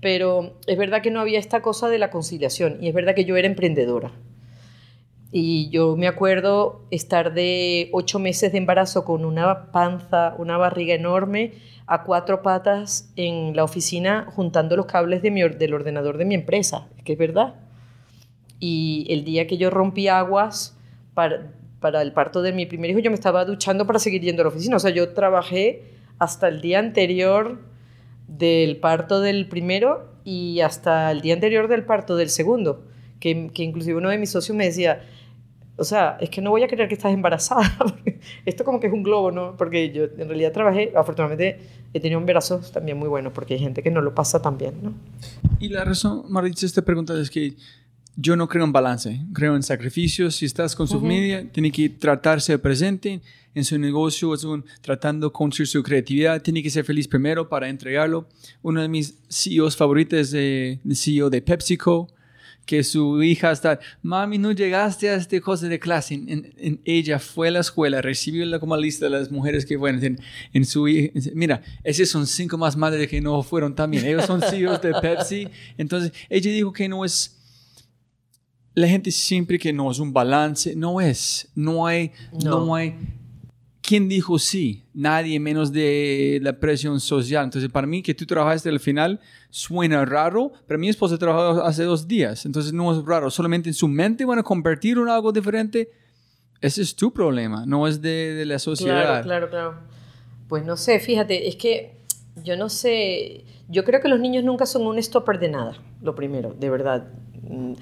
Pero 0.00 0.54
es 0.66 0.78
verdad 0.78 1.02
que 1.02 1.10
no 1.10 1.20
había 1.20 1.38
esta 1.38 1.60
cosa 1.60 1.88
de 1.88 1.98
la 1.98 2.10
conciliación, 2.10 2.78
y 2.80 2.88
es 2.88 2.94
verdad 2.94 3.14
que 3.14 3.24
yo 3.24 3.36
era 3.36 3.46
emprendedora. 3.46 4.12
Y 5.32 5.68
yo 5.70 5.96
me 5.96 6.08
acuerdo 6.08 6.82
estar 6.90 7.34
de 7.34 7.88
ocho 7.92 8.18
meses 8.18 8.50
de 8.50 8.58
embarazo 8.58 9.04
con 9.04 9.24
una 9.24 9.70
panza, 9.70 10.34
una 10.38 10.56
barriga 10.56 10.94
enorme, 10.94 11.52
a 11.86 12.04
cuatro 12.04 12.42
patas 12.42 13.12
en 13.16 13.54
la 13.54 13.64
oficina 13.64 14.26
juntando 14.34 14.76
los 14.76 14.86
cables 14.86 15.22
de 15.22 15.30
mi, 15.30 15.42
del 15.42 15.74
ordenador 15.74 16.18
de 16.18 16.24
mi 16.24 16.34
empresa, 16.34 16.88
es 16.96 17.04
que 17.04 17.12
es 17.12 17.18
verdad. 17.18 17.54
Y 18.58 19.06
el 19.08 19.24
día 19.24 19.46
que 19.46 19.56
yo 19.56 19.70
rompí 19.70 20.08
aguas 20.08 20.76
para, 21.14 21.52
para 21.80 22.02
el 22.02 22.12
parto 22.12 22.42
de 22.42 22.52
mi 22.52 22.66
primer 22.66 22.90
hijo, 22.90 23.00
yo 23.00 23.10
me 23.10 23.16
estaba 23.16 23.44
duchando 23.44 23.86
para 23.86 23.98
seguir 23.98 24.22
yendo 24.22 24.42
a 24.42 24.44
la 24.44 24.50
oficina. 24.50 24.76
O 24.76 24.80
sea, 24.80 24.90
yo 24.90 25.14
trabajé 25.14 25.82
hasta 26.18 26.48
el 26.48 26.60
día 26.60 26.78
anterior 26.78 27.58
del 28.28 28.76
parto 28.76 29.20
del 29.20 29.48
primero 29.48 30.12
y 30.24 30.60
hasta 30.60 31.10
el 31.10 31.20
día 31.22 31.34
anterior 31.34 31.66
del 31.66 31.84
parto 31.84 32.16
del 32.16 32.30
segundo, 32.30 32.84
que, 33.18 33.50
que 33.52 33.64
inclusive 33.64 33.96
uno 33.96 34.10
de 34.10 34.18
mis 34.18 34.30
socios 34.30 34.56
me 34.56 34.66
decía, 34.66 35.02
o 35.80 35.84
sea, 35.84 36.18
es 36.20 36.28
que 36.28 36.42
no 36.42 36.50
voy 36.50 36.62
a 36.62 36.68
creer 36.68 36.88
que 36.88 36.94
estás 36.94 37.10
embarazada. 37.10 37.74
Esto 38.44 38.66
como 38.66 38.78
que 38.80 38.88
es 38.88 38.92
un 38.92 39.02
globo, 39.02 39.32
¿no? 39.32 39.56
Porque 39.56 39.90
yo 39.90 40.04
en 40.04 40.28
realidad 40.28 40.52
trabajé, 40.52 40.92
afortunadamente 40.94 41.58
he 41.94 42.00
tenido 42.00 42.20
embarazos 42.20 42.70
también 42.70 42.98
muy 42.98 43.08
buenos, 43.08 43.32
porque 43.32 43.54
hay 43.54 43.60
gente 43.60 43.82
que 43.82 43.90
no 43.90 44.02
lo 44.02 44.14
pasa 44.14 44.42
tan 44.42 44.58
bien, 44.58 44.74
¿no? 44.82 44.92
Y 45.58 45.70
la 45.70 45.82
razón, 45.82 46.24
Maritza, 46.28 46.66
esta 46.66 46.82
pregunta 46.82 47.18
es 47.18 47.30
que 47.30 47.54
yo 48.14 48.36
no 48.36 48.46
creo 48.46 48.66
en 48.66 48.72
balance, 48.72 49.24
creo 49.32 49.56
en 49.56 49.62
sacrificios. 49.62 50.36
Si 50.36 50.44
estás 50.44 50.76
con 50.76 50.86
su 50.86 51.00
familia, 51.00 51.50
tiene 51.50 51.72
que 51.72 51.88
tratarse 51.88 52.58
presente 52.58 53.22
en 53.54 53.64
su 53.64 53.78
negocio, 53.78 54.34
tratando 54.82 55.32
con 55.32 55.50
su 55.50 55.82
creatividad, 55.82 56.42
tiene 56.42 56.62
que 56.62 56.68
ser 56.68 56.84
feliz 56.84 57.08
primero 57.08 57.48
para 57.48 57.70
entregarlo. 57.70 58.28
Uno 58.60 58.82
de 58.82 58.88
mis 58.88 59.14
CEOs 59.30 59.78
favoritos 59.78 60.18
es 60.18 60.34
el 60.34 60.94
CEO 60.94 61.30
de 61.30 61.40
PepsiCo 61.40 62.08
que 62.70 62.84
su 62.84 63.20
hija 63.20 63.50
está, 63.50 63.80
mami, 64.00 64.38
no 64.38 64.52
llegaste 64.52 65.10
a 65.10 65.16
este 65.16 65.40
cosa 65.40 65.66
de 65.66 65.80
clase. 65.80 66.14
En, 66.14 66.80
ella 66.84 67.18
fue 67.18 67.48
a 67.48 67.50
la 67.50 67.58
escuela, 67.58 68.00
recibió 68.00 68.46
la 68.46 68.60
como 68.60 68.76
lista 68.76 69.06
de 69.06 69.10
las 69.10 69.28
mujeres 69.28 69.66
que 69.66 69.76
bueno, 69.76 70.00
en, 70.00 70.20
en 70.52 70.64
su 70.64 70.84
mira, 71.34 71.62
esos 71.82 72.08
son 72.08 72.28
cinco 72.28 72.56
más 72.58 72.76
madres 72.76 73.08
que 73.08 73.20
no 73.20 73.42
fueron 73.42 73.74
también. 73.74 74.06
Ellos 74.06 74.24
son 74.24 74.40
CEOs 74.40 74.80
de 74.82 74.94
Pepsi. 75.02 75.48
Entonces, 75.78 76.12
ella 76.28 76.52
dijo 76.52 76.72
que 76.72 76.88
no 76.88 77.04
es 77.04 77.36
la 78.74 78.86
gente 78.86 79.10
siempre 79.10 79.58
que 79.58 79.72
no 79.72 79.90
es 79.90 79.98
un 79.98 80.12
balance, 80.12 80.76
no 80.76 81.00
es, 81.00 81.48
no 81.56 81.88
hay, 81.88 82.12
no, 82.32 82.66
no 82.66 82.74
hay 82.76 82.94
¿quién 83.90 84.08
dijo 84.08 84.38
sí? 84.38 84.84
Nadie 84.94 85.40
menos 85.40 85.72
de 85.72 86.38
la 86.42 86.52
presión 86.52 87.00
social. 87.00 87.42
Entonces, 87.42 87.68
para 87.72 87.88
mí, 87.88 88.02
que 88.04 88.14
tú 88.14 88.24
trabajaste 88.24 88.68
al 88.68 88.78
final 88.78 89.18
suena 89.50 90.04
raro, 90.04 90.52
pero 90.68 90.78
mi 90.78 90.88
esposa 90.88 91.18
trabajó 91.18 91.60
hace 91.64 91.82
dos 91.82 92.06
días, 92.06 92.46
entonces 92.46 92.72
no 92.72 92.92
es 92.92 93.04
raro. 93.04 93.32
Solamente 93.32 93.68
en 93.68 93.74
su 93.74 93.88
mente 93.88 94.24
van 94.24 94.38
a 94.38 94.44
convertir 94.44 94.96
en 94.96 95.08
algo 95.08 95.32
diferente. 95.32 95.90
Ese 96.60 96.82
es 96.82 96.94
tu 96.94 97.12
problema, 97.12 97.66
no 97.66 97.88
es 97.88 98.00
de, 98.00 98.44
la 98.46 98.60
sociedad. 98.60 99.24
Claro, 99.24 99.24
claro, 99.24 99.50
claro. 99.50 99.74
Pues 100.46 100.64
no 100.64 100.76
sé, 100.76 101.00
fíjate, 101.00 101.48
es 101.48 101.56
que 101.56 101.96
yo 102.44 102.56
no 102.56 102.68
sé, 102.68 103.44
yo 103.68 103.82
creo 103.82 104.00
que 104.00 104.06
los 104.06 104.20
niños 104.20 104.44
nunca 104.44 104.66
son 104.66 104.86
un 104.86 105.02
stopper 105.02 105.40
de 105.40 105.48
nada, 105.48 105.76
lo 106.00 106.14
primero, 106.14 106.54
de 106.56 106.70
verdad. 106.70 107.08
Mm, 107.42 107.72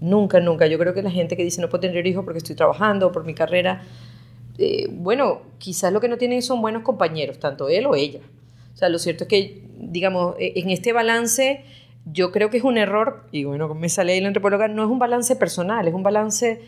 Nunca, 0.00 0.40
nunca. 0.40 0.66
Yo 0.66 0.78
creo 0.78 0.94
que 0.94 1.02
la 1.02 1.10
gente 1.10 1.36
que 1.36 1.42
dice 1.42 1.60
no 1.60 1.68
puedo 1.68 1.80
tener 1.80 2.06
hijos 2.06 2.24
porque 2.24 2.38
estoy 2.38 2.54
trabajando, 2.54 3.10
por 3.10 3.24
mi 3.24 3.34
carrera, 3.34 3.82
eh, 4.58 4.88
bueno, 4.90 5.42
quizás 5.58 5.92
lo 5.92 6.00
que 6.00 6.08
no 6.08 6.18
tienen 6.18 6.42
son 6.42 6.60
buenos 6.60 6.82
compañeros, 6.82 7.38
tanto 7.38 7.68
él 7.68 7.86
o 7.86 7.94
ella. 7.94 8.20
O 8.74 8.76
sea, 8.76 8.88
lo 8.88 8.98
cierto 8.98 9.24
es 9.24 9.28
que, 9.28 9.62
digamos, 9.78 10.34
e, 10.38 10.52
en 10.56 10.70
este 10.70 10.92
balance, 10.92 11.64
yo 12.04 12.32
creo 12.32 12.50
que 12.50 12.58
es 12.58 12.64
un 12.64 12.76
error, 12.76 13.26
y 13.30 13.44
bueno, 13.44 13.72
me 13.74 13.88
sale 13.88 14.12
ahí 14.12 14.20
la 14.20 14.28
antropóloga, 14.28 14.68
no 14.68 14.84
es 14.84 14.90
un 14.90 14.98
balance 14.98 15.36
personal, 15.36 15.86
es 15.86 15.94
un 15.94 16.02
balance 16.02 16.60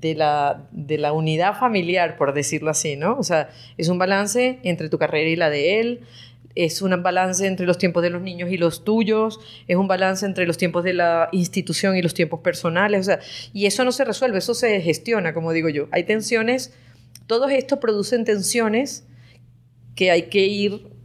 de 0.00 0.14
la, 0.14 0.66
de 0.72 0.98
la 0.98 1.12
unidad 1.12 1.58
familiar, 1.58 2.16
por 2.16 2.34
decirlo 2.34 2.70
así, 2.70 2.96
¿no? 2.96 3.16
O 3.16 3.22
sea, 3.22 3.48
es 3.78 3.88
un 3.88 3.98
balance 3.98 4.58
entre 4.62 4.88
tu 4.88 4.98
carrera 4.98 5.28
y 5.28 5.36
la 5.36 5.48
de 5.48 5.80
él, 5.80 6.00
es 6.56 6.82
un 6.82 7.02
balance 7.02 7.46
entre 7.46 7.66
los 7.66 7.78
tiempos 7.78 8.02
de 8.02 8.10
los 8.10 8.22
niños 8.22 8.50
y 8.50 8.56
los 8.56 8.82
tuyos, 8.84 9.40
es 9.68 9.76
un 9.76 9.86
balance 9.86 10.24
entre 10.24 10.46
los 10.46 10.56
tiempos 10.56 10.84
de 10.84 10.94
la 10.94 11.28
institución 11.32 11.96
y 11.96 12.02
los 12.02 12.14
tiempos 12.14 12.40
personales, 12.40 13.00
o 13.00 13.04
sea, 13.04 13.20
y 13.52 13.66
eso 13.66 13.84
no 13.84 13.92
se 13.92 14.04
resuelve, 14.04 14.38
eso 14.38 14.54
se 14.54 14.80
gestiona, 14.80 15.34
como 15.34 15.52
digo 15.52 15.68
yo. 15.68 15.86
Hay 15.92 16.04
tensiones, 16.04 16.72
todo 17.26 17.48
esto 17.48 17.80
producen 17.80 18.24
tensiones 18.24 19.06
que 19.94 20.10
hay 20.10 20.24
que 20.24 20.46
ir 20.46 20.96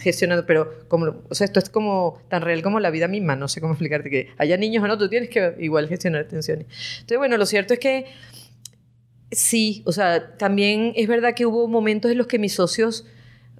gestionando, 0.00 0.46
pero 0.46 0.86
como, 0.88 1.22
o 1.28 1.34
sea, 1.34 1.44
esto 1.44 1.58
es 1.58 1.68
como 1.68 2.20
tan 2.28 2.42
real 2.42 2.62
como 2.62 2.80
la 2.80 2.90
vida 2.90 3.08
misma, 3.08 3.36
no 3.36 3.48
sé 3.48 3.60
cómo 3.60 3.72
explicarte 3.72 4.10
que 4.10 4.28
haya 4.38 4.56
niños 4.56 4.82
o 4.84 4.86
no, 4.86 4.96
tú 4.96 5.08
tienes 5.08 5.28
que 5.28 5.54
igual 5.58 5.88
gestionar 5.88 6.26
tensiones. 6.26 6.66
Entonces, 7.00 7.18
bueno, 7.18 7.36
lo 7.36 7.46
cierto 7.46 7.74
es 7.74 7.80
que 7.80 8.06
sí, 9.30 9.82
o 9.86 9.92
sea, 9.92 10.36
también 10.36 10.92
es 10.96 11.08
verdad 11.08 11.34
que 11.34 11.46
hubo 11.46 11.68
momentos 11.68 12.10
en 12.10 12.18
los 12.18 12.26
que 12.26 12.38
mis 12.38 12.54
socios, 12.54 13.06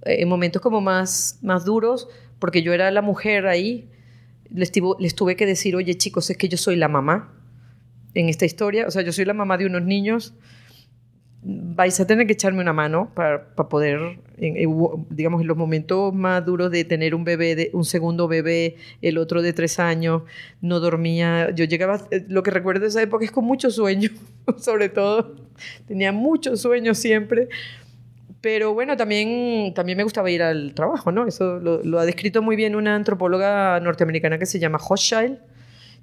en 0.03 0.21
eh, 0.21 0.27
momentos 0.27 0.63
como 0.63 0.81
más, 0.81 1.39
más 1.43 1.65
duros, 1.65 2.09
porque 2.39 2.63
yo 2.63 2.73
era 2.73 2.91
la 2.91 3.03
mujer 3.03 3.47
ahí, 3.47 3.89
les, 4.51 4.73
les 4.99 5.15
tuve 5.15 5.37
que 5.37 5.45
decir, 5.45 5.77
oye 5.77 5.97
chicos, 5.97 6.31
es 6.31 6.37
que 6.37 6.49
yo 6.49 6.57
soy 6.57 6.77
la 6.77 6.89
mamá 6.89 7.35
en 8.15 8.29
esta 8.29 8.47
historia, 8.47 8.87
o 8.87 8.91
sea, 8.91 9.03
yo 9.03 9.13
soy 9.13 9.25
la 9.25 9.35
mamá 9.35 9.59
de 9.59 9.67
unos 9.67 9.83
niños 9.83 10.35
vais 11.43 11.99
a 12.01 12.07
tener 12.07 12.27
que 12.27 12.33
echarme 12.33 12.61
una 12.61 12.73
mano 12.73 13.13
para, 13.15 13.47
poder, 13.69 14.19
digamos, 15.11 15.41
en 15.41 15.47
los 15.47 15.57
momentos 15.57 16.13
más 16.13 16.45
duros 16.45 16.71
de 16.71 16.85
tener 16.85 17.15
un 17.15 17.25
bebé, 17.25 17.55
de, 17.55 17.71
un 17.73 17.85
segundo 17.85 18.27
bebé, 18.27 18.77
el 19.03 19.19
otro 19.19 19.41
de 19.41 19.53
tres 19.53 19.79
años, 19.79 20.23
no 20.61 20.81
dormía. 20.81 21.51
Yo 21.51 21.65
llegaba, 21.65 22.01
eh, 22.11 22.25
lo 22.29 22.43
que 22.43 22.51
recuerdo 22.51 22.83
de 22.83 22.89
esa 22.89 23.03
época 23.03 23.25
es 23.25 23.31
con 23.31 23.45
mucho 23.45 23.71
sueño, 23.71 24.11
sobre 24.59 24.89
todo. 24.89 25.37
Tenía 25.87 26.13
mucho 26.13 26.57
sueño 26.57 26.95
siempre. 26.95 27.49
Pero 28.41 28.73
bueno, 28.73 28.97
también, 28.97 29.75
también 29.75 29.99
me 29.99 30.05
gustaba 30.05 30.31
ir 30.31 30.43
al 30.43 30.73
trabajo, 30.75 31.11
¿no? 31.11 31.27
Eso 31.27 31.59
lo, 31.59 31.83
lo 31.83 31.99
ha 31.99 32.05
descrito 32.05 32.41
muy 32.41 32.57
bien 32.57 32.77
una 32.77 32.95
antropóloga 32.95 33.81
norteamericana 33.81 34.39
que 34.39 34.47
se 34.47 34.59
llama 34.59 34.79
Hochschild. 34.79 35.39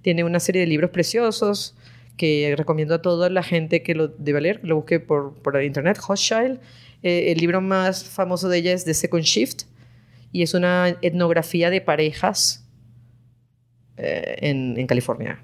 Tiene 0.02 0.24
una 0.24 0.40
serie 0.40 0.62
de 0.62 0.68
libros 0.68 0.92
preciosos 0.92 1.76
que 2.18 2.54
recomiendo 2.58 2.96
a 2.96 3.02
toda 3.02 3.30
la 3.30 3.44
gente 3.44 3.84
que 3.84 3.96
lo 3.96 4.08
deba 4.08 4.40
leer, 4.40 4.60
lo 4.64 4.76
busque 4.76 5.00
por, 5.00 5.34
por 5.36 5.62
internet, 5.62 6.00
Hochschild. 6.00 6.60
Eh, 7.04 7.32
el 7.32 7.38
libro 7.38 7.62
más 7.62 8.04
famoso 8.04 8.50
de 8.50 8.58
ella 8.58 8.74
es 8.74 8.86
The 8.86 8.94
Second 8.94 9.24
Shift 9.24 9.64
y 10.32 10.42
es 10.42 10.54
una 10.54 10.98
etnografía 11.02 11.70
de 11.70 11.82
parejas 11.82 12.68
eh, 13.98 14.36
en, 14.40 14.78
en, 14.78 14.88
California. 14.88 15.40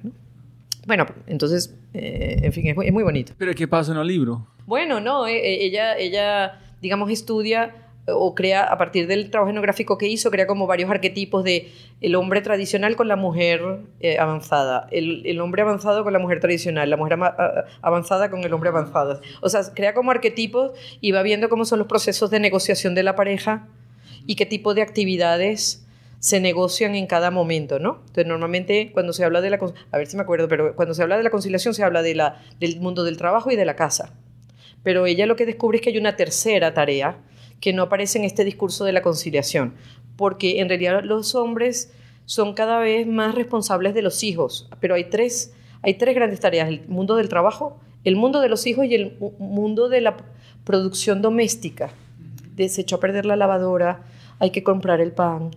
Bueno, 0.87 1.05
entonces, 1.27 1.75
eh, 1.93 2.39
en 2.41 2.53
fin, 2.53 2.67
es, 2.67 2.75
es, 2.83 2.91
muy 2.91 3.03
bonito. 3.03 3.33
¿Pero 3.37 3.53
qué 3.53 3.67
pasa 3.67 3.91
en 3.91 3.99
el 3.99 4.07
libro? 4.07 4.47
Bueno, 4.65 4.99
no, 4.99 5.27
ella, 5.27 5.97
ella, 5.97 6.59
digamos, 6.81 7.11
estudia 7.11 7.90
o 8.07 8.33
crea, 8.33 8.63
a 8.63 8.77
partir 8.77 9.07
del 9.07 9.29
trabajo 9.29 9.51
etnográfico 9.51 9.97
que 9.97 10.07
hizo, 10.07 10.31
crea 10.31 10.47
como 10.47 10.67
varios 10.67 10.89
arquetipos 10.89 11.43
de 11.43 11.71
el 12.01 12.15
hombre 12.15 12.41
tradicional 12.41 12.95
con 12.95 13.07
la 13.07 13.15
mujer 13.15 13.61
eh, 13.99 14.17
avanzada, 14.17 14.87
el, 14.91 15.25
el, 15.25 15.39
hombre 15.39 15.61
avanzado 15.61 16.03
con 16.03 16.11
la 16.13 16.19
mujer 16.19 16.39
tradicional, 16.39 16.89
la 16.89 16.97
mujer 16.97 17.19
avanzada 17.81 18.31
con 18.31 18.43
el 18.43 18.53
hombre 18.53 18.69
avanzado. 18.69 19.21
O 19.41 19.49
sea, 19.49 19.61
crea 19.73 19.93
como 19.93 20.11
arquetipos 20.11 20.71
y 20.99 21.11
va 21.11 21.21
viendo 21.21 21.47
cómo 21.49 21.65
son 21.65 21.79
los 21.79 21.87
procesos 21.87 22.31
de 22.31 22.39
negociación 22.39 22.95
de 22.95 23.03
la 23.03 23.15
pareja 23.15 23.67
y 24.25 24.35
qué 24.35 24.45
tipo 24.45 24.73
de 24.73 24.81
actividades 24.81 25.85
se 26.19 26.39
negocian 26.39 26.93
en 26.93 27.07
cada 27.07 27.31
momento, 27.31 27.79
¿no? 27.79 27.97
Entonces, 28.01 28.27
normalmente 28.27 28.91
cuando 28.93 29.11
se 29.11 29.25
habla 29.25 29.41
de 29.41 29.49
la... 29.49 29.59
A 29.91 29.97
ver 29.97 30.05
si 30.05 30.15
me 30.15 30.21
acuerdo, 30.21 30.47
pero 30.47 30.75
cuando 30.75 30.93
se 30.93 31.01
habla 31.01 31.17
de 31.17 31.23
la 31.23 31.31
conciliación 31.31 31.73
se 31.73 31.83
habla 31.83 32.03
de 32.03 32.13
la, 32.13 32.41
del 32.59 32.79
mundo 32.79 33.03
del 33.03 33.17
trabajo 33.17 33.49
y 33.49 33.55
de 33.55 33.65
la 33.65 33.75
casa. 33.75 34.13
Pero 34.83 35.07
ella 35.07 35.25
lo 35.25 35.35
que 35.35 35.47
descubre 35.47 35.77
es 35.77 35.83
que 35.83 35.89
hay 35.89 35.97
una 35.97 36.15
tercera 36.15 36.75
tarea, 36.75 37.17
que 37.61 37.71
no 37.71 37.83
aparece 37.83 38.17
en 38.17 38.25
este 38.25 38.43
discurso 38.43 38.83
de 38.83 38.91
la 38.91 39.01
conciliación, 39.01 39.75
porque 40.17 40.59
en 40.59 40.67
realidad 40.67 41.03
los 41.03 41.35
hombres 41.35 41.93
son 42.25 42.53
cada 42.53 42.79
vez 42.79 43.07
más 43.07 43.35
responsables 43.35 43.93
de 43.93 44.01
los 44.01 44.23
hijos, 44.23 44.67
pero 44.81 44.95
hay 44.95 45.05
tres, 45.05 45.53
hay 45.81 45.93
tres 45.93 46.15
grandes 46.15 46.39
tareas, 46.39 46.67
el 46.67 46.87
mundo 46.87 47.15
del 47.15 47.29
trabajo, 47.29 47.79
el 48.03 48.15
mundo 48.15 48.41
de 48.41 48.49
los 48.49 48.65
hijos 48.67 48.85
y 48.85 48.95
el 48.95 49.17
mundo 49.37 49.87
de 49.87 50.01
la 50.01 50.17
producción 50.65 51.21
doméstica. 51.21 51.91
Se 52.57 52.85
a 52.93 52.99
perder 52.99 53.25
la 53.25 53.35
lavadora, 53.35 54.03
hay 54.37 54.51
que 54.51 54.61
comprar 54.61 55.01
el 55.01 55.11
pan, 55.11 55.49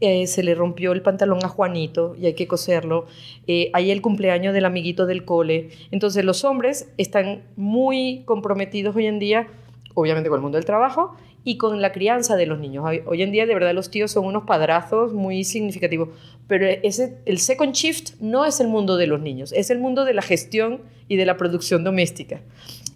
eh, 0.00 0.26
se 0.26 0.42
le 0.42 0.54
rompió 0.54 0.92
el 0.92 1.02
pantalón 1.02 1.44
a 1.44 1.48
Juanito 1.48 2.14
y 2.20 2.26
hay 2.26 2.34
que 2.34 2.46
coserlo, 2.46 3.06
eh, 3.46 3.70
hay 3.72 3.90
el 3.90 4.02
cumpleaños 4.02 4.54
del 4.54 4.64
amiguito 4.64 5.06
del 5.06 5.24
cole. 5.24 5.70
Entonces 5.90 6.24
los 6.24 6.44
hombres 6.44 6.92
están 6.96 7.42
muy 7.56 8.22
comprometidos 8.24 8.94
hoy 8.94 9.06
en 9.06 9.18
día, 9.18 9.48
obviamente 9.94 10.28
con 10.28 10.38
el 10.38 10.42
mundo 10.42 10.56
del 10.56 10.64
trabajo 10.64 11.16
y 11.44 11.56
con 11.56 11.80
la 11.80 11.92
crianza 11.92 12.36
de 12.36 12.46
los 12.46 12.58
niños. 12.58 12.84
Hoy 13.06 13.22
en 13.22 13.32
día, 13.32 13.46
de 13.46 13.54
verdad, 13.54 13.74
los 13.74 13.90
tíos 13.90 14.10
son 14.10 14.24
unos 14.24 14.44
padrazos 14.44 15.12
muy 15.12 15.44
significativos, 15.44 16.08
pero 16.48 16.66
ese, 16.66 17.18
el 17.26 17.38
second 17.38 17.72
shift 17.74 18.20
no 18.20 18.44
es 18.44 18.60
el 18.60 18.68
mundo 18.68 18.96
de 18.96 19.06
los 19.06 19.20
niños, 19.20 19.52
es 19.52 19.70
el 19.70 19.78
mundo 19.78 20.04
de 20.04 20.14
la 20.14 20.22
gestión 20.22 20.80
y 21.08 21.16
de 21.16 21.26
la 21.26 21.36
producción 21.36 21.84
doméstica. 21.84 22.40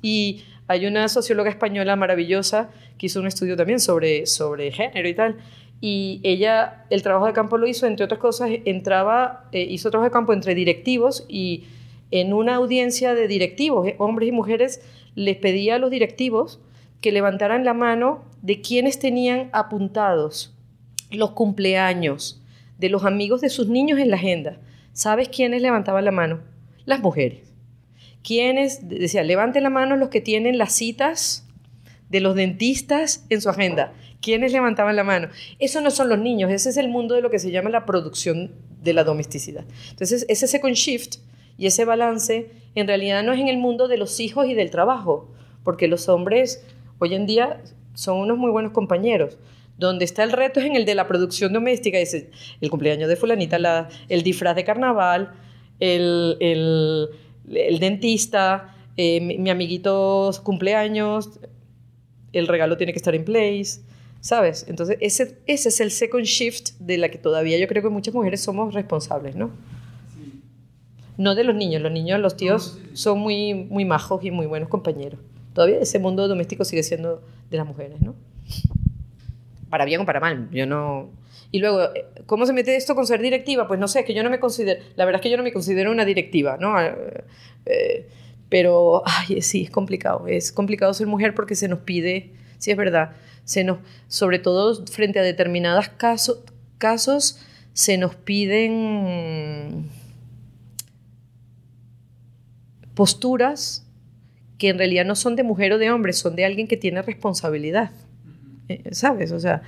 Y 0.03 0.45
hay 0.67 0.87
una 0.87 1.09
socióloga 1.09 1.51
española 1.51 1.97
maravillosa 1.97 2.71
que 2.99 3.07
hizo 3.07 3.21
un 3.21 3.27
estudio 3.27 3.57
también 3.57 3.81
sobre, 3.81 4.27
sobre 4.27 4.73
género 4.73 5.09
y 5.09 5.15
tal, 5.15 5.37
y 5.81 6.21
ella, 6.25 6.85
el 6.91 7.03
trabajo 7.03 7.27
de 7.27 7.33
campo 7.33 7.57
lo 7.57 7.67
hizo, 7.67 7.87
entre 7.87 8.05
otras 8.05 8.19
cosas, 8.19 8.51
entraba, 8.65 9.49
eh, 9.53 9.63
hizo 9.63 9.91
trabajo 9.91 10.09
de 10.09 10.13
campo 10.13 10.33
entre 10.33 10.55
directivos 10.55 11.25
y 11.29 11.65
en 12.11 12.33
una 12.33 12.57
audiencia 12.57 13.15
de 13.15 13.29
directivos, 13.29 13.87
eh, 13.87 13.95
hombres 13.99 14.29
y 14.29 14.33
mujeres, 14.33 14.81
les 15.15 15.37
pedía 15.37 15.77
a 15.77 15.79
los 15.79 15.91
directivos 15.91 16.61
que 17.01 17.13
levantaran 17.13 17.65
la 17.65 17.75
mano 17.75 18.25
de 18.43 18.61
quienes 18.61 18.99
tenían 18.99 19.51
apuntados 19.53 20.55
los 21.11 21.31
cumpleaños 21.33 22.43
de 22.79 22.89
los 22.89 23.05
amigos 23.05 23.41
de 23.41 23.49
sus 23.49 23.69
niños 23.69 23.99
en 23.99 24.11
la 24.11 24.17
agenda. 24.17 24.59
¿Sabes 24.93 25.29
quiénes 25.29 25.63
levantaban 25.63 26.05
la 26.05 26.11
mano? 26.11 26.41
Las 26.85 27.01
mujeres. 27.01 27.53
¿Quiénes? 28.23 28.89
Decía, 28.89 29.23
levanten 29.23 29.63
la 29.63 29.71
mano 29.71 29.97
los 29.97 30.09
que 30.09 30.21
tienen 30.21 30.59
las 30.59 30.73
citas 30.73 31.47
de 32.09 32.21
los 32.21 32.35
dentistas 32.35 33.25
en 33.29 33.41
su 33.41 33.49
agenda. 33.49 33.93
¿Quiénes 34.21 34.53
levantaban 34.53 34.97
la 34.97 35.05
mano? 35.05 35.29
Eso 35.59 35.81
no 35.81 35.91
son 35.91 36.09
los 36.09 36.19
niños, 36.19 36.51
ese 36.51 36.71
es 36.71 36.77
el 36.77 36.89
mundo 36.89 37.15
de 37.15 37.23
lo 37.23 37.31
que 37.31 37.39
se 37.39 37.51
llama 37.51 37.71
la 37.71 37.87
producción 37.87 38.53
de 38.83 38.93
la 38.93 39.05
domesticidad. 39.05 39.65
Entonces, 39.91 40.27
ese 40.29 40.47
second 40.47 40.75
shift 40.75 41.17
y 41.57 41.67
ese 41.67 41.85
balance 41.85 42.51
en 42.75 42.87
realidad 42.87 43.23
no 43.23 43.33
es 43.33 43.41
en 43.41 43.49
el 43.49 43.59
mundo 43.59 43.89
de 43.89 43.97
los 43.97 44.19
hijos 44.21 44.47
y 44.47 44.55
del 44.55 44.71
trabajo, 44.71 45.31
porque 45.63 45.89
los 45.89 46.09
hombres 46.09 46.65
hoy 46.99 47.15
en 47.15 47.27
día 47.27 47.63
son 47.95 48.19
unos 48.19 48.39
muy 48.39 48.51
buenos 48.51 48.73
compañeros. 48.73 49.39
Donde 49.77 50.05
está 50.05 50.25
el 50.25 50.33
reto 50.33 50.61
es 50.61 50.67
en 50.67 50.77
el 50.77 50.85
de 50.85 50.95
la 50.95 51.07
producción 51.07 51.53
doméstica, 51.53 51.99
es 51.99 52.27
el 52.61 52.71
cumpleaños 52.71 53.09
de 53.09 53.17
fulanita, 53.17 53.59
la, 53.59 53.89
el 54.09 54.23
disfraz 54.23 54.57
de 54.57 54.65
carnaval, 54.65 55.33
el, 55.79 56.37
el, 56.41 57.09
el 57.53 57.79
dentista, 57.79 58.75
eh, 58.97 59.21
mi, 59.21 59.39
mi, 59.39 59.51
amiguito 59.51 60.31
cumpleaños, 60.43 61.39
el 62.33 62.49
regalo 62.49 62.77
tiene 62.77 62.93
que 62.93 62.99
estar 62.99 63.15
en 63.15 63.25
place, 63.25 63.81
¿sabes? 64.21 64.67
Entonces 64.69 64.99
ese, 65.01 65.39
ese 65.47 65.69
es 65.69 65.81
el 65.81 65.93
second 65.93 66.25
shift 66.25 66.71
de 66.81 66.99
la 66.99 67.09
que 67.09 67.19
todavía 67.19 67.57
yo 67.59 67.69
creo 67.69 67.83
que 67.83 67.89
muchas 67.89 68.15
mujeres 68.15 68.41
somos 68.41 68.75
responsables, 68.75 69.37
¿no? 69.37 69.51
No 71.17 71.37
de 71.37 71.45
los 71.45 71.55
niños, 71.55 71.83
los 71.83 71.93
niños, 71.93 72.21
los 72.21 72.37
tíos 72.37 72.79
son 72.95 73.21
muy, 73.21 73.55
muy 73.55 73.85
majos 73.85 74.25
y 74.25 74.33
muy 74.33 74.47
buenos 74.47 74.69
compañeros 74.69 75.21
todavía 75.59 75.81
ese 75.81 75.99
mundo 75.99 76.29
doméstico 76.29 76.65
sigue 76.65 76.85
siendo 76.85 77.21
de 77.51 77.57
las 77.57 77.67
mujeres, 77.67 78.01
¿no? 78.01 78.15
Para 79.69 79.85
bien 79.85 80.01
o 80.01 80.07
para 80.07 80.21
mal, 80.21 80.49
yo 80.53 80.67
no... 80.67 81.11
Y 81.51 81.59
luego, 81.59 81.83
eh, 81.97 82.07
¿cómo 82.27 82.47
se 82.47 82.53
mete 82.53 82.77
esto 82.77 82.95
con 82.95 83.09
ser 83.09 83.21
directiva? 83.21 83.67
Pues 83.67 83.81
no 83.81 83.89
sé, 83.89 84.01
es 84.01 84.07
que 84.07 84.15
yo 84.15 84.23
no 84.23 84.31
me 84.31 84.39
considero, 84.39 84.81
la 84.95 85.05
verdad 85.05 85.19
es 85.19 85.23
que 85.25 85.31
yo 85.31 85.37
no 85.37 85.43
me 85.43 85.53
considero 85.53 85.91
una 85.91 86.05
directiva, 86.05 86.59
¿no? 86.61 86.81
Eh, 86.81 87.25
eh, 87.67 88.09
pero, 88.49 89.03
ay, 89.05 89.43
sí, 89.43 89.65
es 89.65 89.71
complicado, 89.71 90.29
es 90.29 90.53
complicado 90.53 90.95
ser 90.95 91.09
mujer 91.09 91.35
porque 91.35 91.57
se 91.57 91.67
nos 91.67 91.81
pide, 91.81 92.31
sí 92.59 92.71
es 92.71 92.77
verdad, 92.77 93.17
se 93.43 93.65
nos, 93.65 93.79
sobre 94.07 94.39
todo 94.39 94.87
frente 94.87 95.19
a 95.19 95.23
determinados 95.23 95.89
casos, 95.89 96.45
casos 96.79 97.45
se 97.73 97.99
nos 97.99 98.15
piden 98.15 99.91
posturas 102.95 103.88
que 104.59 104.69
en 104.69 104.79
realidad 104.79 105.05
no 105.05 105.17
son 105.17 105.37
de 105.37 105.45
mujer 105.45 105.73
o 105.73 105.79
de 105.79 105.91
hombre, 105.91 106.13
son 106.13 106.37
de 106.37 106.45
alguien 106.45 106.67
que 106.67 106.77
tiene 106.77 107.01
responsabilidad. 107.03 107.93
Eh, 108.69 108.83
¿Sabes? 108.93 109.33
O 109.33 109.41
sea, 109.41 109.63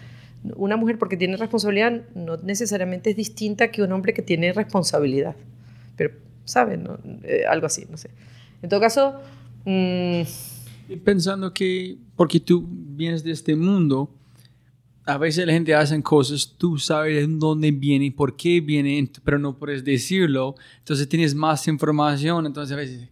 una 0.57 0.77
mujer 0.77 0.99
porque 0.99 1.17
tiene 1.17 1.37
responsabilidad 1.37 2.03
no 2.15 2.37
necesariamente 2.39 3.11
es 3.11 3.17
distinta 3.17 3.71
que 3.71 3.83
un 3.83 3.93
hombre 3.93 4.13
que 4.13 4.23
tiene 4.23 4.53
responsabilidad. 4.53 5.37
Pero 5.97 6.13
¿saben? 6.45 6.89
Eh, 7.23 7.45
algo 7.49 7.67
así, 7.67 7.87
no 7.91 7.97
sé. 7.97 8.11
En 8.63 8.69
todo 8.69 8.81
caso... 8.81 9.21
Mm, 9.65 10.23
Pensando 11.05 11.55
que, 11.55 11.99
porque 12.17 12.41
tú 12.41 12.67
vienes 12.69 13.23
de 13.23 13.31
este 13.31 13.55
mundo, 13.55 14.13
a 15.05 15.19
veces 15.19 15.47
la 15.47 15.53
gente 15.53 15.73
hace 15.73 16.03
cosas, 16.03 16.55
tú 16.59 16.79
sabes 16.79 17.15
de 17.15 17.33
dónde 17.33 17.71
viene 17.71 18.07
y 18.07 18.11
por 18.11 18.37
qué 18.37 18.61
viene, 18.61 19.09
pero 19.23 19.39
no 19.39 19.57
puedes 19.57 19.85
decirlo, 19.85 20.57
entonces 20.79 21.09
tienes 21.09 21.33
más 21.33 21.69
información, 21.69 22.45
entonces 22.45 22.73
a 22.73 22.77
veces 22.77 23.09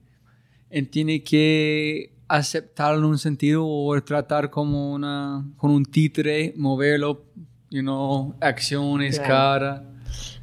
tiene 0.91 1.23
que 1.23 2.13
aceptarlo 2.29 2.99
en 2.99 3.05
un 3.05 3.19
sentido 3.19 3.67
o 3.67 4.01
tratar 4.03 4.51
como 4.51 4.93
una, 4.93 5.45
con 5.57 5.71
un 5.71 5.85
títere, 5.85 6.53
moverlo, 6.57 7.25
you 7.71 7.81
know, 7.81 8.35
acciones, 8.41 9.19
cara. 9.19 9.85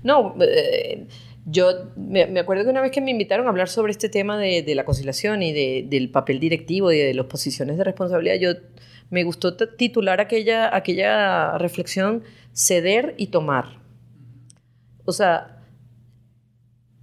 No, 0.04 0.36
eh, 0.42 1.08
yo 1.46 1.92
me, 1.96 2.24
acuerdo 2.40 2.64
que 2.64 2.70
una 2.70 2.82
vez 2.82 2.92
que 2.92 3.02
me 3.02 3.12
invitaron 3.12 3.46
a 3.46 3.50
hablar 3.50 3.70
sobre 3.70 3.92
este 3.92 4.10
tema 4.10 4.38
de, 4.38 4.64
de 4.64 4.76
la 4.76 4.84
conciliación 4.84 5.44
y 5.44 5.54
de, 5.54 5.86
del 5.88 6.10
papel 6.10 6.40
directivo 6.40 6.92
y 6.92 6.98
de 6.98 7.14
las 7.14 7.28
posiciones 7.28 7.78
de 7.78 7.84
responsabilidad, 7.84 8.36
yo 8.40 8.54
me 9.12 9.24
gustó 9.24 9.56
titular 9.56 10.20
aquella, 10.20 10.76
aquella 10.76 11.58
reflexión 11.60 12.24
ceder 12.54 13.14
y 13.18 13.28
tomar. 13.28 13.80
O 15.06 15.12
sea, 15.12 15.55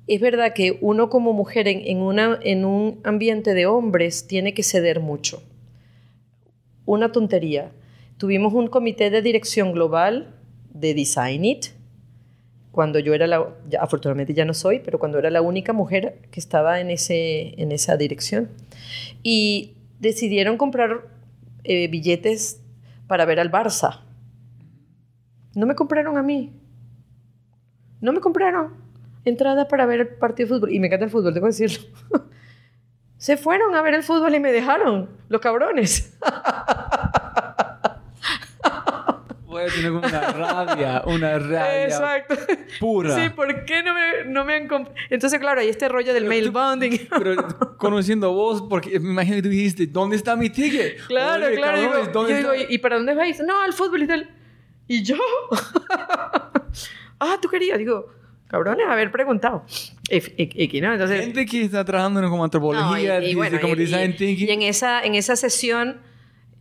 es 0.06 0.20
verdad 0.20 0.52
que 0.52 0.78
uno 0.80 1.08
como 1.08 1.32
mujer 1.32 1.68
en, 1.68 1.98
un 2.02 3.00
ambiente 3.04 3.54
de 3.54 3.66
hombres 3.66 4.26
tiene 4.26 4.54
que 4.54 4.62
ceder 4.62 5.00
mucho. 5.00 5.42
Una 6.84 7.12
tontería. 7.12 7.70
Tuvimos 8.16 8.52
un 8.52 8.66
comité 8.66 9.10
de 9.10 9.22
dirección 9.22 9.72
global 9.72 10.34
de 10.72 10.94
Design 10.94 11.44
It, 11.44 11.66
cuando 12.72 12.98
yo 12.98 13.14
era 13.14 13.26
la, 13.26 13.54
afortunadamente 13.80 14.32
ya 14.32 14.44
no 14.44 14.54
soy, 14.54 14.80
pero 14.80 14.98
cuando 14.98 15.18
era 15.18 15.30
la 15.30 15.42
única 15.42 15.72
mujer 15.72 16.18
que 16.30 16.40
estaba 16.40 16.80
en 16.80 16.90
esa 16.90 17.96
dirección. 17.96 18.48
Y 19.22 19.74
decidieron 20.00 20.56
comprar 20.56 21.06
eh, 21.64 21.86
billetes 21.88 22.60
para 23.06 23.24
ver 23.24 23.38
al 23.38 23.52
Barça. 23.52 24.00
No 25.54 25.66
me 25.66 25.74
compraron 25.74 26.16
a 26.16 26.22
mí. 26.22 26.50
No 28.00 28.12
me 28.12 28.20
compraron 28.20 28.81
entrada 29.24 29.68
para 29.68 29.86
ver 29.86 30.00
el 30.00 30.08
partido 30.08 30.48
de 30.48 30.54
fútbol. 30.54 30.72
Y 30.72 30.80
me 30.80 30.86
encanta 30.88 31.04
el 31.04 31.10
fútbol, 31.10 31.32
tengo 31.32 31.46
que 31.46 31.52
decirlo. 31.52 31.88
Se 33.16 33.36
fueron 33.36 33.74
a 33.74 33.82
ver 33.82 33.94
el 33.94 34.02
fútbol 34.02 34.34
y 34.34 34.40
me 34.40 34.52
dejaron, 34.52 35.08
los 35.28 35.40
cabrones. 35.40 36.18
tiene 39.70 39.90
una 39.90 40.32
rabia, 40.32 41.02
una 41.06 41.38
rabia 41.38 41.84
Exacto. 41.84 42.34
pura. 42.80 43.14
Sí, 43.14 43.30
¿por 43.30 43.64
qué 43.64 43.82
no 43.82 43.94
me, 43.94 44.24
no 44.26 44.44
me 44.44 44.54
han 44.54 44.68
Entonces, 45.10 45.38
claro, 45.40 45.60
hay 45.60 45.68
este 45.68 45.88
rollo 45.88 46.12
del 46.14 46.24
mail 46.24 46.50
bonding. 46.50 47.08
Pero 47.18 47.76
conociendo 47.78 48.32
vos, 48.32 48.62
porque 48.62 48.98
me 48.98 49.10
imagino 49.10 49.36
que 49.36 49.42
tú 49.42 49.48
dijiste, 49.48 49.86
¿dónde 49.86 50.16
está 50.16 50.36
mi 50.36 50.50
ticket? 50.50 50.98
Claro, 51.06 51.46
claro. 51.54 52.06
¿dónde 52.12 52.42
yo 52.42 52.52
digo, 52.52 52.66
¿y 52.68 52.78
para 52.78 52.96
dónde 52.96 53.14
vais? 53.14 53.40
No, 53.40 53.62
al 53.62 53.72
fútbol 53.72 54.02
y 54.02 54.06
tal. 54.06 54.30
¿Y 54.88 55.02
yo? 55.02 55.16
ah, 57.20 57.38
tú 57.40 57.48
querías. 57.48 57.78
Digo, 57.78 58.08
cabrones, 58.52 58.86
haber 58.88 59.10
preguntado. 59.10 59.64
Y, 60.08 60.80
¿no? 60.80 60.92
Entonces, 60.92 61.20
Gente 61.22 61.46
que 61.46 61.62
está 61.62 61.84
trabajando 61.84 62.20
como 62.30 62.44
antropología, 62.44 63.20
y, 63.24 63.34
bueno, 63.34 63.60
como 63.60 63.74
design 63.74 64.14
thinking. 64.14 64.48
Y 64.48 64.52
en 64.52 64.62
esa, 64.62 65.02
en 65.02 65.16
esa 65.16 65.34
sesión 65.34 66.00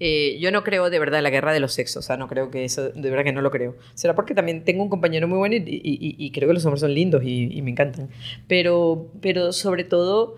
eh, 0.04 0.40
yo 0.40 0.52
no 0.52 0.64
creo 0.64 0.90
de 0.90 0.98
verdad 0.98 1.20
en 1.20 1.24
la 1.26 1.30
guerra 1.30 1.54
de 1.54 1.60
los 1.60 1.74
sexos, 1.74 2.04
o 2.04 2.08
sea, 2.08 2.18
no 2.18 2.28
creo 2.28 2.50
que 2.50 2.66
eso, 2.66 2.90
de 2.90 3.10
verdad 3.12 3.24
que 3.24 3.34
no 3.34 3.42
lo 3.42 3.52
creo. 3.52 3.76
Será 3.94 4.16
porque 4.16 4.34
también 4.34 4.64
tengo 4.64 4.82
un 4.82 4.90
compañero 4.90 5.28
muy 5.28 5.38
bueno 5.38 5.56
y, 5.56 6.32
creo 6.32 6.48
que 6.48 6.56
los 6.56 6.66
hombres 6.66 6.82
son 6.82 6.96
lindos 6.96 7.22
y, 7.24 7.62
me 7.62 7.70
encantan. 7.70 8.10
Pero, 8.48 9.12
pero 9.22 9.54
sobre 9.54 9.84
todo, 9.84 10.38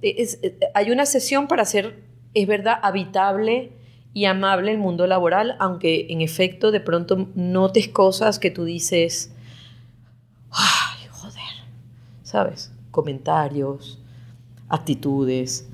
es, 0.00 0.38
hay 0.74 0.92
una 0.92 1.06
sesión 1.06 1.48
para 1.48 1.62
hacer, 1.62 1.96
es 2.34 2.46
verdad, 2.46 2.78
habitable 2.82 3.72
y 4.14 4.26
amable 4.26 4.70
el 4.70 4.78
mundo 4.78 5.08
laboral, 5.08 5.56
aunque 5.58 6.06
en 6.10 6.20
efecto 6.20 6.70
de 6.70 6.78
pronto 6.78 7.30
notes 7.34 7.88
cosas 7.88 8.38
que 8.38 8.52
tú 8.52 8.64
dices, 8.64 9.34
joder, 10.50 10.89
¿sabes? 12.30 12.70
Comentarios, 12.92 13.98
actitudes 14.68 15.68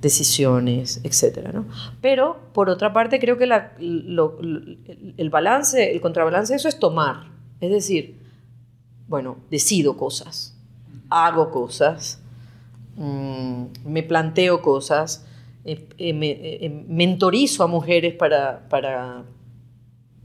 decisiones, 0.00 1.02
etcétera, 1.04 1.52
¿no? 1.52 1.66
Pero, 2.00 2.38
por 2.54 2.70
otra 2.70 2.94
parte, 2.94 3.20
creo 3.20 3.36
que 3.36 3.44
el 3.44 5.30
balance, 5.30 5.92
el 5.92 6.00
contrabalance 6.00 6.54
de 6.54 6.56
eso 6.56 6.68
es 6.68 6.78
tomar. 6.78 7.26
Es 7.60 7.70
decir, 7.70 8.18
bueno, 9.08 9.36
decido 9.50 9.98
cosas, 9.98 10.56
hago 11.10 11.50
cosas, 11.50 12.22
mm, 12.96 13.64
me 13.84 14.02
planteo 14.02 14.62
cosas, 14.62 15.26
eh, 15.66 15.86
eh, 15.98 16.14
me, 16.14 16.30
eh, 16.30 16.84
mentorizo 16.88 17.62
a 17.62 17.66
mujeres 17.66 18.14
para, 18.14 18.66
para, 18.70 19.24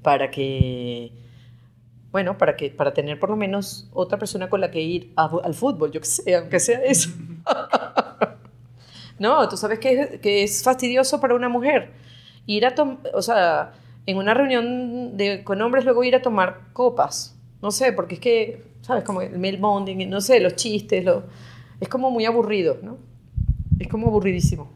para 0.01 0.31
que, 0.31 1.11
bueno, 2.15 2.37
para, 2.37 2.55
que, 2.55 2.69
para 2.69 2.93
tener 2.93 3.19
por 3.19 3.29
lo 3.29 3.35
menos 3.35 3.89
otra 3.91 4.17
persona 4.17 4.49
con 4.49 4.61
la 4.61 4.71
que 4.71 4.79
ir 4.79 5.11
al 5.17 5.53
fútbol, 5.53 5.91
yo 5.91 5.99
que 5.99 6.05
sé, 6.05 6.33
aunque 6.33 6.61
sea 6.61 6.79
eso. 6.79 7.09
No, 9.19 9.47
tú 9.47 9.55
sabes 9.55 9.79
que 9.79 10.19
es, 10.43 10.61
fastidioso 10.63 11.21
para 11.21 11.35
una 11.35 11.47
mujer 11.47 11.91
ir 12.45 12.65
a 12.65 12.75
tomar, 12.75 12.97
o 13.13 13.21
sea, 13.21 13.71
en 14.05 14.17
una 14.17 14.33
reunión 14.33 15.15
de, 15.15 15.43
con 15.45 15.61
hombres 15.61 15.85
luego 15.85 16.03
ir 16.03 16.15
a 16.15 16.21
tomar 16.21 16.59
copas. 16.73 17.33
No 17.61 17.71
sé, 17.71 17.93
porque 17.93 18.15
es 18.15 18.21
que, 18.21 18.63
¿sabes? 18.81 19.05
Como 19.05 19.21
el 19.21 19.37
mail 19.39 19.55
bonding, 19.57 20.09
no 20.09 20.19
sé, 20.19 20.41
los 20.41 20.55
chistes, 20.55 21.03
lo, 21.03 21.23
es 21.79 21.87
como 21.87 22.11
muy 22.11 22.25
aburrido, 22.25 22.77
¿no? 22.81 22.97
Es 23.79 23.87
como 23.87 24.07
aburridísimo. 24.07 24.69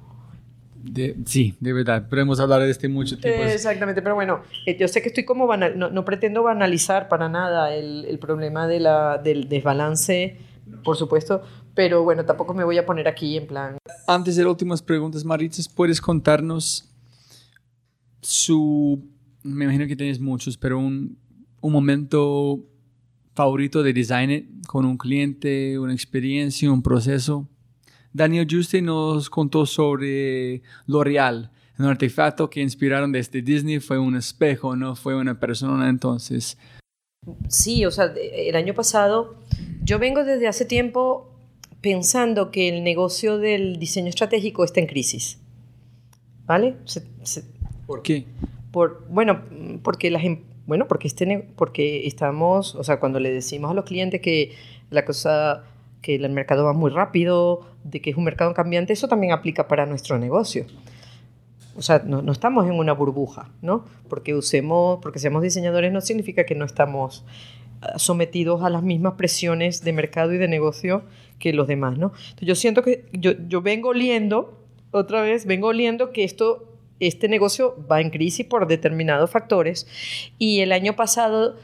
Sí, 1.25 1.55
de 1.59 1.73
verdad, 1.73 2.07
podemos 2.09 2.39
hablar 2.39 2.61
de 2.61 2.71
este 2.71 2.87
mucho 2.87 3.17
tiempo. 3.17 3.43
exactamente, 3.43 4.01
pero 4.01 4.15
bueno, 4.15 4.41
eh, 4.65 4.77
yo 4.79 4.87
sé 4.87 5.01
que 5.01 5.09
estoy 5.09 5.25
como 5.25 5.47
banal, 5.47 5.77
no, 5.77 6.05
pretendo 6.05 6.43
banalizar 6.43 7.07
para 7.07 7.29
nada 7.29 7.73
el, 7.75 8.05
el 8.05 8.19
problema 8.19 8.67
de 8.67 8.79
la, 8.79 9.17
del 9.17 9.49
desbalance, 9.49 10.37
por 10.83 10.97
supuesto, 10.97 11.41
pero 11.73 12.03
bueno, 12.03 12.25
tampoco 12.25 12.53
me 12.53 12.63
voy 12.63 12.77
a 12.77 12.85
poner 12.85 13.07
aquí 13.07 13.37
en 13.37 13.47
plan. 13.47 13.77
Antes 14.07 14.35
de 14.35 14.43
las 14.43 14.51
últimas 14.51 14.81
preguntas, 14.81 15.23
Maritzes, 15.23 15.67
¿puedes 15.69 16.01
contarnos 16.01 16.89
su. 18.21 19.01
Me 19.43 19.65
imagino 19.65 19.87
que 19.87 19.95
tienes 19.95 20.19
muchos, 20.19 20.57
pero 20.57 20.77
un, 20.77 21.17
un 21.61 21.71
momento 21.71 22.65
favorito 23.33 23.83
de 23.83 23.93
design 23.93 24.61
con 24.67 24.85
un 24.85 24.97
cliente, 24.97 25.79
una 25.79 25.93
experiencia, 25.93 26.71
un 26.71 26.83
proceso? 26.83 27.47
Daniel 28.13 28.47
Juste 28.49 28.81
nos 28.81 29.29
contó 29.29 29.65
sobre 29.65 30.61
L'Oreal, 30.87 31.51
un 31.77 31.85
artefacto 31.85 32.49
que 32.49 32.61
inspiraron 32.61 33.11
desde 33.11 33.41
Disney, 33.41 33.79
fue 33.79 33.97
un 33.97 34.15
espejo, 34.15 34.75
no 34.75 34.95
fue 34.95 35.15
una 35.15 35.39
persona 35.39 35.89
entonces. 35.89 36.57
Sí, 37.47 37.85
o 37.85 37.91
sea, 37.91 38.13
el 38.15 38.55
año 38.55 38.73
pasado, 38.73 39.35
yo 39.83 39.99
vengo 39.99 40.23
desde 40.23 40.47
hace 40.47 40.65
tiempo 40.65 41.29
pensando 41.81 42.51
que 42.51 42.69
el 42.69 42.83
negocio 42.83 43.37
del 43.37 43.79
diseño 43.79 44.09
estratégico 44.09 44.63
está 44.63 44.79
en 44.79 44.87
crisis. 44.87 45.39
¿Vale? 46.45 46.75
¿Por 47.85 48.01
qué? 48.01 48.25
Por, 48.71 49.07
bueno, 49.09 49.41
porque 49.83 50.09
las, 50.09 50.23
em, 50.23 50.43
bueno 50.65 50.87
porque, 50.87 51.07
este, 51.07 51.47
porque 51.55 52.07
estamos, 52.07 52.75
o 52.75 52.83
sea, 52.83 52.99
cuando 52.99 53.19
le 53.19 53.31
decimos 53.31 53.71
a 53.71 53.73
los 53.73 53.85
clientes 53.85 54.21
que 54.21 54.55
la 54.89 55.05
cosa, 55.05 55.63
que 56.01 56.15
el 56.15 56.29
mercado 56.29 56.65
va 56.65 56.73
muy 56.73 56.91
rápido, 56.91 57.61
de 57.83 58.01
que 58.01 58.11
es 58.11 58.17
un 58.17 58.23
mercado 58.23 58.53
cambiante, 58.53 58.93
eso 58.93 59.07
también 59.07 59.33
aplica 59.33 59.67
para 59.67 59.85
nuestro 59.85 60.17
negocio. 60.17 60.65
O 61.75 61.81
sea, 61.81 62.03
no, 62.05 62.29
estamos 62.31 62.65
en 62.65 62.73
una 62.73 62.93
burbuja, 62.93 63.49
¿no? 63.61 63.85
Porque 64.09 64.35
usemos, 64.35 64.99
porque 65.01 65.19
seamos 65.19 65.41
diseñadores 65.41 65.93
no 65.93 66.01
significa 66.01 66.45
que 66.45 66.55
no 66.55 66.65
estamos 66.65 67.23
ah, 67.81 67.97
sometidos 67.97 68.63
a 68.63 68.69
las 68.69 68.83
mismas 68.83 69.13
presiones 69.13 69.81
de 69.83 69.93
mercado 69.93 70.33
y 70.33 70.37
de 70.37 70.49
negocio 70.49 71.03
que 71.39 71.53
los 71.53 71.67
demás, 71.67 71.97
¿no? 71.97 72.11
Yo 72.41 72.55
siento 72.55 72.83
que 72.83 73.05
yo, 73.13 73.31
yo 73.47 73.61
vengo 73.61 73.89
oliendo, 73.89 74.59
otra 74.91 75.21
vez, 75.21 75.45
vengo 75.45 75.67
oliendo 75.67 76.11
que 76.11 76.23
esto, 76.25 76.67
este 76.99 77.29
negocio 77.29 77.75
va 77.89 78.01
en 78.01 78.09
crisis 78.09 78.45
por 78.45 78.67
determinados 78.67 79.31
factores 79.31 79.87
y 80.37 80.59
el 80.59 80.73
año 80.73 80.97
pasado 80.97 81.55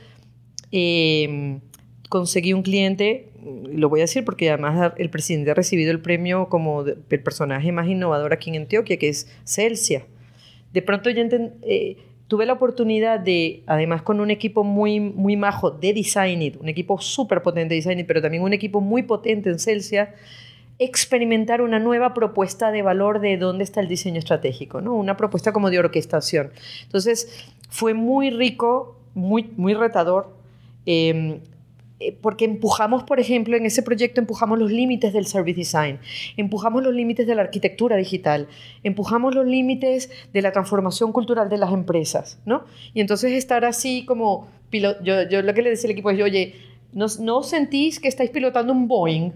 em, 0.71 1.59
conseguí 2.07 2.53
un 2.53 2.61
cliente, 2.61 3.33
lo 3.45 3.89
voy 3.89 3.99
a 3.99 4.03
decir 4.03 4.25
porque 4.25 4.49
además 4.49 4.93
el 4.97 5.09
presidente 5.09 5.51
ha 5.51 5.53
recibido 5.53 5.91
el 5.91 6.01
premio 6.01 6.49
como 6.49 6.81
el 6.81 7.23
personaje 7.23 7.71
más 7.71 7.87
innovador 7.87 8.33
aquí 8.33 8.49
en 8.49 8.63
Antioquia, 8.63 8.97
que 8.97 9.09
es 9.09 9.27
Celsia. 9.43 10.05
De 10.73 10.81
pronto 10.81 11.09
entendí... 11.09 11.53
Eh, 11.63 11.97
tuve 12.27 12.45
la 12.45 12.53
oportunidad 12.53 13.19
de, 13.19 13.63
además 13.67 14.01
con 14.01 14.19
un 14.19 14.31
equipo 14.31 14.63
muy, 14.63 14.99
muy 14.99 15.35
majo 15.35 15.71
de 15.71 15.93
Design 15.93 16.57
un 16.59 16.69
equipo 16.69 16.99
súper 16.99 17.41
potente 17.41 17.75
de 17.75 17.81
Design 17.81 18.03
pero 18.07 18.21
también 18.21 18.43
un 18.43 18.53
equipo 18.53 18.81
muy 18.81 19.03
potente 19.03 19.49
en 19.49 19.59
Celsia, 19.59 20.15
experimentar 20.79 21.61
una 21.61 21.79
nueva 21.79 22.13
propuesta 22.13 22.71
de 22.71 22.81
valor 22.81 23.19
de 23.19 23.37
dónde 23.37 23.63
está 23.63 23.79
el 23.79 23.87
diseño 23.87 24.19
estratégico, 24.19 24.81
¿no? 24.81 24.93
Una 24.95 25.15
propuesta 25.15 25.53
como 25.53 25.69
de 25.69 25.79
orquestación. 25.79 26.51
Entonces, 26.83 27.47
fue 27.69 27.93
muy 27.93 28.29
rico, 28.29 28.99
muy, 29.13 29.51
muy 29.55 29.73
retador. 29.73 30.35
Eh, 30.85 31.39
porque 32.21 32.45
empujamos, 32.45 33.03
por 33.03 33.19
ejemplo, 33.19 33.55
en 33.55 33.65
ese 33.65 33.81
proyecto 33.81 34.19
empujamos 34.19 34.59
los 34.59 34.71
límites 34.71 35.13
del 35.13 35.25
service 35.25 35.57
design, 35.57 35.99
empujamos 36.35 36.83
los 36.83 36.93
límites 36.93 37.25
de 37.25 37.35
la 37.35 37.43
arquitectura 37.43 37.95
digital, 37.95 38.47
empujamos 38.83 39.33
los 39.33 39.45
límites 39.45 40.09
de 40.33 40.41
la 40.41 40.51
transformación 40.51 41.13
cultural 41.13 41.49
de 41.49 41.57
las 41.57 41.71
empresas, 41.71 42.39
¿no? 42.45 42.65
Y 42.93 43.01
entonces 43.01 43.31
estar 43.31 43.63
así 43.63 44.05
como, 44.05 44.47
yo, 44.71 45.01
yo 45.29 45.41
lo 45.41 45.53
que 45.53 45.61
le 45.61 45.69
decía 45.69 45.87
al 45.87 45.91
equipo 45.91 46.09
es, 46.11 46.21
oye, 46.21 46.55
¿no, 46.91 47.05
¿no 47.21 47.43
sentís 47.43 47.99
que 47.99 48.09
estáis 48.09 48.29
pilotando 48.29 48.73
un 48.73 48.87
Boeing? 48.87 49.31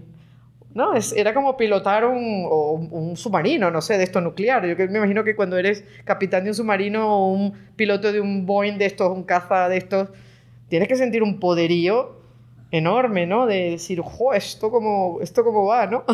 ¿no? 0.74 0.94
Es, 0.94 1.12
era 1.14 1.34
como 1.34 1.56
pilotar 1.56 2.04
un, 2.04 2.46
un, 2.92 3.16
submarino, 3.16 3.72
no 3.72 3.80
sé, 3.80 3.98
de 3.98 4.04
esto 4.04 4.20
nuclear. 4.20 4.64
Yo 4.66 4.76
me 4.88 4.98
imagino 4.98 5.24
que 5.24 5.34
cuando 5.34 5.58
eres 5.58 5.84
capitán 6.04 6.44
de 6.44 6.50
un 6.50 6.54
submarino 6.54 7.08
o 7.08 7.32
un 7.32 7.52
piloto 7.74 8.12
de 8.12 8.20
un 8.20 8.46
Boeing 8.46 8.78
de 8.78 8.86
estos, 8.86 9.10
un 9.10 9.24
caza 9.24 9.68
de 9.68 9.78
estos, 9.78 10.10
tienes 10.68 10.86
que 10.86 10.94
sentir 10.94 11.24
un 11.24 11.40
poderío 11.40 12.19
enorme, 12.70 13.26
¿no? 13.26 13.46
De 13.46 13.70
decir, 13.70 14.00
jo, 14.00 14.32
esto 14.32 14.70
como, 14.70 15.20
esto 15.20 15.44
como 15.44 15.66
va, 15.66 15.86
¿no? 15.86 16.04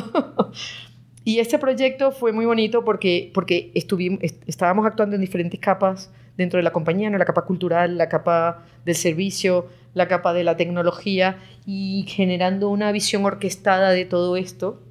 y 1.24 1.38
este 1.38 1.58
proyecto 1.58 2.12
fue 2.12 2.32
muy 2.32 2.46
bonito 2.46 2.84
porque, 2.84 3.30
porque 3.34 3.70
estuvimos, 3.74 4.20
estábamos 4.46 4.86
actuando 4.86 5.16
en 5.16 5.20
diferentes 5.20 5.60
capas 5.60 6.10
dentro 6.36 6.58
de 6.58 6.62
la 6.62 6.72
compañía, 6.72 7.10
¿no? 7.10 7.18
La 7.18 7.24
capa 7.24 7.42
cultural, 7.42 7.98
la 7.98 8.08
capa 8.08 8.64
del 8.84 8.94
servicio, 8.94 9.66
la 9.94 10.08
capa 10.08 10.32
de 10.32 10.44
la 10.44 10.56
tecnología 10.56 11.38
y 11.66 12.04
generando 12.08 12.68
una 12.68 12.92
visión 12.92 13.24
orquestada 13.24 13.90
de 13.90 14.04
todo 14.04 14.36
esto. 14.36 14.82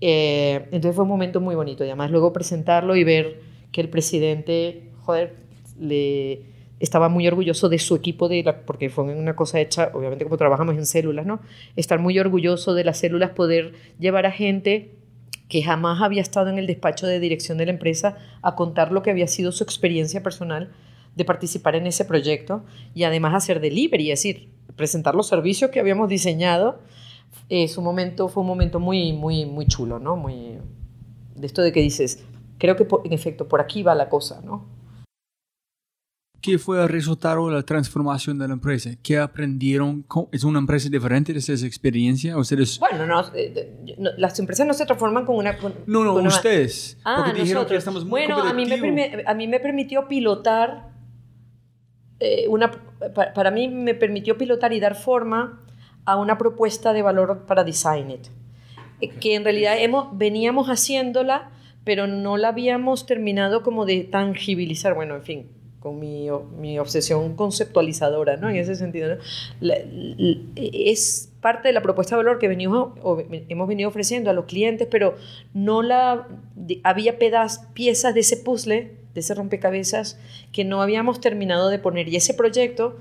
Eh, 0.00 0.66
entonces 0.66 0.94
fue 0.94 1.02
un 1.02 1.10
momento 1.10 1.40
muy 1.40 1.54
bonito 1.54 1.84
y 1.84 1.88
además 1.88 2.10
luego 2.10 2.32
presentarlo 2.32 2.96
y 2.96 3.04
ver 3.04 3.40
que 3.70 3.80
el 3.80 3.90
presidente, 3.90 4.90
joder, 5.02 5.36
le 5.78 6.49
estaba 6.80 7.08
muy 7.08 7.28
orgulloso 7.28 7.68
de 7.68 7.78
su 7.78 7.94
equipo, 7.94 8.28
de 8.28 8.42
porque 8.66 8.88
fue 8.88 9.04
una 9.04 9.36
cosa 9.36 9.60
hecha, 9.60 9.90
obviamente 9.94 10.24
como 10.24 10.38
trabajamos 10.38 10.76
en 10.76 10.86
células, 10.86 11.26
¿no? 11.26 11.40
Estar 11.76 11.98
muy 11.98 12.18
orgulloso 12.18 12.74
de 12.74 12.84
las 12.84 12.98
células, 12.98 13.30
poder 13.30 13.74
llevar 13.98 14.26
a 14.26 14.32
gente 14.32 14.90
que 15.48 15.62
jamás 15.62 16.00
había 16.00 16.22
estado 16.22 16.48
en 16.48 16.58
el 16.58 16.66
despacho 16.66 17.06
de 17.06 17.20
dirección 17.20 17.58
de 17.58 17.66
la 17.66 17.72
empresa 17.72 18.16
a 18.40 18.54
contar 18.54 18.92
lo 18.92 19.02
que 19.02 19.10
había 19.10 19.26
sido 19.26 19.52
su 19.52 19.62
experiencia 19.62 20.22
personal 20.22 20.72
de 21.16 21.24
participar 21.24 21.74
en 21.74 21.86
ese 21.86 22.04
proyecto 22.04 22.64
y 22.94 23.02
además 23.02 23.34
hacer 23.34 23.60
delivery, 23.60 24.10
es 24.10 24.20
decir, 24.20 24.48
presentar 24.76 25.14
los 25.14 25.26
servicios 25.26 25.70
que 25.70 25.80
habíamos 25.80 26.08
diseñado. 26.08 26.80
Es 27.48 27.76
un 27.76 27.84
momento, 27.84 28.28
fue 28.28 28.42
un 28.42 28.46
momento 28.46 28.80
muy, 28.80 29.12
muy, 29.12 29.44
muy 29.44 29.66
chulo, 29.66 29.98
¿no? 29.98 30.16
Muy, 30.16 30.58
de 31.34 31.46
esto 31.46 31.62
de 31.62 31.72
que 31.72 31.80
dices, 31.80 32.24
creo 32.58 32.76
que 32.76 32.86
en 33.04 33.12
efecto 33.12 33.48
por 33.48 33.60
aquí 33.60 33.82
va 33.82 33.94
la 33.94 34.08
cosa, 34.08 34.40
¿no? 34.42 34.79
¿Qué 36.40 36.58
fue 36.58 36.82
el 36.82 36.88
resultado 36.88 37.48
de 37.48 37.54
la 37.54 37.62
transformación 37.62 38.38
de 38.38 38.48
la 38.48 38.54
empresa? 38.54 38.90
¿Qué 39.02 39.18
aprendieron? 39.18 40.06
¿Es 40.32 40.44
una 40.44 40.58
empresa 40.58 40.88
diferente 40.88 41.32
de 41.32 41.38
esa 41.38 41.52
experiencia? 41.66 42.36
¿Ustedes... 42.36 42.78
Bueno, 42.78 43.04
eh, 43.34 43.94
no, 43.98 44.10
las 44.16 44.38
empresas 44.38 44.66
no 44.66 44.72
se 44.72 44.86
transforman 44.86 45.26
con 45.26 45.36
una... 45.36 45.58
no, 45.86 46.04
no, 46.04 46.14
ustedes. 46.14 46.98
Ah, 47.04 47.22
porque 47.24 47.42
dijeron 47.42 47.66
que 47.66 47.76
estamos 47.76 48.04
muy 48.04 48.22
Bueno, 48.22 48.42
a 48.42 48.54
mí, 48.54 48.64
me, 48.64 49.22
a 49.26 49.34
mí 49.34 49.46
me 49.48 49.60
permitió 49.60 50.08
pilotar 50.08 50.90
eh, 52.20 52.46
una, 52.48 52.70
para 53.34 53.50
mí 53.50 53.68
me 53.68 53.94
permitió 53.94 54.36
pilotar 54.36 54.74
y 54.74 54.80
dar 54.80 54.94
forma 54.94 55.58
a 56.04 56.16
una 56.16 56.36
propuesta 56.36 56.92
de 56.92 57.00
valor 57.00 57.46
para 57.46 57.64
Design 57.64 58.10
It, 58.10 58.26
eh, 59.00 59.08
que 59.08 59.34
en 59.34 59.44
realidad 59.44 59.76
hemos, 59.78 60.16
veníamos 60.16 60.68
haciéndola, 60.68 61.50
pero 61.82 62.06
no 62.06 62.36
la 62.36 62.48
habíamos 62.48 63.06
terminado 63.06 63.62
como 63.62 63.86
de 63.86 64.04
tangibilizar, 64.04 64.94
bueno, 64.94 65.16
en 65.16 65.22
fin, 65.22 65.50
con 65.80 65.98
mi, 65.98 66.28
mi 66.58 66.78
obsesión 66.78 67.34
conceptualizadora, 67.34 68.36
¿no? 68.36 68.50
En 68.50 68.56
ese 68.56 68.76
sentido, 68.76 69.16
es 70.54 71.32
parte 71.40 71.68
de 71.68 71.72
la 71.72 71.82
propuesta 71.82 72.16
de 72.16 72.22
valor 72.22 72.38
que 72.38 72.48
venimos, 72.48 72.92
hemos 73.48 73.66
venido 73.66 73.88
ofreciendo 73.88 74.30
a 74.30 74.34
los 74.34 74.44
clientes, 74.44 74.86
pero 74.90 75.16
no 75.54 75.82
la, 75.82 76.28
había 76.84 77.18
pedazos, 77.18 77.64
piezas 77.72 78.14
de 78.14 78.20
ese 78.20 78.36
puzzle 78.36 79.00
de 79.14 79.20
ese 79.20 79.34
rompecabezas 79.34 80.18
que 80.52 80.64
no 80.64 80.82
habíamos 80.82 81.20
terminado 81.20 81.68
de 81.68 81.78
poner. 81.78 82.08
Y 82.08 82.16
ese 82.16 82.34
proyecto 82.34 82.96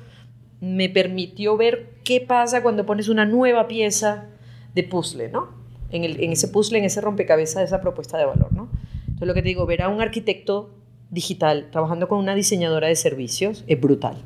me 0.61 0.89
permitió 0.89 1.57
ver 1.57 1.89
qué 2.03 2.22
pasa 2.22 2.64
cuando 2.64 2.85
pones 2.85 3.10
una 3.10 3.26
nueva 3.26 3.68
pieza 3.68 4.27
de 4.73 4.84
puzzle, 4.84 5.30
¿no? 5.30 5.49
En, 5.91 6.03
el, 6.03 6.22
en 6.23 6.31
ese 6.31 6.47
puzzle, 6.47 6.80
en 6.80 6.85
ese 6.85 7.01
rompecabezas 7.01 7.57
de 7.57 7.65
esa 7.65 7.81
propuesta 7.81 8.18
de 8.18 8.26
valor, 8.26 8.51
¿no? 8.53 8.69
Entonces 9.01 9.27
lo 9.27 9.34
que 9.34 9.41
te 9.41 9.49
digo, 9.49 9.65
ver 9.65 9.81
a 9.81 9.89
un 9.89 10.01
arquitecto 10.01 10.69
digital 11.10 11.69
trabajando 11.72 12.07
con 12.07 12.19
una 12.19 12.36
diseñadora 12.36 12.88
de 12.88 12.95
servicios 12.95 13.64
es 13.68 13.80
brutal, 13.80 14.18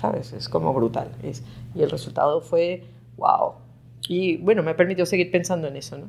¿sabes? 0.00 0.32
Es 0.32 0.48
como 0.48 0.72
brutal. 0.72 1.10
Es, 1.22 1.42
y 1.74 1.82
el 1.82 1.90
resultado 1.90 2.40
fue, 2.40 2.84
wow. 3.16 3.54
Y 4.08 4.38
bueno, 4.38 4.62
me 4.62 4.74
permitió 4.74 5.06
seguir 5.06 5.30
pensando 5.30 5.68
en 5.68 5.76
eso, 5.76 5.98
¿no? 5.98 6.08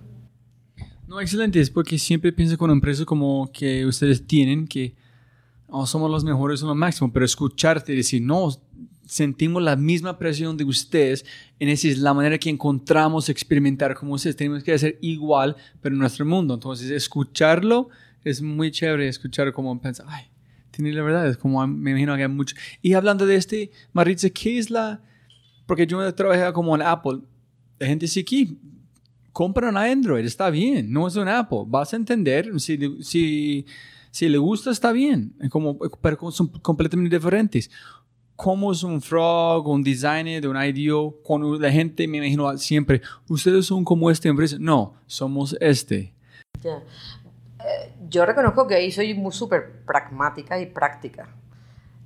No, 1.07 1.19
excelente, 1.19 1.59
es 1.59 1.69
porque 1.69 1.97
siempre 1.97 2.31
pienso 2.31 2.57
con 2.57 2.71
empresas 2.71 3.05
como 3.05 3.51
que 3.51 3.85
ustedes 3.85 4.25
tienen, 4.25 4.65
que 4.65 4.95
oh, 5.67 5.85
somos 5.85 6.09
los 6.09 6.23
mejores, 6.23 6.61
somos 6.61 6.75
lo 6.75 6.79
máximo, 6.79 7.11
pero 7.11 7.25
escucharte 7.25 7.93
decir, 7.93 8.21
no, 8.21 8.49
sentimos 9.05 9.61
la 9.61 9.75
misma 9.75 10.17
presión 10.17 10.55
de 10.55 10.63
ustedes, 10.63 11.25
en 11.59 11.67
esa 11.67 11.89
es 11.89 11.97
la 11.97 12.13
manera 12.13 12.37
que 12.37 12.49
encontramos 12.49 13.27
experimentar 13.27 13.93
como 13.93 14.13
ustedes, 14.13 14.37
tenemos 14.37 14.63
que 14.63 14.73
hacer 14.73 14.97
igual, 15.01 15.57
pero 15.81 15.95
en 15.95 15.99
nuestro 15.99 16.25
mundo. 16.25 16.53
Entonces, 16.53 16.89
escucharlo 16.89 17.89
es 18.23 18.41
muy 18.41 18.71
chévere, 18.71 19.07
escuchar 19.07 19.51
cómo 19.53 19.79
piensa, 19.81 20.03
ay, 20.07 20.25
tiene 20.71 20.93
la 20.93 21.03
verdad, 21.03 21.27
es 21.27 21.37
como, 21.37 21.65
me 21.67 21.91
imagino 21.91 22.15
que 22.15 22.23
hay 22.23 22.29
mucho. 22.29 22.55
Y 22.81 22.93
hablando 22.93 23.25
de 23.25 23.35
este, 23.35 23.71
Maritza, 23.93 24.29
¿qué 24.29 24.57
es 24.57 24.69
la...? 24.69 25.01
Porque 25.65 25.87
yo 25.87 26.13
trabajé 26.13 26.51
como 26.53 26.75
en 26.75 26.81
Apple, 26.81 27.19
la 27.79 27.87
gente 27.87 28.05
dice 28.05 28.19
aquí, 28.19 28.59
compran 29.31 29.77
Android, 29.77 30.25
está 30.25 30.49
bien, 30.49 30.91
no 30.91 31.07
es 31.07 31.15
un 31.15 31.27
Apple. 31.27 31.63
Vas 31.67 31.93
a 31.93 31.95
entender, 31.95 32.59
si, 32.59 32.77
si, 33.01 33.65
si 34.11 34.29
le 34.29 34.37
gusta, 34.37 34.71
está 34.71 34.91
bien, 34.91 35.33
como, 35.49 35.77
pero 35.77 36.31
son 36.31 36.47
completamente 36.47 37.15
diferentes. 37.15 37.69
¿Cómo 38.35 38.71
es 38.71 38.81
un 38.83 39.01
frog, 39.01 39.67
un 39.67 39.83
designer 39.83 40.41
de 40.41 40.47
un 40.47 40.57
IDEO? 40.57 41.15
Cuando 41.23 41.59
la 41.59 41.71
gente 41.71 42.07
me 42.07 42.17
imagino 42.17 42.57
siempre, 42.57 43.01
ustedes 43.27 43.67
son 43.67 43.85
como 43.85 44.09
esta 44.09 44.29
empresa. 44.29 44.57
No, 44.59 44.95
somos 45.05 45.55
este. 45.59 46.13
Eh, 47.65 47.93
yo 48.09 48.25
reconozco 48.25 48.67
que 48.67 48.75
ahí 48.75 48.91
soy 48.91 49.13
muy 49.13 49.31
súper 49.31 49.83
pragmática 49.85 50.59
y 50.59 50.65
práctica. 50.65 51.29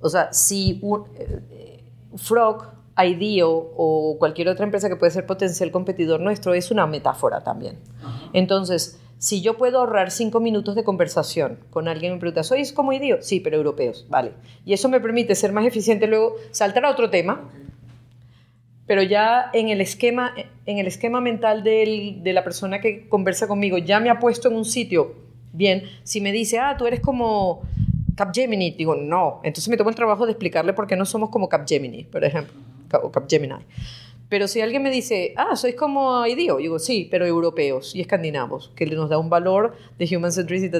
O 0.00 0.08
sea, 0.08 0.32
si 0.32 0.78
un 0.82 1.04
eh, 1.14 1.82
Frog 2.16 2.76
IDEO 2.96 3.72
o 3.76 4.16
cualquier 4.18 4.48
otra 4.48 4.64
empresa 4.64 4.88
que 4.88 4.96
puede 4.96 5.12
ser 5.12 5.26
potencial 5.26 5.70
competidor 5.70 6.20
nuestro 6.20 6.54
es 6.54 6.70
una 6.70 6.86
metáfora 6.86 7.42
también. 7.42 7.78
Entonces, 8.32 9.00
si 9.18 9.40
yo 9.42 9.56
puedo 9.56 9.80
ahorrar 9.80 10.10
cinco 10.10 10.40
minutos 10.40 10.74
de 10.74 10.84
conversación 10.84 11.58
con 11.70 11.88
alguien 11.88 12.14
me 12.14 12.18
pregunta, 12.18 12.42
¿sois 12.42 12.72
como 12.72 12.92
IDEO? 12.92 13.22
Sí, 13.22 13.40
pero 13.40 13.56
europeos, 13.56 14.06
vale. 14.08 14.32
Y 14.64 14.72
eso 14.72 14.88
me 14.88 15.00
permite 15.00 15.34
ser 15.34 15.52
más 15.52 15.66
eficiente 15.66 16.06
luego, 16.06 16.36
saltar 16.50 16.84
a 16.84 16.90
otro 16.90 17.10
tema, 17.10 17.50
pero 18.86 19.02
ya 19.02 19.50
en 19.52 19.68
el 19.68 19.80
esquema, 19.80 20.32
en 20.64 20.78
el 20.78 20.86
esquema 20.86 21.20
mental 21.20 21.64
de 21.64 22.32
la 22.32 22.44
persona 22.44 22.80
que 22.80 23.08
conversa 23.08 23.48
conmigo, 23.48 23.78
ya 23.78 24.00
me 24.00 24.10
ha 24.10 24.20
puesto 24.20 24.48
en 24.48 24.54
un 24.54 24.64
sitio, 24.64 25.14
bien, 25.56 25.84
si 26.04 26.20
me 26.20 26.32
dice, 26.32 26.58
ah, 26.58 26.76
tú 26.76 26.86
eres 26.86 27.00
como 27.00 27.62
Capgemini, 28.14 28.72
digo, 28.72 28.94
no. 28.94 29.40
Entonces 29.42 29.68
me 29.68 29.76
tomo 29.76 29.90
el 29.90 29.96
trabajo 29.96 30.26
de 30.26 30.32
explicarle 30.32 30.72
por 30.72 30.86
qué 30.86 30.96
no 30.96 31.04
somos 31.04 31.30
como 31.30 31.48
Capgemini, 31.48 32.04
por 32.04 32.24
ejemplo 32.24 32.66
o 33.02 33.10
Capgemini. 33.10 33.54
Pero 34.28 34.48
si 34.48 34.60
alguien 34.60 34.82
me 34.82 34.90
dice, 34.90 35.34
ah, 35.36 35.54
sois 35.54 35.76
como 35.76 36.26
IDEO, 36.26 36.56
digo, 36.56 36.78
sí, 36.78 37.06
pero 37.10 37.26
europeos 37.26 37.94
y 37.94 38.00
escandinavos, 38.00 38.72
que 38.74 38.86
nos 38.86 39.08
da 39.08 39.18
un 39.18 39.30
valor 39.30 39.76
de 39.98 40.16
human 40.16 40.32
centricity, 40.32 40.78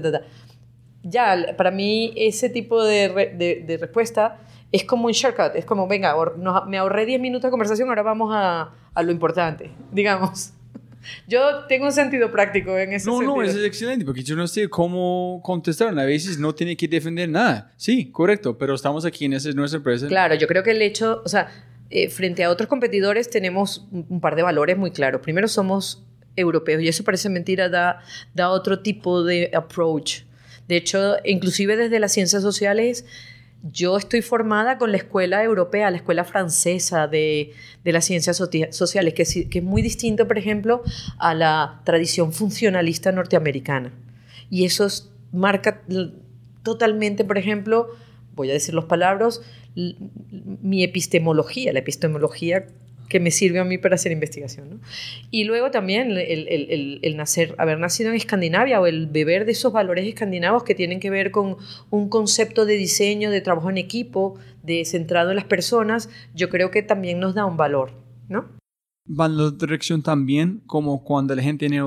Ya, 1.05 1.55
para 1.57 1.71
mí 1.71 2.13
ese 2.17 2.49
tipo 2.49 2.83
de, 2.83 3.65
de, 3.65 3.77
respuesta 3.77 4.41
es 4.73 4.83
como 4.83 5.07
un 5.07 5.13
shortcut, 5.13 5.55
es 5.55 5.65
como, 5.65 5.87
venga, 5.87 6.17
me 6.67 6.79
ahorré 6.79 7.07
10 7.07 7.21
minutos 7.21 7.45
de 7.45 7.51
conversación, 7.51 7.89
ahora 7.89 8.03
vamos 8.03 8.31
a, 8.35 8.73
a 8.93 9.03
lo 9.05 9.13
importante, 9.13 9.71
digamos. 9.93 10.53
Yo 11.27 11.65
tengo 11.69 11.87
un 11.87 11.93
sentido 11.93 12.31
práctico 12.31 12.77
en 12.79 12.93
ese 12.93 13.07
no, 13.07 13.19
sentido. 13.19 13.37
No, 13.37 13.43
eso 13.43 13.59
es 13.59 13.65
excelente, 13.65 14.05
porque 14.05 14.23
yo 14.23 14.37
no 14.37 14.47
sé 14.47 14.69
cómo 14.69 15.41
contestar. 15.45 15.99
A 15.99 16.05
veces 16.05 16.39
no 16.39 16.55
tiene 16.55 16.77
que 16.77 16.89
defender 16.89 17.29
nada. 17.29 17.73
Sí, 17.77 18.11
correcto, 18.11 18.57
pero 18.59 18.75
estamos 18.75 19.05
aquí 19.05 19.25
en 19.25 19.35
esa 19.35 19.51
nuestra 19.53 19.79
empresa. 19.79 20.07
Claro, 20.09 20.35
yo 20.35 20.47
creo 20.47 20.63
que 20.63 20.73
el 20.73 20.83
hecho, 20.83 21.23
o 21.25 21.29
sea, 21.29 21.49
eh, 21.91 22.09
frente 22.11 22.45
a 22.45 22.51
otros 22.51 22.69
competidores 22.69 23.31
tenemos 23.31 23.87
un 23.93 24.21
par 24.21 24.37
de 24.37 24.43
valores 24.43 24.77
muy 24.77 24.91
claros. 24.91 25.21
Primero, 25.21 25.49
somos 25.49 26.05
europeos 26.37 26.83
y 26.83 26.89
eso 26.89 27.05
parece 27.05 27.29
mentira, 27.29 27.69
da, 27.69 28.03
da 28.35 28.51
otro 28.51 28.81
tipo 28.81 29.25
de 29.25 29.51
approach. 29.55 30.23
De 30.69 30.77
hecho, 30.77 31.17
inclusive 31.25 31.77
desde 31.77 32.01
las 32.01 32.13
ciencias 32.13 32.43
sociales, 32.43 33.05
yo 33.73 33.97
estoy 33.97 34.23
formada 34.23 34.79
con 34.79 34.91
la 34.91 34.99
escuela 34.99 35.43
europea, 35.43 35.91
la 35.91 35.97
escuela 35.97 36.25
francesa 36.25 37.07
de, 37.07 37.53
de 37.85 37.93
las 37.93 38.05
ciencias 38.05 38.37
sociales, 38.71 39.15
que, 39.15 39.23
es 39.23 39.63
muy 39.63 39.83
distinto, 39.83 40.27
por 40.27 40.39
ejemplo, 40.39 40.83
a 41.19 41.35
la 41.35 41.81
tradición 41.85 42.33
funcionalista 42.33 43.13
norteamericana. 43.13 43.93
Y 44.51 44.65
eso 44.65 44.87
marca 45.33 45.83
totalmente, 46.63 47.25
por 47.25 47.39
ejemplo, 47.39 47.89
voy 48.35 48.51
a 48.51 48.53
decir 48.53 48.75
los 48.75 48.85
palabras, 48.85 49.41
mi 49.75 50.83
epistemología. 50.85 51.73
La 51.73 51.81
epistemología 51.81 52.67
que 53.09 53.21
me 53.21 53.31
sirve 53.31 53.59
a 53.59 53.65
mí 53.65 53.79
para 53.79 53.95
hacer 53.95 54.13
investigación. 54.13 54.71
¿no? 54.71 54.81
Y 55.31 55.45
luego 55.45 55.71
también 55.71 56.11
el, 56.11 56.49
el, 56.49 57.01
el, 57.03 57.17
nacer, 57.17 57.55
haber 57.59 57.79
nacido 57.79 58.11
en 58.11 58.17
Escandinavia 58.17 58.81
o 58.81 58.87
el 58.87 59.07
beber 59.07 59.45
de 59.45 59.53
esos 59.53 59.73
valores 59.73 60.07
escandinavos 60.07 60.65
que 60.65 60.75
tienen 60.75 61.01
que 61.01 61.11
ver 61.11 61.31
con 61.31 61.57
un 61.91 62.09
concepto 62.09 62.67
de 62.67 62.77
diseño, 62.77 63.31
de 63.31 63.41
trabajo 63.41 63.71
en 63.71 63.79
equipo, 63.79 64.39
de 64.63 64.85
centrado 64.85 65.31
en 65.31 65.37
las 65.37 65.45
personas, 65.45 66.11
yo 66.35 66.51
creo 66.51 66.71
que 66.71 66.83
también 66.83 67.21
nos 67.21 67.35
da 67.35 67.47
un 67.47 67.57
valor, 67.57 67.93
¿no? 68.29 68.47
Va 69.09 69.27
en 69.27 69.37
la 69.37 69.51
dirección 69.53 70.03
también 70.03 70.63
como 70.67 71.05
cuando 71.05 71.35
la 71.35 71.43
gente 71.43 71.69
tiene 71.69 71.83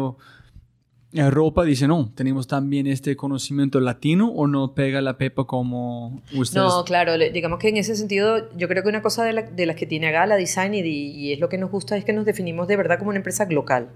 Europa 1.11 1.63
dice, 1.63 1.87
no, 1.87 2.11
tenemos 2.13 2.45
también 2.45 2.85
este 2.85 3.15
conocimiento 3.15 3.79
latino 3.79 4.31
o 4.31 4.45
no 4.45 4.75
pega 4.75 5.01
la 5.01 5.17
pepa 5.17 5.45
como 5.45 6.21
ustedes. 6.35 6.67
No, 6.67 6.83
claro, 6.85 7.17
digamos 7.17 7.57
que 7.57 7.69
en 7.69 7.77
ese 7.77 7.95
sentido 7.95 8.55
yo 8.55 8.67
creo 8.67 8.83
que 8.83 8.89
una 8.89 9.01
cosa 9.01 9.23
de, 9.23 9.65
las 9.65 9.75
que 9.75 9.87
tiene 9.87 10.11
Gala 10.11 10.35
Design 10.35 10.75
y, 10.75 10.81
y, 10.81 11.33
es 11.33 11.39
lo 11.39 11.49
que 11.49 11.57
nos 11.57 11.71
gusta 11.71 11.97
es 11.97 12.05
que 12.05 12.13
nos 12.13 12.25
definimos 12.25 12.67
de 12.67 12.75
verdad 12.75 12.99
como 12.99 13.09
una 13.09 13.17
empresa 13.17 13.47
local. 13.49 13.89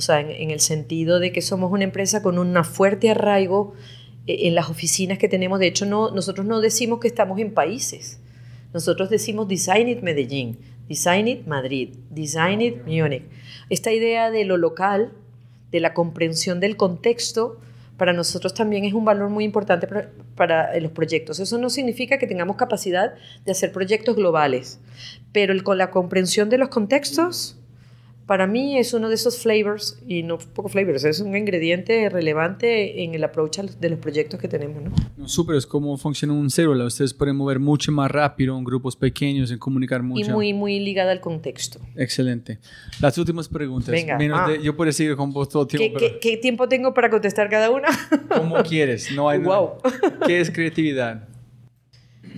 O 0.00 0.02
sea, 0.02 0.20
en, 0.20 0.50
el 0.50 0.60
sentido 0.60 1.18
de 1.18 1.32
que 1.32 1.42
somos 1.42 1.70
una 1.72 1.84
empresa 1.84 2.22
con 2.22 2.38
un 2.38 2.64
fuerte 2.64 3.10
arraigo 3.10 3.74
eh, 4.26 4.46
en 4.46 4.54
las 4.54 4.70
oficinas 4.70 5.18
que 5.18 5.28
tenemos. 5.28 5.58
De 5.58 5.66
hecho, 5.66 5.84
no, 5.84 6.10
nosotros 6.12 6.46
no 6.46 6.60
decimos 6.60 7.00
que 7.00 7.08
estamos 7.08 7.38
en 7.40 7.52
países. 7.52 8.20
Nosotros 8.72 9.10
decimos 9.10 9.48
Design 9.48 9.88
It 9.88 10.02
Medellín, 10.02 10.58
Design 10.88 11.28
It 11.28 11.46
Madrid, 11.46 11.96
Design 12.08 12.60
It 12.60 12.86
Múnich. 12.86 13.24
Esta 13.68 13.92
idea 13.92 14.30
de 14.30 14.44
lo 14.44 14.56
local 14.56 15.12
de 15.70 15.80
la 15.80 15.94
comprensión 15.94 16.60
del 16.60 16.76
contexto, 16.76 17.58
para 18.00 18.14
nosotros 18.14 18.54
también 18.54 18.86
es 18.86 18.94
un 18.94 19.04
valor 19.04 19.28
muy 19.28 19.44
importante 19.44 19.86
para, 20.34 20.80
los 20.80 20.90
proyectos. 20.92 21.38
Eso 21.38 21.58
no 21.58 21.68
significa 21.68 22.18
que 22.18 22.26
tengamos 22.26 22.56
capacidad 22.56 23.12
de 23.44 23.52
hacer 23.52 23.72
proyectos 23.72 24.16
globales, 24.16 24.80
pero 25.32 25.52
con 25.62 25.76
la 25.76 25.90
comprensión 25.90 26.48
de 26.48 26.56
los 26.56 26.70
contextos 26.70 27.59
para 28.30 28.46
mí 28.46 28.78
es 28.78 28.94
uno 28.94 29.08
de 29.08 29.16
esos 29.16 29.42
flavors, 29.42 29.98
y 30.06 30.22
no 30.22 30.38
poco 30.38 30.68
flavors, 30.68 31.02
es 31.02 31.18
un 31.18 31.36
ingrediente 31.36 32.08
relevante 32.08 33.02
en 33.02 33.12
el 33.16 33.24
approach 33.24 33.58
de 33.58 33.90
los 33.90 33.98
proyectos 33.98 34.38
que 34.38 34.46
tenemos. 34.46 34.84
¿no? 34.84 34.92
no 35.16 35.26
súper, 35.26 35.56
es 35.56 35.66
como 35.66 35.96
funciona 35.96 36.32
un 36.32 36.48
célula. 36.48 36.84
Ustedes 36.84 37.12
pueden 37.12 37.34
mover 37.34 37.58
mucho 37.58 37.90
más 37.90 38.08
rápido 38.08 38.56
en 38.56 38.62
grupos 38.62 38.94
pequeños, 38.94 39.50
en 39.50 39.58
comunicar 39.58 40.04
mucho. 40.04 40.30
Y 40.30 40.32
muy, 40.32 40.52
muy 40.52 40.78
ligada 40.78 41.10
al 41.10 41.18
contexto. 41.18 41.80
Excelente. 41.96 42.60
Las 43.00 43.18
últimas 43.18 43.48
preguntas. 43.48 43.90
Venga. 43.90 44.16
Ah. 44.32 44.54
yo 44.62 44.76
puedo 44.76 44.92
seguir 44.92 45.16
con 45.16 45.32
vos 45.32 45.48
todo 45.48 45.62
el 45.62 45.68
tiempo. 45.68 45.98
¿Qué, 45.98 46.20
¿qué, 46.20 46.36
tiempo 46.36 46.68
tengo 46.68 46.94
para 46.94 47.10
contestar 47.10 47.50
cada 47.50 47.68
una? 47.72 47.88
Como 48.28 48.62
quieres. 48.62 49.10
No 49.10 49.28
hay 49.28 49.40
wow. 49.40 49.70
¿Qué 50.24 50.38
es 50.38 50.52
creatividad? 50.52 51.26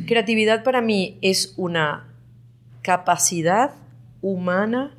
Creatividad 0.07 0.65
para 0.65 0.81
mí 0.81 1.19
es 1.21 1.53
una 1.59 2.09
capacidad 2.81 3.75
humana 4.23 4.97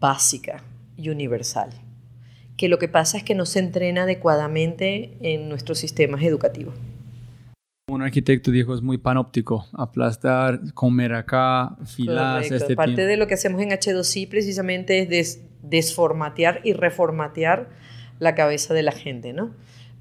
básica 0.00 0.62
y 0.96 1.10
universal, 1.10 1.70
que 2.56 2.68
lo 2.68 2.78
que 2.78 2.88
pasa 2.88 3.18
es 3.18 3.24
que 3.24 3.34
no 3.34 3.46
se 3.46 3.60
entrena 3.60 4.02
adecuadamente 4.02 5.16
en 5.20 5.48
nuestros 5.48 5.78
sistemas 5.78 6.22
educativos. 6.22 6.74
Un 7.90 8.02
arquitecto 8.02 8.50
dijo 8.50 8.74
es 8.74 8.82
muy 8.82 8.98
panóptico, 8.98 9.66
aplastar, 9.72 10.60
comer 10.74 11.14
acá, 11.14 11.76
filas, 11.86 12.50
este 12.50 12.76
Parte 12.76 13.06
de 13.06 13.16
lo 13.16 13.26
que 13.26 13.34
hacemos 13.34 13.62
en 13.62 13.70
H2I 13.70 14.28
precisamente 14.28 15.18
es 15.18 15.40
desformatear 15.62 16.60
y 16.64 16.74
reformatear 16.74 17.70
la 18.18 18.34
cabeza 18.34 18.74
de 18.74 18.82
la 18.82 18.92
gente, 18.92 19.32
¿no? 19.32 19.54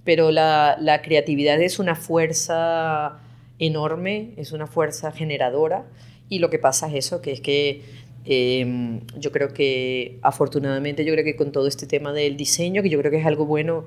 Pero 0.04 0.32
la, 0.32 0.78
la 0.82 1.02
creatividad 1.02 1.62
es 1.62 1.80
una 1.80 1.96
fuerza 1.96 3.20
enorme, 3.58 4.34
es 4.36 4.52
una 4.52 4.68
fuerza 4.68 5.12
generadora 5.12 5.86
y 6.28 6.40
lo 6.40 6.50
que 6.50 6.60
pasa 6.60 6.88
es 6.88 7.06
eso, 7.06 7.22
que 7.22 7.32
es 7.32 7.42
que 7.42 7.84
Em, 8.30 9.00
yo 9.18 9.32
creo 9.32 9.54
que 9.54 10.20
afortunadamente, 10.22 11.06
yo 11.06 11.14
creo 11.14 11.24
que 11.24 11.38
con 11.38 11.54
todo 11.54 11.66
este 11.66 11.88
tema 11.88 12.12
del 12.12 12.36
diseño, 12.36 12.84
que 12.84 12.90
yo 12.90 13.00
creo 13.00 13.10
que 13.10 13.20
es 13.20 13.26
algo 13.26 13.46
bueno, 13.46 13.86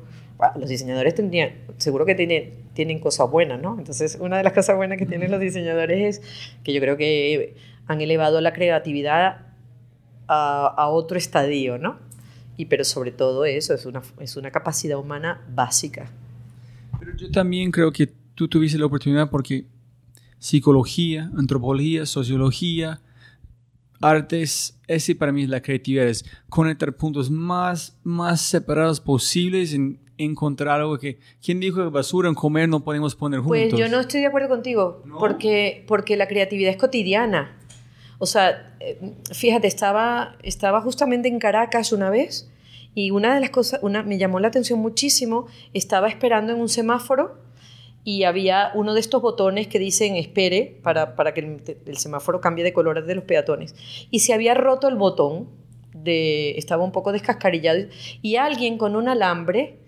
los 0.59 0.71
diseñadores 0.71 1.15
tendrían, 1.15 1.53
seguro 1.77 2.07
que 2.07 2.15
tienen, 2.15 2.55
tienen 2.73 3.01
cosas 3.01 3.31
buenas, 3.31 3.61
¿no? 3.61 3.77
Entonces, 3.79 4.17
una 4.19 4.39
de 4.39 4.43
las 4.43 4.55
cosas 4.55 4.77
buenas 4.77 4.97
que 4.97 5.05
tienen 5.05 5.31
los 5.31 5.41
diseñadores 5.41 6.23
es 6.23 6.57
que 6.65 6.73
yo 6.73 6.81
creo 6.81 6.97
que 6.97 7.55
han 7.87 8.01
elevado 8.01 8.41
la 8.41 8.55
creatividad 8.55 9.49
a, 10.27 10.67
a 10.69 10.89
otro 10.89 11.19
estadio, 11.19 11.77
¿no? 11.77 11.99
Y 12.57 12.65
pero 12.65 12.85
sobre 12.85 13.13
todo 13.13 13.45
eso, 13.45 13.75
es 13.75 13.85
una, 13.85 14.01
es 14.21 14.39
una 14.39 14.51
capacidad 14.51 14.99
humana 14.99 15.47
básica. 15.55 16.11
Pero 16.99 17.15
yo 17.15 17.31
también 17.31 17.71
creo 17.71 17.93
que 17.93 18.11
tú 18.35 18.49
tuviste 18.49 18.79
la 18.79 18.87
oportunidad 18.87 19.29
porque 19.29 19.67
psicología, 20.39 21.31
antropología, 21.37 22.07
sociología, 22.07 23.03
artes, 24.01 24.79
ese 24.87 25.15
para 25.15 25.33
mí 25.33 25.43
es 25.43 25.49
la 25.49 25.61
creatividad, 25.61 26.07
es 26.07 26.25
conectar 26.49 26.97
puntos 26.97 27.31
más, 27.31 27.99
más 28.03 28.41
separados 28.41 29.01
posibles 29.01 29.75
en 29.75 30.01
encontrar 30.19 30.81
algo 30.81 30.99
que... 30.99 31.19
¿Quién 31.43 31.61
dijo 31.61 31.83
que 31.83 31.91
basura 31.91 32.29
en 32.29 32.35
comer 32.35 32.69
no 32.69 32.85
podemos 32.85 33.15
poner 33.15 33.41
juntos? 33.41 33.59
Pues 33.71 33.79
yo 33.79 33.89
no 33.89 34.01
estoy 34.01 34.21
de 34.21 34.27
acuerdo 34.27 34.49
contigo, 34.49 35.03
porque, 35.19 35.85
porque 35.87 36.17
la 36.17 36.29
creatividad 36.29 36.71
es 36.71 36.77
cotidiana. 36.77 37.57
O 38.19 38.27
sea, 38.27 38.77
eh, 38.81 39.15
fíjate, 39.33 39.67
estaba, 39.67 40.37
estaba 40.43 40.83
justamente 40.83 41.29
en 41.29 41.39
Caracas 41.39 41.93
una 41.93 42.11
vez 42.11 42.51
y 42.95 43.11
una 43.13 43.35
de 43.35 43.41
las 43.41 43.51
cosas, 43.51 43.81
una, 43.83 44.03
me 44.03 44.19
llamó 44.19 44.41
la 44.41 44.49
atención 44.49 44.79
muchísimo, 44.79 45.47
estaba 45.73 46.09
esperando 46.09 46.53
en 46.53 46.61
un 46.61 46.69
semáforo 46.69 47.39
y 48.05 48.25
había 48.25 48.73
uno 48.75 48.95
de 48.95 49.01
estos 49.01 49.21
botones 49.21 49.67
que 49.69 49.79
dicen 49.79 50.17
espere 50.17 50.79
para, 50.83 51.17
para 51.17 51.35
que 51.35 51.61
el, 51.87 51.97
semáforo 51.99 52.41
cambie 52.41 52.65
de 52.65 52.73
color 52.73 53.05
de 53.05 53.15
los 53.15 53.25
peatones. 53.25 53.75
Y 54.11 54.21
se 54.21 54.33
había 54.33 54.55
roto 54.55 54.89
el 54.89 54.97
botón, 54.97 55.49
de, 55.93 56.53
estaba 56.53 56.83
un 56.85 56.93
poco 56.93 57.13
descascarillado, 57.13 57.87
y 58.23 58.37
alguien 58.37 58.79
con 58.79 58.97
un 58.97 59.09
alambre 59.09 59.79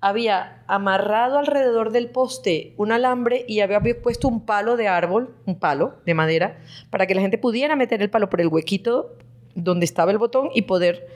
había 0.00 0.64
amarrado 0.66 1.38
alrededor 1.38 1.92
del 1.92 2.10
poste 2.10 2.74
un 2.76 2.90
alambre 2.90 3.44
y 3.46 3.60
había 3.60 3.80
puesto 4.02 4.26
un 4.26 4.44
palo 4.44 4.76
de 4.76 4.88
árbol, 4.88 5.36
un 5.46 5.58
palo 5.58 5.94
de 6.04 6.14
madera, 6.14 6.58
para 6.90 7.06
que 7.06 7.14
la 7.14 7.20
gente 7.20 7.38
pudiera 7.38 7.76
meter 7.76 8.02
el 8.02 8.10
palo 8.10 8.28
por 8.28 8.40
el 8.40 8.48
huequito 8.48 9.16
donde 9.54 9.84
estaba 9.84 10.10
el 10.10 10.18
botón 10.18 10.50
y 10.54 10.62
poder... 10.62 11.06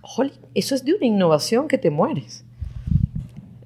Jolly, 0.00 0.32
eso 0.54 0.74
es 0.74 0.84
de 0.84 0.94
una 0.94 1.04
innovación 1.04 1.68
que 1.68 1.76
te 1.76 1.90
mueres 1.90 2.44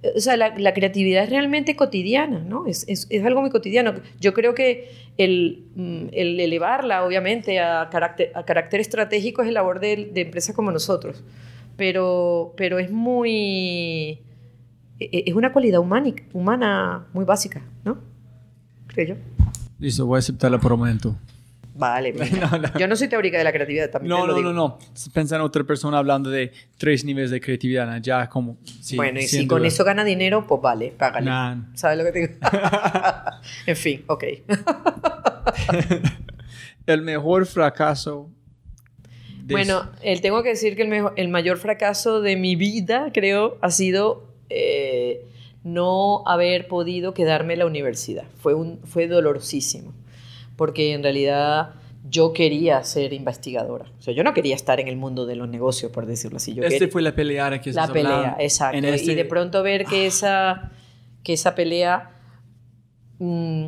o 0.03 0.21
sea, 0.21 0.37
la, 0.37 0.75
creatividad 0.75 1.25
es 1.25 1.31
realmente 1.31 1.75
cotidiana, 1.75 2.41
¿no? 2.41 2.67
Es, 2.67 2.87
algo 3.25 3.41
muy 3.41 3.51
cotidiano. 3.51 3.95
Yo 4.21 4.33
creo 4.33 4.55
que 4.55 4.91
el, 5.17 5.65
mm, 5.75 6.07
elevarla, 6.13 7.05
obviamente, 7.05 7.59
a 7.61 7.89
carácter, 7.91 8.31
a 8.35 8.45
carácter 8.45 8.81
estratégico 8.81 9.43
es 9.43 9.49
el 9.49 9.55
labor 9.55 9.81
de, 9.81 10.13
empresas 10.15 10.55
como 10.55 10.71
nosotros, 10.71 11.25
pero, 11.77 12.55
pero 12.57 12.79
es 12.79 12.91
muy... 12.91 14.21
E, 15.01 15.05
e, 15.13 15.25
es 15.27 15.35
una 15.35 15.53
cualidad 15.53 15.81
humana, 15.81 16.13
humana 16.33 17.07
muy 17.13 17.25
básica, 17.25 17.63
¿no? 17.85 17.99
Creo 18.87 19.09
yo. 19.09 19.15
Listo, 19.79 20.07
voy 20.07 20.17
a 20.17 20.19
aceptarla 20.21 20.59
por 20.59 20.73
un 20.73 20.81
momento. 20.81 21.17
Vale, 21.79 22.13
yo 22.79 22.89
no 22.89 22.97
soy 22.97 23.07
teórica 23.07 23.39
de 23.39 23.45
la 23.45 23.53
creatividad 23.53 23.89
también. 23.89 24.11
No, 24.11 24.27
no, 24.27 24.41
no, 24.41 24.53
no. 24.53 24.79
Pensa 25.15 25.37
en 25.37 25.43
otra 25.43 25.63
persona 25.63 25.99
hablando 25.99 26.29
de 26.29 26.51
tres 26.77 27.05
niveles 27.05 27.31
de 27.31 27.41
creatividad, 27.41 28.01
ya 28.03 28.29
como. 28.29 28.59
bueno, 28.97 29.21
y 29.21 29.29
si 29.29 29.47
con 29.47 29.65
eso 29.65 29.85
gana 29.85 30.03
dinero, 30.03 30.45
pues 30.45 30.61
vale, 30.61 30.93
págale. 30.99 31.31
¿Sabes 31.75 31.99
lo 31.99 32.05
que 32.05 32.13
te 32.13 32.19
digo? 32.19 32.35
en 33.67 33.77
fin, 33.77 34.05
ok. 34.09 34.25
el 36.87 37.03
mejor 37.03 37.47
fracaso. 37.47 38.29
Bueno, 39.45 39.89
el, 40.03 40.21
tengo 40.21 40.43
que 40.43 40.51
decir 40.51 40.75
que 40.75 40.83
el, 40.83 40.89
mejor, 40.89 41.15
el 41.17 41.29
mayor 41.29 41.59
fracaso 41.59 42.21
de 42.21 42.37
mi 42.37 42.57
vida, 42.57 43.13
creo, 43.15 43.57
ha 43.63 43.71
sido 43.71 44.35
eh, 44.51 45.25
no 45.63 46.25
haber 46.27 46.67
podido 46.67 47.15
quedarme 47.15 47.53
en 47.53 47.61
la 47.61 47.67
universidad. 47.67 48.25
Fue, 48.41 48.55
un, 48.55 48.81
fue 48.85 49.07
dolorosísimo 49.07 49.95
porque 50.59 50.93
en 50.93 51.05
realidad 51.05 51.71
yo 52.11 52.33
quería 52.33 52.83
ser 52.83 53.13
investigadora. 53.13 53.87
O 53.97 54.03
sea, 54.03 54.13
yo 54.13 54.25
no 54.25 54.35
quería 54.35 54.57
estar 54.57 54.81
en 54.81 54.89
el 54.89 54.97
mundo 54.97 55.25
de 55.25 55.37
los 55.37 55.49
negocios, 55.49 55.93
por 55.93 56.05
decirlo 56.05 56.39
así. 56.39 56.53
Yo 56.53 56.65
este 56.65 56.89
fue 56.89 57.01
la 57.01 57.15
pelea 57.15 57.61
que 57.61 57.73
La 57.73 57.87
pelea, 57.87 58.37
exacto. 58.41 58.77
Y 58.77 58.85
este 58.87 59.15
de 59.15 59.25
pronto 59.25 59.63
ver 59.63 59.85
que 59.85 60.07
esa, 60.07 60.73
que 61.23 61.35
esa 61.35 61.55
pelea 61.55 62.11
mm, 63.21 63.67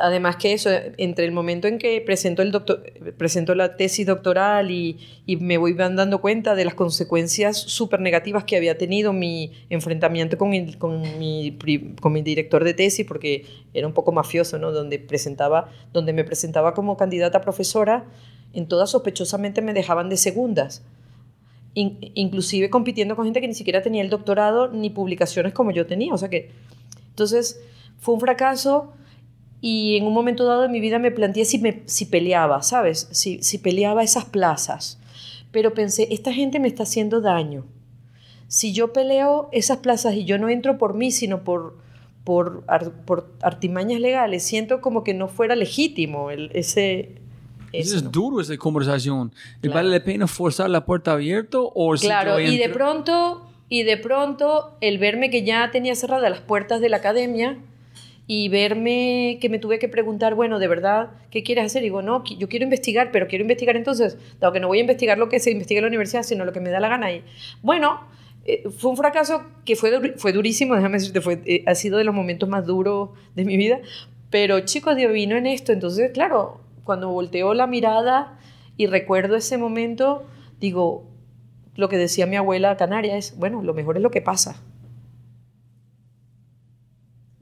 además 0.00 0.36
que 0.36 0.52
eso, 0.52 0.70
entre 0.96 1.24
el 1.24 1.32
momento 1.32 1.68
en 1.68 1.78
que 1.78 2.00
presento, 2.00 2.42
el 2.42 2.50
doctor, 2.50 2.82
presento 3.16 3.54
la 3.54 3.76
tesis 3.76 4.06
doctoral 4.06 4.70
y, 4.70 4.98
me 5.40 5.58
voy 5.58 5.74
dando 5.74 6.20
cuenta 6.20 6.54
de 6.54 6.64
las 6.64 6.74
consecuencias 6.74 7.56
súper 7.56 8.00
negativas 8.00 8.44
que 8.44 8.56
había 8.56 8.78
tenido 8.78 9.12
mi 9.12 9.52
enfrentamiento 9.70 10.38
con, 10.38 10.50
con, 10.72 11.18
mi, 11.18 11.56
con 12.00 12.12
mi 12.12 12.22
director 12.22 12.64
de 12.64 12.74
tesis, 12.74 13.06
porque 13.06 13.46
era 13.74 13.86
un 13.86 13.92
poco 13.92 14.12
mafioso, 14.12 14.58
¿no? 14.58 14.72
donde, 14.72 14.98
presentaba, 14.98 15.70
donde 15.92 16.12
me 16.12 16.24
presentaba 16.24 16.74
como 16.74 16.96
candidata 16.96 17.38
a 17.38 17.40
profesora, 17.40 18.04
en 18.52 18.66
todas 18.66 18.90
sospechosamente 18.90 19.62
me 19.62 19.72
dejaban 19.72 20.08
de 20.08 20.16
segundas. 20.16 20.82
inclusive 21.74 22.70
compitiendo 22.70 23.14
con 23.14 23.26
gente 23.26 23.40
que 23.40 23.48
ni 23.48 23.54
siquiera 23.54 23.82
tenía 23.82 24.02
el 24.02 24.10
doctorado 24.10 24.68
ni 24.68 24.90
publicaciones 24.90 25.52
como 25.52 25.70
yo 25.70 25.86
tenía. 25.86 26.14
O 26.14 26.18
sea 26.18 26.28
que, 26.28 26.50
entonces, 27.10 27.60
fue 27.98 28.14
un 28.14 28.20
fracaso 28.20 28.92
y 29.60 29.96
en 29.96 30.04
un 30.04 30.12
momento 30.12 30.44
dado 30.44 30.62
de 30.62 30.68
mi 30.68 30.80
vida 30.80 30.98
me 30.98 31.10
planteé 31.10 31.44
si, 31.44 31.58
me, 31.58 31.82
si 31.86 32.06
peleaba, 32.06 32.62
¿sabes? 32.62 33.08
Si, 33.12 33.42
si 33.42 33.58
peleaba 33.58 34.02
esas 34.02 34.24
plazas. 34.24 34.98
Pero 35.50 35.74
pensé, 35.74 36.08
esta 36.10 36.32
gente 36.32 36.60
me 36.60 36.68
está 36.68 36.82
haciendo 36.82 37.20
daño. 37.20 37.64
Si 38.48 38.72
yo 38.72 38.92
peleo 38.92 39.48
esas 39.52 39.78
plazas 39.78 40.14
y 40.14 40.24
yo 40.24 40.38
no 40.38 40.48
entro 40.48 40.78
por 40.78 40.94
mí, 40.94 41.10
sino 41.10 41.42
por, 41.42 41.78
por, 42.24 42.64
por 43.06 43.32
artimañas 43.42 44.00
legales, 44.00 44.42
siento 44.44 44.80
como 44.80 45.02
que 45.02 45.14
no 45.14 45.28
fuera 45.28 45.56
legítimo 45.56 46.30
el, 46.30 46.50
ese... 46.52 47.16
Eso 47.72 47.96
es 47.96 48.10
duro 48.10 48.40
esa 48.40 48.56
conversación. 48.56 49.32
¿Vale 49.62 49.90
la 49.90 50.02
pena 50.02 50.26
forzar 50.26 50.70
la 50.70 50.86
puerta 50.86 51.12
abierta 51.12 51.58
o 51.58 51.94
Claro, 51.94 52.38
y 52.40 52.56
de 52.56 52.68
pronto, 52.68 53.50
y 53.68 53.82
de 53.82 53.96
pronto 53.96 54.76
el 54.80 54.98
verme 54.98 55.28
que 55.28 55.44
ya 55.44 55.70
tenía 55.72 55.94
cerradas 55.94 56.30
las 56.30 56.40
puertas 56.40 56.80
de 56.80 56.88
la 56.88 56.98
academia, 56.98 57.58
y 58.26 58.48
verme 58.48 59.38
que 59.40 59.48
me 59.48 59.58
tuve 59.58 59.78
que 59.78 59.88
preguntar, 59.88 60.34
bueno, 60.34 60.58
de 60.58 60.66
verdad, 60.66 61.10
¿qué 61.30 61.42
quieres 61.42 61.66
hacer? 61.66 61.82
Y 61.82 61.86
digo, 61.86 62.02
no, 62.02 62.24
yo 62.24 62.48
quiero 62.48 62.64
investigar, 62.64 63.10
pero 63.12 63.28
quiero 63.28 63.42
investigar 63.42 63.76
entonces, 63.76 64.18
dado 64.40 64.52
que 64.52 64.60
no 64.60 64.66
voy 64.66 64.78
a 64.78 64.80
investigar 64.80 65.16
lo 65.16 65.28
que 65.28 65.38
se 65.38 65.52
investiga 65.52 65.78
en 65.78 65.84
la 65.84 65.88
universidad, 65.88 66.24
sino 66.24 66.44
lo 66.44 66.52
que 66.52 66.60
me 66.60 66.70
da 66.70 66.80
la 66.80 66.88
gana. 66.88 67.12
Y 67.12 67.22
bueno, 67.62 68.00
eh, 68.44 68.68
fue 68.70 68.90
un 68.90 68.96
fracaso 68.96 69.44
que 69.64 69.76
fue, 69.76 70.14
fue 70.16 70.32
durísimo, 70.32 70.74
déjame 70.74 70.98
decirte, 70.98 71.20
fue, 71.20 71.40
eh, 71.44 71.62
ha 71.66 71.74
sido 71.76 71.98
de 71.98 72.04
los 72.04 72.14
momentos 72.14 72.48
más 72.48 72.66
duros 72.66 73.10
de 73.36 73.44
mi 73.44 73.56
vida, 73.56 73.80
pero 74.30 74.60
chicos, 74.60 74.96
Dios 74.96 75.12
vino 75.12 75.36
en 75.36 75.46
esto, 75.46 75.72
entonces, 75.72 76.10
claro, 76.12 76.60
cuando 76.82 77.10
volteo 77.10 77.54
la 77.54 77.68
mirada 77.68 78.38
y 78.76 78.86
recuerdo 78.86 79.36
ese 79.36 79.56
momento, 79.56 80.26
digo, 80.58 81.08
lo 81.76 81.88
que 81.88 81.96
decía 81.96 82.26
mi 82.26 82.36
abuela 82.36 82.76
canaria 82.76 83.16
es, 83.16 83.36
bueno, 83.38 83.62
lo 83.62 83.72
mejor 83.72 83.96
es 83.96 84.02
lo 84.02 84.10
que 84.10 84.22
pasa. 84.22 84.62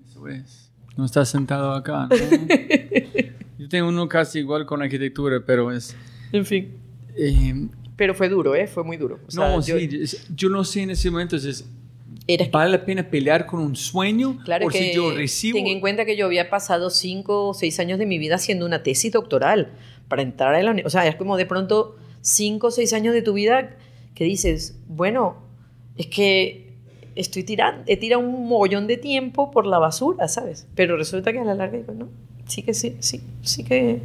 Eso 0.03 0.29
es. 0.29 0.74
No 0.97 1.05
estás 1.05 1.29
sentado 1.29 1.73
acá, 1.73 2.09
¿no? 2.09 2.17
Yo 3.59 3.69
tengo 3.69 3.89
uno 3.89 4.09
casi 4.09 4.41
igual 4.41 4.67
con 4.67 4.83
arquitectura, 4.83 5.43
pero 5.45 5.73
es... 5.73 5.97
En 6.33 6.45
fin. 6.45 6.73
Eh, 7.17 7.69
pero 7.97 8.15
fue 8.15 8.29
duro, 8.29 8.55
¿eh? 8.55 8.67
Fue 8.67 8.85
muy 8.85 8.97
duro. 8.97 9.21
no, 9.35 9.61
yo, 9.61 9.79
sí, 9.79 10.19
yo 10.35 10.49
no 10.49 10.65
sé 10.65 10.83
en 10.83 10.91
ese 10.91 11.11
momento, 11.11 11.37
es, 11.37 11.65
¿vale 12.51 12.71
la 12.71 12.85
pena 12.85 13.09
pelear 13.09 13.47
con 13.47 13.61
un 13.61 13.77
sueño? 13.77 14.39
Claro 14.45 14.69
que 14.69 14.79
si 14.79 14.95
yo 14.95 15.13
recibo... 15.15 15.57
ten 15.57 15.67
en 15.69 15.81
cuenta 15.81 16.05
que 16.05 16.17
yo 16.17 16.27
había 16.27 16.51
pasado 16.51 16.91
cinco 16.91 17.49
o 17.49 17.55
seis 17.55 17.79
años 17.79 17.99
de 17.99 18.07
mi 18.07 18.19
vida 18.19 18.35
haciendo 18.35 18.67
una 18.67 18.83
tesis 18.83 19.13
doctoral 19.13 19.73
para 20.09 20.23
entrar 20.23 20.55
en 20.57 20.65
la 20.65 20.73
universidad. 20.73 21.03
O 21.03 21.03
sea, 21.03 21.11
es 21.11 21.17
como 21.17 21.37
de 21.37 21.47
pronto 21.47 21.97
cinco 22.21 22.69
o 22.69 22.71
seis 22.71 22.93
años 22.93 23.15
de 23.15 23.23
tu 23.23 23.35
vida 23.35 23.77
que 24.15 24.25
dices, 24.25 24.77
bueno, 24.89 25.37
es 25.97 26.07
que 26.07 26.64
estoy 27.17 27.45
tirando, 27.45 27.83
he 27.87 27.97
tirado 27.97 28.23
un 28.23 28.49
mogollón 28.49 28.87
de 28.87 28.97
tiempo 28.97 29.51
por 29.51 29.67
la 29.67 29.79
basura, 29.79 30.29
¿sabes? 30.29 30.67
Pero 30.75 30.97
resulta 30.97 31.33
que 31.33 31.39
a 31.39 31.45
la 31.45 31.55
larga 31.55 31.79
digo, 31.79 31.93
no, 31.93 32.09
sí 32.47 32.63
que 32.63 32.75
sí, 32.75 32.97
sí, 33.01 33.23
sí 33.43 33.65
que... 33.65 34.01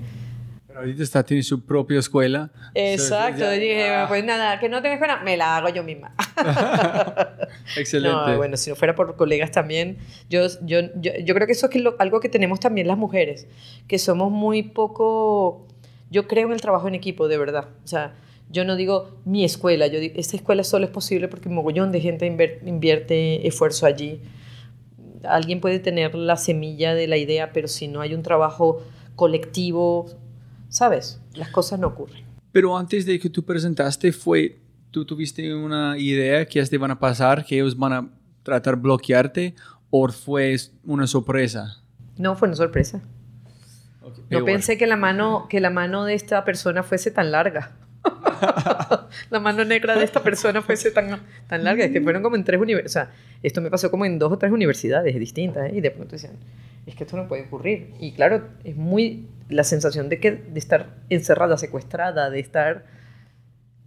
Pero 0.67 0.79
ahorita 0.81 1.01
está, 1.01 1.23
tiene 1.23 1.41
su 1.41 1.65
propia 1.65 1.99
escuela. 1.99 2.51
Exacto, 2.75 3.49
dije, 3.51 3.89
ah. 3.89 4.05
pues 4.07 4.23
nada, 4.23 4.59
que 4.59 4.69
no 4.69 4.81
tenga 4.81 4.95
escuela, 4.95 5.21
me 5.23 5.35
la 5.35 5.57
hago 5.57 5.69
yo 5.69 5.83
misma. 5.83 6.13
Excelente. 7.77 8.31
No, 8.31 8.37
bueno, 8.37 8.55
si 8.55 8.69
no 8.69 8.75
fuera 8.75 8.95
por 8.95 9.15
colegas 9.15 9.51
también, 9.51 9.97
yo, 10.29 10.45
yo, 10.61 10.81
yo, 11.01 11.33
creo 11.33 11.47
que 11.47 11.53
eso 11.53 11.69
es 11.71 11.83
algo 11.97 12.19
que 12.19 12.29
tenemos 12.29 12.59
también 12.59 12.87
las 12.87 12.97
mujeres, 12.97 13.47
que 13.87 13.97
somos 13.97 14.31
muy 14.31 14.61
poco, 14.63 15.67
yo 16.11 16.27
creo 16.27 16.47
en 16.47 16.53
el 16.53 16.61
trabajo 16.61 16.87
en 16.87 16.95
equipo, 16.95 17.27
de 17.27 17.37
verdad, 17.37 17.69
o 17.83 17.87
sea 17.87 18.13
yo 18.49 18.65
no 18.65 18.75
digo 18.75 19.21
mi 19.25 19.45
escuela, 19.45 19.87
yo 19.87 19.99
digo, 19.99 20.15
esta 20.17 20.35
escuela 20.35 20.63
solo 20.63 20.85
es 20.85 20.91
posible 20.91 21.27
porque 21.27 21.49
un 21.49 21.55
mogollón 21.55 21.91
de 21.91 22.01
gente 22.01 22.25
invierte 22.65 23.47
esfuerzo 23.47 23.85
allí. 23.85 24.21
Alguien 25.23 25.61
puede 25.61 25.79
tener 25.79 26.15
la 26.15 26.35
semilla 26.35 26.95
de 26.95 27.07
la 27.07 27.17
idea, 27.17 27.53
pero 27.53 27.67
si 27.67 27.87
no 27.87 28.01
hay 28.01 28.13
un 28.13 28.23
trabajo 28.23 28.81
colectivo, 29.15 30.07
¿sabes? 30.69 31.21
Las 31.35 31.49
cosas 31.49 31.79
no 31.79 31.87
ocurren. 31.87 32.25
Pero 32.51 32.75
antes 32.75 33.05
de 33.05 33.19
que 33.19 33.29
tú 33.29 33.43
presentaste, 33.43 34.11
fue, 34.11 34.57
tú 34.89 35.05
tuviste 35.05 35.53
una 35.53 35.97
idea 35.97 36.45
que 36.45 36.63
te 36.63 36.77
van 36.77 36.91
a 36.91 36.99
pasar, 36.99 37.45
que 37.45 37.55
ellos 37.55 37.77
van 37.77 37.93
a 37.93 38.09
tratar 38.41 38.75
de 38.75 38.81
bloquearte, 38.81 39.55
o 39.91 40.07
fue 40.09 40.55
una 40.83 41.05
sorpresa? 41.05 41.83
No, 42.17 42.35
fue 42.35 42.47
una 42.47 42.55
sorpresa. 42.55 43.01
no 44.29 44.45
pensé 44.45 44.77
que 44.77 44.87
la, 44.87 44.95
mano, 44.95 45.47
que 45.49 45.59
la 45.59 45.69
mano 45.69 46.05
de 46.05 46.15
esta 46.15 46.43
persona 46.45 46.81
fuese 46.81 47.11
tan 47.11 47.31
larga. 47.31 47.75
la 49.29 49.39
mano 49.39 49.65
negra 49.65 49.95
de 49.95 50.03
esta 50.03 50.21
persona 50.21 50.61
fuese 50.61 50.91
tan, 50.91 51.21
tan 51.47 51.63
larga. 51.63 51.85
Es 51.85 51.91
que 51.91 52.01
fueron 52.01 52.23
como 52.23 52.35
en 52.35 52.43
tres 52.43 52.59
universidades. 52.59 52.91
O 52.91 52.93
sea, 52.93 53.11
esto 53.43 53.61
me 53.61 53.69
pasó 53.69 53.91
como 53.91 54.05
en 54.05 54.19
dos 54.19 54.31
o 54.31 54.37
tres 54.37 54.51
universidades 54.51 55.17
distintas. 55.19 55.69
¿eh? 55.69 55.75
Y 55.75 55.81
de 55.81 55.91
pronto 55.91 56.13
decían, 56.13 56.33
es 56.85 56.95
que 56.95 57.03
esto 57.03 57.17
no 57.17 57.27
puede 57.27 57.43
ocurrir. 57.43 57.93
Y 57.99 58.13
claro, 58.13 58.43
es 58.63 58.75
muy 58.75 59.27
la 59.49 59.63
sensación 59.63 60.09
de, 60.09 60.19
que, 60.19 60.31
de 60.31 60.59
estar 60.59 60.95
encerrada, 61.09 61.57
secuestrada, 61.57 62.29
de 62.29 62.39
estar... 62.39 62.85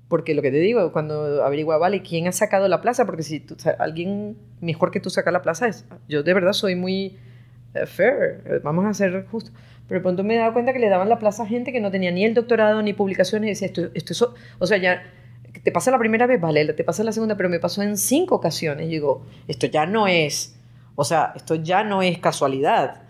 Porque 0.08 0.34
lo 0.34 0.42
que 0.42 0.50
te 0.50 0.58
digo, 0.58 0.92
cuando 0.92 1.42
averigua, 1.42 1.78
vale, 1.78 2.02
¿quién 2.02 2.28
ha 2.28 2.32
sacado 2.32 2.68
la 2.68 2.82
plaza? 2.82 3.06
Porque 3.06 3.22
si 3.22 3.46
alguien 3.78 4.36
mejor 4.60 4.90
que 4.90 5.00
tú 5.00 5.08
saca 5.08 5.30
la 5.30 5.40
plaza 5.40 5.68
es... 5.68 5.86
Yo 6.08 6.22
de 6.22 6.34
verdad 6.34 6.52
soy 6.52 6.74
muy 6.74 7.16
eh, 7.74 7.86
fair, 7.86 8.60
vamos 8.62 8.84
a 8.84 8.92
ser 8.92 9.24
justos. 9.30 9.54
Pero 9.92 10.00
pronto 10.00 10.24
me 10.24 10.36
he 10.36 10.38
dado 10.38 10.54
cuenta 10.54 10.72
que 10.72 10.78
le 10.78 10.88
daban 10.88 11.10
la 11.10 11.18
plaza 11.18 11.42
a 11.42 11.46
gente 11.46 11.70
que 11.70 11.78
no 11.78 11.90
tenía 11.90 12.10
ni 12.10 12.24
el 12.24 12.32
doctorado 12.32 12.80
ni 12.80 12.94
publicaciones 12.94 13.46
y 13.46 13.50
decía, 13.50 13.66
esto, 13.66 13.90
esto, 13.92 14.34
o 14.58 14.66
sea, 14.66 14.78
ya 14.78 15.02
te 15.62 15.70
pasa 15.70 15.90
la 15.90 15.98
primera 15.98 16.26
vez, 16.26 16.40
vale, 16.40 16.64
te 16.72 16.82
pasa 16.82 17.04
la 17.04 17.12
segunda, 17.12 17.36
pero 17.36 17.50
me 17.50 17.60
pasó 17.60 17.82
en 17.82 17.98
cinco 17.98 18.36
ocasiones. 18.36 18.86
Y 18.86 18.92
digo, 18.92 19.26
esto 19.48 19.66
ya 19.66 19.84
no 19.84 20.06
es, 20.06 20.56
o 20.94 21.04
sea, 21.04 21.34
esto 21.36 21.56
ya 21.56 21.84
no 21.84 22.00
es 22.00 22.16
casualidad. 22.20 23.02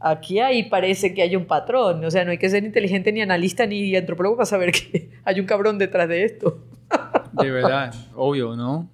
Aquí 0.00 0.40
ahí 0.40 0.64
parece 0.64 1.14
que 1.14 1.22
hay 1.22 1.36
un 1.36 1.44
patrón, 1.44 2.04
o 2.04 2.10
sea, 2.10 2.24
no 2.24 2.32
hay 2.32 2.38
que 2.38 2.50
ser 2.50 2.64
inteligente 2.64 3.12
ni 3.12 3.22
analista 3.22 3.64
ni 3.64 3.94
antropólogo 3.94 4.38
para 4.38 4.46
saber 4.46 4.72
que 4.72 5.10
hay 5.22 5.38
un 5.38 5.46
cabrón 5.46 5.78
detrás 5.78 6.08
de 6.08 6.24
esto. 6.24 6.58
De 7.30 7.48
verdad, 7.48 7.94
obvio, 8.16 8.56
¿no? 8.56 8.88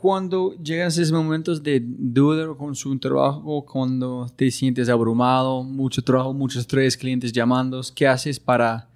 Cuando 0.00 0.54
llegan 0.62 0.86
esos 0.86 1.10
momentos 1.10 1.60
de 1.60 1.82
duda 1.84 2.54
con 2.54 2.76
su 2.76 2.96
trabajo, 3.00 3.66
cuando 3.66 4.28
te 4.36 4.48
sientes 4.52 4.88
abrumado, 4.88 5.64
mucho 5.64 6.04
trabajo, 6.04 6.32
muchos 6.32 6.68
tres 6.68 6.96
clientes 6.96 7.32
llamando, 7.32 7.80
¿qué 7.96 8.06
haces 8.06 8.38
para 8.38 8.86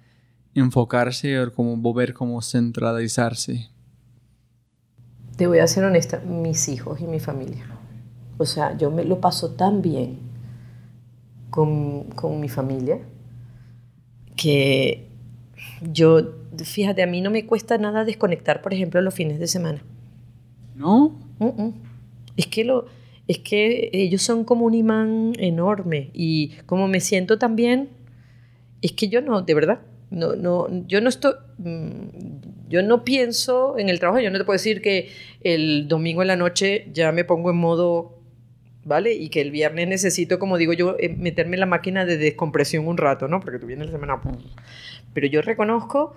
enfocarse 0.55 1.37
o 1.41 1.51
como 1.51 1.75
volver 1.75 2.13
como 2.13 2.41
centralizarse? 2.41 3.67
Te 5.35 5.45
voy 5.45 5.59
a 5.59 5.67
ser 5.67 5.83
honesta, 5.83 6.21
mis 6.21 6.69
hijos 6.69 7.01
y 7.01 7.03
mi 7.03 7.19
familia. 7.19 7.65
O 8.37 8.45
sea, 8.45 8.77
yo 8.77 8.89
me 8.89 9.03
lo 9.03 9.19
paso 9.19 9.49
tan 9.55 9.81
bien 9.81 10.19
con, 11.49 12.03
con 12.11 12.39
mi 12.39 12.47
familia 12.47 13.01
que 14.37 15.09
yo, 15.81 16.21
fíjate, 16.63 17.03
a 17.03 17.07
mí 17.07 17.19
no 17.19 17.29
me 17.29 17.45
cuesta 17.45 17.77
nada 17.77 18.05
desconectar, 18.05 18.61
por 18.61 18.73
ejemplo, 18.73 19.01
los 19.01 19.13
fines 19.13 19.37
de 19.37 19.47
semana. 19.47 19.83
¿No? 20.75 21.19
Es 22.35 22.47
que 22.47 22.63
lo 22.63 22.85
es 23.27 23.39
que 23.39 23.89
ellos 23.93 24.21
son 24.21 24.43
como 24.43 24.65
un 24.65 24.73
imán 24.73 25.33
enorme 25.37 26.09
y 26.13 26.49
como 26.65 26.87
me 26.87 26.99
siento 26.99 27.37
también 27.39 27.89
es 28.81 28.91
que 28.91 29.07
yo 29.07 29.21
no, 29.21 29.41
de 29.41 29.53
verdad, 29.53 29.79
no, 30.09 30.35
no, 30.35 30.67
yo 30.87 30.99
no 30.99 31.07
estoy, 31.07 31.33
mm, 31.57 32.67
yo 32.67 32.83
no 32.83 33.05
pienso 33.05 33.77
en 33.77 33.87
el 33.87 33.99
trabajo, 33.99 34.21
yo 34.21 34.29
no 34.29 34.37
te 34.37 34.43
puedo 34.43 34.55
decir 34.55 34.81
que 34.81 35.09
el 35.41 35.87
domingo 35.87 36.21
en 36.21 36.27
la 36.27 36.35
noche 36.35 36.87
ya 36.91 37.13
me 37.13 37.23
pongo 37.23 37.49
en 37.49 37.57
modo, 37.57 38.19
¿vale? 38.83 39.13
Y 39.13 39.29
que 39.29 39.39
el 39.39 39.51
viernes 39.51 39.87
necesito, 39.87 40.37
como 40.37 40.57
digo 40.57 40.73
yo, 40.73 40.97
eh, 40.99 41.15
meterme 41.17 41.55
en 41.55 41.61
la 41.61 41.65
máquina 41.65 42.05
de 42.05 42.17
descompresión 42.17 42.87
un 42.87 42.97
rato, 42.97 43.29
¿no? 43.29 43.39
Porque 43.39 43.57
tú 43.57 43.67
vienes 43.67 43.85
la 43.87 43.93
semana, 43.93 44.21
pero 45.13 45.27
yo 45.27 45.41
reconozco 45.41 46.13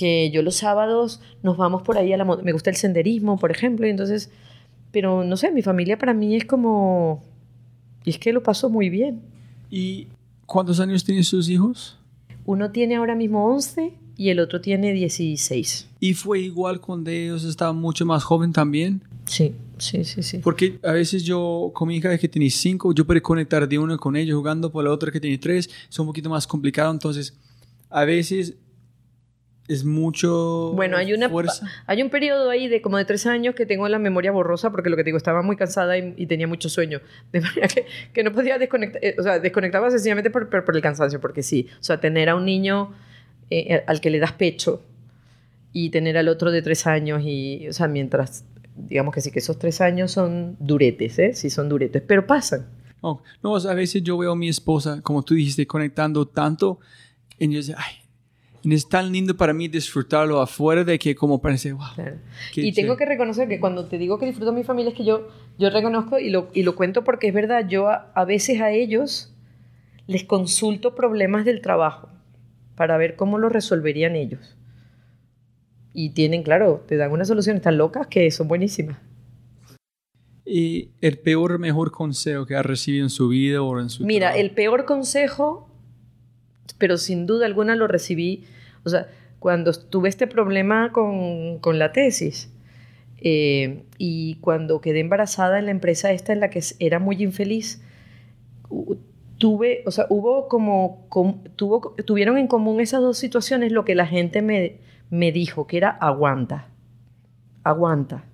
que 0.00 0.30
yo 0.30 0.42
los 0.42 0.56
sábados 0.56 1.20
nos 1.42 1.58
vamos 1.58 1.82
por 1.82 1.98
ahí 1.98 2.12
a 2.12 2.16
la... 2.16 2.24
Me 2.24 2.52
gusta 2.52 2.70
el 2.70 2.76
senderismo, 2.76 3.38
por 3.38 3.50
ejemplo, 3.50 3.86
y 3.86 3.90
entonces... 3.90 4.30
Pero 4.92 5.22
no 5.22 5.36
sé, 5.36 5.52
mi 5.52 5.62
familia 5.62 5.98
para 5.98 6.14
mí 6.14 6.34
es 6.34 6.44
como... 6.44 7.22
Y 8.04 8.10
es 8.10 8.18
que 8.18 8.32
lo 8.32 8.42
paso 8.42 8.70
muy 8.70 8.88
bien. 8.88 9.20
¿Y 9.70 10.08
cuántos 10.46 10.80
años 10.80 11.04
tienen 11.04 11.22
sus 11.22 11.48
hijos? 11.48 11.98
Uno 12.46 12.72
tiene 12.72 12.96
ahora 12.96 13.14
mismo 13.14 13.46
11 13.52 13.92
y 14.16 14.30
el 14.30 14.40
otro 14.40 14.60
tiene 14.60 14.92
16. 14.92 15.88
¿Y 16.00 16.14
fue 16.14 16.40
igual 16.40 16.80
cuando 16.80 17.10
ellos 17.10 17.44
estaban 17.44 17.76
mucho 17.76 18.04
más 18.04 18.24
joven 18.24 18.52
también? 18.52 19.02
Sí, 19.26 19.54
sí, 19.78 20.04
sí, 20.04 20.22
sí. 20.22 20.38
Porque 20.38 20.80
a 20.82 20.92
veces 20.92 21.22
yo, 21.22 21.70
con 21.72 21.86
mi 21.86 21.96
hija 21.96 22.18
que 22.18 22.28
tiene 22.28 22.50
5, 22.50 22.92
yo 22.94 23.06
puedo 23.06 23.22
conectar 23.22 23.68
de 23.68 23.78
uno 23.78 23.96
con 23.96 24.16
ellos 24.16 24.36
jugando, 24.36 24.72
por 24.72 24.82
la 24.82 24.90
otra 24.90 25.12
que 25.12 25.20
tiene 25.20 25.38
3, 25.38 25.70
es 25.88 25.98
un 25.98 26.06
poquito 26.06 26.28
más 26.28 26.46
complicado, 26.46 26.90
entonces 26.90 27.32
a 27.90 28.04
veces 28.04 28.56
es 29.70 29.84
mucho 29.84 30.72
bueno 30.74 30.96
hay 30.96 31.12
una 31.12 31.30
hay 31.86 32.02
un 32.02 32.10
periodo 32.10 32.50
ahí 32.50 32.66
de 32.66 32.82
como 32.82 32.96
de 32.96 33.04
tres 33.04 33.24
años 33.26 33.54
que 33.54 33.66
tengo 33.66 33.88
la 33.88 34.00
memoria 34.00 34.32
borrosa 34.32 34.70
porque 34.70 34.90
lo 34.90 34.96
que 34.96 35.04
digo 35.04 35.16
estaba 35.16 35.42
muy 35.42 35.56
cansada 35.56 35.96
y, 35.96 36.26
tenía 36.26 36.46
mucho 36.46 36.68
sueño. 36.68 37.00
De 37.32 37.40
manera 37.40 37.68
que, 37.68 37.86
que 38.12 38.22
no 38.24 38.32
podía 38.32 38.58
desconectar 38.58 39.04
eh, 39.04 39.14
o 39.18 39.22
sea 39.22 39.38
desconectaba 39.38 39.90
sencillamente 39.90 40.30
por, 40.30 40.48
por, 40.48 40.74
el 40.74 40.82
cansancio 40.82 41.20
porque 41.20 41.42
sí 41.42 41.68
o 41.80 41.84
sea 41.84 42.00
tener 42.00 42.28
a 42.28 42.34
un 42.34 42.44
niño 42.44 42.92
eh, 43.50 43.84
al 43.86 44.00
que 44.00 44.10
le 44.10 44.18
das 44.18 44.32
pecho 44.32 44.82
y 45.72 45.90
tener 45.90 46.18
al 46.18 46.28
otro 46.28 46.50
de 46.50 46.62
tres 46.62 46.88
años 46.88 47.22
y 47.24 47.68
o 47.68 47.72
sea 47.72 47.86
mientras 47.86 48.44
digamos 48.74 49.14
que 49.14 49.20
sí 49.20 49.30
que 49.30 49.38
esos 49.38 49.58
tres 49.58 49.80
años 49.80 50.10
son 50.10 50.56
duretes 50.58 51.18
eh 51.20 51.34
sí 51.34 51.48
son 51.48 51.68
duretes 51.68 52.02
pero 52.04 52.26
pasan. 52.26 52.66
Oh, 53.02 53.22
no, 53.42 53.56
a 53.56 53.74
veces 53.74 54.02
yo 54.02 54.18
veo 54.18 54.32
a 54.32 54.36
mi 54.36 54.50
esposa, 54.50 55.00
como 55.00 55.22
tú 55.22 55.32
dijiste, 55.32 55.66
conectando 55.66 56.28
tanto, 56.28 56.80
y 57.38 57.50
yo 57.50 57.62
digo, 57.62 57.78
ay, 57.78 57.94
es 58.64 58.88
tan 58.88 59.10
lindo 59.12 59.36
para 59.36 59.52
mí 59.52 59.68
disfrutarlo 59.68 60.40
afuera 60.40 60.84
de 60.84 60.98
que 60.98 61.14
como 61.14 61.40
parece, 61.40 61.72
wow. 61.72 61.86
Y 62.54 62.72
tengo 62.72 62.96
que 62.96 63.06
reconocer 63.06 63.48
que 63.48 63.60
cuando 63.60 63.86
te 63.86 63.98
digo 63.98 64.18
que 64.18 64.26
disfruto 64.26 64.50
a 64.50 64.54
mi 64.54 64.64
familia 64.64 64.90
es 64.90 64.96
que 64.96 65.04
yo, 65.04 65.28
yo 65.58 65.70
reconozco 65.70 66.18
y 66.18 66.30
lo, 66.30 66.48
y 66.52 66.62
lo 66.62 66.76
cuento 66.76 67.04
porque 67.04 67.28
es 67.28 67.34
verdad, 67.34 67.66
yo 67.68 67.88
a, 67.88 68.24
veces 68.24 68.60
a 68.60 68.70
ellos 68.70 69.34
les 70.06 70.24
consulto 70.24 70.94
problemas 70.94 71.44
del 71.44 71.60
trabajo 71.60 72.08
para 72.76 72.96
ver 72.96 73.16
cómo 73.16 73.38
lo 73.38 73.48
resolverían 73.48 74.16
ellos. 74.16 74.56
Y 75.92 76.10
tienen, 76.10 76.42
claro, 76.42 76.84
te 76.86 76.96
dan 76.96 77.10
unas 77.10 77.28
soluciones 77.28 77.62
tan 77.62 77.78
locas 77.78 78.06
que 78.06 78.30
son 78.30 78.46
buenísimas. 78.46 78.98
¿Y 80.44 80.90
el 81.00 81.18
peor 81.18 81.58
mejor 81.58 81.92
consejo 81.92 82.46
que 82.46 82.56
ha 82.56 82.62
recibido 82.62 83.04
en 83.04 83.10
su 83.10 83.28
vida 83.28 83.62
o 83.62 83.78
en 83.78 83.88
su 83.88 84.04
Mira, 84.04 84.36
el 84.36 84.50
peor 84.50 84.84
consejo 84.84 85.69
pero 86.80 86.96
sin 86.98 87.26
duda 87.26 87.46
alguna 87.46 87.76
lo 87.76 87.86
recibí, 87.86 88.42
o 88.82 88.88
sea, 88.88 89.06
cuando 89.38 89.72
tuve 89.72 90.08
este 90.08 90.26
problema 90.26 90.90
con, 90.90 91.60
con 91.60 91.78
la 91.78 91.92
tesis 91.92 92.50
eh, 93.18 93.84
y 93.98 94.36
cuando 94.36 94.80
quedé 94.80 95.00
embarazada 95.00 95.60
en 95.60 95.66
la 95.66 95.70
empresa 95.70 96.10
esta 96.10 96.32
en 96.32 96.40
la 96.40 96.50
que 96.50 96.60
era 96.80 96.98
muy 96.98 97.22
infeliz, 97.22 97.82
tuve, 99.38 99.82
o 99.86 99.90
sea, 99.90 100.06
hubo 100.08 100.48
como, 100.48 101.06
tuvo, 101.56 101.94
tuvieron 102.04 102.38
en 102.38 102.46
común 102.46 102.80
esas 102.80 103.00
dos 103.00 103.18
situaciones 103.18 103.72
lo 103.72 103.84
que 103.84 103.94
la 103.94 104.06
gente 104.06 104.42
me, 104.42 104.78
me 105.10 105.32
dijo, 105.32 105.66
que 105.66 105.76
era 105.76 105.90
aguanta, 105.90 106.68
aguanta, 107.62 108.24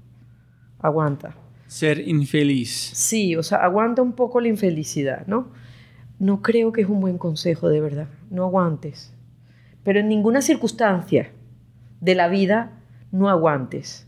aguanta. 0.79 1.37
Ser 1.67 2.07
infeliz. 2.07 2.71
Sí, 2.71 3.35
o 3.35 3.43
sea, 3.43 3.59
aguanta 3.59 4.03
un 4.03 4.13
poco 4.13 4.41
la 4.41 4.49
infelicidad, 4.49 5.27
¿no? 5.27 5.49
No 6.19 6.43
creo 6.43 6.73
que 6.73 6.83
es 6.83 6.89
un 6.89 7.01
buen 7.01 7.19
consejo, 7.19 7.69
de 7.69 7.81
verdad. 7.81 8.09
No 8.31 8.45
aguantes. 8.45 9.13
Pero 9.83 10.01
en 10.01 10.09
ninguna 10.09 10.43
circunstancia 10.43 11.33
de 12.01 12.15
la 12.15 12.29
vida 12.29 12.81
no 13.13 13.29
aguantes. 13.29 14.07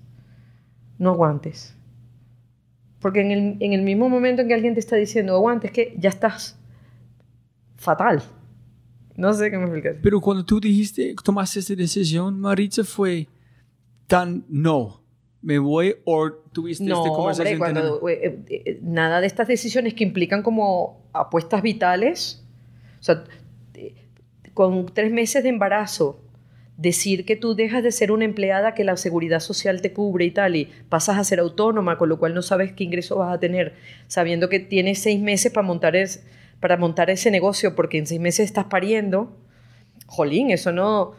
No 0.99 1.11
aguantes. 1.11 1.75
Porque 3.01 3.21
en 3.21 3.73
el, 3.73 3.83
mismo 3.83 4.09
momento 4.09 4.43
en 4.43 4.49
que 4.49 4.55
alguien 4.55 4.75
te 4.75 4.81
está 4.81 4.97
diciendo 4.97 5.35
aguantes, 5.35 5.71
que 5.71 5.95
ya 5.99 6.09
estás 6.09 6.59
fatal. 7.77 8.23
No 9.17 9.33
sé 9.33 9.51
qué 9.51 9.59
me 9.59 9.65
explicas. 9.65 9.97
Pero 10.03 10.21
cuando 10.21 10.45
tú 10.45 10.59
dijiste, 10.59 11.15
tomaste 11.23 11.61
esa 11.61 11.75
decisión, 11.75 12.41
Maritza 12.41 12.83
fue 12.83 13.29
tan 14.07 14.45
no 14.49 15.01
me 15.43 15.59
voy 15.59 15.97
o 16.05 16.33
tuviste 16.53 16.85
no, 16.85 17.05
este 17.05 17.09
conversación 17.11 17.59
cuando, 17.59 18.09
eh, 18.09 18.39
eh, 18.49 18.79
nada 18.83 19.21
de 19.21 19.27
estas 19.27 19.47
decisiones 19.47 19.95
que 19.95 20.05
implican 20.05 20.43
como 20.43 21.01
apuestas 21.13 21.63
vitales 21.63 22.45
o 23.01 23.03
sea 23.03 23.25
con 24.55 24.87
tres 24.87 25.13
meses 25.13 25.45
de 25.45 25.51
embarazo 25.51 26.21
decir 26.77 27.25
que 27.25 27.37
tú 27.37 27.55
dejas 27.55 27.85
de 27.85 27.93
ser 27.93 28.11
una 28.11 28.25
empleada 28.25 28.75
que 28.75 28.83
la 28.83 28.97
seguridad 28.97 29.39
social 29.39 29.81
te 29.83 29.93
cubre 29.93 30.25
y 30.25 30.31
tal 30.33 30.57
y 30.57 30.69
pasas 30.89 31.17
a 31.17 31.25
ser 31.25 31.39
autónoma 31.39 31.99
con 31.99 32.09
lo 32.09 32.19
cual 32.19 32.35
no 32.35 32.43
sabes 32.43 32.73
qué 32.73 32.83
ingreso 32.85 33.19
vas 33.19 33.35
a 33.35 33.39
tener 33.39 33.75
sabiendo 34.09 34.49
que 34.49 34.59
tienes 34.59 35.01
seis 35.01 35.21
meses 35.21 35.53
para 35.53 35.67
montar 35.67 35.95
para 36.59 36.77
montar 36.77 37.11
ese 37.11 37.31
negocio 37.31 37.77
porque 37.77 37.99
en 37.99 38.07
seis 38.07 38.21
meses 38.21 38.47
estás 38.47 38.65
pariendo 38.65 39.37
jolín 40.07 40.51
eso 40.51 40.73
no 40.73 41.15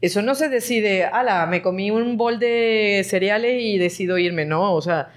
eso 0.00 0.22
no 0.22 0.34
se 0.34 0.48
decide, 0.48 1.04
ala, 1.04 1.46
me 1.46 1.60
comí 1.60 1.90
un 1.90 2.16
bol 2.16 2.38
de 2.38 3.02
cereales 3.04 3.62
y 3.62 3.78
decido 3.78 4.16
irme, 4.16 4.46
no, 4.46 4.74
o 4.74 4.80
sea, 4.80 5.10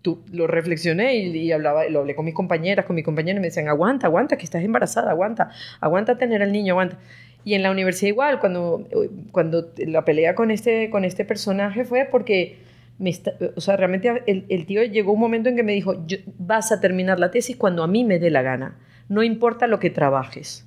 tú, 0.00 0.22
lo 0.32 0.46
reflexioné 0.46 1.16
y, 1.16 1.52
hablaba, 1.52 1.84
lo 1.88 2.00
hablé 2.00 2.14
con 2.14 2.24
mis 2.24 2.34
compañeras, 2.34 2.86
con 2.86 2.96
mis 2.96 3.04
compañeros 3.04 3.38
y 3.38 3.40
me 3.40 3.48
decían, 3.48 3.68
aguanta, 3.68 4.06
aguanta, 4.06 4.36
que 4.38 4.44
estás 4.44 4.64
embarazada, 4.64 5.10
aguanta, 5.10 5.50
aguanta 5.80 6.16
tener 6.16 6.42
al 6.42 6.52
niño, 6.52 6.72
aguanta. 6.72 6.98
Y 7.44 7.54
en 7.54 7.62
la 7.62 7.70
universidad 7.70 8.08
igual, 8.08 8.40
cuando, 8.40 8.88
cuando 9.32 9.72
la 9.76 10.04
pelea 10.04 10.34
con 10.34 10.50
este, 10.50 10.90
con 10.90 11.04
este 11.04 11.24
personaje 11.24 11.84
fue 11.84 12.08
porque, 12.10 12.58
me 12.98 13.12
o 13.54 13.60
sea, 13.60 13.76
realmente 13.76 14.22
el, 14.26 14.46
el, 14.48 14.66
tío 14.66 14.82
llegó 14.82 15.12
un 15.12 15.20
momento 15.20 15.48
en 15.48 15.56
que 15.56 15.62
me 15.62 15.72
dijo, 15.72 15.94
vas 16.38 16.72
a 16.72 16.80
terminar 16.80 17.20
la 17.20 17.30
tesis 17.30 17.56
cuando 17.56 17.82
a 17.82 17.86
mí 17.86 18.02
me 18.02 18.18
dé 18.18 18.30
la 18.30 18.42
gana, 18.42 18.78
no 19.08 19.22
importa 19.22 19.66
lo 19.66 19.78
que 19.78 19.90
trabajes. 19.90 20.65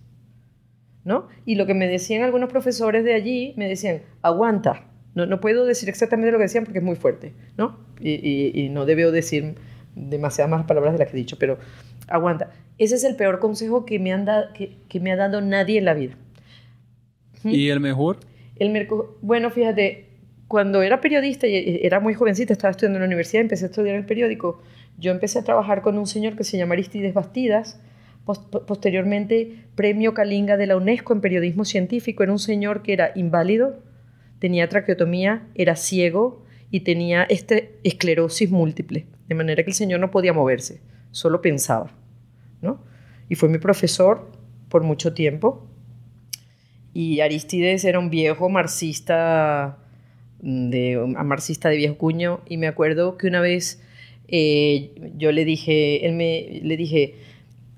¿No? 1.10 1.27
Y 1.44 1.56
lo 1.56 1.65
que 1.65 1.73
me 1.73 1.88
decían 1.88 2.22
algunos 2.22 2.52
profesores 2.52 3.03
de 3.03 3.15
allí, 3.15 3.56
me 3.57 3.68
decían, 3.68 4.03
aguanta. 4.22 4.86
No, 5.15 5.26
no 5.26 5.40
puedo 5.40 5.65
decir 5.65 5.90
exactamente 5.90 6.31
lo 6.31 6.38
que 6.38 6.44
decían 6.44 6.65
porque 6.65 6.77
es 6.77 6.86
muy 6.86 6.95
fuerte, 6.95 7.34
¿no? 7.57 7.80
Y, 7.99 8.69
no 8.69 8.86
debo 8.86 9.11
decir 9.11 9.56
demasiadas 9.95 10.52
más 10.52 10.65
palabras 10.68 10.94
de 10.94 10.99
las 10.99 11.07
que 11.10 11.18
he 11.18 11.19
dicho, 11.19 11.38
pero 11.40 11.57
aguanta. 12.07 12.52
Ese 12.77 12.94
es 12.94 13.03
el 13.03 13.15
peor 13.15 13.40
consejo 13.40 13.88
que 13.88 13.98
me, 13.98 14.14
han 14.14 14.27
que, 14.53 14.99
me 14.99 15.11
ha 15.11 15.15
dado 15.15 15.41
nadie 15.41 15.80
en 15.80 15.86
la 15.86 15.95
vida. 15.95 16.14
¿Y 17.44 17.69
el 17.69 17.80
mejor? 17.80 18.19
El 18.57 18.88
bueno, 19.22 19.49
fíjate, 19.49 20.10
cuando 20.48 20.84
era 20.84 21.02
periodista 21.02 21.48
y 21.48 21.80
era 21.81 21.99
muy 21.99 22.14
jovencita, 22.14 22.53
estaba 22.53 22.69
estudiando 22.69 22.98
en 22.98 23.02
la 23.02 23.07
universidad, 23.07 23.41
empecé 23.41 23.65
a 23.65 23.69
estudiar 23.69 23.95
el 23.95 24.06
periódico, 24.06 24.61
yo 24.99 25.11
empecé 25.11 25.40
a 25.40 25.44
trabajar 25.44 25.81
con 25.81 25.98
un 25.98 26.06
señor 26.06 26.36
que 26.36 26.44
se 26.44 26.56
llama 26.56 26.73
Aristides 26.73 27.15
Bastidas, 27.15 27.81
posteriormente 28.68 29.66
premio 29.76 30.14
Kalinga 30.14 30.58
de 30.58 30.68
la 30.68 30.78
UNESCO 30.78 31.14
en 31.14 31.22
periodismo 31.22 31.66
científico. 31.66 32.24
Era 32.24 32.32
un 32.32 32.40
señor 32.40 32.82
que 32.82 32.94
era 32.94 33.12
inválido, 33.16 33.82
tenía 34.40 34.70
traqueotomía, 34.70 35.48
era 35.56 35.76
ciego 35.76 36.44
y 36.72 36.82
tenía 36.82 37.24
este 37.24 37.80
esclerosis 37.84 38.52
múltiple, 38.52 39.08
de 39.28 39.36
manera 39.36 39.64
que 39.64 39.72
el 39.72 39.76
señor 39.76 40.00
no 40.00 40.12
podía 40.12 40.34
moverse, 40.34 40.82
solo 41.12 41.42
pensaba. 41.42 41.92
¿no? 42.62 42.84
Y 43.28 43.36
fue 43.36 43.50
mi 43.50 43.58
profesor 43.58 44.32
por 44.70 44.84
mucho 44.84 45.14
tiempo. 45.14 45.68
Y 46.94 47.22
Aristides 47.22 47.86
era 47.86 48.00
un 48.00 48.10
viejo 48.10 48.50
marxista 48.50 49.78
de, 50.42 50.98
marxista 51.24 51.70
de 51.70 51.78
viejo 51.78 51.98
cuño 51.98 52.42
y 52.48 52.58
me 52.58 52.68
acuerdo 52.68 53.18
que 53.18 53.28
una 53.28 53.42
vez 53.42 53.82
eh, 54.28 54.92
yo 55.18 55.32
le 55.32 55.46
dije, 55.46 56.06
él 56.06 56.14
me, 56.14 56.62
le 56.64 56.78
dije, 56.78 57.16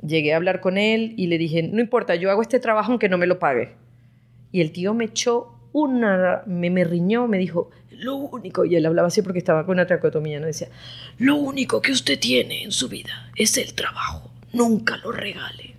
Llegué 0.05 0.33
a 0.33 0.37
hablar 0.37 0.61
con 0.61 0.77
él 0.77 1.13
y 1.17 1.27
le 1.27 1.37
dije, 1.37 1.63
no 1.63 1.79
importa, 1.79 2.15
yo 2.15 2.31
hago 2.31 2.41
este 2.41 2.59
trabajo 2.59 2.91
aunque 2.91 3.09
no 3.09 3.17
me 3.17 3.27
lo 3.27 3.39
pague. 3.39 3.75
Y 4.51 4.61
el 4.61 4.71
tío 4.71 4.93
me 4.93 5.05
echó 5.05 5.57
una, 5.73 6.43
me, 6.45 6.69
me 6.69 6.83
riñó, 6.83 7.27
me 7.27 7.37
dijo, 7.37 7.69
lo 7.91 8.15
único, 8.15 8.65
y 8.65 8.75
él 8.75 8.85
hablaba 8.85 9.07
así 9.07 9.21
porque 9.21 9.39
estaba 9.39 9.65
con 9.65 9.73
una 9.73 9.85
tracotomía, 9.85 10.39
¿no? 10.39 10.47
Decía, 10.47 10.69
lo 11.19 11.35
único 11.35 11.81
que 11.81 11.91
usted 11.91 12.19
tiene 12.19 12.63
en 12.63 12.71
su 12.71 12.89
vida 12.89 13.31
es 13.35 13.57
el 13.57 13.73
trabajo, 13.73 14.31
nunca 14.53 14.97
lo 14.97 15.11
regale. 15.11 15.75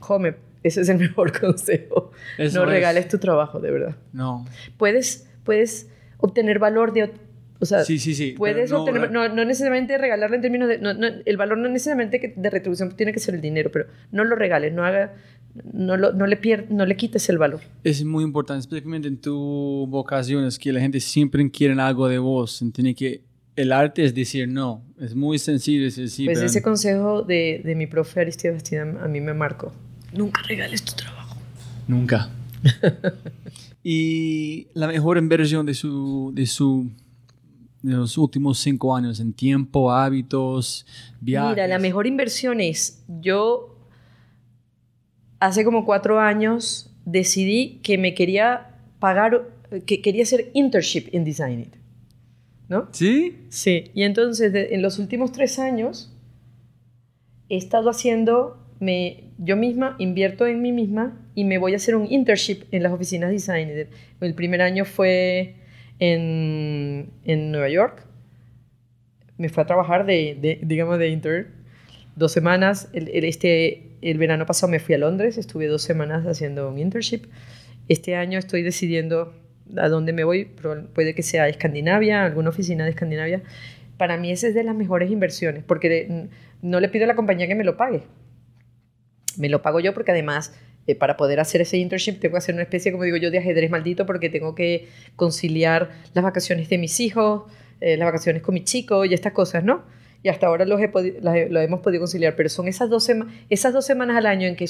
Jome, 0.00 0.36
ese 0.62 0.80
es 0.80 0.88
el 0.88 0.98
mejor 0.98 1.38
consejo. 1.38 2.12
no 2.52 2.64
regales 2.64 3.08
tu 3.08 3.18
trabajo, 3.18 3.60
de 3.60 3.70
verdad. 3.70 3.96
No. 4.12 4.46
Puedes, 4.78 5.28
puedes 5.44 5.90
obtener 6.18 6.58
valor 6.58 6.92
de, 6.92 7.12
o 7.58 7.66
sea, 7.66 7.84
sí, 7.84 7.98
sí, 7.98 8.14
sí, 8.14 8.32
puedes 8.32 8.70
no, 8.70 8.82
obtener, 8.82 9.10
no, 9.10 9.28
no, 9.28 9.44
necesariamente 9.44 9.96
regalarle 9.98 10.36
en 10.36 10.42
términos 10.42 10.68
de... 10.68 10.78
No, 10.78 10.90
el 10.90 11.36
valor 11.36 11.58
no 11.58 11.68
necesariamente 11.68 12.34
de 12.36 12.50
retribución 12.50 12.96
tiene 12.96 13.12
que 13.12 13.20
ser 13.20 13.34
el 13.34 13.40
dinero, 13.40 13.70
pero 13.72 13.86
no 14.12 14.24
lo 14.24 14.36
regales, 14.36 14.72
no 14.72 14.84
haga... 14.84 15.14
No, 15.72 15.96
lo, 15.96 16.12
no, 16.12 16.26
le 16.26 16.36
pier, 16.36 16.70
no 16.70 16.84
le 16.84 16.96
quites 16.96 17.30
el 17.30 17.38
valor. 17.38 17.60
Es 17.82 18.04
muy 18.04 18.24
importante, 18.24 18.60
especialmente 18.60 19.08
en 19.08 19.18
tu 19.18 19.86
vocación, 19.88 20.44
es 20.44 20.58
que 20.58 20.70
la 20.70 20.80
gente 20.80 21.00
siempre 21.00 21.50
quiere 21.50 21.80
algo 21.80 22.08
de 22.08 22.18
vos. 22.18 22.62
Tiene 22.74 22.94
que, 22.94 23.22
el 23.56 23.72
arte 23.72 24.04
es 24.04 24.14
decir 24.14 24.46
no, 24.48 24.84
es 25.00 25.14
muy 25.14 25.38
sencillo 25.38 25.82
decir 25.82 26.10
sí. 26.10 26.26
Pues 26.26 26.42
ese 26.42 26.60
consejo 26.60 27.22
de, 27.22 27.62
de 27.64 27.74
mi 27.74 27.86
profe 27.86 28.20
Aristides 28.20 28.56
Bastida 28.56 28.82
a 28.82 29.08
mí 29.08 29.20
me 29.20 29.32
marcó. 29.32 29.72
Nunca 30.12 30.42
regales 30.42 30.82
tu 30.82 30.94
trabajo. 30.94 31.36
Nunca. 31.88 32.30
y 33.82 34.68
la 34.74 34.88
mejor 34.88 35.18
inversión 35.18 35.66
de 35.66 35.74
su, 35.74 36.32
de 36.34 36.46
su 36.46 36.90
de 37.86 37.96
los 37.96 38.18
últimos 38.18 38.58
cinco 38.58 38.94
años 38.94 39.20
en 39.20 39.32
tiempo, 39.32 39.92
hábitos, 39.92 40.86
viajes? 41.20 41.50
Mira, 41.50 41.66
la 41.66 41.78
mejor 41.78 42.06
inversión 42.06 42.60
es, 42.60 43.04
yo 43.20 43.76
hace 45.38 45.64
como 45.64 45.84
cuatro 45.84 46.18
años 46.18 46.90
decidí 47.04 47.80
que 47.82 47.98
me 47.98 48.14
quería 48.14 48.80
pagar, 48.98 49.48
que 49.86 50.02
quería 50.02 50.24
hacer 50.24 50.50
internship 50.54 51.08
en 51.12 51.24
Design 51.24 51.70
¿No? 52.68 52.88
¿Sí? 52.90 53.46
Sí. 53.48 53.92
Y 53.94 54.02
entonces, 54.02 54.52
en 54.54 54.82
los 54.82 54.98
últimos 54.98 55.30
tres 55.30 55.60
años, 55.60 56.12
he 57.48 57.56
estado 57.56 57.90
haciendo, 57.90 58.58
me, 58.80 59.30
yo 59.38 59.56
misma 59.56 59.94
invierto 60.00 60.46
en 60.46 60.60
mí 60.60 60.72
misma 60.72 61.24
y 61.36 61.44
me 61.44 61.58
voy 61.58 61.74
a 61.74 61.76
hacer 61.76 61.94
un 61.94 62.10
internship 62.10 62.64
en 62.72 62.82
las 62.82 62.92
oficinas 62.92 63.30
Design 63.30 63.70
El 64.20 64.34
primer 64.34 64.62
año 64.62 64.84
fue 64.84 65.54
en, 65.98 67.10
en 67.24 67.52
Nueva 67.52 67.68
York. 67.68 68.04
Me 69.38 69.48
fue 69.48 69.62
a 69.62 69.66
trabajar 69.66 70.06
de, 70.06 70.36
de 70.40 70.60
digamos, 70.62 70.98
de 70.98 71.08
intern. 71.08 71.46
Dos 72.16 72.32
semanas. 72.32 72.88
El, 72.92 73.24
este, 73.24 73.90
el 74.00 74.18
verano 74.18 74.46
pasado 74.46 74.70
me 74.70 74.78
fui 74.78 74.94
a 74.94 74.98
Londres. 74.98 75.36
Estuve 75.36 75.66
dos 75.66 75.82
semanas 75.82 76.26
haciendo 76.26 76.70
un 76.70 76.78
internship. 76.78 77.26
Este 77.88 78.16
año 78.16 78.38
estoy 78.38 78.62
decidiendo 78.62 79.34
a 79.76 79.88
dónde 79.88 80.12
me 80.12 80.24
voy. 80.24 80.46
Puede 80.94 81.14
que 81.14 81.22
sea 81.22 81.44
a 81.44 81.48
Escandinavia, 81.48 82.24
alguna 82.24 82.48
oficina 82.50 82.84
de 82.84 82.90
Escandinavia. 82.90 83.42
para 83.96 84.16
mí 84.16 84.30
esa 84.30 84.48
es 84.48 84.54
de 84.54 84.64
las 84.64 84.74
mejores 84.76 85.10
inversiones, 85.10 85.64
porque 85.64 86.28
no 86.62 86.80
le 86.80 86.88
pido 86.88 87.04
a 87.04 87.08
la 87.08 87.16
compañía 87.16 87.46
que 87.46 87.54
me 87.54 87.64
lo 87.64 87.76
pague. 87.76 88.02
Me 89.36 89.48
lo 89.48 89.62
pago 89.62 89.80
yo 89.80 89.92
porque 89.94 90.12
además 90.12 90.58
eh, 90.86 90.94
para 90.94 91.16
poder 91.16 91.40
hacer 91.40 91.60
ese 91.60 91.78
internship 91.78 92.20
tengo 92.20 92.34
que 92.34 92.38
hacer 92.38 92.54
una 92.54 92.62
especie, 92.62 92.92
como 92.92 93.04
digo 93.04 93.16
yo, 93.16 93.30
de 93.30 93.38
ajedrez 93.38 93.70
maldito 93.70 94.06
porque 94.06 94.30
tengo 94.30 94.54
que 94.54 94.88
conciliar 95.16 95.90
las 96.14 96.24
vacaciones 96.24 96.68
de 96.68 96.78
mis 96.78 97.00
hijos, 97.00 97.44
eh, 97.80 97.96
las 97.96 98.06
vacaciones 98.06 98.42
con 98.42 98.54
mi 98.54 98.64
chico 98.64 99.04
y 99.04 99.12
estas 99.12 99.32
cosas, 99.32 99.64
¿no? 99.64 99.82
Y 100.22 100.28
hasta 100.28 100.46
ahora 100.46 100.64
los 100.64 100.80
lo 100.80 101.60
hemos 101.60 101.80
podido 101.80 102.00
conciliar, 102.00 102.34
pero 102.36 102.48
son 102.48 102.68
esas 102.68 102.88
dos, 102.88 103.08
esas 103.50 103.72
dos 103.72 103.84
semanas 103.84 104.16
al 104.16 104.26
año 104.26 104.48
en 104.48 104.56
que 104.56 104.66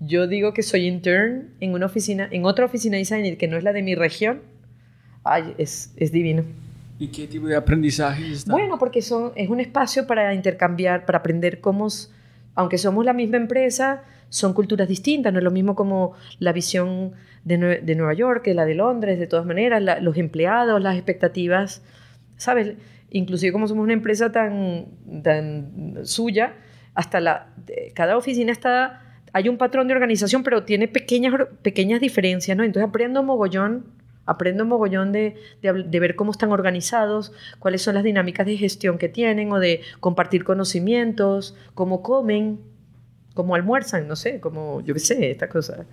yo 0.00 0.26
digo 0.26 0.52
que 0.54 0.62
soy 0.62 0.86
intern 0.86 1.50
en 1.60 1.74
una 1.74 1.86
oficina, 1.86 2.28
en 2.30 2.44
otra 2.44 2.64
oficina 2.64 2.96
de 2.96 3.00
design 3.00 3.36
que 3.36 3.48
no 3.48 3.56
es 3.56 3.64
la 3.64 3.72
de 3.72 3.82
mi 3.82 3.94
región. 3.94 4.40
Ay, 5.24 5.54
es, 5.58 5.92
es 5.96 6.10
divino. 6.10 6.44
¿Y 6.98 7.08
qué 7.08 7.26
tipo 7.26 7.46
de 7.46 7.56
aprendizaje 7.56 8.32
está? 8.32 8.52
Bueno, 8.52 8.78
porque 8.78 9.00
son, 9.00 9.32
es 9.36 9.48
un 9.48 9.60
espacio 9.60 10.06
para 10.06 10.34
intercambiar, 10.34 11.06
para 11.06 11.18
aprender 11.18 11.60
cómo, 11.60 11.88
aunque 12.54 12.78
somos 12.78 13.04
la 13.04 13.12
misma 13.12 13.36
empresa, 13.36 14.02
son 14.30 14.54
culturas 14.54 14.88
distintas, 14.88 15.32
no 15.32 15.40
es 15.40 15.44
lo 15.44 15.50
mismo 15.50 15.74
como 15.74 16.14
la 16.38 16.52
visión 16.52 17.12
de, 17.44 17.80
de 17.82 17.94
Nueva 17.94 18.14
York 18.14 18.42
que 18.42 18.54
la 18.54 18.64
de 18.64 18.74
Londres, 18.74 19.18
de 19.18 19.26
todas 19.26 19.44
maneras, 19.44 19.82
los 20.00 20.16
empleados, 20.16 20.80
las 20.80 20.96
expectativas, 20.96 21.82
¿sabes? 22.36 22.74
Inclusive 23.10 23.52
como 23.52 23.66
somos 23.66 23.84
una 23.84 23.92
empresa 23.92 24.32
tan, 24.32 24.86
tan 25.22 25.98
suya, 26.04 26.54
hasta 26.94 27.20
la, 27.20 27.48
cada 27.94 28.16
oficina 28.16 28.52
está, 28.52 29.02
hay 29.32 29.48
un 29.48 29.58
patrón 29.58 29.88
de 29.88 29.94
organización, 29.94 30.44
pero 30.44 30.62
tiene 30.62 30.86
pequeñas, 30.86 31.34
pequeñas 31.62 32.00
diferencias, 32.00 32.56
¿no? 32.56 32.62
Entonces 32.62 32.88
aprendo 32.88 33.24
mogollón, 33.24 33.86
aprendo 34.26 34.64
mogollón 34.64 35.10
de, 35.10 35.34
de, 35.60 35.84
de 35.84 36.00
ver 36.00 36.14
cómo 36.14 36.30
están 36.30 36.52
organizados, 36.52 37.32
cuáles 37.58 37.82
son 37.82 37.96
las 37.96 38.04
dinámicas 38.04 38.46
de 38.46 38.56
gestión 38.56 38.96
que 38.96 39.08
tienen 39.08 39.50
o 39.50 39.58
de 39.58 39.80
compartir 39.98 40.44
conocimientos, 40.44 41.56
cómo 41.74 42.02
comen, 42.02 42.60
como 43.34 43.54
almuerzan, 43.54 44.08
no 44.08 44.16
sé, 44.16 44.40
como, 44.40 44.80
yo 44.82 44.94
qué 44.94 45.00
sé, 45.00 45.30
esta 45.30 45.48
cosa. 45.48 45.86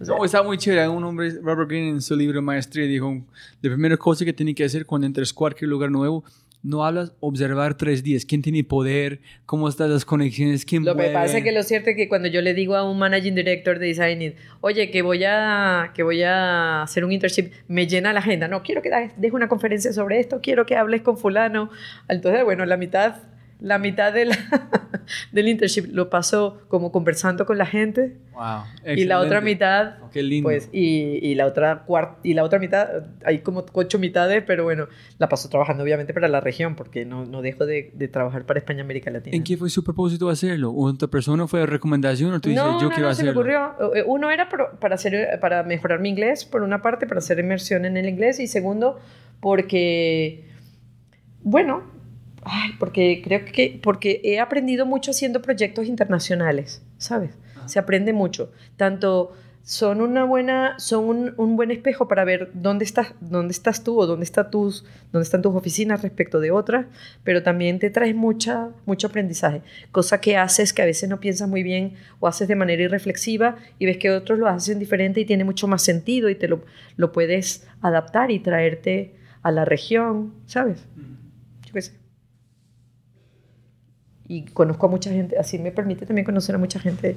no, 0.00 0.24
está 0.24 0.42
muy 0.42 0.58
chévere. 0.58 0.88
Un 0.88 1.04
hombre, 1.04 1.30
Robert 1.42 1.68
Greene, 1.68 1.90
en 1.90 2.02
su 2.02 2.16
libro 2.16 2.42
Maestría, 2.42 2.86
dijo, 2.86 3.22
la 3.62 3.70
primera 3.70 3.96
cosa 3.96 4.24
que 4.24 4.32
tiene 4.32 4.54
que 4.54 4.64
hacer 4.64 4.86
cuando 4.86 5.06
entres 5.06 5.32
a 5.32 5.34
cualquier 5.34 5.70
lugar 5.70 5.90
nuevo, 5.90 6.24
no 6.62 6.84
hablas, 6.84 7.12
observar 7.20 7.76
tres 7.76 8.02
días. 8.02 8.26
¿Quién 8.26 8.42
tiene 8.42 8.62
poder? 8.64 9.20
¿Cómo 9.46 9.68
están 9.68 9.90
las 9.90 10.04
conexiones? 10.04 10.64
¿Quién 10.66 10.84
Lo 10.84 10.94
que 10.94 11.08
pasa 11.08 11.38
es 11.38 11.44
que 11.44 11.52
lo 11.52 11.62
cierto 11.62 11.90
es 11.90 11.96
que 11.96 12.08
cuando 12.08 12.28
yo 12.28 12.42
le 12.42 12.52
digo 12.52 12.76
a 12.76 12.88
un 12.88 12.98
managing 12.98 13.34
director 13.34 13.78
de 13.78 13.86
design, 13.86 14.34
oye, 14.60 14.90
que 14.90 15.02
voy 15.02 15.24
a, 15.24 15.92
que 15.94 16.02
voy 16.02 16.22
a 16.22 16.82
hacer 16.82 17.04
un 17.04 17.12
internship, 17.12 17.50
me 17.68 17.86
llena 17.86 18.12
la 18.12 18.20
agenda. 18.20 18.46
No, 18.46 18.62
quiero 18.62 18.82
que 18.82 18.90
dejes 18.90 19.32
una 19.32 19.48
conferencia 19.48 19.92
sobre 19.92 20.20
esto, 20.20 20.40
quiero 20.42 20.66
que 20.66 20.76
hables 20.76 21.00
con 21.00 21.16
fulano. 21.16 21.70
Entonces, 22.08 22.44
bueno, 22.44 22.66
la 22.66 22.76
mitad 22.76 23.16
la 23.60 23.78
mitad 23.78 24.12
de 24.12 24.30
del 25.32 25.48
internship 25.48 25.86
lo 25.92 26.10
pasó 26.10 26.62
como 26.68 26.92
conversando 26.92 27.46
con 27.46 27.58
la 27.58 27.66
gente. 27.66 28.16
Wow, 28.32 28.62
y 28.96 29.04
la 29.04 29.20
otra 29.20 29.40
mitad, 29.40 29.96
oh, 30.02 30.10
qué 30.10 30.22
lindo. 30.22 30.46
pues, 30.46 30.70
y, 30.72 31.18
y 31.22 31.34
la 31.34 31.46
otra 31.46 31.84
y 32.22 32.34
la 32.34 32.42
otra 32.42 32.58
mitad, 32.58 32.88
hay 33.24 33.40
como 33.40 33.66
ocho 33.72 33.98
mitades, 33.98 34.42
pero 34.46 34.64
bueno, 34.64 34.88
la 35.18 35.28
pasó 35.28 35.48
trabajando 35.50 35.82
obviamente 35.82 36.14
para 36.14 36.28
la 36.28 36.40
región, 36.40 36.74
porque 36.74 37.04
no, 37.04 37.26
no 37.26 37.42
dejo 37.42 37.66
de, 37.66 37.90
de 37.94 38.08
trabajar 38.08 38.46
para 38.46 38.60
España 38.60 38.82
América 38.82 39.10
Latina. 39.10 39.36
¿En 39.36 39.44
qué 39.44 39.56
fue 39.56 39.68
su 39.68 39.84
propósito 39.84 40.28
hacerlo? 40.30 40.72
¿Otra 40.74 41.08
persona 41.08 41.46
fue 41.46 41.66
recomendación 41.66 42.32
o 42.32 42.40
tú 42.40 42.48
dices, 42.48 42.64
no, 42.64 42.80
yo 42.80 42.88
no, 42.88 42.88
quiero 42.88 43.04
no, 43.04 43.08
hacerlo? 43.08 43.32
Se 43.32 43.34
me 43.34 43.40
ocurrió. 43.40 43.94
Eh, 43.94 44.04
uno 44.06 44.30
era 44.30 44.48
para, 44.48 44.94
hacer, 44.94 45.38
para 45.40 45.62
mejorar 45.62 46.00
mi 46.00 46.08
inglés, 46.08 46.44
por 46.44 46.62
una 46.62 46.80
parte, 46.80 47.06
para 47.06 47.18
hacer 47.18 47.38
inmersión 47.38 47.84
en 47.84 47.96
el 47.96 48.08
inglés, 48.08 48.40
y 48.40 48.46
segundo, 48.46 48.98
porque, 49.40 50.48
bueno, 51.42 51.99
Ay, 52.42 52.70
porque 52.78 53.20
creo 53.22 53.44
que 53.44 53.78
porque 53.82 54.20
he 54.24 54.40
aprendido 54.40 54.86
mucho 54.86 55.10
haciendo 55.10 55.42
proyectos 55.42 55.86
internacionales, 55.86 56.82
¿sabes? 56.98 57.30
Se 57.66 57.78
aprende 57.78 58.12
mucho. 58.12 58.50
Tanto 58.76 59.32
son 59.62 60.00
una 60.00 60.24
buena 60.24 60.78
son 60.78 61.04
un, 61.04 61.34
un, 61.36 61.56
buen 61.56 61.70
espejo 61.70 62.08
para 62.08 62.24
ver 62.24 62.50
dónde 62.54 62.84
estás 62.84 63.14
dónde 63.20 63.52
estás 63.52 63.84
tú 63.84 64.00
o 64.00 64.06
dónde 64.06 64.24
está 64.24 64.50
tus 64.50 64.86
dónde 65.12 65.24
están 65.24 65.42
tus 65.42 65.54
oficinas 65.54 66.00
respecto 66.00 66.40
de 66.40 66.50
otras 66.50 66.86
pero 67.24 67.42
también 67.42 67.78
te 67.78 67.90
traes 67.90 68.14
mucha 68.14 68.70
mucho 68.86 69.08
aprendizaje 69.08 69.60
cosa 69.92 70.20
que 70.20 70.38
haces 70.38 70.72
que 70.72 70.80
a 70.80 70.86
veces 70.86 71.10
no 71.10 71.20
piensas 71.20 71.48
muy 71.48 71.62
bien 71.62 71.94
o 72.20 72.26
haces 72.26 72.48
de 72.48 72.56
manera 72.56 72.82
irreflexiva 72.82 73.56
y 73.78 73.84
ves 73.84 73.98
que 73.98 74.10
otros 74.10 74.38
lo 74.38 74.48
hacen 74.48 74.78
diferente 74.78 75.20
y 75.20 75.26
tiene 75.26 75.44
mucho 75.44 75.68
más 75.68 75.82
sentido 75.82 76.30
y 76.30 76.34
te 76.36 76.48
lo, 76.48 76.64
lo 76.96 77.12
puedes 77.12 77.68
adaptar 77.82 78.30
y 78.30 78.38
traerte 78.38 79.14
a 79.42 79.50
la 79.50 79.66
región 79.66 80.32
sabes 80.46 80.86
yo 81.66 81.74
qué 81.74 81.82
sé 81.82 81.99
y 84.30 84.44
conozco 84.44 84.86
a 84.86 84.88
mucha 84.88 85.10
gente, 85.10 85.36
así 85.36 85.58
me 85.58 85.72
permite 85.72 86.06
también 86.06 86.24
conocer 86.24 86.54
a 86.54 86.58
mucha 86.58 86.78
gente. 86.78 87.16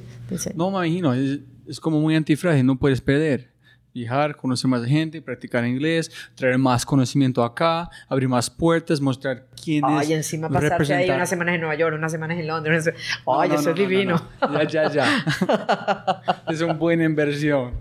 No, 0.55 0.71
me 0.71 0.77
imagino, 0.77 1.13
es, 1.13 1.41
es 1.67 1.79
como 1.79 2.01
muy 2.01 2.15
antifrágil, 2.15 2.65
no 2.65 2.79
puedes 2.79 3.01
perder. 3.01 3.53
Viajar, 3.93 4.35
conocer 4.35 4.67
más 4.67 4.83
gente, 4.83 5.21
practicar 5.21 5.63
inglés, 5.63 6.11
traer 6.33 6.57
más 6.57 6.83
conocimiento 6.83 7.43
acá, 7.43 7.87
abrir 8.09 8.27
más 8.27 8.49
puertas, 8.49 8.99
mostrar 8.99 9.45
quién 9.63 9.83
Ay, 9.85 10.09
y 10.09 10.13
encima 10.13 10.49
pasarte 10.49 10.91
ahí 10.91 11.07
unas 11.11 11.29
semanas 11.29 11.53
en 11.53 11.61
Nueva 11.61 11.75
York, 11.75 11.95
unas 11.95 12.11
semanas 12.11 12.39
en 12.39 12.47
Londres. 12.47 12.89
Ay, 13.27 13.51
eso 13.51 13.69
es 13.69 13.75
divino. 13.75 14.19
Ya, 14.51 14.63
ya, 14.63 14.91
ya. 14.91 16.43
es 16.49 16.61
una 16.61 16.73
buena 16.73 17.03
inversión. 17.03 17.75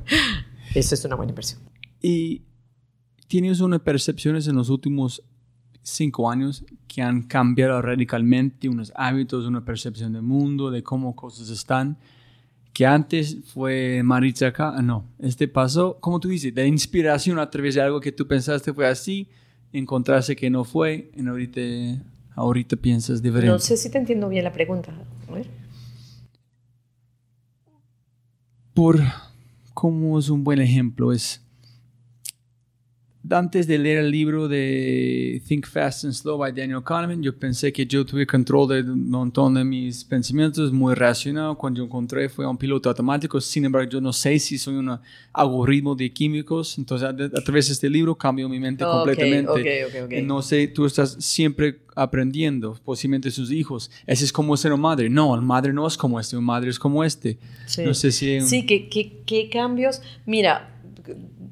Eso 0.74 0.94
es 0.94 1.02
una 1.06 1.16
buena 1.16 1.30
inversión. 1.30 1.62
Y 2.02 2.42
tienes 3.28 3.60
unas 3.60 3.80
percepciones 3.80 4.46
en 4.46 4.56
los 4.56 4.68
últimos 4.68 5.22
cinco 5.82 6.30
años 6.30 6.64
que 6.86 7.02
han 7.02 7.22
cambiado 7.22 7.80
radicalmente 7.82 8.68
unos 8.68 8.92
hábitos, 8.94 9.46
una 9.46 9.64
percepción 9.64 10.12
del 10.12 10.22
mundo, 10.22 10.70
de 10.70 10.82
cómo 10.82 11.14
cosas 11.16 11.50
están, 11.50 11.98
que 12.72 12.86
antes 12.86 13.38
fue 13.52 14.02
Maritza 14.02 14.48
acá, 14.48 14.72
ah, 14.76 14.82
no, 14.82 15.04
este 15.18 15.48
pasó, 15.48 15.98
como 16.00 16.20
tú 16.20 16.28
dices, 16.28 16.54
de 16.54 16.66
inspiración 16.66 17.38
a 17.38 17.50
través 17.50 17.74
de 17.74 17.82
algo 17.82 18.00
que 18.00 18.12
tú 18.12 18.26
pensaste 18.26 18.72
fue 18.72 18.86
así, 18.86 19.28
encontraste 19.72 20.36
que 20.36 20.48
no 20.48 20.64
fue, 20.64 21.10
y 21.14 21.26
ahorita, 21.26 21.60
ahorita 22.34 22.76
piensas 22.76 23.20
diferente. 23.20 23.52
No 23.52 23.58
sé 23.58 23.76
si 23.76 23.90
te 23.90 23.98
entiendo 23.98 24.28
bien 24.28 24.44
la 24.44 24.52
pregunta. 24.52 24.92
A 25.28 25.32
ver. 25.32 25.46
Por, 28.72 29.00
como 29.74 30.18
es 30.18 30.30
un 30.30 30.44
buen 30.44 30.60
ejemplo, 30.60 31.12
es 31.12 31.42
antes 33.32 33.66
de 33.66 33.78
leer 33.78 33.98
el 33.98 34.10
libro 34.10 34.48
de 34.48 35.42
Think 35.46 35.66
Fast 35.66 36.04
and 36.04 36.12
Slow 36.12 36.38
by 36.38 36.52
Daniel 36.52 36.82
Kahneman, 36.82 37.22
yo 37.22 37.36
pensé 37.36 37.72
que 37.72 37.86
yo 37.86 38.04
tuve 38.04 38.26
control 38.26 38.68
de 38.68 38.90
un 38.90 39.10
montón 39.10 39.54
de 39.54 39.64
mis 39.64 40.04
pensamientos, 40.04 40.72
muy 40.72 40.94
racional. 40.94 41.56
Cuando 41.56 41.78
yo 41.78 41.84
encontré 41.84 42.28
fue 42.28 42.46
un 42.46 42.56
piloto 42.56 42.88
automático. 42.88 43.40
Sin 43.40 43.64
embargo, 43.64 43.90
yo 43.90 44.00
no 44.00 44.12
sé 44.12 44.38
si 44.38 44.58
soy 44.58 44.74
un 44.74 44.98
algoritmo 45.32 45.94
de 45.94 46.12
químicos. 46.12 46.78
Entonces, 46.78 47.08
a, 47.08 47.42
través 47.42 47.68
de 47.68 47.72
este 47.72 47.88
libro 47.88 48.14
cambió 48.14 48.48
mi 48.48 48.60
mente 48.60 48.84
okay, 48.84 48.96
completamente. 48.96 49.50
Okay, 49.50 49.82
okay, 49.84 50.00
okay. 50.02 50.22
No 50.22 50.42
sé, 50.42 50.68
tú 50.68 50.86
estás 50.86 51.16
siempre 51.20 51.80
aprendiendo, 51.94 52.78
posiblemente 52.84 53.30
sus 53.30 53.50
hijos. 53.50 53.90
Ese 54.06 54.24
es 54.24 54.32
como 54.32 54.56
ser 54.56 54.72
una 54.72 54.82
madre. 54.82 55.08
No, 55.10 55.34
el 55.34 55.42
madre 55.42 55.72
no 55.72 55.86
es 55.86 55.96
como 55.96 56.18
este, 56.18 56.36
un 56.36 56.44
madre 56.44 56.70
es 56.70 56.78
como 56.78 57.04
este. 57.04 57.38
Sí, 57.66 57.82
no 57.84 57.94
sé 57.94 58.12
si... 58.12 58.40
Sí, 58.40 58.66
¿qué, 58.66 58.88
qué, 58.88 59.22
qué 59.26 59.48
cambios? 59.48 60.00
Mira, 60.26 60.71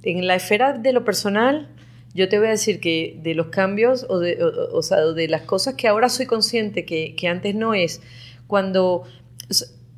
en 0.02 0.26
la 0.26 0.36
esfera 0.36 0.72
de 0.72 0.92
lo 0.92 1.04
personal, 1.04 1.68
yo 2.14 2.28
te 2.28 2.38
voy 2.38 2.48
a 2.48 2.50
decir 2.50 2.80
que 2.80 3.18
de 3.22 3.34
los 3.34 3.46
cambios 3.48 4.06
o 4.08 4.18
de, 4.18 4.42
o, 4.42 4.76
o 4.76 4.82
sea, 4.82 4.98
de 4.98 5.28
las 5.28 5.42
cosas 5.42 5.74
que 5.74 5.88
ahora 5.88 6.08
soy 6.08 6.26
consciente 6.26 6.84
que, 6.84 7.14
que, 7.14 7.28
antes 7.28 7.54
no 7.54 7.74
es, 7.74 8.02
cuando 8.46 9.04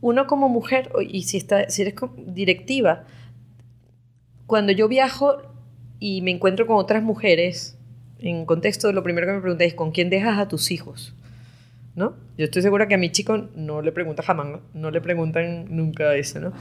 uno 0.00 0.26
como 0.26 0.48
mujer, 0.48 0.90
y 1.08 1.22
si, 1.22 1.38
está, 1.38 1.70
si 1.70 1.82
eres 1.82 1.94
directiva, 2.16 3.04
cuando 4.46 4.72
yo 4.72 4.88
viajo 4.88 5.38
y 6.00 6.20
me 6.20 6.32
encuentro 6.32 6.66
con 6.66 6.76
otras 6.76 7.02
mujeres, 7.02 7.78
en 8.18 8.44
contexto, 8.44 8.92
lo 8.92 9.02
primero 9.02 9.26
que 9.26 9.32
me 9.32 9.40
pregunté 9.40 9.64
es, 9.64 9.74
¿con 9.74 9.92
quién 9.92 10.10
dejas 10.10 10.38
a 10.38 10.48
tus 10.48 10.70
hijos? 10.70 11.14
¿No? 11.94 12.14
Yo 12.36 12.44
estoy 12.44 12.62
segura 12.62 12.88
que 12.88 12.94
a 12.94 12.98
mi 12.98 13.10
chico 13.10 13.48
no 13.54 13.82
le 13.82 13.92
pregunta 13.92 14.22
jamás, 14.22 14.60
no 14.74 14.90
le 14.90 15.00
preguntan 15.00 15.66
nunca 15.74 16.14
eso, 16.16 16.40
¿no? 16.40 16.52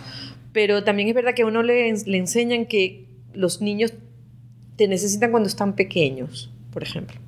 Pero 0.53 0.83
también 0.83 1.07
es 1.07 1.15
verdad 1.15 1.33
que 1.33 1.43
a 1.43 1.45
uno 1.45 1.63
le, 1.63 1.93
le 1.93 2.17
enseñan 2.17 2.65
que 2.65 3.10
los 3.33 3.61
niños 3.61 3.93
te 4.75 4.87
necesitan 4.87 5.31
cuando 5.31 5.47
están 5.47 5.75
pequeños, 5.75 6.51
por 6.71 6.83
ejemplo. 6.83 7.19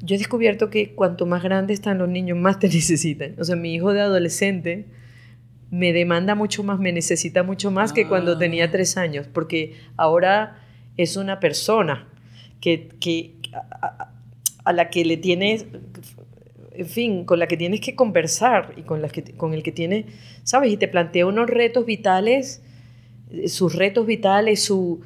Yo 0.00 0.16
he 0.16 0.18
descubierto 0.18 0.70
que 0.70 0.94
cuanto 0.94 1.26
más 1.26 1.42
grandes 1.42 1.74
están 1.74 1.98
los 1.98 2.08
niños, 2.08 2.36
más 2.36 2.58
te 2.58 2.68
necesitan. 2.72 3.34
O 3.38 3.44
sea, 3.44 3.56
mi 3.56 3.74
hijo 3.74 3.92
de 3.92 4.00
adolescente 4.00 4.86
me 5.70 5.92
demanda 5.92 6.34
mucho 6.34 6.62
más, 6.62 6.78
me 6.78 6.92
necesita 6.92 7.42
mucho 7.42 7.70
más 7.70 7.92
que 7.94 8.06
cuando 8.06 8.36
tenía 8.36 8.70
tres 8.70 8.98
años, 8.98 9.26
porque 9.32 9.74
ahora 9.96 10.58
es 10.98 11.16
una 11.16 11.40
persona 11.40 12.08
que, 12.60 12.88
que 13.00 13.36
a, 13.54 14.10
a, 14.64 14.72
la 14.74 14.90
que 14.90 15.04
le 15.06 15.16
tienes, 15.16 15.64
en 16.72 16.86
fin, 16.86 17.24
con 17.24 17.38
la 17.38 17.46
que 17.46 17.56
tienes 17.56 17.80
que 17.80 17.94
conversar 17.94 18.74
y 18.76 18.82
con, 18.82 19.00
la 19.00 19.08
que, 19.08 19.22
con 19.34 19.54
el 19.54 19.62
que 19.62 19.72
tiene, 19.72 20.06
¿sabes? 20.42 20.72
Y 20.72 20.76
te 20.76 20.88
plantea 20.88 21.24
unos 21.24 21.48
retos 21.48 21.86
vitales, 21.86 22.62
sus 23.46 23.74
retos 23.74 24.06
vitales, 24.06 24.62
su, 24.64 25.00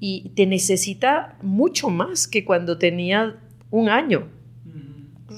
y 0.00 0.30
te 0.30 0.46
necesita 0.46 1.38
mucho 1.42 1.88
más 1.88 2.26
que 2.26 2.44
cuando 2.44 2.78
tenía 2.78 3.40
un 3.70 3.88
año. 3.88 4.28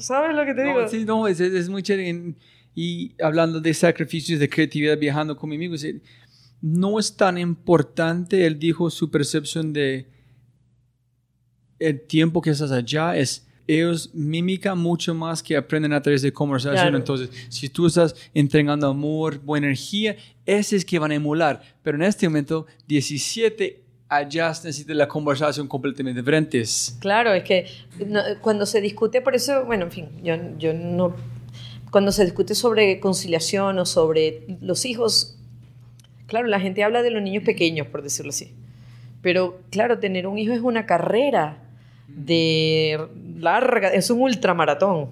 ¿Sabes 0.00 0.34
lo 0.34 0.44
que 0.44 0.54
te 0.54 0.64
digo? 0.64 0.80
No, 0.80 0.88
sí, 0.88 1.04
no, 1.04 1.28
es, 1.28 1.40
es 1.40 1.68
muy 1.68 1.82
chévere. 1.82 2.34
Y 2.74 3.14
hablando 3.22 3.60
de 3.60 3.72
sacrificios, 3.72 4.40
de 4.40 4.48
creatividad, 4.48 4.98
viajando 4.98 5.36
con 5.36 5.50
mi 5.50 5.56
amigo, 5.56 5.76
no 6.60 6.98
es 6.98 7.16
tan 7.16 7.38
importante, 7.38 8.46
él 8.46 8.58
dijo, 8.58 8.90
su 8.90 9.10
percepción 9.10 9.72
de 9.72 10.08
el 11.78 12.00
tiempo 12.06 12.40
que 12.40 12.50
estás 12.50 12.72
allá 12.72 13.16
es 13.16 13.46
ellos 13.66 14.10
mímica 14.14 14.74
mucho 14.74 15.14
más 15.14 15.42
que 15.42 15.56
aprenden 15.56 15.92
a 15.92 16.02
través 16.02 16.22
de 16.22 16.32
conversación. 16.32 16.94
Entonces, 16.94 17.30
si 17.48 17.68
tú 17.68 17.86
estás 17.86 18.14
entregando 18.34 18.88
amor, 18.88 19.38
buena 19.38 19.66
energía, 19.66 20.16
ese 20.46 20.76
es 20.76 20.84
que 20.84 20.98
van 20.98 21.12
a 21.12 21.14
emular. 21.14 21.62
Pero 21.82 21.96
en 21.96 22.02
este 22.02 22.28
momento, 22.28 22.66
17 22.86 23.84
allá 24.08 24.48
necesita 24.48 24.94
la 24.94 25.08
conversación 25.08 25.66
completamente 25.66 26.20
diferentes. 26.20 26.96
Claro, 27.00 27.32
es 27.32 27.42
que 27.44 27.66
cuando 28.40 28.66
se 28.66 28.80
discute, 28.80 29.20
por 29.20 29.34
eso, 29.34 29.64
bueno, 29.64 29.84
en 29.84 29.90
fin, 29.90 30.08
yo, 30.22 30.34
yo 30.58 30.72
no... 30.72 31.14
Cuando 31.90 32.10
se 32.10 32.24
discute 32.24 32.54
sobre 32.54 32.98
conciliación 32.98 33.78
o 33.78 33.86
sobre 33.86 34.44
los 34.60 34.84
hijos, 34.84 35.38
claro, 36.26 36.48
la 36.48 36.58
gente 36.58 36.82
habla 36.82 37.02
de 37.02 37.10
los 37.10 37.22
niños 37.22 37.44
pequeños, 37.44 37.86
por 37.86 38.02
decirlo 38.02 38.30
así. 38.30 38.52
Pero 39.22 39.60
claro, 39.70 40.00
tener 40.00 40.26
un 40.26 40.36
hijo 40.36 40.52
es 40.52 40.60
una 40.60 40.86
carrera 40.86 41.63
de 42.08 42.98
larga, 43.38 43.88
es 43.88 44.10
un 44.10 44.20
ultramaratón. 44.22 45.10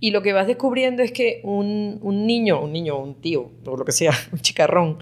Y 0.00 0.12
lo 0.12 0.22
que 0.22 0.32
vas 0.32 0.46
descubriendo 0.46 1.02
es 1.02 1.10
que 1.10 1.40
un, 1.42 1.98
un 2.02 2.26
niño, 2.26 2.62
un 2.62 2.72
niño, 2.72 2.98
un 2.98 3.14
tío, 3.14 3.50
o 3.64 3.76
lo 3.76 3.84
que 3.84 3.92
sea, 3.92 4.12
un 4.32 4.38
chicarrón, 4.38 4.98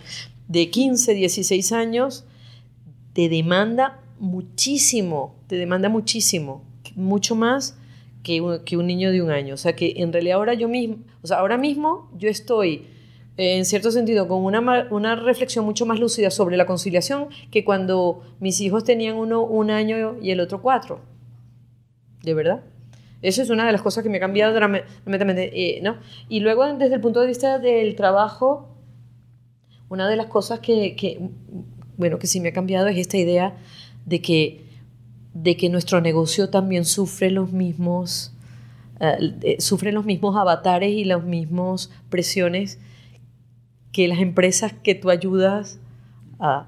de 0.48 0.70
15, 0.70 1.14
16 1.14 1.72
años, 1.72 2.24
te 3.12 3.28
demanda 3.28 4.00
muchísimo, 4.18 5.34
te 5.48 5.56
demanda 5.56 5.88
muchísimo, 5.88 6.64
mucho 6.94 7.34
más 7.34 7.78
que 8.22 8.40
un, 8.40 8.60
que 8.64 8.76
un 8.76 8.86
niño 8.86 9.12
de 9.12 9.22
un 9.22 9.30
año. 9.30 9.54
O 9.54 9.56
sea 9.56 9.76
que 9.76 9.94
en 9.96 10.12
realidad 10.12 10.36
ahora 10.36 10.54
yo 10.54 10.68
mismo, 10.68 10.98
o 11.22 11.26
sea, 11.26 11.38
ahora 11.38 11.58
mismo 11.58 12.10
yo 12.16 12.28
estoy 12.28 12.86
en 13.36 13.64
cierto 13.64 13.90
sentido 13.90 14.28
con 14.28 14.44
una, 14.44 14.88
una 14.90 15.14
reflexión 15.14 15.64
mucho 15.64 15.84
más 15.84 16.00
lúcida 16.00 16.30
sobre 16.30 16.56
la 16.56 16.64
conciliación 16.64 17.28
que 17.50 17.64
cuando 17.64 18.22
mis 18.40 18.60
hijos 18.60 18.84
tenían 18.84 19.16
uno 19.16 19.42
un 19.42 19.70
año 19.70 20.16
y 20.22 20.30
el 20.30 20.40
otro 20.40 20.62
cuatro. 20.62 21.00
De 22.26 22.34
verdad. 22.34 22.64
Eso 23.22 23.40
es 23.40 23.50
una 23.50 23.64
de 23.64 23.70
las 23.70 23.82
cosas 23.82 24.02
que 24.02 24.10
me 24.10 24.16
ha 24.16 24.20
cambiado 24.20 24.52
dramáticamente, 24.52 25.50
eh, 25.54 25.80
¿no? 25.80 25.96
Y 26.28 26.40
luego, 26.40 26.66
desde 26.74 26.96
el 26.96 27.00
punto 27.00 27.20
de 27.20 27.28
vista 27.28 27.60
del 27.60 27.94
trabajo, 27.94 28.68
una 29.88 30.08
de 30.08 30.16
las 30.16 30.26
cosas 30.26 30.58
que, 30.58 30.96
que 30.96 31.20
bueno, 31.96 32.18
que 32.18 32.26
sí 32.26 32.40
me 32.40 32.48
ha 32.48 32.52
cambiado 32.52 32.88
es 32.88 32.98
esta 32.98 33.16
idea 33.16 33.56
de 34.04 34.20
que, 34.20 34.64
de 35.34 35.56
que 35.56 35.68
nuestro 35.68 36.00
negocio 36.00 36.50
también 36.50 36.84
sufre 36.84 37.30
los 37.30 37.52
mismos, 37.52 38.32
uh, 39.00 39.60
sufre 39.60 39.92
los 39.92 40.04
mismos 40.04 40.36
avatares 40.36 40.90
y 40.90 41.04
las 41.04 41.22
mismas 41.22 41.92
presiones 42.10 42.80
que 43.92 44.08
las 44.08 44.18
empresas 44.18 44.72
que 44.72 44.96
tú 44.96 45.10
ayudas 45.10 45.78
a... 46.40 46.66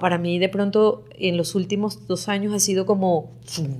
para 0.00 0.18
mí 0.18 0.38
de 0.38 0.48
pronto 0.48 1.04
en 1.12 1.36
los 1.36 1.54
últimos 1.54 2.06
dos 2.06 2.28
años 2.28 2.52
ha 2.54 2.60
sido 2.60 2.86
como, 2.86 3.32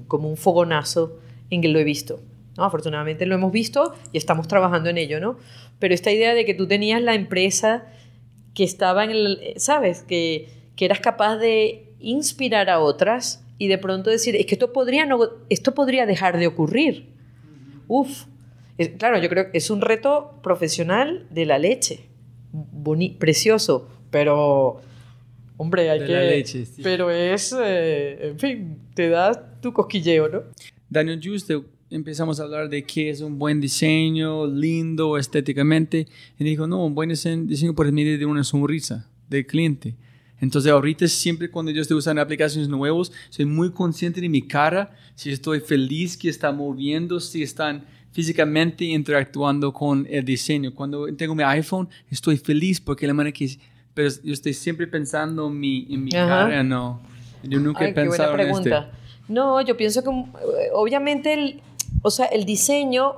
como 0.06 0.28
un 0.28 0.36
fogonazo 0.36 1.18
en 1.50 1.62
que 1.62 1.68
lo 1.68 1.78
he 1.78 1.84
visto. 1.84 2.20
¿no? 2.56 2.64
Afortunadamente 2.64 3.26
lo 3.26 3.34
hemos 3.34 3.52
visto 3.52 3.94
y 4.12 4.18
estamos 4.18 4.48
trabajando 4.48 4.90
en 4.90 4.98
ello, 4.98 5.20
¿no? 5.20 5.36
Pero 5.78 5.94
esta 5.94 6.10
idea 6.10 6.34
de 6.34 6.44
que 6.44 6.54
tú 6.54 6.66
tenías 6.66 7.00
la 7.02 7.14
empresa 7.14 7.86
que 8.54 8.64
estaba 8.64 9.04
en 9.04 9.10
el, 9.10 9.54
¿sabes? 9.56 10.02
Que, 10.02 10.48
que 10.74 10.84
eras 10.84 11.00
capaz 11.00 11.36
de 11.36 11.92
inspirar 12.00 12.70
a 12.70 12.80
otras 12.80 13.44
y 13.58 13.68
de 13.68 13.78
pronto 13.78 14.10
decir, 14.10 14.36
es 14.36 14.46
que 14.46 14.54
esto 14.54 14.72
podría, 14.72 15.04
no, 15.04 15.18
esto 15.50 15.74
podría 15.74 16.06
dejar 16.06 16.38
de 16.38 16.46
ocurrir. 16.46 17.08
Uf, 17.88 18.26
claro, 18.98 19.18
yo 19.18 19.28
creo 19.28 19.50
que 19.50 19.58
es 19.58 19.70
un 19.70 19.80
reto 19.80 20.38
profesional 20.42 21.26
de 21.30 21.46
la 21.46 21.58
leche, 21.58 22.08
precioso, 23.18 23.88
pero, 24.10 24.80
hombre, 25.58 25.90
hay 25.90 26.00
que... 26.00 26.66
Pero 26.82 27.10
es, 27.10 27.54
eh, 27.60 28.30
en 28.30 28.38
fin, 28.38 28.78
te 28.94 29.10
da 29.10 29.60
tu 29.60 29.72
cosquilleo, 29.72 30.28
¿no? 30.28 30.42
Daniel 30.88 31.20
Juste, 31.22 31.60
empezamos 31.90 32.40
a 32.40 32.44
hablar 32.44 32.70
de 32.70 32.82
qué 32.84 33.10
es 33.10 33.20
un 33.20 33.38
buen 33.38 33.60
diseño, 33.60 34.46
lindo 34.46 35.18
estéticamente, 35.18 36.06
y 36.38 36.44
dijo, 36.44 36.66
no, 36.66 36.86
un 36.86 36.94
buen 36.94 37.10
diseño 37.10 37.74
por 37.74 37.92
medio 37.92 38.16
de 38.16 38.24
una 38.24 38.44
sonrisa 38.44 39.06
del 39.28 39.44
cliente. 39.44 39.94
Entonces 40.40 40.70
ahorita 40.70 41.08
siempre 41.08 41.50
cuando 41.50 41.72
yo 41.72 41.82
estoy 41.82 41.96
usando 41.96 42.22
aplicaciones 42.22 42.68
nuevas, 42.68 43.12
soy 43.28 43.44
muy 43.44 43.72
consciente 43.72 44.20
de 44.20 44.28
mi 44.28 44.42
cara, 44.42 44.94
si 45.14 45.30
estoy 45.30 45.60
feliz 45.60 46.16
que 46.16 46.28
está 46.28 46.52
moviendo, 46.52 47.18
si 47.18 47.42
están 47.42 47.84
físicamente 48.12 48.84
interactuando 48.84 49.72
con 49.72 50.06
el 50.08 50.24
diseño. 50.24 50.72
Cuando 50.74 51.12
tengo 51.16 51.34
mi 51.34 51.42
iPhone, 51.42 51.88
estoy 52.10 52.36
feliz 52.36 52.80
porque 52.80 53.06
la 53.06 53.14
manera 53.14 53.32
que... 53.32 53.58
Pero 53.98 54.10
yo 54.22 54.32
estoy 54.32 54.54
siempre 54.54 54.86
pensando 54.86 55.48
en 55.48 55.58
mi, 55.58 55.84
en 55.90 56.04
mi 56.04 56.12
cara, 56.12 56.62
no. 56.62 57.00
Yo 57.42 57.58
nunca 57.58 57.84
he 57.84 57.92
pensado 57.92 58.38
en 58.38 58.48
este. 58.48 58.72
No, 59.26 59.60
yo 59.60 59.76
pienso 59.76 60.04
que 60.04 60.10
eh, 60.10 60.70
obviamente 60.72 61.34
el, 61.34 61.60
o 62.02 62.10
sea, 62.12 62.26
el 62.26 62.44
diseño 62.44 63.16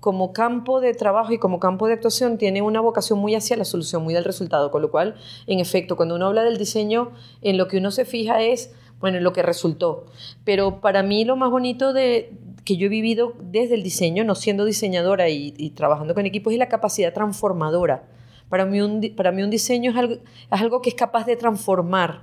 como 0.00 0.32
campo 0.32 0.80
de 0.80 0.92
trabajo 0.92 1.32
y 1.32 1.38
como 1.38 1.60
campo 1.60 1.86
de 1.86 1.92
actuación 1.92 2.36
tiene 2.36 2.62
una 2.62 2.80
vocación 2.80 3.20
muy 3.20 3.36
hacia 3.36 3.56
la 3.56 3.64
solución, 3.64 4.02
muy 4.02 4.12
del 4.12 4.24
resultado, 4.24 4.72
con 4.72 4.82
lo 4.82 4.90
cual, 4.90 5.14
en 5.46 5.60
efecto, 5.60 5.94
cuando 5.94 6.16
uno 6.16 6.26
habla 6.26 6.42
del 6.42 6.58
diseño, 6.58 7.12
en 7.40 7.56
lo 7.56 7.68
que 7.68 7.78
uno 7.78 7.92
se 7.92 8.04
fija 8.04 8.42
es, 8.42 8.74
bueno, 8.98 9.18
en 9.18 9.22
lo 9.22 9.32
que 9.32 9.44
resultó. 9.44 10.06
Pero 10.42 10.80
para 10.80 11.04
mí 11.04 11.24
lo 11.26 11.36
más 11.36 11.52
bonito 11.52 11.92
de 11.92 12.32
que 12.64 12.76
yo 12.76 12.86
he 12.86 12.90
vivido 12.90 13.34
desde 13.40 13.76
el 13.76 13.84
diseño, 13.84 14.24
no 14.24 14.34
siendo 14.34 14.64
diseñadora 14.64 15.28
y, 15.28 15.70
trabajando 15.76 16.12
con 16.12 16.26
equipos, 16.26 16.52
es 16.52 16.58
la 16.58 16.68
capacidad 16.68 17.14
transformadora. 17.14 18.02
Para 18.48 18.64
mí 18.66 18.80
un, 18.80 19.14
para 19.16 19.32
mí 19.32 19.42
un 19.42 19.50
diseño 19.50 19.90
es 19.90 19.96
algo, 19.96 20.14
es 20.14 20.60
algo 20.60 20.80
que 20.80 20.90
es 20.90 20.94
capaz 20.94 21.26
de 21.26 21.36
transformar 21.36 22.22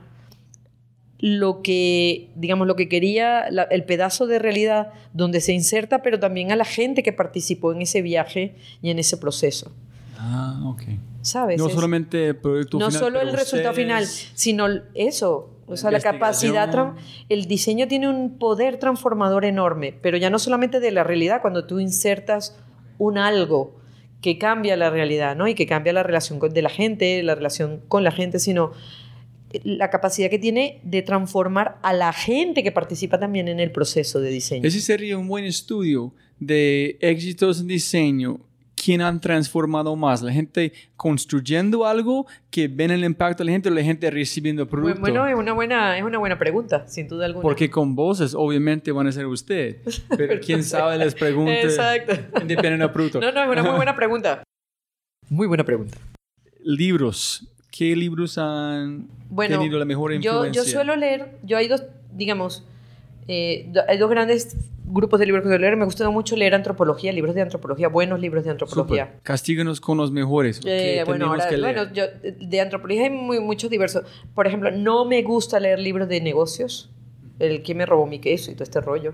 lo 1.19 1.61
que, 1.61 2.29
digamos, 2.35 2.67
lo 2.67 2.75
que 2.75 2.89
quería, 2.89 3.47
el 3.47 3.83
pedazo 3.85 4.27
de 4.27 4.37
realidad 4.37 4.91
donde 5.13 5.41
se 5.41 5.53
inserta, 5.53 6.01
pero 6.01 6.19
también 6.19 6.51
a 6.51 6.55
la 6.55 6.65
gente 6.65 7.03
que 7.03 7.13
participó 7.13 7.71
en 7.71 7.81
ese 7.81 8.01
viaje 8.01 8.55
y 8.81 8.89
en 8.89 8.99
ese 8.99 9.17
proceso. 9.17 9.71
Ah, 10.17 10.61
ok. 10.65 10.83
¿Sabes? 11.21 11.57
No 11.57 11.69
solamente 11.69 12.27
el 12.27 12.35
producto 12.35 12.77
no 12.77 12.87
final. 12.87 13.01
No 13.01 13.07
solo 13.07 13.21
el 13.21 13.33
resultado 13.33 13.73
final, 13.73 14.05
sino 14.05 14.67
eso. 14.93 15.51
O 15.67 15.77
sea, 15.77 15.89
la 15.89 15.99
capacidad. 15.99 16.93
El 17.29 17.45
diseño 17.45 17.87
tiene 17.87 18.07
un 18.07 18.37
poder 18.37 18.77
transformador 18.77 19.45
enorme, 19.45 19.97
pero 20.01 20.17
ya 20.17 20.29
no 20.29 20.37
solamente 20.37 20.79
de 20.79 20.91
la 20.91 21.03
realidad, 21.03 21.41
cuando 21.41 21.65
tú 21.65 21.79
insertas 21.79 22.55
un 22.97 23.17
algo 23.17 23.75
que 24.25 24.39
cambia 24.39 24.75
la 24.75 24.89
realidad, 24.89 25.35
¿no? 25.35 25.47
Y 25.47 25.53
que 25.53 25.67
cambia 25.67 25.93
la 25.93 26.01
relación 26.01 26.39
de 26.39 26.61
la 26.63 26.69
gente, 26.69 27.21
la 27.21 27.35
relación 27.35 27.81
con 27.87 28.03
la 28.03 28.09
gente, 28.09 28.39
sino 28.39 28.71
la 29.63 29.91
capacidad 29.91 30.31
que 30.31 30.39
tiene 30.39 30.79
de 30.81 31.03
transformar 31.03 31.77
a 31.83 31.93
la 31.93 32.11
gente 32.11 32.63
que 32.63 32.71
participa 32.71 33.19
también 33.19 33.47
en 33.49 33.59
el 33.59 33.71
proceso 33.71 34.19
de 34.19 34.31
diseño. 34.31 34.67
Ese 34.67 34.81
sería 34.81 35.15
un 35.15 35.27
buen 35.27 35.45
estudio 35.45 36.11
de 36.39 36.97
éxitos 37.01 37.59
en 37.61 37.67
diseño. 37.67 38.39
¿Quién 38.85 39.01
han 39.01 39.19
transformado 39.19 39.95
más? 39.95 40.21
¿La 40.21 40.31
gente 40.31 40.71
construyendo 40.95 41.87
algo 41.87 42.27
que 42.51 42.67
ven 42.67 42.91
el 42.91 43.03
impacto 43.03 43.41
de 43.41 43.45
la 43.45 43.53
gente 43.53 43.69
o 43.69 43.71
la 43.71 43.81
gente 43.81 44.11
recibiendo 44.11 44.67
producto? 44.67 45.01
Bueno, 45.01 45.27
es 45.27 45.33
una 45.33 45.53
buena, 45.53 45.97
es 45.97 46.03
una 46.03 46.19
buena 46.19 46.37
pregunta, 46.37 46.87
sin 46.87 47.07
duda 47.07 47.25
alguna. 47.25 47.41
Porque 47.41 47.67
con 47.67 47.95
voces, 47.95 48.35
obviamente, 48.35 48.91
van 48.91 49.07
a 49.07 49.11
ser 49.11 49.25
usted. 49.25 49.77
Pero 50.15 50.39
quién 50.39 50.63
sabe 50.63 50.99
les 50.99 51.15
pregunta. 51.15 51.61
Exacto. 51.61 52.13
Depende 52.45 52.77
del 52.77 52.91
producto. 52.91 53.19
No, 53.19 53.31
no, 53.31 53.41
es 53.41 53.49
una 53.49 53.63
muy 53.63 53.75
buena 53.75 53.95
pregunta. 53.95 54.43
Muy 55.29 55.47
buena 55.47 55.63
pregunta. 55.63 55.97
Libros. 56.63 57.43
¿Qué 57.71 57.95
libros 57.95 58.37
han 58.37 59.07
tenido 59.35 59.79
la 59.79 59.85
mejor 59.85 60.13
influencia? 60.13 60.61
Yo, 60.61 60.63
yo 60.63 60.71
suelo 60.71 60.95
leer, 60.95 61.39
yo 61.41 61.57
hay 61.57 61.67
dos, 61.67 61.85
digamos, 62.13 62.63
eh, 63.27 63.67
hay 63.87 63.97
dos 63.97 64.11
grandes 64.11 64.55
grupos 64.85 65.19
de 65.19 65.25
libros 65.25 65.43
que 65.43 65.49
suelo 65.49 65.61
leer. 65.61 65.77
Me 65.77 65.85
gusta 65.85 66.09
mucho 66.09 66.35
leer 66.35 66.55
antropología, 66.55 67.11
libros 67.11 67.35
de 67.35 67.41
antropología, 67.41 67.87
buenos 67.87 68.19
libros 68.19 68.43
de 68.43 68.51
antropología. 68.51 69.05
Super. 69.05 69.21
Castíganos 69.23 69.81
con 69.81 69.97
los 69.97 70.11
mejores. 70.11 70.61
Eh, 70.65 71.03
bueno, 71.05 71.27
ahora, 71.27 71.47
bueno 71.59 71.93
yo, 71.93 72.03
de 72.23 72.61
antropología 72.61 73.03
hay 73.03 73.09
muy, 73.09 73.39
muchos 73.39 73.69
diversos. 73.69 74.03
Por 74.33 74.47
ejemplo, 74.47 74.71
no 74.71 75.05
me 75.05 75.21
gusta 75.23 75.59
leer 75.59 75.79
libros 75.79 76.07
de 76.07 76.21
negocios. 76.21 76.89
El 77.39 77.63
que 77.63 77.75
me 77.75 77.85
robó 77.85 78.05
mi 78.05 78.19
queso 78.19 78.51
y 78.51 78.53
todo 78.53 78.63
este 78.63 78.79
rollo 78.79 79.13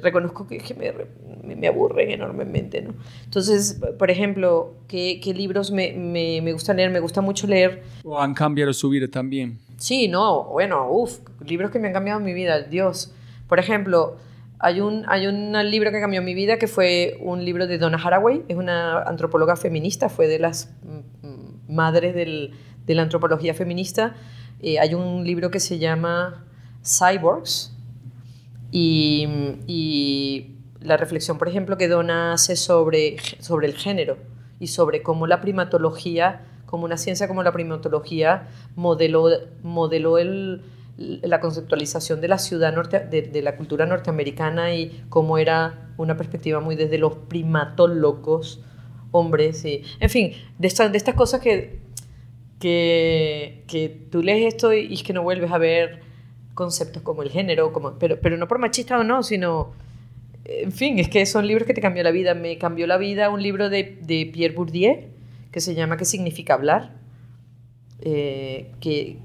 reconozco 0.00 0.46
que, 0.46 0.62
me, 0.74 1.54
me, 1.54 1.68
aburren 1.68 2.10
enormemente, 2.10 2.82
¿no? 2.82 2.94
Entonces, 3.24 3.80
por 3.98 4.10
ejemplo, 4.10 4.74
¿qué, 4.88 5.20
qué 5.22 5.34
libros 5.34 5.70
me, 5.70 5.92
me, 5.92 6.40
me, 6.40 6.52
gusta 6.52 6.72
leer? 6.72 6.90
Me 6.90 7.00
gusta 7.00 7.20
mucho 7.20 7.46
leer... 7.46 7.82
¿O 8.04 8.18
han 8.18 8.34
cambiado 8.34 8.72
su 8.72 8.88
vida 8.88 9.08
también? 9.08 9.58
Sí, 9.76 10.08
no, 10.08 10.44
bueno, 10.44 10.88
uff, 10.90 11.18
libros 11.44 11.70
que 11.70 11.78
me 11.78 11.88
han 11.88 11.94
cambiado 11.94 12.20
mi 12.20 12.32
vida, 12.32 12.62
Dios. 12.62 13.12
Por 13.48 13.58
ejemplo, 13.58 14.16
hay 14.62 14.80
un, 14.80 15.04
hay 15.08 15.26
un 15.26 15.52
libro 15.70 15.90
que 15.90 16.00
cambió 16.00 16.22
mi 16.22 16.34
vida 16.34 16.56
que 16.56 16.68
fue 16.68 17.18
un 17.20 17.44
libro 17.44 17.66
de 17.66 17.78
Donna 17.78 17.98
Haraway, 18.02 18.44
es 18.48 18.56
una 18.56 19.02
antropóloga 19.02 19.56
feminista, 19.56 20.08
fue 20.08 20.28
de 20.28 20.38
las 20.38 20.72
mm, 20.82 21.72
madres 21.74 22.14
del, 22.14 22.52
de 22.86 22.94
la 22.94 23.02
antropología 23.02 23.54
feminista. 23.54 24.14
Eh, 24.60 24.78
hay 24.78 24.94
un 24.94 25.24
libro 25.24 25.50
que 25.50 25.58
se 25.58 25.78
llama 25.78 26.46
Cyborgs, 26.84 27.72
y, 28.72 30.48
la 30.80 30.96
reflexión, 30.96 31.38
por 31.38 31.48
ejemplo, 31.48 31.76
que 31.76 31.86
Donna 31.86 32.32
hace 32.32 32.56
sobre, 32.56 33.18
sobre 33.38 33.68
el 33.68 33.74
género 33.74 34.16
y 34.58 34.68
sobre 34.68 35.02
cómo 35.02 35.28
la 35.28 35.40
primatología, 35.40 36.44
como 36.66 36.84
una 36.84 36.96
ciencia 36.96 37.28
como 37.28 37.44
la 37.44 37.52
primatología, 37.52 38.48
modeló, 38.74 39.28
modeló 39.62 40.18
el, 40.18 40.62
la 40.96 41.40
conceptualización 41.40 42.20
de 42.20 42.28
la 42.28 42.38
ciudad 42.38 42.74
norte, 42.74 43.00
de, 43.00 43.42
la 43.42 43.56
cultura 43.56 43.86
norteamericana 43.86 44.74
y 44.74 45.04
cómo 45.08 45.38
era 45.38 45.90
una 45.96 46.16
perspectiva 46.16 46.60
muy 46.60 46.76
desde 46.76 46.98
los 46.98 47.14
primatólogos, 47.16 48.62
hombres, 49.10 49.64
y, 49.64 49.82
en 50.00 50.10
fin, 50.10 50.32
de, 50.58 50.68
de 50.68 50.96
estas 50.96 51.14
cosas 51.14 51.40
que, 51.40 51.80
que, 52.58 53.64
que 53.66 53.88
tú 54.10 54.22
lees 54.22 54.54
esto 54.54 54.72
y, 54.72 54.92
es 54.92 55.02
que 55.02 55.12
no 55.12 55.22
vuelves 55.22 55.50
a 55.50 55.58
ver 55.58 56.00
conceptos 56.54 57.02
como 57.02 57.22
el 57.22 57.30
género, 57.30 57.72
como, 57.72 57.98
pero, 57.98 58.20
pero 58.20 58.36
no 58.36 58.46
por 58.46 58.58
machista 58.58 58.98
o 58.98 59.04
no, 59.04 59.22
sino, 59.22 59.72
en 60.44 60.72
fin, 60.72 60.98
es 60.98 61.08
que 61.08 61.24
son 61.26 61.46
libros 61.46 61.66
que 61.66 61.74
te 61.74 61.80
cambió 61.80 62.02
la 62.02 62.10
vida. 62.10 62.34
Me 62.34 62.58
cambió 62.58 62.86
la 62.86 62.98
vida 62.98 63.30
un 63.30 63.42
libro 63.42 63.70
de, 63.70 63.98
de 64.02 64.30
Pierre 64.32 64.54
Bourdieu 64.54 64.96
que 65.50 65.60
se 65.60 65.74
llama 65.74 65.96
¿Qué 65.96 66.04
significa 66.04 66.54
hablar? 66.54 66.92
Eh, 68.00 68.72
que, 68.80 69.18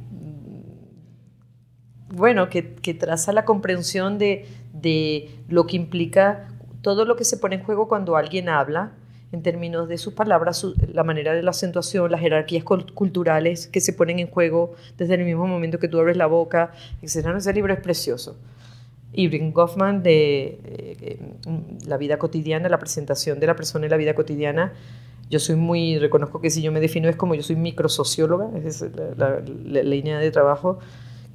bueno, 2.09 2.49
que, 2.49 2.75
que, 2.75 2.93
traza 2.93 3.31
la 3.31 3.45
comprensión 3.45 4.17
de, 4.17 4.45
de 4.73 5.29
lo 5.49 5.67
que 5.67 5.75
implica 5.75 6.47
todo 6.81 7.05
lo 7.05 7.15
que 7.15 7.25
se 7.25 7.37
pone 7.37 7.55
en 7.55 7.63
juego 7.63 7.87
cuando 7.87 8.15
alguien 8.15 8.49
habla 8.49 8.93
en 9.31 9.43
términos 9.43 9.89
de 9.89 9.97
sus 9.97 10.13
palabras, 10.13 10.65
la 10.93 11.03
manera 11.03 11.33
de 11.33 11.43
la 11.43 11.51
acentuación, 11.51 12.09
las 12.11 12.21
jerarquías 12.21 12.63
culturales 12.63 13.67
que 13.67 13.81
se 13.81 13.91
ponen 13.93 14.19
en 14.19 14.27
juego 14.27 14.73
desde 14.97 15.15
el 15.15 15.25
mismo 15.25 15.47
momento 15.47 15.79
que 15.79 15.89
tú 15.89 15.99
abres 15.99 16.15
la 16.15 16.27
boca, 16.27 16.71
etc. 17.01 17.27
Ese 17.35 17.53
libro 17.53 17.73
es 17.73 17.79
precioso. 17.79 18.37
Irving 19.13 19.51
Goffman 19.51 20.03
de 20.03 20.59
eh, 20.63 21.19
La 21.87 21.97
vida 21.97 22.17
cotidiana, 22.17 22.69
la 22.69 22.79
presentación 22.79 23.39
de 23.39 23.47
la 23.47 23.55
persona 23.55 23.85
en 23.85 23.91
la 23.91 23.97
vida 23.97 24.13
cotidiana. 24.15 24.73
Yo 25.29 25.39
soy 25.39 25.55
muy, 25.57 25.99
reconozco 25.99 26.39
que 26.39 26.49
si 26.49 26.61
yo 26.61 26.71
me 26.71 26.79
defino 26.79 27.09
es 27.09 27.17
como 27.17 27.35
yo 27.35 27.43
soy 27.43 27.57
microsocióloga, 27.57 28.49
esa 28.57 28.85
es 28.85 28.91
la, 29.17 29.41
la 29.41 29.83
línea 29.83 30.19
de 30.19 30.31
trabajo 30.31 30.79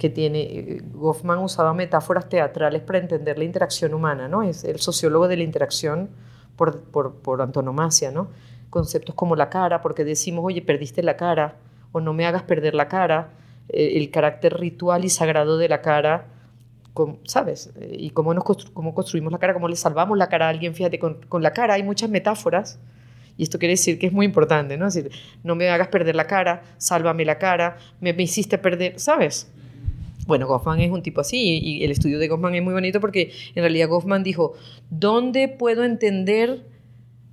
que 0.03 0.11
tiene. 0.11 0.41
Eh, 0.41 0.83
Goffman 0.95 1.39
usaba 1.39 1.73
metáforas 1.74 2.29
teatrales 2.29 2.83
para 2.83 2.99
entender 2.99 3.39
la 3.39 3.45
interacción 3.45 3.95
humana, 3.95 4.27
¿no? 4.27 4.43
Es 4.43 4.65
el 4.65 4.81
sociólogo 4.81 5.29
de 5.29 5.37
la 5.37 5.45
interacción 5.45 6.11
por, 6.57 6.83
por, 6.83 7.41
antonomasia, 7.41 8.11
¿no? 8.11 8.27
Conceptos 8.69 9.15
como 9.15 9.37
la 9.37 9.49
cara, 9.49 9.81
porque 9.81 10.05
decimos, 10.05 10.45
oye, 10.45 10.61
perdiste 10.61 11.05
la 11.05 11.16
cara, 11.16 11.55
o 11.93 12.01
no 12.01 12.15
me 12.15 12.27
hagas 12.27 12.43
perder 12.43 12.74
la 12.74 12.89
cara, 12.89 13.31
eh, 13.69 13.93
el 13.95 14.11
carácter 14.11 14.59
ritual 14.59 15.05
y 15.05 15.09
sagrado 15.09 15.57
de 15.57 15.69
la 15.69 15.83
cara, 15.83 16.27
¿sabes? 17.23 17.73
Eh, 17.77 17.97
y 18.01 18.11
cómo, 18.11 18.35
nos 18.35 18.43
cómo 18.73 18.95
construimos 18.95 19.31
la 19.31 19.39
cara, 19.39 19.55
cómo 19.55 19.69
le 19.69 19.77
salvamos 19.77 20.19
la 20.19 20.29
cara 20.29 20.47
a 20.47 20.49
alguien, 20.49 20.74
fíjate, 20.74 20.99
con, 20.99 21.20
con 21.29 21.45
la 21.45 21.53
cara 21.53 21.74
hay 21.74 21.85
muchas 21.85 22.11
metáforas, 22.11 22.81
y 23.37 23.45
esto 23.45 23.61
quiere 23.61 23.74
decir 23.74 24.01
que 24.01 24.09
es 24.09 24.12
muy 24.12 24.27
importante, 24.27 24.77
¿no? 24.77 24.89
Es 24.89 24.95
decir, 24.95 25.12
no 25.45 25.55
me 25.55 25.70
hagas 25.70 25.89
perder 25.89 26.16
la 26.16 26.27
cara, 26.27 26.62
sálvame 26.79 27.24
la 27.24 27.39
cara, 27.39 27.77
me, 28.01 28.12
me 28.12 28.24
hiciste 28.24 28.59
perder, 28.59 28.99
¿sabes? 28.99 29.49
Bueno, 30.27 30.47
Goffman 30.47 30.81
es 30.81 30.90
un 30.90 31.03
tipo 31.03 31.20
así 31.20 31.59
y 31.62 31.85
el 31.85 31.90
estudio 31.90 32.19
de 32.19 32.28
Goffman 32.28 32.55
es 32.55 32.62
muy 32.62 32.73
bonito 32.73 33.01
porque 33.01 33.32
en 33.55 33.62
realidad 33.62 33.89
Goffman 33.89 34.23
dijo, 34.23 34.55
¿dónde 34.90 35.49
puedo 35.49 35.85
entender, 35.85 36.66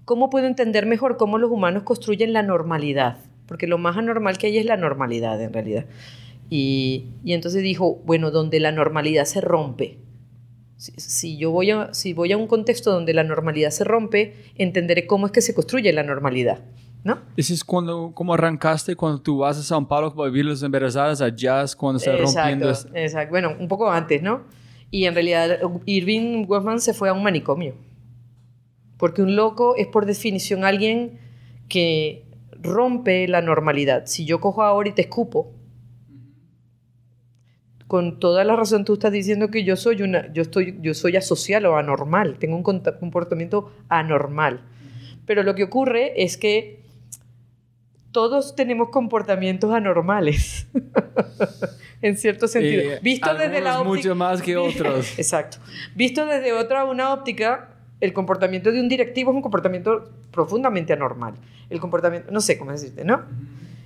cómo 0.05 0.29
puedo 0.29 0.47
entender 0.47 0.85
mejor 0.85 1.17
cómo 1.17 1.37
los 1.37 1.51
humanos 1.51 1.83
construyen 1.83 2.33
la 2.33 2.41
normalidad? 2.41 3.17
Porque 3.45 3.67
lo 3.67 3.77
más 3.77 3.97
anormal 3.97 4.37
que 4.37 4.47
hay 4.47 4.57
es 4.57 4.65
la 4.65 4.77
normalidad 4.77 5.41
en 5.41 5.53
realidad. 5.53 5.85
Y, 6.49 7.05
entonces 7.25 7.61
dijo, 7.61 8.01
bueno, 8.05 8.31
donde 8.31 8.59
la 8.59 8.71
normalidad 8.71 9.25
se 9.25 9.41
rompe. 9.41 9.99
Si, 10.77 11.37
yo 11.37 11.51
voy 11.51 11.71
a, 11.71 11.93
si 11.93 12.13
voy 12.13 12.31
a 12.31 12.37
un 12.37 12.47
contexto 12.47 12.91
donde 12.91 13.13
la 13.13 13.23
normalidad 13.23 13.69
se 13.69 13.83
rompe, 13.83 14.33
entenderé 14.55 15.05
cómo 15.05 15.27
es 15.27 15.31
que 15.31 15.41
se 15.41 15.53
construye 15.53 15.91
la 15.93 16.03
normalidad. 16.03 16.63
¿No? 17.03 17.19
Ese 17.37 17.53
es 17.53 17.63
cuando, 17.63 18.11
como 18.13 18.33
arrancaste 18.33 18.95
cuando 18.95 19.21
tú 19.21 19.39
vas 19.39 19.57
a 19.57 19.63
San 19.63 19.87
Paulo 19.87 20.13
para 20.13 20.29
vivir 20.29 20.45
las 20.45 20.61
embarazadas, 20.63 21.21
allá 21.21 21.63
es 21.63 21.75
cuando 21.75 21.99
se 21.99 22.11
rompiendo. 22.15 22.69
Exacto, 22.93 23.29
bueno, 23.29 23.55
un 23.59 23.67
poco 23.67 23.89
antes, 23.89 24.21
¿no? 24.21 24.43
Y 24.91 25.05
en 25.05 25.13
realidad 25.13 25.59
Irving 25.85 26.45
Goffman 26.45 26.79
se 26.79 26.93
fue 26.93 27.09
a 27.09 27.13
un 27.13 27.23
manicomio. 27.23 27.75
Porque 28.97 29.21
un 29.21 29.35
loco 29.35 29.75
es 29.77 29.87
por 29.87 30.05
definición 30.05 30.65
alguien 30.65 31.19
que 31.69 32.25
rompe 32.61 33.27
la 33.27 33.41
normalidad. 33.41 34.03
Si 34.07 34.25
yo 34.25 34.41
cojo 34.41 34.63
ahora 34.63 34.89
y 34.89 34.91
te 34.91 35.03
escupo, 35.03 35.53
con 37.87 38.19
toda 38.19 38.43
la 38.43 38.55
razón 38.55 38.85
tú 38.85 38.93
estás 38.93 39.11
diciendo 39.11 39.49
que 39.49 39.63
yo 39.63 39.75
soy 39.75 40.03
una 40.03 40.31
yo 40.31 40.43
estoy 40.43 40.77
yo 40.81 40.93
soy 40.93 41.15
asocial 41.15 41.65
o 41.65 41.75
anormal, 41.75 42.37
tengo 42.37 42.55
un 42.55 42.63
comportamiento 42.63 43.71
anormal. 43.87 44.61
Pero 45.25 45.43
lo 45.43 45.55
que 45.55 45.63
ocurre 45.63 46.21
es 46.21 46.37
que 46.37 46.83
todos 48.11 48.55
tenemos 48.55 48.89
comportamientos 48.89 49.71
anormales, 49.71 50.67
en 52.01 52.17
cierto 52.17 52.47
sentido. 52.47 52.99
Visto 53.01 53.33
desde 53.35 53.61
la 53.61 53.81
óptica, 53.81 53.95
mucho 53.95 54.15
más 54.15 54.41
que 54.41 54.57
otros. 54.57 55.17
Exacto. 55.17 55.57
Visto 55.95 56.25
desde 56.25 56.53
otra 56.53 56.85
una 56.85 57.13
óptica, 57.13 57.75
el 57.99 58.13
comportamiento 58.13 58.71
de 58.71 58.79
un 58.79 58.89
directivo 58.89 59.31
es 59.31 59.35
un 59.35 59.41
comportamiento 59.41 60.09
profundamente 60.31 60.93
anormal. 60.93 61.35
El 61.69 61.79
comportamiento, 61.79 62.31
no 62.31 62.41
sé 62.41 62.57
cómo 62.57 62.71
decirte, 62.71 63.03
¿no? 63.03 63.21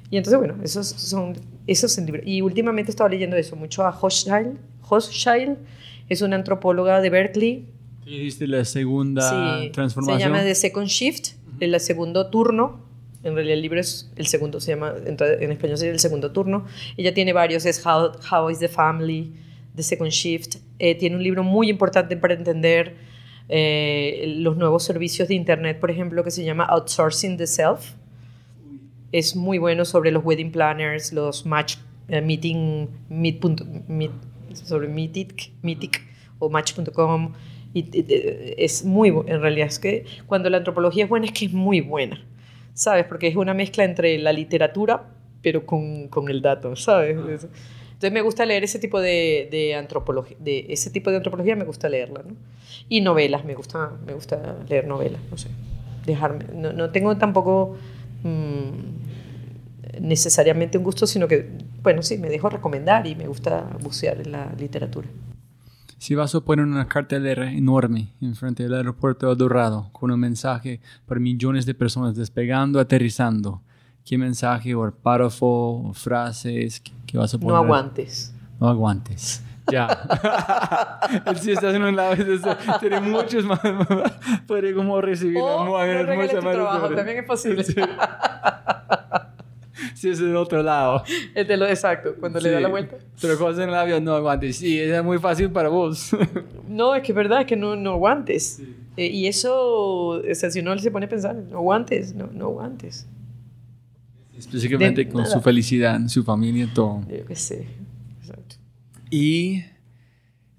Y 0.10 0.18
entonces, 0.18 0.38
bueno, 0.38 0.56
esos 0.64 0.88
son 0.88 1.34
esos 1.66 1.98
libros. 1.98 2.24
Y 2.26 2.42
últimamente 2.42 2.92
estaba 2.92 3.10
leyendo 3.10 3.36
eso 3.36 3.56
mucho 3.56 3.84
a 3.84 3.90
Hochschild. 3.90 4.58
Hochschild 4.88 5.58
es 6.08 6.22
una 6.22 6.36
antropóloga 6.36 7.02
de 7.02 7.10
Berkeley. 7.10 7.66
¿Viste 8.06 8.48
la 8.48 8.64
segunda 8.64 9.60
sí, 9.62 9.70
transformación? 9.72 10.20
Se 10.20 10.26
llama 10.26 10.44
The 10.44 10.56
Second 10.56 10.88
Shift, 10.88 11.32
el 11.60 11.80
segundo 11.80 12.30
turno 12.30 12.93
en 13.24 13.36
realidad 13.36 13.56
el 13.56 13.62
libro 13.62 13.80
es 13.80 14.12
el 14.18 14.28
segundo, 14.28 14.60
se 14.60 14.72
llama, 14.72 14.94
en 15.06 15.52
español 15.52 15.78
sería 15.78 15.94
el 15.94 16.00
segundo 16.00 16.32
turno. 16.32 16.66
Ella 16.98 17.14
tiene 17.14 17.32
varios, 17.32 17.66
es 17.66 17.84
How, 17.86 18.50
is 18.50 18.60
the 18.60 18.68
Family, 18.68 19.34
The 19.76 19.84
Second 19.84 20.12
Shift. 20.12 20.58
Eh, 20.78 20.96
tiene 20.96 21.16
un 21.16 21.24
libro 21.24 21.42
muy 21.42 21.70
importante 21.70 22.18
para 22.18 22.34
entender 22.34 22.96
eh, 23.48 24.36
los 24.40 24.58
nuevos 24.58 24.84
servicios 24.84 25.30
de 25.30 25.36
Internet, 25.36 25.80
por 25.80 25.90
ejemplo, 25.90 26.22
que 26.24 26.32
se 26.32 26.44
llama 26.44 26.66
Outsourcing 26.66 27.38
the 27.38 27.48
Self. 27.48 27.94
Es 29.14 29.38
muy 29.38 29.58
bueno 29.58 29.86
sobre 29.86 30.12
los 30.12 30.26
wedding 30.26 30.52
planners, 30.52 31.14
los 31.14 31.46
match 31.46 31.78
eh, 32.10 32.20
meeting, 32.20 32.88
meet, 33.08 33.42
sobre 34.52 34.90
Meetic, 34.90 35.52
Meetic 35.62 36.02
o 36.40 36.50
Match.com. 36.50 37.32
Y, 37.74 37.86
es 38.58 38.84
muy, 38.84 39.10
en 39.10 39.42
realidad 39.42 39.68
es 39.68 39.80
que 39.80 40.06
cuando 40.28 40.50
la 40.50 40.58
antropología 40.58 41.06
es 41.06 41.10
buena 41.10 41.26
es 41.28 41.32
que 41.32 41.46
es 41.46 41.54
muy 41.54 41.80
buena 41.80 42.22
¿sabes? 42.74 43.06
Porque 43.06 43.28
es 43.28 43.36
una 43.36 43.54
mezcla 43.54 43.84
entre 43.84 44.18
la 44.18 44.34
literatura, 44.34 45.10
pero 45.42 45.66
con, 45.66 46.08
con 46.08 46.30
el 46.30 46.42
dato, 46.42 46.76
¿sabes? 46.76 47.18
Entonces 47.18 48.12
me 48.12 48.22
gusta 48.22 48.46
leer 48.46 48.64
ese 48.64 48.80
tipo 48.80 49.00
de, 49.00 49.48
de, 49.52 49.76
antropología, 49.76 50.36
de 50.40 50.66
ese 50.70 50.90
tipo 50.90 51.10
de 51.10 51.18
antropología 51.18 51.56
me 51.56 51.66
gusta 51.66 51.88
leerla, 51.90 52.24
¿no? 52.28 52.36
Y 52.90 53.02
novelas, 53.02 53.46
me 53.46 53.54
gusta, 53.54 53.92
me 54.06 54.14
gusta 54.14 54.58
leer 54.68 54.88
novelas, 54.88 55.22
no 55.32 55.38
sé, 55.38 55.50
dejarme, 56.06 56.46
no, 56.54 56.74
no 56.74 56.90
tengo 56.92 57.16
tampoco 57.18 57.78
mm, 58.24 60.02
necesariamente 60.02 60.78
un 60.78 60.84
gusto, 60.84 61.08
sino 61.08 61.28
que, 61.28 61.50
bueno, 61.82 62.02
sí, 62.02 62.18
me 62.18 62.30
dejo 62.30 62.50
recomendar 62.50 63.08
y 63.08 63.16
me 63.16 63.28
gusta 63.28 63.70
bucear 63.82 64.20
en 64.20 64.32
la 64.32 64.52
literatura. 64.58 65.08
Si 66.04 66.16
vas 66.16 66.36
a 66.36 66.42
poner 66.42 66.66
una 66.66 66.86
cartelera 66.90 67.50
enorme 67.50 68.10
enfrente 68.20 68.64
del 68.64 68.74
aeropuerto 68.74 69.30
de 69.30 69.36
Dorado 69.38 69.88
con 69.94 70.12
un 70.12 70.20
mensaje 70.20 70.82
para 71.06 71.18
millones 71.22 71.66
de 71.66 71.74
personas 71.74 72.14
despegando, 72.14 72.82
aterrizando, 72.82 73.62
¿qué 74.04 74.18
mensaje 74.18 74.76
o 74.76 74.92
párrafo 74.92 75.46
o 75.46 75.94
frases 75.94 76.82
que 77.06 77.18
vas 77.18 77.34
a 77.34 77.38
poner? 77.38 77.54
No 77.54 77.64
aguantes. 77.64 78.36
No 78.60 78.68
aguantes. 78.68 79.42
Ya. 79.72 79.88
si 81.42 81.52
estás 81.54 81.74
en 81.74 81.84
un 81.84 81.96
lado, 81.96 82.18
tiene 82.82 83.00
muchos 83.00 83.46
más. 83.46 83.62
Puede 84.46 84.76
como 84.76 85.00
recibir 85.00 85.42
o 85.42 85.64
no 85.64 86.52
trabajo, 86.52 86.90
también 86.90 87.20
es 87.20 87.24
posible. 87.26 87.64
si 89.96 90.10
es 90.10 90.20
del 90.20 90.36
otro 90.36 90.64
lado. 90.64 91.04
Es 91.34 91.48
de 91.48 91.58
lo 91.58 91.68
exacto, 91.68 92.16
cuando 92.20 92.40
le 92.40 92.52
da 92.52 92.60
la 92.60 92.70
vuelta. 92.70 92.98
Pero 93.22 93.38
cuando 93.38 93.64
en 93.64 93.70
el 93.70 93.76
avión 93.76 94.04
no 94.04 94.14
aguantes. 94.14 94.58
Sí, 94.58 94.80
es 94.80 95.04
muy 95.04 95.20
fácil 95.20 95.50
para 95.52 95.70
vos. 95.70 96.12
no, 96.68 96.96
es 96.96 97.04
que 97.04 97.12
es 97.12 97.16
verdad, 97.16 97.42
es 97.42 97.48
que 97.48 97.56
no, 97.56 97.76
no 97.76 97.92
aguantes. 97.92 98.62
Eh, 98.98 99.08
y 99.08 99.28
eso, 99.28 100.08
o 100.20 100.22
sea, 100.34 100.52
si 100.52 100.60
uno 100.60 100.78
se 100.78 100.92
pone 100.92 101.08
a 101.08 101.10
pensar, 101.10 101.36
no 101.36 101.58
aguantes, 101.58 102.14
no, 102.14 102.28
no 102.28 102.46
aguantes. 102.46 103.08
Específicamente 104.38 105.08
con 105.08 105.26
su 105.26 105.40
felicidad, 105.42 106.00
su 106.08 106.24
familia, 106.24 106.70
todo. 106.74 107.02
Yo 107.10 107.26
qué 107.26 107.36
sé, 107.36 107.68
exacto. 108.20 108.56
Y 109.10 109.64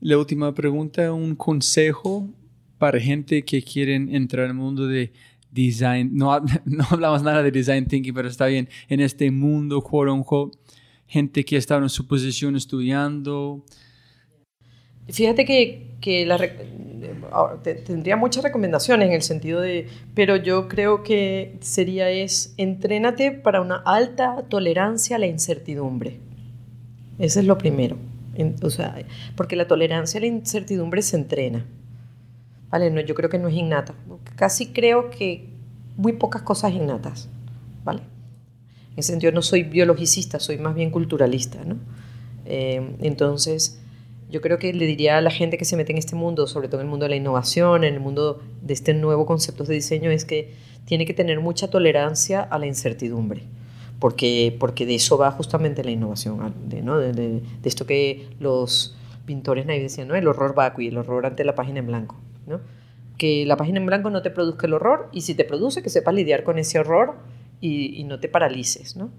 la 0.01 0.17
última 0.17 0.55
pregunta, 0.55 1.13
un 1.13 1.35
consejo 1.35 2.29
para 2.79 3.01
gente 3.01 3.45
que 3.45 3.63
quieren 3.63 4.15
entrar 4.15 4.47
al 4.47 4.55
mundo 4.55 4.87
de 4.87 5.13
design, 5.55 6.11
no, 6.13 6.39
no 6.65 6.85
hablamos 6.91 7.23
nada 7.23 7.43
de 7.43 7.51
design 7.51 7.87
thinking, 7.87 8.13
pero 8.13 8.29
está 8.29 8.47
bien, 8.47 8.69
en 8.89 9.01
este 9.01 9.31
mundo, 9.31 9.81
quote 9.83 10.11
unquote, 10.11 10.59
gente 11.07 11.45
que 11.45 11.57
está 11.57 11.77
en 11.77 11.89
su 11.89 12.07
posición 12.07 12.57
estudiando. 12.57 13.65
Fíjate 15.09 15.45
que, 15.45 15.97
que 16.01 16.27
te- 17.63 17.75
tendría 17.75 18.17
muchas 18.17 18.43
recomendaciones 18.43 19.09
en 19.09 19.15
el 19.15 19.23
sentido 19.23 19.61
de, 19.61 19.87
pero 20.15 20.37
yo 20.37 20.67
creo 20.67 21.03
que 21.03 21.57
sería 21.61 22.09
es, 22.11 22.55
entrénate 22.57 23.31
para 23.31 23.61
una 23.61 23.77
alta 23.77 24.47
tolerancia 24.49 25.17
a 25.17 25.19
la 25.19 25.27
incertidumbre. 25.27 26.21
Ese 27.19 27.41
es 27.41 27.47
lo 27.47 27.59
primero. 27.59 27.97
O 28.63 28.71
sea, 28.71 28.97
porque 29.37 29.57
la 29.57 29.69
tolerancia 29.69 30.19
a 30.19 30.23
la 30.23 30.27
incertidumbre 30.27 31.03
se 31.03 31.17
entrena. 31.17 31.67
¿Vale? 32.75 32.91
No, 32.91 33.01
yo 33.03 33.15
creo 33.15 33.31
que 33.31 33.39
no 33.39 33.47
es 33.47 33.55
innata. 33.55 33.95
Casi 34.35 34.73
creo 34.73 35.09
que 35.09 35.47
muy 35.97 36.15
pocas 36.15 36.43
cosas 36.43 36.73
innatas. 36.73 37.29
¿Vale? 37.85 38.01
En 38.01 38.99
ese 38.99 39.13
sentido 39.13 39.31
no 39.31 39.43
soy 39.43 39.63
biologicista, 39.63 40.41
soy 40.41 40.59
más 40.59 40.75
bien 40.75 40.91
culturalista, 40.91 41.63
¿no? 41.65 41.77
Eh, 42.47 42.97
entonces, 42.99 43.81
yo 44.29 44.41
creo 44.41 44.59
que 44.59 44.73
le 44.73 44.87
diría 44.87 45.19
a 45.19 45.21
la 45.21 45.31
gente 45.31 45.57
que 45.57 45.65
se 45.65 45.77
mete 45.77 45.93
en 45.93 45.99
este 45.99 46.17
mundo, 46.17 46.49
sobre 46.49 46.67
todo 46.67 46.81
en 46.81 46.89
el 46.89 46.91
mundo 46.91 47.05
de 47.05 47.11
la 47.11 47.15
innovación, 47.15 47.85
en 47.85 47.95
el 47.95 48.01
mundo 48.01 48.43
de 48.61 48.75
este 48.75 48.93
nuevo 48.93 49.25
concepto 49.25 49.63
de 49.63 49.75
diseño, 49.75 50.11
es 50.11 50.25
que 50.25 50.53
tiene 50.85 51.07
que 51.07 51.15
tener 51.15 51.39
mucha 51.39 51.71
tolerancia 51.71 52.41
a 52.43 52.59
la 52.59 52.67
incertidumbre, 52.67 53.45
porque, 54.01 54.57
porque 54.59 54.85
de 54.85 54.97
eso 54.97 55.17
va 55.17 55.31
justamente 55.31 55.85
la 55.85 55.93
innovación, 55.93 56.53
de, 56.67 56.83
¿no? 56.83 56.99
de, 56.99 57.41
esto 57.63 57.87
que 57.87 58.31
los 58.41 58.97
pintores 59.27 59.65
naives 59.65 59.93
decían, 59.93 60.09
¿no? 60.09 60.17
el 60.17 60.27
horror 60.27 60.57
vacui, 60.57 60.89
el 60.89 60.99
horror 60.99 61.25
ante 61.25 61.45
la 61.45 61.55
página 61.55 61.79
en 61.79 61.87
blanco. 61.87 62.17
Que 63.19 63.47
la 63.47 63.57
página 63.57 63.79
en 63.79 63.87
blanco 63.87 64.11
no 64.11 64.23
te 64.23 64.31
produzca 64.31 64.67
el 64.67 64.75
horror 64.75 65.09
y 65.13 65.21
si 65.23 65.35
te 65.35 65.45
produce, 65.45 65.83
que 65.83 65.91
sepas 65.91 66.15
lidiar 66.15 66.43
con 66.45 66.59
ese 66.59 66.79
horror 66.79 67.15
y, 67.61 68.05
no 68.05 68.19
te 68.21 68.29
paralices. 68.29 68.97
¿no? 68.97 69.11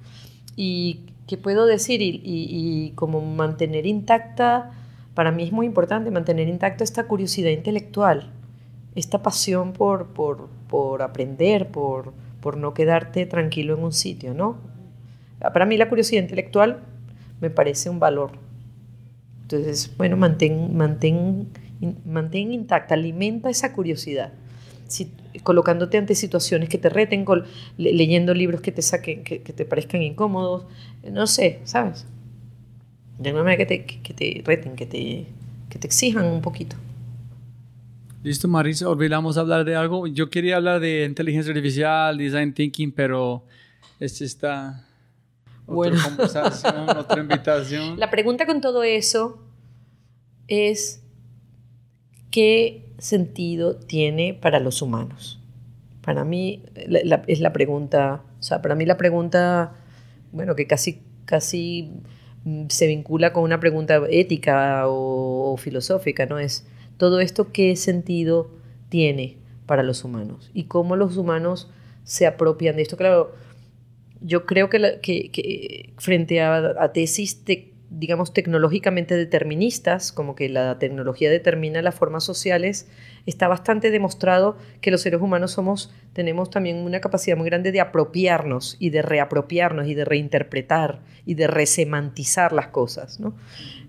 Y 0.55 1.01
qué 1.27 1.37
puedo 1.37 1.65
decir, 1.65 2.01
y, 2.01 2.21
y- 2.23 2.47
y 2.85 2.91
como 2.91 3.21
mantener 3.21 3.85
intacta, 3.85 4.71
para 5.13 5.31
mí 5.31 5.43
es 5.43 5.51
muy 5.51 5.65
importante 5.65 6.11
mantener 6.11 6.47
intacta 6.49 6.83
esta 6.83 7.07
curiosidad 7.07 7.51
intelectual, 7.51 8.31
esta 8.95 9.21
pasión 9.23 9.73
por, 9.73 10.07
por, 10.07 10.49
por 10.69 11.01
aprender, 11.01 11.69
por, 11.69 12.13
por 12.41 12.57
no 12.57 12.73
quedarte 12.73 13.25
tranquilo 13.25 13.75
en 13.77 13.83
un 13.83 13.91
sitio, 13.93 14.33
¿no? 14.33 14.57
Para 15.39 15.65
mí 15.65 15.77
la 15.77 15.89
curiosidad 15.89 16.21
intelectual 16.21 16.79
me 17.41 17.49
parece 17.49 17.89
un 17.89 17.99
valor. 17.99 18.31
Entonces, 19.43 19.91
bueno, 19.97 20.17
mantén, 20.17 20.75
mantén, 20.75 21.47
mantén 22.05 22.53
intacta, 22.53 22.93
alimenta 22.95 23.49
esa 23.49 23.73
curiosidad. 23.73 24.31
Si- 24.87 25.11
colocándote 25.43 25.97
ante 25.97 26.15
situaciones 26.15 26.69
que 26.69 26.77
te 26.77 26.89
reten, 26.89 27.25
col- 27.25 27.45
le- 27.77 27.93
leyendo 27.93 28.33
libros 28.33 28.61
que 28.61 28.71
te 28.71 28.81
saquen, 28.81 29.23
que, 29.23 29.41
que 29.41 29.51
te 29.53 29.65
parezcan 29.65 30.01
incómodos, 30.01 30.65
no 31.11 31.27
sé, 31.27 31.59
¿sabes? 31.65 32.05
De 33.19 33.29
alguna 33.29 33.43
manera 33.45 33.65
que 33.65 33.65
te, 33.65 33.85
que, 33.85 34.13
te 34.13 34.41
reten, 34.45 34.75
que 34.75 34.85
te, 34.85 35.25
que 35.69 35.79
te 35.79 35.87
exijan 35.87 36.25
un 36.25 36.41
poquito. 36.41 36.75
Listo, 38.23 38.47
Marisa, 38.47 38.89
olvidamos 38.89 39.37
hablar 39.37 39.65
de 39.65 39.75
algo. 39.75 40.07
Yo 40.07 40.29
quería 40.29 40.55
hablar 40.57 40.79
de 40.79 41.05
inteligencia 41.05 41.51
artificial, 41.51 42.17
design 42.17 42.53
thinking, 42.53 42.91
pero 42.91 43.43
este 43.99 44.25
está 44.25 44.83
otra 45.67 45.75
Bueno. 45.75 45.97
conversación, 46.03 46.89
otra 46.89 47.21
invitación. 47.21 47.99
La 47.99 48.09
pregunta 48.09 48.45
con 48.45 48.61
todo 48.61 48.83
eso 48.83 49.39
es 50.47 51.01
¿qué 52.35 52.83
sentido 52.97 53.77
tiene 53.77 54.33
para 54.33 54.59
los 54.59 54.81
humanos? 54.81 55.39
Para 56.01 56.25
mí 56.25 56.63
es 56.75 57.39
la 57.39 57.53
pregunta, 57.53 58.23
o 58.41 58.43
sea, 58.43 58.61
para 58.61 58.75
mí 58.75 58.85
la 58.85 58.97
pregunta, 58.97 59.71
bueno, 60.33 60.53
que 60.53 60.67
casi, 60.67 61.01
casi 61.23 61.91
mm, 62.43 62.65
se 62.67 62.87
vincula 62.87 63.31
con 63.31 63.43
una 63.43 63.61
pregunta 63.61 64.01
ética 64.09 64.83
o, 64.85 65.55
filosófica, 65.55 66.25
¿no? 66.25 66.37
Es 66.37 66.67
todo 66.97 67.21
esto 67.21 67.53
qué 67.53 67.77
sentido 67.77 68.51
tiene 68.89 69.37
para 69.65 69.81
los 69.81 70.03
humanos 70.03 70.51
y 70.53 70.65
cómo 70.65 70.97
los 70.97 71.15
humanos 71.15 71.71
se 72.03 72.27
apropian 72.27 72.75
de 72.75 72.81
esto. 72.81 72.97
Claro, 72.97 73.33
yo 74.19 74.45
creo 74.45 74.69
que, 74.69 75.93
frente 75.99 76.41
a, 76.41 76.83
a 76.83 76.91
tesis, 76.91 77.45
te- 77.45 77.74
digamos, 77.89 78.33
tecnológicamente 78.33 79.15
deterministas, 79.15 80.11
como 80.11 80.35
que 80.35 80.49
la 80.49 80.79
tecnología 80.79 81.29
determina 81.29 81.81
las 81.81 81.95
formas 81.95 82.23
sociales, 82.23 82.87
está 83.25 83.47
bastante 83.47 83.91
demostrado 83.91 84.57
que 84.81 84.91
los 84.91 85.01
seres 85.01 85.21
humanos 85.21 85.51
somos, 85.51 85.93
tenemos 86.13 86.49
también 86.49 86.77
una 86.77 86.99
capacidad 86.99 87.37
muy 87.37 87.45
grande 87.45 87.71
de 87.71 87.81
apropiarnos 87.81 88.77
y 88.79 88.89
de 88.89 89.01
reapropiarnos 89.01 89.87
y 89.87 89.93
de 89.93 90.05
reinterpretar 90.05 91.01
y 91.25 91.35
de 91.35 91.47
resemantizar 91.47 92.53
las 92.53 92.67
cosas, 92.67 93.19
¿no? 93.19 93.35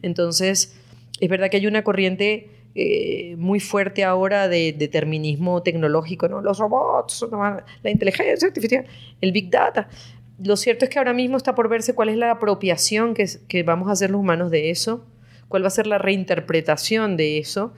Entonces, 0.03 0.77
es 1.21 1.29
verdad 1.29 1.51
que 1.51 1.57
hay 1.57 1.67
una 1.67 1.83
corriente 1.83 2.51
eh, 2.79 3.37
muy 3.39 3.59
fuerte 3.59 4.05
ahora 4.05 4.49
de 4.49 4.75
determinismo 4.77 5.63
tecnológico, 5.63 6.29
¿no? 6.29 6.43
Los 6.43 6.59
robots, 6.59 7.25
la 7.83 7.91
inteligencia 7.91 8.47
artificial, 8.47 8.85
el 9.23 9.33
big 9.33 9.51
data. 9.51 9.89
Lo 10.39 10.57
cierto 10.57 10.85
es 10.85 10.91
que 10.91 10.99
ahora 10.99 11.15
mismo 11.15 11.37
está 11.37 11.55
por 11.55 11.69
verse 11.69 11.95
cuál 11.95 12.11
es 12.11 12.17
la 12.17 12.31
apropiación 12.31 13.15
que, 13.15 13.63
vamos 13.63 13.89
a 13.89 13.93
hacer 13.93 14.11
los 14.11 14.21
humanos 14.21 14.51
de 14.51 14.71
eso, 14.71 15.05
cuál 15.49 15.63
va 15.63 15.69
a 15.69 15.71
ser 15.71 15.87
la 15.87 15.99
reinterpretación 15.99 17.17
de 17.17 17.39
eso, 17.39 17.73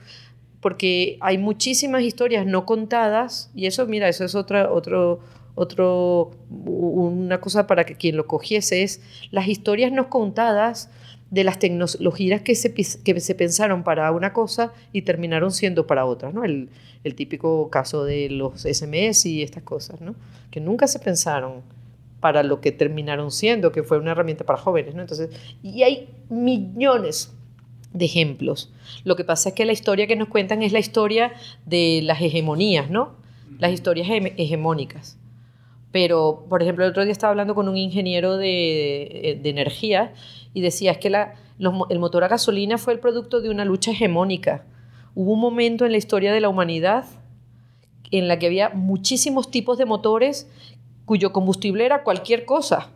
porque 0.59 1.17
hay 1.21 1.37
muchísimas 1.37 2.01
historias 2.03 2.45
no 2.45 2.65
contadas 2.65 3.49
y 3.55 3.65
eso, 3.65 3.85
mira, 3.87 4.09
eso 4.09 4.25
es 4.25 4.35
otra, 4.35 4.71
otro, 4.71 5.21
otro, 5.55 6.31
una 6.49 7.39
cosa 7.39 7.65
para 7.65 7.85
que 7.85 7.95
quien 7.95 8.17
lo 8.17 8.27
cogiese 8.27 8.83
es 8.83 9.01
las 9.31 9.47
historias 9.47 9.93
no 9.93 10.09
contadas 10.09 10.91
de 11.31 11.45
las 11.45 11.59
tecnologías 11.59 12.41
que 12.41 12.55
se, 12.55 12.73
que 12.73 13.19
se 13.19 13.35
pensaron 13.35 13.83
para 13.83 14.11
una 14.11 14.33
cosa 14.33 14.73
y 14.91 15.03
terminaron 15.03 15.51
siendo 15.51 15.87
para 15.87 16.05
otra, 16.05 16.31
¿no? 16.31 16.43
El, 16.43 16.69
el 17.03 17.15
típico 17.15 17.69
caso 17.69 18.03
de 18.03 18.29
los 18.29 18.63
SMS 18.63 19.27
y 19.27 19.43
estas 19.43 19.63
cosas, 19.63 20.01
¿no? 20.01 20.15
Que 20.51 20.59
nunca 20.59 20.87
se 20.87 20.99
pensaron 20.99 21.61
para 22.19 22.43
lo 22.43 22.59
que 22.61 22.71
terminaron 22.71 23.31
siendo, 23.31 23.71
que 23.71 23.83
fue 23.83 23.97
una 23.97 24.11
herramienta 24.11 24.43
para 24.45 24.59
jóvenes, 24.59 24.95
¿no? 24.95 25.01
Entonces, 25.01 25.29
y 25.63 25.83
hay 25.83 26.09
millones 26.29 27.33
de 27.93 28.05
ejemplos. 28.05 28.71
Lo 29.03 29.15
que 29.15 29.23
pasa 29.23 29.49
es 29.49 29.55
que 29.55 29.65
la 29.65 29.71
historia 29.71 30.05
que 30.07 30.15
nos 30.15 30.27
cuentan 30.27 30.61
es 30.61 30.71
la 30.71 30.79
historia 30.79 31.33
de 31.65 32.01
las 32.03 32.21
hegemonías, 32.21 32.89
¿no? 32.89 33.15
Las 33.57 33.71
historias 33.71 34.07
hege- 34.07 34.33
hegemónicas. 34.37 35.17
Pero, 35.91 36.45
por 36.49 36.61
ejemplo, 36.61 36.85
el 36.85 36.91
otro 36.91 37.03
día 37.03 37.11
estaba 37.11 37.31
hablando 37.31 37.55
con 37.55 37.67
un 37.67 37.77
ingeniero 37.77 38.37
de, 38.37 39.39
de 39.41 39.49
energía 39.49 40.13
y 40.53 40.61
decía 40.61 40.91
es 40.91 40.97
que 40.99 41.07
el 41.07 41.99
motor 41.99 42.23
a 42.23 42.27
gasolina 42.27 42.77
fue 42.77 42.93
el 42.93 42.99
producto 42.99 43.41
de 43.41 43.49
una 43.49 43.65
lucha 43.65 43.91
hegemónica. 43.91 44.65
Hubo 45.15 45.33
un 45.33 45.39
momento 45.39 45.85
en 45.85 45.91
la 45.91 45.97
historia 45.97 46.31
de 46.31 46.41
la 46.41 46.49
humanidad 46.49 47.05
en 48.11 48.27
la 48.27 48.37
que 48.39 48.45
había 48.47 48.69
muchísimos 48.69 49.49
tipos 49.51 49.77
de 49.77 49.85
motores 49.85 50.47
cuyo 51.09 51.33
combustible 51.33 51.83
era 51.85 52.03
cualquier 52.03 52.45
cosa. 52.45 52.89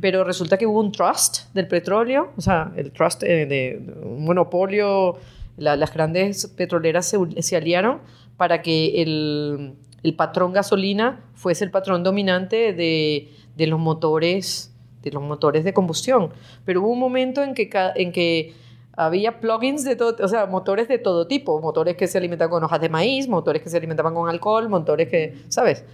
Pero 0.00 0.24
resulta 0.24 0.58
que 0.58 0.66
hubo 0.66 0.80
un 0.80 0.90
trust 0.90 1.32
del 1.54 1.68
petróleo, 1.68 2.32
o 2.36 2.40
sea, 2.40 2.72
el 2.76 2.90
trust 2.90 3.22
eh, 3.22 3.46
de, 3.46 3.46
de 3.46 3.92
un 4.04 4.24
monopolio, 4.24 5.16
la- 5.56 5.76
las 5.76 5.94
grandes 5.94 6.48
petroleras 6.48 7.06
se, 7.06 7.16
se 7.42 7.56
aliaron 7.56 8.00
para 8.36 8.60
que 8.60 9.00
el, 9.02 9.74
el 10.02 10.14
patrón 10.16 10.52
gasolina 10.52 11.20
fuese 11.34 11.64
el 11.64 11.70
patrón 11.70 12.02
dominante 12.02 12.72
de, 12.72 13.28
de 13.56 13.66
los 13.68 13.78
motores 13.78 14.70
de 15.02 15.10
los 15.12 15.22
motores 15.22 15.62
de 15.64 15.72
combustión. 15.74 16.30
Pero 16.64 16.80
hubo 16.80 16.88
un 16.90 16.98
momento 16.98 17.42
en 17.42 17.52
que, 17.54 17.68
en 17.94 18.10
que 18.10 18.54
había 18.96 19.38
plugins 19.38 19.84
de 19.84 19.96
todo, 19.96 20.16
o 20.24 20.28
sea, 20.28 20.46
motores 20.46 20.88
de 20.88 20.98
todo 20.98 21.26
tipo, 21.26 21.60
motores 21.60 21.94
que 21.96 22.06
se 22.08 22.16
alimentaban 22.18 22.50
con 22.50 22.64
hojas 22.64 22.80
de 22.80 22.88
maíz, 22.88 23.28
motores 23.28 23.60
que 23.62 23.68
se 23.68 23.76
alimentaban 23.76 24.14
con 24.14 24.28
alcohol, 24.30 24.66
motores 24.70 25.08
que, 25.10 25.34
¿sabes? 25.50 25.84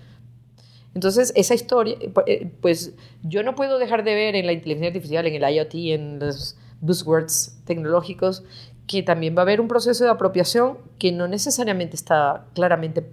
Entonces, 0.95 1.33
esa 1.37 1.55
historia, 1.55 1.97
eh, 2.27 2.51
pues 2.61 2.95
yo 3.23 3.43
no 3.43 3.55
puedo 3.55 3.79
dejar 3.79 4.03
de 4.05 4.15
ver 4.15 4.35
en 4.35 4.47
la 4.47 4.53
inteligencia 4.53 4.89
artificial, 4.89 5.27
en 5.27 5.43
el 5.43 5.55
IoT, 5.55 5.75
en 5.95 6.19
los 6.19 6.57
buzzwords 6.81 7.59
tecnológicos, 7.65 8.43
que 8.87 9.03
también 9.05 9.37
va 9.37 9.41
a 9.41 9.43
haber 9.43 9.61
un 9.61 9.69
proceso 9.69 10.03
de 10.05 10.11
apropiación 10.11 10.79
que 10.99 11.13
no 11.13 11.29
necesariamente 11.29 11.95
está 11.95 12.47
claramente 12.55 13.05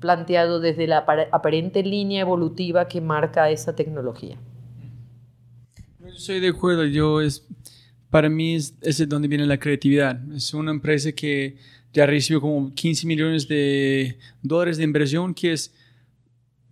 planteado 0.00 0.58
desde 0.58 0.86
la 0.86 1.04
apar- 1.06 1.28
aparente 1.32 1.82
línea 1.82 2.22
evolutiva 2.22 2.88
que 2.88 3.00
marca 3.00 3.50
esa 3.50 3.76
tecnología. 3.76 4.36
Yo 6.00 6.08
estoy 6.08 6.40
de 6.40 6.48
acuerdo. 6.48 6.84
Yo 6.86 7.20
es, 7.20 7.46
para 8.10 8.28
mí 8.28 8.54
es, 8.54 8.74
es 8.80 8.98
de 8.98 9.06
donde 9.06 9.28
viene 9.28 9.46
la 9.46 9.58
creatividad. 9.58 10.18
Es 10.32 10.54
una 10.54 10.70
empresa 10.70 11.12
que 11.12 11.56
ya 11.92 12.06
recibió 12.06 12.40
como 12.40 12.72
15 12.74 13.06
millones 13.06 13.46
de 13.46 14.18
dólares 14.42 14.78
de 14.78 14.84
inversión, 14.84 15.34
que 15.34 15.52
es 15.52 15.74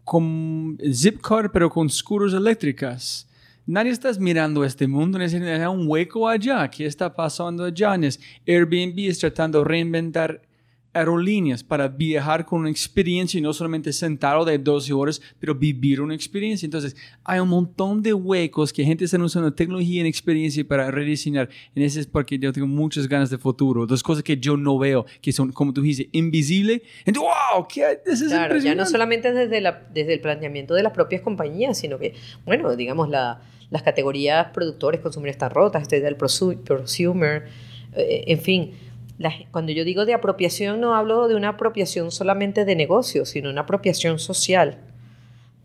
con 0.05 0.79
Zipcar, 0.93 1.51
pero 1.53 1.71
con 1.71 1.89
scooters 1.89 2.35
eléctricas. 2.35 3.29
Nadie 3.67 3.93
está 3.93 4.11
mirando 4.19 4.65
este 4.65 4.89
mundo, 4.89 5.19
necesita 5.19 5.71
un 5.71 5.87
hueco 5.87 6.29
allá. 6.29 6.69
¿Qué 6.69 6.87
está 6.87 7.15
pasando 7.15 7.65
allá? 7.65 7.93
Airbnb 8.47 8.99
es 9.09 9.19
tratando 9.19 9.61
de 9.61 9.65
reinventar 9.65 10.43
aerolíneas 10.93 11.63
para 11.63 11.87
viajar 11.89 12.45
con 12.45 12.61
una 12.61 12.71
experiencia 12.71 13.39
y 13.39 13.41
no 13.41 13.53
solamente 13.53 13.93
sentado 13.93 14.45
de 14.45 14.59
12 14.59 14.93
horas, 14.93 15.23
pero 15.39 15.55
vivir 15.55 16.01
una 16.01 16.15
experiencia. 16.15 16.67
Entonces, 16.67 16.97
hay 17.23 17.39
un 17.39 17.49
montón 17.49 18.03
de 18.03 18.13
huecos 18.13 18.73
que 18.73 18.85
gente 18.85 19.05
está 19.05 19.19
usando 19.19 19.53
tecnología 19.53 20.03
y 20.03 20.09
experiencia 20.09 20.67
para 20.67 20.91
rediseñar. 20.91 21.49
En 21.75 21.83
ese 21.83 22.01
es 22.01 22.07
porque 22.07 22.39
yo 22.39 22.53
tengo 22.53 22.67
muchas 22.67 23.09
ganas 23.09 23.31
de 23.31 23.39
futuro. 23.39 23.87
Dos 23.87 24.03
cosas 24.03 24.25
que 24.25 24.37
yo 24.37 24.57
no 24.57 24.79
veo, 24.79 25.07
que 25.21 25.33
son, 25.33 25.53
como 25.53 25.73
tú 25.73 25.81
dices, 25.81 26.09
invisible. 26.11 26.83
Entonces, 27.05 27.33
wow, 27.55 27.67
¿qué 27.69 28.01
es 28.05 28.23
Claro, 28.25 28.57
ya 28.59 28.75
no 28.75 28.85
solamente 28.85 29.33
desde, 29.33 29.61
la, 29.61 29.87
desde 29.93 30.15
el 30.15 30.21
planteamiento 30.21 30.75
de 30.75 30.83
las 30.83 30.93
propias 30.93 31.23
compañías, 31.23 31.79
sino 31.79 31.99
que, 31.99 32.15
bueno, 32.45 32.75
digamos, 32.75 33.09
la, 33.09 33.43
las 33.71 33.83
categorías 33.83 34.49
productores, 34.53 35.01
consumidores 35.01 35.37
están 35.37 35.51
rotas, 35.51 35.83
este 35.83 36.01
del 36.01 36.17
prosumer, 36.17 37.47
eh, 37.95 38.25
en 38.27 38.41
fin 38.41 38.73
cuando 39.51 39.73
yo 39.73 39.85
digo 39.85 40.07
de 40.07 40.15
apropiación, 40.15 40.81
no 40.81 40.95
hablo 40.95 41.29
de 41.29 41.35
una 41.35 41.51
apropiación 41.51 42.11
solamente 42.11 42.65
de 42.65 42.77
negocios, 42.77 43.31
sino 43.31 43.51
una 43.51 43.63
apropiación 43.63 44.19
social 44.19 44.79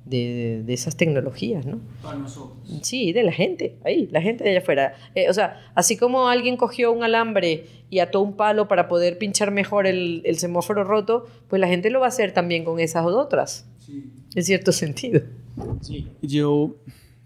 de, 0.05 0.61
de, 0.65 0.73
esas 0.73 0.95
tecnologías, 0.97 1.65
¿no? 1.65 1.79
Para 2.03 2.17
nosotros. 2.17 2.57
Sí, 2.83 3.11
de 3.11 3.23
la 3.23 3.31
gente, 3.31 3.75
ahí, 3.83 4.07
la 4.11 4.21
gente 4.21 4.43
de 4.43 4.51
allá 4.51 4.59
afuera. 4.59 4.93
Eh, 5.15 5.29
o 5.29 5.33
sea, 5.33 5.71
así 5.73 5.97
como 5.97 6.29
alguien 6.29 6.57
cogió 6.57 6.91
un 6.91 7.03
alambre 7.03 7.65
y 7.89 7.99
ató 7.99 8.21
un 8.21 8.35
palo 8.35 8.67
para 8.67 8.87
poder 8.87 9.17
pinchar 9.17 9.51
mejor 9.51 9.87
el, 9.87 10.21
el 10.25 10.37
semáforo 10.37 10.83
roto, 10.83 11.25
pues 11.47 11.59
la 11.59 11.67
gente 11.67 11.89
lo 11.89 12.01
va 12.01 12.05
a 12.05 12.09
hacer 12.09 12.33
también 12.33 12.65
con 12.65 12.79
esas 12.79 13.05
otras, 13.05 13.67
sí. 13.79 14.11
en 14.35 14.43
cierto 14.43 14.71
sentido. 14.71 15.21
Sí, 15.81 16.07
yo 16.21 16.75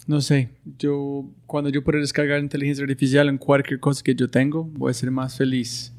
no 0.09 0.21
sé, 0.21 0.49
yo 0.79 1.23
cuando 1.45 1.69
yo 1.69 1.83
pueda 1.83 1.99
descargar 1.99 2.39
inteligencia 2.39 2.81
artificial 2.81 3.29
en 3.29 3.37
cualquier 3.37 3.79
cosa 3.79 4.01
que 4.03 4.15
yo 4.15 4.27
tengo, 4.27 4.63
voy 4.63 4.89
a 4.89 4.93
ser 4.95 5.11
más 5.11 5.37
feliz. 5.37 5.93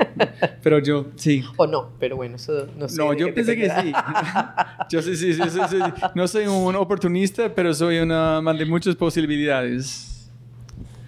pero 0.62 0.78
yo, 0.78 1.08
sí. 1.16 1.44
O 1.58 1.66
no, 1.66 1.90
pero 2.00 2.16
bueno, 2.16 2.36
eso 2.36 2.68
no 2.78 2.88
sé. 2.88 2.96
No, 2.96 3.12
yo 3.12 3.34
pensé 3.34 3.56
que 3.56 3.68
sí. 3.68 3.92
yo 4.90 5.02
sí, 5.02 5.14
sí, 5.14 5.34
sí, 5.34 5.42
sí, 5.68 5.76
No 6.14 6.26
soy 6.26 6.46
un 6.46 6.74
oportunista, 6.74 7.54
pero 7.54 7.74
soy 7.74 7.98
una 7.98 8.40
man 8.40 8.56
de 8.56 8.64
muchas 8.64 8.96
posibilidades. 8.96 10.30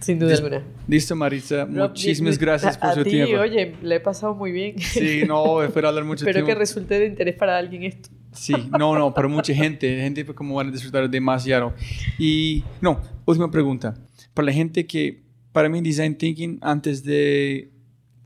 Sin 0.00 0.18
duda 0.18 0.34
alguna. 0.34 0.62
Listo, 0.86 1.16
Marisa. 1.16 1.64
Muchísimas 1.64 2.36
gracias 2.36 2.76
por 2.76 2.90
a 2.90 2.94
su 2.96 3.04
ti, 3.04 3.12
tiempo. 3.12 3.40
Oye, 3.40 3.76
le 3.82 3.94
he 3.94 4.00
pasado 4.00 4.34
muy 4.34 4.52
bien. 4.52 4.78
Sí, 4.78 5.22
no, 5.26 5.62
espero 5.62 5.88
hablar 5.88 6.04
mucho 6.04 6.18
Espero 6.26 6.44
tiempo. 6.44 6.48
que 6.48 6.54
resulte 6.54 6.98
de 6.98 7.06
interés 7.06 7.34
para 7.34 7.56
alguien 7.56 7.84
esto. 7.84 8.10
Sí, 8.32 8.54
no, 8.78 8.98
no, 8.98 9.12
para 9.12 9.28
mucha 9.28 9.54
gente, 9.54 10.00
gente 10.00 10.24
como 10.26 10.54
van 10.54 10.68
a 10.68 10.70
disfrutar 10.70 11.08
demasiado. 11.08 11.74
Y 12.18 12.64
no, 12.80 13.00
última 13.26 13.50
pregunta. 13.50 13.94
Para 14.34 14.46
la 14.46 14.52
gente 14.52 14.86
que, 14.86 15.22
para 15.52 15.68
mí, 15.68 15.80
design 15.80 16.16
thinking 16.16 16.58
antes 16.62 17.04
de 17.04 17.70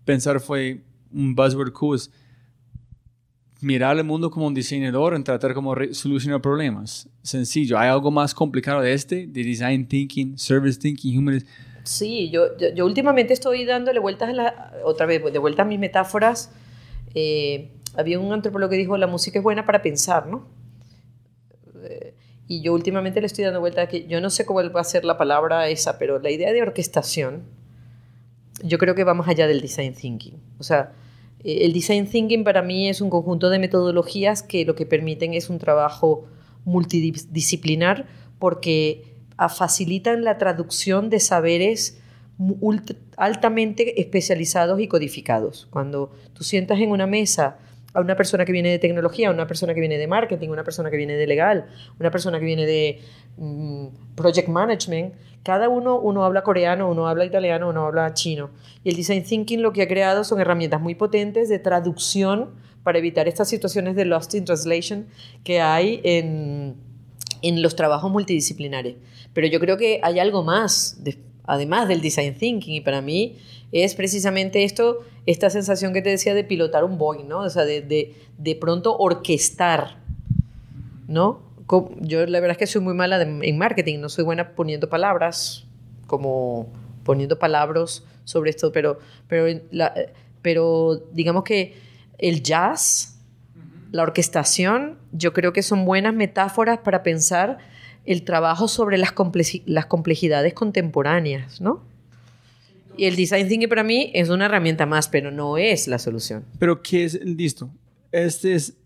pensar 0.05 0.41
fue 0.41 0.85
un 1.13 1.35
buzzword 1.35 1.73
cool, 1.73 2.01
mirar 3.61 3.97
el 3.97 4.05
mundo 4.05 4.31
como 4.31 4.47
un 4.47 4.55
diseñador 4.55 5.15
en 5.15 5.25
tratar 5.25 5.55
como 5.55 5.75
solucionar 5.93 6.41
problemas. 6.41 7.09
Sencillo. 7.23 7.79
¿Hay 7.79 7.89
algo 7.89 8.11
más 8.11 8.35
complicado 8.35 8.81
de 8.81 8.93
este? 8.93 9.27
De 9.27 9.43
design 9.43 9.87
thinking, 9.87 10.39
service 10.39 10.79
thinking, 10.79 11.19
human. 11.19 11.45
Sí, 11.83 12.31
yo, 12.31 12.57
yo, 12.59 12.73
yo 12.75 12.87
últimamente 12.87 13.33
estoy 13.33 13.65
dándole 13.65 13.99
vueltas 13.99 14.29
a 14.29 14.33
la, 14.33 14.73
otra 14.85 15.07
vez, 15.07 15.23
de 15.33 15.39
vuelta 15.39 15.63
a 15.63 15.65
mis 15.65 15.79
metáforas. 15.79 16.51
Eh, 17.15 17.71
había 17.97 18.19
un 18.19 18.33
antropólogo 18.33 18.71
que 18.71 18.77
dijo, 18.77 18.97
la 18.97 19.07
música 19.07 19.39
es 19.39 19.43
buena 19.43 19.65
para 19.67 19.83
pensar, 19.83 20.27
¿no? 20.27 20.47
Eh, 21.83 22.15
y 22.49 22.63
yo 22.63 22.73
últimamente 22.75 23.21
le 23.21 23.27
estoy 23.27 23.45
dando 23.45 23.61
vuelta 23.61 23.83
a 23.83 23.89
que 23.89 24.07
yo 24.07 24.21
no 24.21 24.31
sé 24.31 24.47
cómo 24.47 24.61
va 24.71 24.81
a 24.81 24.85
ser 24.85 25.05
la 25.05 25.19
palabra 25.19 25.69
esa, 25.69 25.99
pero 25.99 26.19
la 26.19 26.31
idea 26.31 26.53
de 26.53 26.63
orquestación, 26.63 27.43
yo 28.63 28.79
creo 28.79 28.95
que 28.95 29.05
va 29.05 29.15
más 29.15 29.29
allá 29.29 29.47
del 29.47 29.61
design 29.61 29.95
thinking. 29.95 30.41
O 30.59 30.63
sea, 30.63 30.93
eh, 31.43 31.65
el 31.65 31.73
design 31.73 32.07
thinking 32.07 32.45
para 32.45 32.63
mí 32.63 32.89
es 32.89 33.01
un 33.01 33.11
conjunto 33.11 33.51
de 33.51 33.59
metodologías 33.59 34.43
que 34.43 34.65
lo 34.65 34.75
que 34.75 34.87
permiten 34.87 35.35
es 35.35 35.51
un 35.51 35.59
trabajo 35.59 36.27
multidisciplinar 36.65 38.07
porque 38.39 39.17
facilitan 39.49 40.25
la 40.25 40.39
traducción 40.39 41.11
de 41.11 41.21
saberes 41.21 42.01
altamente 43.17 44.01
especializados 44.01 44.81
y 44.81 44.89
codificados. 44.89 45.69
Cuando 45.71 46.11
tú 46.33 46.45
sientas 46.45 46.81
en 46.81 46.91
una 46.91 47.07
mesa 47.07 47.59
a 47.97 48.01
una 48.03 48.15
persona 48.15 48.45
que 48.45 48.53
viene 48.53 48.69
de 48.69 48.79
tecnología, 48.79 49.29
a 49.29 49.33
una 49.33 49.47
persona 49.47 49.73
que 49.73 49.81
viene 49.81 49.97
de 49.97 50.07
marketing, 50.07 50.51
una 50.51 50.65
persona 50.65 50.91
que 50.91 50.99
viene 50.99 51.15
de 51.15 51.27
legal, 51.27 51.67
una 51.99 52.11
persona 52.11 52.39
que 52.39 52.45
viene 52.45 52.67
de 52.67 53.01
mm, 53.39 53.87
project 54.15 54.49
management. 54.49 55.15
Cada 55.43 55.71
uno, 55.71 55.99
uno 55.99 56.23
habla 56.25 56.43
coreano, 56.43 56.91
uno 56.91 57.09
habla 57.09 57.25
italiano, 57.25 57.71
uno 57.71 57.87
habla 57.87 58.13
chino. 58.13 58.51
Y 58.85 58.91
el 58.91 58.97
design 58.97 59.25
thinking 59.25 59.63
lo 59.63 59.73
que 59.73 59.81
ha 59.81 59.89
creado 59.89 60.25
son 60.25 60.41
herramientas 60.41 60.79
muy 60.79 60.95
potentes 60.95 61.49
de 61.49 61.59
traducción 61.59 62.51
para 62.83 62.99
evitar 62.99 63.29
estas 63.29 63.49
situaciones 63.49 63.97
de 63.97 64.05
lost 64.05 64.35
in 64.35 64.45
translation 64.45 65.07
que 65.43 65.63
hay 65.63 66.03
en, 66.05 66.77
en 67.41 67.63
los 67.63 67.77
trabajos 67.77 68.13
multidisciplinares. 68.13 68.97
Pero 69.33 69.47
yo 69.47 69.59
creo 69.59 69.79
que 69.79 70.01
hay 70.03 70.19
algo 70.19 70.43
más, 70.43 71.03
además 71.47 71.89
del 71.89 72.01
design 72.01 72.35
thinking, 72.35 72.75
y 72.75 72.81
para 72.81 73.01
mí 73.01 73.37
es 73.73 73.95
precisamente 73.95 74.65
esto, 74.65 75.01
esta 75.27 75.51
sensación 75.51 75.93
que 75.93 76.03
te 76.03 76.11
decía 76.11 76.35
de 76.35 76.45
pilotar 76.45 76.85
un 76.85 76.99
Boeing, 76.99 77.27
¿no? 77.29 77.41
O 77.41 77.51
sea, 77.51 77.65
de, 77.65 77.83
de, 77.83 78.15
de 78.39 78.55
pronto 78.57 78.97
orquestar, 78.97 79.97
¿no? 81.09 81.41
Yo 82.01 82.27
la 82.27 82.41
verdad 82.41 82.53
es 82.53 82.59
que 82.59 82.67
soy 82.67 82.81
muy 82.81 82.95
mala 82.95 83.21
en 83.21 83.59
marketing, 83.59 83.99
no 83.99 84.09
soy 84.09 84.25
buena 84.25 84.55
poniendo 84.55 84.89
palabras, 84.89 85.67
como 86.07 86.69
poniendo 87.03 87.39
palabras 87.39 88.05
sobre 88.25 88.51
esto, 88.51 88.73
pero, 88.73 88.99
pero, 89.29 89.61
la, 89.71 89.95
pero 90.43 91.03
digamos 91.13 91.45
que 91.45 91.75
el 92.19 92.43
jazz, 92.43 93.19
la 93.91 94.03
orquestación, 94.03 94.99
yo 95.13 95.33
creo 95.33 95.53
que 95.53 95.63
son 95.63 95.85
buenas 95.85 96.15
metáforas 96.15 96.79
para 96.79 97.03
pensar 97.03 97.59
el 98.07 98.23
trabajo 98.23 98.69
sobre 98.69 98.99
las, 98.99 99.13
las 99.67 99.87
complejidades 99.87 100.55
contemporáneas, 100.55 101.61
¿no? 101.61 101.83
Y 102.97 103.05
el 103.05 103.17
design 103.17 103.49
thinking 103.49 103.69
para 103.69 103.83
mí 103.83 104.11
es 104.15 104.31
una 104.31 104.47
herramienta 104.47 104.87
más, 104.87 105.09
pero 105.09 105.31
no 105.31 105.59
es 105.59 105.87
la 105.87 105.99
solución. 105.99 106.45
Pero 106.59 106.83
¿qué 106.83 107.05
es? 107.05 107.23
Listo. 107.23 107.71
Este 108.11 108.55
es 108.55 108.79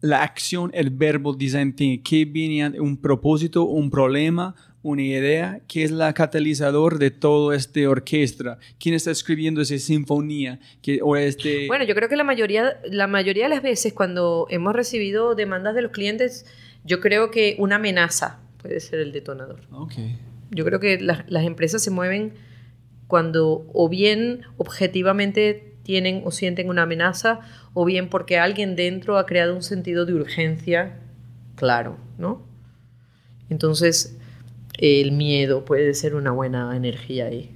la 0.00 0.22
acción, 0.24 0.70
el 0.74 0.90
verbo 0.90 1.32
design 1.32 1.72
thinking. 1.74 2.02
¿Qué 2.02 2.24
viene? 2.24 2.80
Un 2.80 2.96
propósito, 2.96 3.62
un 3.62 3.88
problema, 3.88 4.56
una 4.82 5.02
idea. 5.02 5.60
¿Qué 5.68 5.84
es 5.84 5.92
la 5.92 6.12
catalizador 6.12 6.98
de 6.98 7.12
todo 7.12 7.52
este 7.52 7.86
orquesta? 7.86 8.58
¿Quién 8.80 8.96
está 8.96 9.12
escribiendo 9.12 9.60
esa 9.60 9.78
sinfonía? 9.78 10.58
¿Qué, 10.80 10.98
o 11.00 11.14
este... 11.14 11.68
Bueno, 11.68 11.84
yo 11.84 11.94
creo 11.94 12.08
que 12.08 12.16
la 12.16 12.24
mayoría, 12.24 12.80
la 12.90 13.06
mayoría 13.06 13.44
de 13.44 13.50
las 13.50 13.62
veces 13.62 13.92
cuando 13.92 14.48
hemos 14.50 14.74
recibido 14.74 15.36
demandas 15.36 15.76
de 15.76 15.82
los 15.82 15.92
clientes, 15.92 16.46
yo 16.84 16.98
creo 16.98 17.30
que 17.30 17.54
una 17.60 17.76
amenaza 17.76 18.41
puede 18.62 18.80
ser 18.80 19.00
el 19.00 19.12
detonador. 19.12 19.60
Okay. 19.70 20.18
Yo 20.50 20.64
creo 20.64 20.80
que 20.80 21.00
las, 21.00 21.28
las 21.30 21.44
empresas 21.44 21.82
se 21.82 21.90
mueven 21.90 22.34
cuando 23.08 23.66
o 23.74 23.88
bien 23.88 24.42
objetivamente 24.56 25.74
tienen 25.82 26.22
o 26.24 26.30
sienten 26.30 26.68
una 26.68 26.82
amenaza 26.82 27.40
o 27.74 27.84
bien 27.84 28.08
porque 28.08 28.38
alguien 28.38 28.76
dentro 28.76 29.18
ha 29.18 29.26
creado 29.26 29.54
un 29.54 29.62
sentido 29.62 30.06
de 30.06 30.14
urgencia 30.14 30.98
claro, 31.56 31.96
¿no? 32.18 32.46
Entonces, 33.50 34.18
el 34.78 35.12
miedo 35.12 35.64
puede 35.64 35.92
ser 35.94 36.14
una 36.14 36.30
buena 36.30 36.74
energía 36.76 37.26
ahí, 37.26 37.50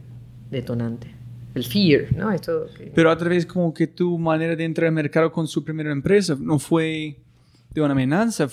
detonante. 0.50 1.14
El 1.54 1.64
fear, 1.64 2.14
¿no? 2.14 2.30
Esto 2.30 2.66
Pero 2.94 3.10
a 3.10 3.16
través 3.16 3.46
como 3.46 3.72
que 3.72 3.86
tu 3.86 4.18
manera 4.18 4.54
de 4.54 4.64
entrar 4.64 4.88
al 4.88 4.92
mercado 4.92 5.32
con 5.32 5.48
su 5.48 5.64
primera 5.64 5.90
empresa 5.90 6.36
no 6.38 6.58
fue 6.58 7.16
de 7.70 7.80
una 7.80 7.92
amenaza, 7.92 8.48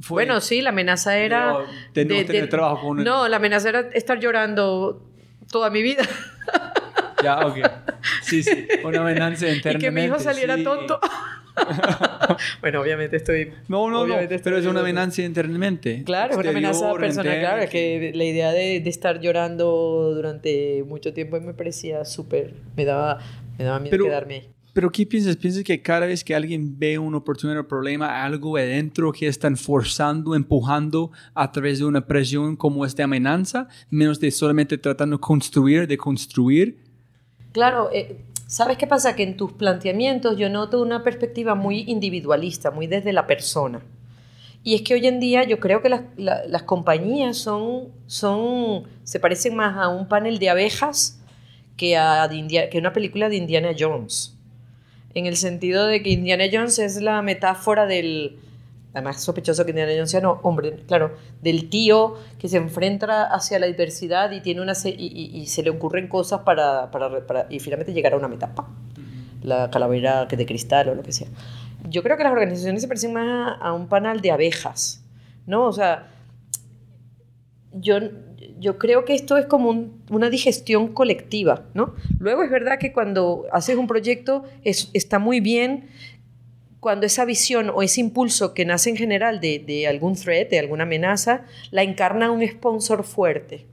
fue 0.00 0.24
bueno, 0.24 0.40
sí, 0.40 0.60
la 0.60 0.70
amenaza 0.70 1.16
era... 1.18 1.58
De, 1.94 2.04
no 2.04 2.24
tener 2.24 2.48
trabajo 2.48 2.88
con... 2.88 3.04
No, 3.04 3.28
la 3.28 3.36
amenaza 3.36 3.68
era 3.68 3.80
estar 3.92 4.18
llorando 4.20 5.06
toda 5.50 5.70
mi 5.70 5.82
vida. 5.82 6.02
Ya, 7.22 7.46
ok. 7.46 7.58
Sí, 8.22 8.42
sí. 8.42 8.68
Una 8.84 9.00
amenaza 9.00 9.48
internamente. 9.48 9.70
Y 9.70 9.80
que 9.80 9.90
mi 9.90 10.04
hijo 10.04 10.18
saliera 10.18 10.62
tonto. 10.62 11.00
bueno, 12.60 12.82
obviamente 12.82 13.16
estoy. 13.16 13.52
No, 13.68 13.90
no, 13.90 14.06
no. 14.06 14.16
pero 14.44 14.58
es 14.58 14.66
una 14.66 14.80
amenaza 14.80 15.22
internamente. 15.22 16.02
Claro, 16.04 16.34
es 16.34 16.38
una 16.38 16.50
amenaza 16.50 16.92
personal. 16.94 17.38
Claro, 17.40 17.62
es 17.62 17.70
que 17.70 18.12
la 18.14 18.24
idea 18.24 18.52
de, 18.52 18.80
de, 18.80 18.90
estar 18.90 19.20
llorando 19.20 20.12
durante 20.14 20.84
mucho 20.86 21.14
tiempo 21.14 21.40
me 21.40 21.54
parecía 21.54 22.04
súper. 22.04 22.54
Me 22.76 22.84
daba, 22.84 23.18
me 23.58 23.64
daba 23.64 23.80
miedo 23.80 23.96
quedarme 23.96 24.34
ahí. 24.34 24.55
Pero 24.76 24.92
¿qué 24.92 25.06
piensas? 25.06 25.36
¿Piensas 25.36 25.64
que 25.64 25.80
cada 25.80 26.04
vez 26.04 26.22
que 26.22 26.34
alguien 26.34 26.78
ve 26.78 26.98
una 26.98 27.16
oportunidad 27.16 27.60
o 27.60 27.66
problema, 27.66 28.22
algo 28.22 28.58
adentro 28.58 29.10
que 29.10 29.26
están 29.26 29.56
forzando, 29.56 30.34
empujando 30.34 31.12
a 31.32 31.50
través 31.50 31.78
de 31.78 31.86
una 31.86 32.06
presión 32.06 32.56
como 32.56 32.84
esta 32.84 33.04
amenaza, 33.04 33.68
menos 33.88 34.20
de 34.20 34.30
solamente 34.30 34.76
tratando 34.76 35.16
de 35.16 35.20
construir, 35.22 35.86
de 35.86 35.96
construir? 35.96 36.78
Claro, 37.52 37.88
eh, 37.90 38.18
¿sabes 38.46 38.76
qué 38.76 38.86
pasa? 38.86 39.16
Que 39.16 39.22
en 39.22 39.38
tus 39.38 39.50
planteamientos 39.54 40.36
yo 40.36 40.50
noto 40.50 40.82
una 40.82 41.02
perspectiva 41.02 41.54
muy 41.54 41.84
individualista, 41.86 42.70
muy 42.70 42.86
desde 42.86 43.14
la 43.14 43.26
persona. 43.26 43.80
Y 44.62 44.74
es 44.74 44.82
que 44.82 44.92
hoy 44.92 45.06
en 45.06 45.20
día 45.20 45.44
yo 45.44 45.58
creo 45.58 45.80
que 45.80 45.88
las, 45.88 46.02
las 46.18 46.62
compañías 46.64 47.38
son, 47.38 47.84
son, 48.06 48.82
se 49.04 49.20
parecen 49.20 49.56
más 49.56 49.74
a 49.78 49.88
un 49.88 50.06
panel 50.06 50.38
de 50.38 50.50
abejas 50.50 51.18
que 51.78 51.96
a 51.96 52.28
que 52.28 52.78
una 52.78 52.92
película 52.92 53.30
de 53.30 53.36
Indiana 53.36 53.70
Jones. 53.78 54.35
En 55.18 55.26
el 55.26 55.36
sentido 55.36 55.86
de 55.86 56.02
que 56.02 56.10
Indiana 56.10 56.44
Jones 56.52 56.78
es 56.78 57.00
la 57.00 57.22
metáfora 57.22 57.86
del, 57.86 58.38
además 58.92 59.22
sospechoso 59.22 59.64
que 59.64 59.70
Indiana 59.70 59.92
Jones 59.94 60.10
sea, 60.10 60.20
no, 60.20 60.40
hombre, 60.42 60.76
claro, 60.86 61.16
del 61.42 61.70
tío 61.70 62.16
que 62.38 62.48
se 62.48 62.58
enfrenta 62.58 63.24
hacia 63.24 63.58
la 63.58 63.66
diversidad 63.66 64.30
y, 64.32 64.40
tiene 64.40 64.60
una, 64.60 64.74
y, 64.84 65.30
y, 65.34 65.46
se 65.46 65.62
le 65.62 65.70
ocurren 65.70 66.08
cosas 66.08 66.40
para, 66.40 66.90
para, 66.90 67.26
para, 67.26 67.46
y 67.48 67.60
finalmente 67.60 67.92
llegar 67.92 68.12
a 68.12 68.16
una 68.16 68.28
metapa, 68.28 68.68
la 69.42 69.70
calavera 69.70 70.26
de 70.26 70.46
cristal 70.46 70.90
o 70.90 70.94
lo 70.94 71.02
que 71.02 71.12
sea. 71.12 71.28
Yo 71.88 72.02
creo 72.02 72.16
que 72.16 72.24
las 72.24 72.32
organizaciones 72.32 72.82
se 72.82 72.88
parecen 72.88 73.12
más 73.12 73.58
a, 73.58 73.68
a 73.68 73.72
un 73.72 73.88
panal 73.88 74.20
de 74.20 74.32
abejas, 74.32 75.02
¿no? 75.46 75.66
O 75.66 75.72
sea, 75.72 76.08
yo 77.72 77.98
yo 78.58 78.78
creo 78.78 79.04
que 79.04 79.14
esto 79.14 79.36
es 79.36 79.46
como 79.46 79.90
una 80.10 80.30
digestión 80.30 80.88
colectiva, 80.88 81.66
¿no? 81.74 81.94
Luego 82.18 82.42
es 82.42 82.50
verdad 82.50 82.78
que 82.78 82.92
cuando 82.92 83.44
haces 83.52 83.76
un 83.76 83.86
proyecto 83.86 84.44
es, 84.64 84.90
está 84.94 85.18
muy 85.18 85.40
bien 85.40 85.88
cuando 86.80 87.06
esa 87.06 87.24
visión 87.24 87.70
o 87.74 87.82
ese 87.82 88.00
impulso 88.00 88.54
que 88.54 88.64
nace 88.64 88.90
en 88.90 88.96
general 88.96 89.40
de, 89.40 89.86
algún 89.88 90.14
threat, 90.14 90.50
de 90.50 90.58
alguna 90.58 90.84
amenaza, 90.84 91.44
la 91.70 91.82
encarna 91.82 92.30
un 92.30 92.46
sponsor 92.46 93.02
fuerte. 93.02 93.66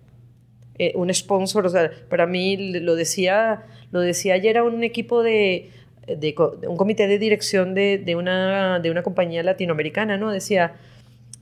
Eh, 0.79 0.93
un 0.95 1.13
sponsor, 1.13 1.65
o 1.67 1.69
sea, 1.69 1.91
para 2.09 2.25
mí 2.25 2.57
lo 2.79 2.95
decía, 2.95 3.67
lo 3.91 3.99
decía 3.99 4.33
ayer 4.33 4.57
a 4.57 4.63
un 4.63 4.83
equipo 4.83 5.21
de, 5.21 5.69
de, 6.07 6.33
un 6.67 6.75
comité 6.75 7.07
de 7.07 7.19
dirección 7.19 7.75
de, 7.75 7.99
de, 7.99 8.15
una, 8.15 8.79
de 8.79 8.89
una 8.89 9.03
compañía 9.03 9.43
latinoamericana, 9.43 10.17
¿no? 10.17 10.31
Decía, 10.31 10.73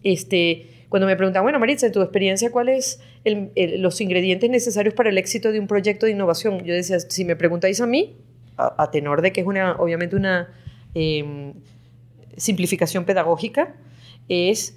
este, 0.04 0.81
cuando 0.92 1.08
me 1.08 1.16
preguntan, 1.16 1.44
bueno, 1.44 1.58
Maritza, 1.58 1.86
en 1.86 1.94
tu 1.94 2.02
experiencia, 2.02 2.52
¿cuáles 2.52 3.00
los 3.24 4.02
ingredientes 4.02 4.50
necesarios 4.50 4.94
para 4.94 5.10
el 5.10 5.18
éxito 5.18 5.54
de 5.54 5.58
un 5.58 5.66
proyecto 5.66 6.06
de 6.06 6.12
innovación? 6.12 6.66
Yo 6.66 6.74
decía, 6.74 7.00
si 7.00 7.24
me 7.24 7.38
preguntáis 7.38 7.80
a 7.80 7.88
mí, 7.88 8.18
a, 8.58 8.92
tenor 8.92 9.22
de 9.22 9.32
que 9.32 9.40
es 9.40 9.48
una, 9.48 9.78
obviamente 9.78 10.18
una 10.18 10.54
em, 10.94 11.54
simplificación 12.36 13.06
pedagógica, 13.06 13.74
es 14.28 14.76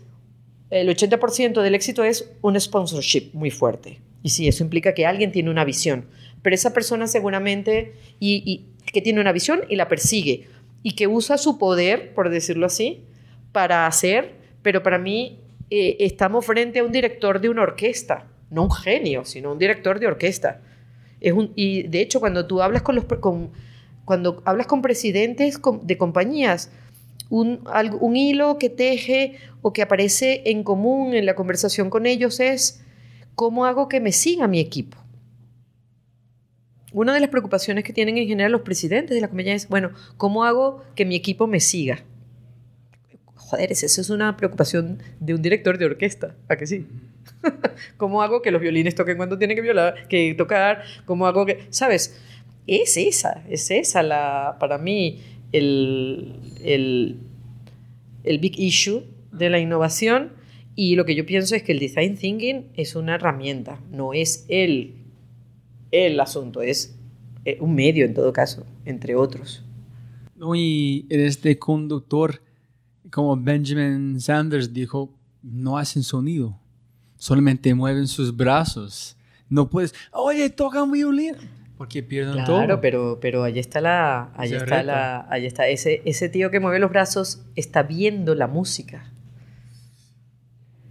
el 0.71 0.89
80% 0.89 1.61
del 1.61 1.75
éxito 1.75 2.05
es 2.05 2.31
un 2.43 2.61
sponsorship 2.61 3.31
muy 3.33 3.51
fuerte. 3.51 4.01
Y 4.23 4.29
sí, 4.29 4.47
eso 4.47 4.63
implica 4.63 4.95
que 4.95 5.07
alguien 5.07 5.33
tiene 5.33 5.51
una 5.51 5.65
visión. 5.65 6.07
Pero 6.43 6.55
esa 6.55 6.73
persona 6.73 7.09
seguramente, 7.09 7.95
y 8.21 8.67
que 8.93 9.01
tiene 9.03 9.21
una 9.21 9.33
visión 9.33 9.63
y 9.69 9.75
la 9.75 9.89
persigue, 9.89 10.47
y 10.85 10.93
que 10.93 11.09
usa 11.09 11.39
su 11.39 11.59
poder, 11.59 12.15
por 12.15 12.31
decirlo 12.31 12.67
así, 12.67 13.03
para 13.51 13.89
hacer, 13.89 14.37
pero 14.63 14.85
para 14.85 15.01
mí 15.01 15.41
eh, 15.75 15.97
estamos 16.01 16.47
frente 16.47 16.79
a 16.79 16.85
un 16.85 16.93
director 16.93 17.41
de 17.41 17.49
una 17.49 17.63
orquesta, 17.63 18.27
no 18.51 18.65
un 18.65 18.71
genio, 18.71 19.25
sino 19.25 19.53
un 19.53 19.59
director 19.59 19.99
de 19.99 20.07
orquesta. 20.07 20.61
Es 21.21 21.33
un, 21.33 21.53
y 21.57 21.85
de 21.85 22.01
hecho, 22.01 22.21
cuando 22.21 22.47
tú 22.47 22.63
hablas 22.63 22.83
con 22.83 22.95
los 22.95 23.05
con, 23.05 23.51
cuando 24.05 24.43
hablas 24.45 24.67
con 24.67 24.83
presidentes 24.83 25.61
de 25.83 25.99
compañías, 25.99 26.71
un, 27.31 27.61
un 28.01 28.17
hilo 28.17 28.59
que 28.59 28.71
teje 28.71 29.39
o 29.63 29.73
que 29.73 29.83
aparece 29.83 30.43
en 30.47 30.63
común 30.63 31.15
en 31.15 31.27
la 31.27 31.35
conversación 31.35 31.91
con 31.91 32.07
ellos 32.07 32.39
es 32.41 32.85
cómo 33.35 33.65
hago 33.65 33.89
que 33.89 34.01
me 34.01 34.13
siga 34.13 34.47
mi 34.47 34.61
equipo. 34.61 34.99
Una 36.93 37.13
de 37.13 37.21
las 37.21 37.31
preocupaciones 37.31 37.83
que 37.83 37.93
tienen 37.93 38.19
en 38.19 38.29
general 38.29 38.53
los 38.53 38.61
presidentes 38.61 39.17
de 39.17 39.21
la 39.21 39.27
compañía 39.29 39.55
es, 39.55 39.69
bueno, 39.69 39.91
¿cómo 40.17 40.45
hago 40.45 40.85
que 40.95 41.05
mi 41.05 41.17
equipo 41.17 41.49
me 41.49 41.59
siga? 41.59 42.05
Joder, 43.45 43.73
eso 43.73 43.87
es 43.87 44.11
una 44.11 44.37
preocupación 44.37 45.03
de 45.21 45.35
un 45.35 45.43
director 45.43 45.79
de 45.79 45.85
orquesta, 45.85 46.35
¿a 46.49 46.57
que 46.57 46.67
sí? 46.67 46.87
¿Cómo 47.97 48.23
hago 48.23 48.43
que 48.43 48.51
los 48.51 48.61
violines 48.61 48.95
toquen 48.95 49.17
cuando 49.17 49.39
tienen 49.39 49.57
que 49.57 49.63
violar, 49.63 50.09
que 50.09 50.35
tocar? 50.35 50.83
¿Cómo 51.05 51.27
hago 51.27 51.47
que, 51.47 51.67
sabes? 51.71 52.21
Es 52.67 52.97
esa, 52.97 53.45
es 53.49 53.71
esa 53.71 54.03
la, 54.03 54.57
para 54.59 54.79
mí 54.79 55.21
el, 55.53 56.35
el, 56.63 57.19
el 58.25 58.39
big 58.39 58.59
issue 58.59 59.05
de 59.31 59.51
la 59.51 59.59
innovación 59.59 60.33
y 60.75 60.97
lo 60.97 61.05
que 61.05 61.15
yo 61.15 61.27
pienso 61.27 61.55
es 61.55 61.63
que 61.63 61.73
el 61.73 61.79
design 61.79 62.17
thinking 62.17 62.67
es 62.75 62.97
una 62.97 63.17
herramienta, 63.17 63.81
no 63.91 64.15
es 64.15 64.47
el, 64.49 64.95
el 65.91 66.19
asunto, 66.19 66.63
es 66.63 66.97
eh, 67.45 67.59
un 67.61 67.75
medio 67.75 68.05
en 68.05 68.15
todo 68.15 68.33
caso, 68.33 68.67
entre 68.85 69.15
otros. 69.15 69.63
Y 70.55 71.07
este 71.11 71.59
conductor 71.59 72.41
como 73.15 73.37
Benjamin 73.37 74.21
Sanders 74.21 74.73
dijo, 74.73 75.17
no 75.41 75.79
hacen 75.79 76.03
sonido, 76.03 76.59
solamente 77.17 77.73
mueven 77.73 78.09
sus 78.09 78.37
brazos. 78.37 79.17
No 79.49 79.71
puedes, 79.71 79.95
oye, 80.11 80.51
toca 80.51 80.83
un 80.83 80.91
violín. 80.91 81.37
Porque 81.79 82.03
pierden 82.03 82.45
todo. 82.45 82.57
Claro, 82.57 82.81
pero, 82.81 83.21
pero 83.21 83.45
ahí 83.45 83.61
está 83.61 83.81
la. 83.81 84.33
Ahí 84.35 84.53
está 84.55 84.83
la. 84.83 85.29
Ahí 85.31 85.47
está. 85.47 85.69
Ese, 85.69 86.03
ese 86.05 86.29
tío 86.29 86.51
que 86.51 86.59
mueve 86.59 86.81
los 86.81 86.91
brazos 86.91 87.45
está 87.55 87.85
viendo 87.85 88.35
la 88.35 88.49
música. 88.49 89.13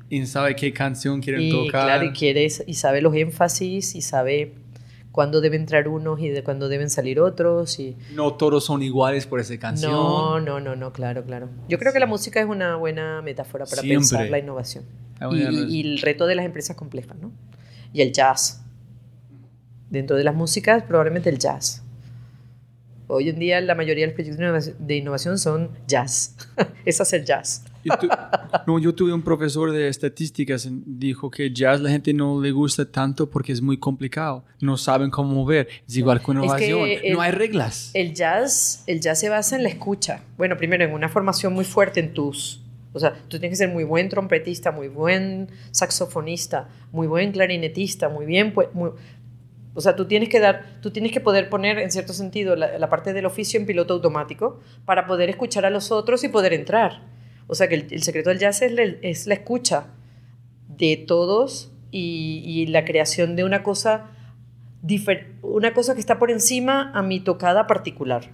Y 0.07 0.25
sabe 0.25 0.55
qué 0.55 0.71
canción 0.71 1.19
quieren 1.19 1.49
tocar. 1.49 1.85
Claro, 1.87 2.05
y, 2.05 2.13
quiere, 2.13 2.47
y 2.65 2.73
sabe 2.75 3.01
los 3.01 3.13
énfasis 3.15 3.95
y 3.95 4.01
sabe 4.01 4.55
cuándo 5.13 5.41
deben 5.41 5.61
entrar 5.61 5.87
unos 5.87 6.19
y 6.19 6.29
de 6.29 6.43
cuándo 6.43 6.67
deben 6.67 6.89
salir 6.89 7.21
otros. 7.21 7.79
Y... 7.79 7.95
No 8.13 8.33
todos 8.33 8.65
son 8.65 8.81
iguales 8.81 9.25
por 9.25 9.39
esa 9.39 9.57
canción. 9.57 9.91
No, 9.91 10.41
no, 10.41 10.59
no, 10.59 10.75
no, 10.75 10.91
claro, 10.91 11.23
claro. 11.23 11.49
Yo 11.69 11.79
creo 11.79 11.93
que 11.93 11.99
la 11.99 12.07
música 12.07 12.41
es 12.41 12.47
una 12.47 12.75
buena 12.75 13.21
metáfora 13.21 13.65
para 13.65 13.81
pensar 13.83 14.29
la 14.29 14.39
innovación. 14.39 14.83
Y, 15.31 15.77
y, 15.77 15.81
el 15.81 15.99
reto 15.99 16.25
de 16.25 16.35
las 16.35 16.45
empresas 16.45 16.75
complejas, 16.75 17.15
¿no? 17.21 17.31
Y 17.93 18.01
el 18.01 18.11
jazz. 18.11 18.65
Dentro 19.89 20.17
de 20.17 20.23
las 20.23 20.35
músicas, 20.35 20.83
probablemente 20.83 21.29
el 21.29 21.37
jazz. 21.37 21.83
Hoy 23.07 23.29
en 23.29 23.37
día 23.37 23.61
la 23.61 23.75
mayoría 23.75 24.07
de 24.07 24.13
los 24.13 24.15
proyectos 24.15 24.73
de 24.79 24.95
innovación 24.95 25.37
son 25.37 25.69
jazz. 25.87 26.35
es 26.85 26.99
hacer 26.99 27.23
jazz. 27.23 27.63
Yo, 27.83 27.93
no, 28.67 28.79
yo 28.79 28.95
tuve 28.95 29.13
un 29.13 29.21
profesor 29.21 29.71
de 29.71 29.87
estadísticas 29.87 30.67
dijo 30.85 31.29
que 31.29 31.51
jazz 31.51 31.81
la 31.81 31.89
gente 31.89 32.13
no 32.13 32.41
le 32.41 32.51
gusta 32.51 32.89
tanto 32.89 33.29
porque 33.29 33.51
es 33.51 33.61
muy 33.61 33.77
complicado. 33.77 34.45
No 34.61 34.77
saben 34.77 35.09
cómo 35.09 35.33
mover. 35.33 35.67
Es 35.87 35.97
igual 35.97 36.21
con 36.21 36.37
innovación. 36.37 36.89
no 37.11 37.21
hay 37.21 37.31
reglas. 37.31 37.91
El 37.93 38.13
jazz, 38.13 38.83
el 38.87 39.01
jazz 39.01 39.19
se 39.19 39.29
basa 39.29 39.55
en 39.55 39.63
la 39.63 39.69
escucha. 39.69 40.21
Bueno, 40.37 40.57
primero 40.57 40.83
en 40.83 40.93
una 40.93 41.09
formación 41.09 41.53
muy 41.53 41.65
fuerte 41.65 41.99
en 41.99 42.13
tus... 42.13 42.61
O 42.95 42.99
sea, 42.99 43.13
tú 43.27 43.39
tienes 43.39 43.57
que 43.57 43.65
ser 43.65 43.73
muy 43.73 43.83
buen 43.83 44.07
trompetista, 44.07 44.71
muy 44.71 44.87
buen 44.87 45.49
saxofonista, 45.71 46.69
muy 46.91 47.07
buen 47.07 47.31
clarinetista, 47.31 48.09
muy 48.09 48.25
bien... 48.25 48.53
Pues, 48.53 48.69
o 49.75 49.81
sea, 49.81 49.95
tú 49.95 50.05
tienes 50.05 50.29
que 50.29 50.39
dar, 50.39 50.77
tú 50.81 50.91
tienes 50.91 51.11
que 51.11 51.19
poder 51.19 51.49
poner, 51.49 51.79
en 51.79 51.91
cierto 51.91 52.13
sentido, 52.13 52.55
la, 52.55 52.77
la 52.77 52.89
parte 52.89 53.11
del 53.11 53.25
oficio 53.25 53.59
en 53.59 53.65
piloto 53.65 53.95
automático 53.95 54.59
para 54.85 55.07
poder 55.07 55.31
escuchar 55.31 55.65
a 55.65 55.71
los 55.71 55.91
otros 55.91 56.23
y 56.23 56.29
poder 56.29 56.53
entrar. 56.53 57.01
O 57.47 57.55
sea 57.55 57.67
que 57.67 57.75
el, 57.75 58.03
secreto 58.03 58.29
del 58.29 58.39
jazz 58.39 58.61
es, 58.61 59.27
la 59.27 59.33
escucha 59.33 59.87
de 60.67 60.97
todos 60.97 61.71
y, 61.91 62.65
la 62.67 62.85
creación 62.85 63.35
de 63.35 63.43
una 63.43 63.63
cosa, 63.63 64.11
una 65.41 65.73
cosa 65.73 65.93
que 65.93 65.99
está 65.99 66.19
por 66.19 66.31
encima 66.31 66.91
a 66.93 67.01
mi 67.01 67.19
tocada 67.19 67.67
particular. 67.67 68.29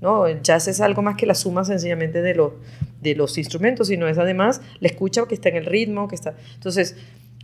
¿no? 0.00 0.26
El 0.26 0.42
jazz 0.42 0.66
es 0.68 0.80
algo 0.80 1.02
más 1.02 1.16
que 1.16 1.26
la 1.26 1.34
suma 1.34 1.64
sencillamente 1.64 2.22
de, 2.22 2.50
de 3.00 3.14
los 3.14 3.36
instrumentos, 3.38 3.88
sino 3.88 4.08
es 4.08 4.18
además 4.18 4.62
la 4.80 4.88
escucha 4.88 5.26
que 5.28 5.34
está 5.34 5.50
en 5.50 5.56
el 5.56 5.66
ritmo, 5.66 6.08
que 6.08 6.14
está... 6.14 6.34
Entonces, 6.54 6.96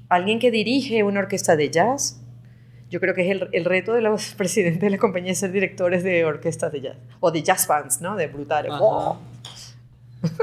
alguien 0.08 0.38
que 0.38 0.50
dirige 0.50 1.02
una 1.02 1.20
orquesta 1.20 1.56
de 1.56 1.70
jazz, 1.70 2.20
yo 2.88 3.00
creo 3.00 3.14
que 3.14 3.30
es 3.30 3.40
el, 3.52 3.64
reto 3.64 3.92
de 3.92 4.00
los 4.00 4.34
presidentes 4.36 4.80
de 4.80 4.90
la 4.90 4.98
compañía 4.98 5.34
ser 5.34 5.52
directores 5.52 6.02
de 6.02 6.24
orquestas 6.24 6.72
de 6.72 6.80
jazz, 6.80 6.96
o 7.20 7.30
de 7.30 7.42
jazz 7.42 7.66
bands, 7.66 8.00
¿no? 8.00 8.16
De 8.16 8.26
brutales. 8.26 8.72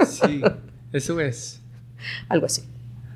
Sí, 0.08 0.41
eso 0.91 1.20
es. 1.20 1.62
Algo 2.30 2.45
así. 2.45 2.64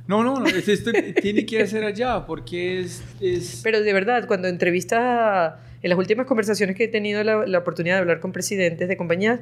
No, 0.07 0.23
no, 0.23 0.39
no 0.39 0.47
esto 0.47 0.91
tiene 1.21 1.45
que 1.45 1.67
ser 1.67 1.83
allá 1.83 2.25
porque 2.25 2.79
es, 2.79 3.03
es... 3.19 3.59
Pero 3.61 3.81
de 3.81 3.91
verdad, 3.91 4.25
cuando 4.25 4.47
entrevistas, 4.47 5.55
en 5.81 5.89
las 5.89 5.99
últimas 5.99 6.25
conversaciones 6.25 6.77
que 6.77 6.85
he 6.85 6.87
tenido 6.87 7.23
la, 7.23 7.59
oportunidad 7.59 7.95
de 7.95 8.01
hablar 8.01 8.21
con 8.21 8.31
presidentes 8.31 8.87
de 8.87 8.95
compañías, 8.95 9.41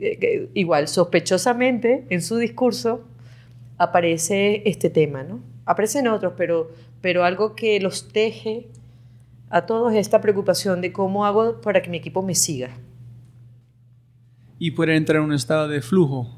eh, 0.00 0.48
igual, 0.54 0.88
sospechosamente, 0.88 2.06
en 2.08 2.22
su 2.22 2.38
discurso 2.38 3.04
aparece 3.76 4.62
este 4.64 4.88
tema, 4.88 5.22
¿no? 5.22 5.40
Aparecen 5.66 6.08
otros, 6.08 6.32
pero, 6.36 6.70
pero 7.02 7.24
algo 7.24 7.54
que 7.54 7.78
los 7.80 8.08
teje 8.08 8.68
a 9.50 9.66
todos 9.66 9.92
es 9.92 9.98
esta 9.98 10.22
preocupación 10.22 10.80
de 10.80 10.92
cómo 10.92 11.26
hago 11.26 11.60
para 11.60 11.82
que 11.82 11.90
mi 11.90 11.98
equipo 11.98 12.22
me 12.22 12.34
siga. 12.34 12.70
Y 14.58 14.70
puede 14.70 14.96
entrar 14.96 15.18
en 15.18 15.24
un 15.24 15.34
estado 15.34 15.68
de 15.68 15.82
flujo 15.82 16.35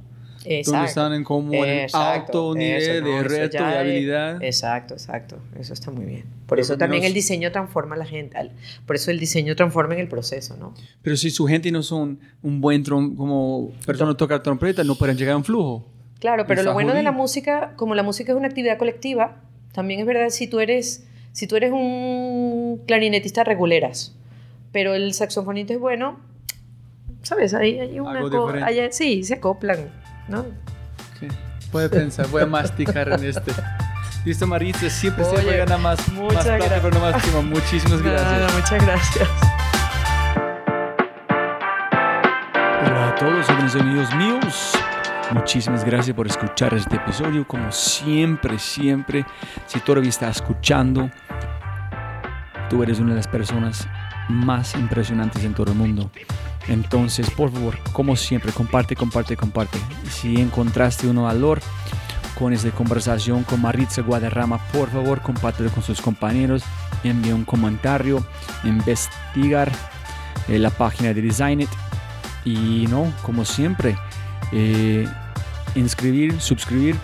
donde 0.65 0.87
están 0.87 1.13
en 1.13 1.25
como 1.25 1.53
en 1.65 1.87
alto 1.93 2.55
nivel 2.55 3.05
de 3.05 3.23
reto 3.25 3.57
y 3.57 3.61
habilidad. 3.61 4.43
exacto, 4.43 4.95
exacto. 4.95 5.39
Eso 5.59 5.73
está 5.75 5.91
muy 5.91 6.05
bien. 6.07 6.25
Por 6.47 6.59
eso 6.59 6.79
también 6.79 7.05
el 7.05 7.13
diseño 7.15 7.53
transforma 7.53 7.95
a 7.95 7.99
la 7.99 8.07
gente. 8.07 8.37
Por 8.87 8.97
eso 8.97 9.11
el 9.11 9.19
diseño 9.19 9.55
transforma 9.57 9.95
en 9.95 10.01
el 10.01 10.09
proceso, 10.09 10.57
¿no? 10.57 10.75
Pero 11.03 11.17
si 11.17 11.31
su 11.31 11.47
gente 11.47 11.71
no 11.71 11.83
son 11.83 12.19
un 12.43 12.61
buen 12.61 12.83
trom 12.83 13.15
como 13.17 13.71
persona 13.85 14.17
tocar 14.17 14.43
trompeta, 14.43 14.83
no 14.85 14.95
pueden 14.95 15.17
llegar 15.17 15.35
a 15.35 15.37
un 15.37 15.45
flujo. 15.45 15.87
Claro, 16.21 16.47
pero 16.47 16.63
lo 16.63 16.73
bueno 16.73 16.95
de 16.95 17.03
la 17.03 17.13
música, 17.13 17.75
como 17.77 17.95
la 17.95 18.03
música 18.03 18.33
es 18.33 18.39
una 18.39 18.49
actividad 18.49 18.77
colectiva, 18.79 19.37
también 19.73 20.01
es 20.01 20.07
verdad 20.07 20.31
si 20.31 20.49
tú 20.49 20.59
eres, 20.59 21.07
si 21.33 21.47
tú 21.47 21.55
eres 21.57 21.71
un 21.73 22.83
clarinetista 22.87 23.45
reguleras, 23.45 24.17
pero 24.73 24.95
el 24.95 25.15
saxofonista 25.15 25.75
es 25.75 25.79
bueno, 25.79 26.19
¿sabes? 27.23 27.55
Ahí 27.55 27.79
hay 27.79 28.01
una 28.01 28.19
Algo 28.19 28.47
diferente. 28.47 28.81
hay- 28.81 28.89
sí, 28.93 29.23
se 29.23 29.35
acoplan, 29.35 29.91
¿no? 30.29 30.45
Sí, 31.19 31.29
Puede 31.73 31.89
pensar, 31.89 32.27
voy 32.29 32.43
a 32.43 32.47
masticar 32.47 33.09
en 33.09 33.25
este. 33.25 33.53
Listo, 34.25 34.47
Maritza, 34.47 34.91
siempre, 34.91 35.25
Oye, 35.25 35.37
siempre 35.37 35.59
gana 35.59 35.79
más, 35.79 36.09
muchas 36.13 36.47
más 36.47 36.57
plata, 36.57 36.81
pero 36.83 36.91
no 36.91 37.01
más 37.01 37.23
tiempo. 37.23 37.43
Muchísimas 37.43 38.03
gracias. 38.03 38.31
Nada, 38.31 38.49
muchas 38.53 38.87
gracias. 38.87 39.29
Hola 42.87 43.09
a 43.09 43.15
todos, 43.19 43.47
jóvenes 43.47 43.75
amigos 43.75 44.15
míos. 44.15 44.73
Muchísimas 45.31 45.85
gracias 45.85 46.17
por 46.17 46.27
escuchar 46.27 46.73
este 46.75 46.97
episodio. 46.97 47.47
Como 47.47 47.71
siempre, 47.71 48.59
siempre, 48.59 49.27
si 49.67 49.79
todavía 49.81 50.09
estás 50.09 50.37
escuchando, 50.37 51.11
tú 52.71 52.83
eres 52.83 52.99
una 52.99 53.11
de 53.11 53.17
las 53.17 53.29
personas 53.29 53.87
más 54.29 54.75
impresionantes 54.75 55.45
en 55.45 55.55
todo 55.55 55.73
el 55.73 55.79
mundo. 55.79 56.11
Entonces, 56.69 57.31
por 57.31 57.51
favor, 57.51 57.79
como 57.93 58.15
siempre, 58.17 58.53
comparte, 58.53 58.95
comparte, 58.95 59.37
comparte. 59.37 59.79
Si 60.11 60.41
encontraste 60.41 61.07
un 61.07 61.23
valor 61.23 61.61
con 62.39 62.53
esta 62.53 62.71
conversación 62.71 63.43
con 63.43 63.61
Maritza 63.61 64.03
Guadarrama, 64.03 64.59
por 64.69 64.91
favor, 64.91 65.21
compártelo 65.23 65.71
con 65.71 65.83
sus 65.83 66.01
compañeros. 66.01 66.63
Envía 67.03 67.35
un 67.35 67.45
comentario, 67.45 68.25
investigar 68.65 69.73
eh, 70.49 70.59
la 70.59 70.71
página 70.71 71.15
de 71.15 71.23
Design 71.23 71.63
It 71.63 71.71
y 72.45 72.87
no, 72.89 73.13
como 73.23 73.45
siempre, 73.45 73.97
eh, 74.53 75.07
inscribir, 75.75 76.41
suscribir 76.41 76.97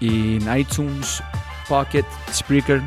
en 0.00 0.56
iTunes, 0.56 1.22
Pocket, 1.68 2.04
Spreaker, 2.32 2.82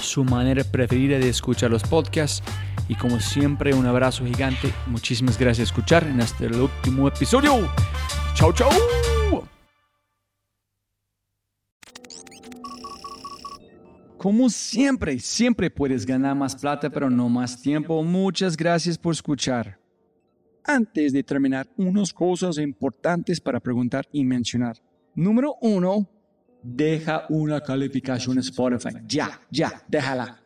su 0.00 0.24
manera 0.24 0.64
preferida 0.64 1.18
de 1.18 1.28
escuchar 1.28 1.70
los 1.70 1.82
podcasts. 1.82 2.42
Y 2.88 2.94
como 2.94 3.18
siempre, 3.20 3.74
un 3.74 3.86
abrazo 3.86 4.24
gigante. 4.24 4.72
Muchísimas 4.86 5.38
gracias 5.38 5.72
por 5.72 5.80
escuchar 5.80 6.06
en 6.06 6.20
este 6.20 6.46
último 6.46 7.08
episodio. 7.08 7.68
Chao, 8.34 8.52
chao. 8.52 8.70
Como 14.18 14.48
siempre, 14.50 15.18
siempre 15.18 15.70
puedes 15.70 16.06
ganar 16.06 16.34
más 16.34 16.56
plata, 16.56 16.90
pero 16.90 17.10
no 17.10 17.28
más 17.28 17.60
tiempo. 17.60 18.02
Muchas 18.02 18.56
gracias 18.56 18.98
por 18.98 19.12
escuchar. 19.12 19.78
Antes 20.64 21.12
de 21.12 21.22
terminar, 21.22 21.68
unas 21.76 22.12
cosas 22.12 22.58
importantes 22.58 23.40
para 23.40 23.60
preguntar 23.60 24.04
y 24.10 24.24
mencionar. 24.24 24.76
Número 25.14 25.54
uno, 25.60 26.08
deja 26.62 27.26
una 27.28 27.60
calificación 27.60 28.38
Spotify. 28.38 28.96
Ya, 29.06 29.40
ya, 29.50 29.84
déjala. 29.86 30.45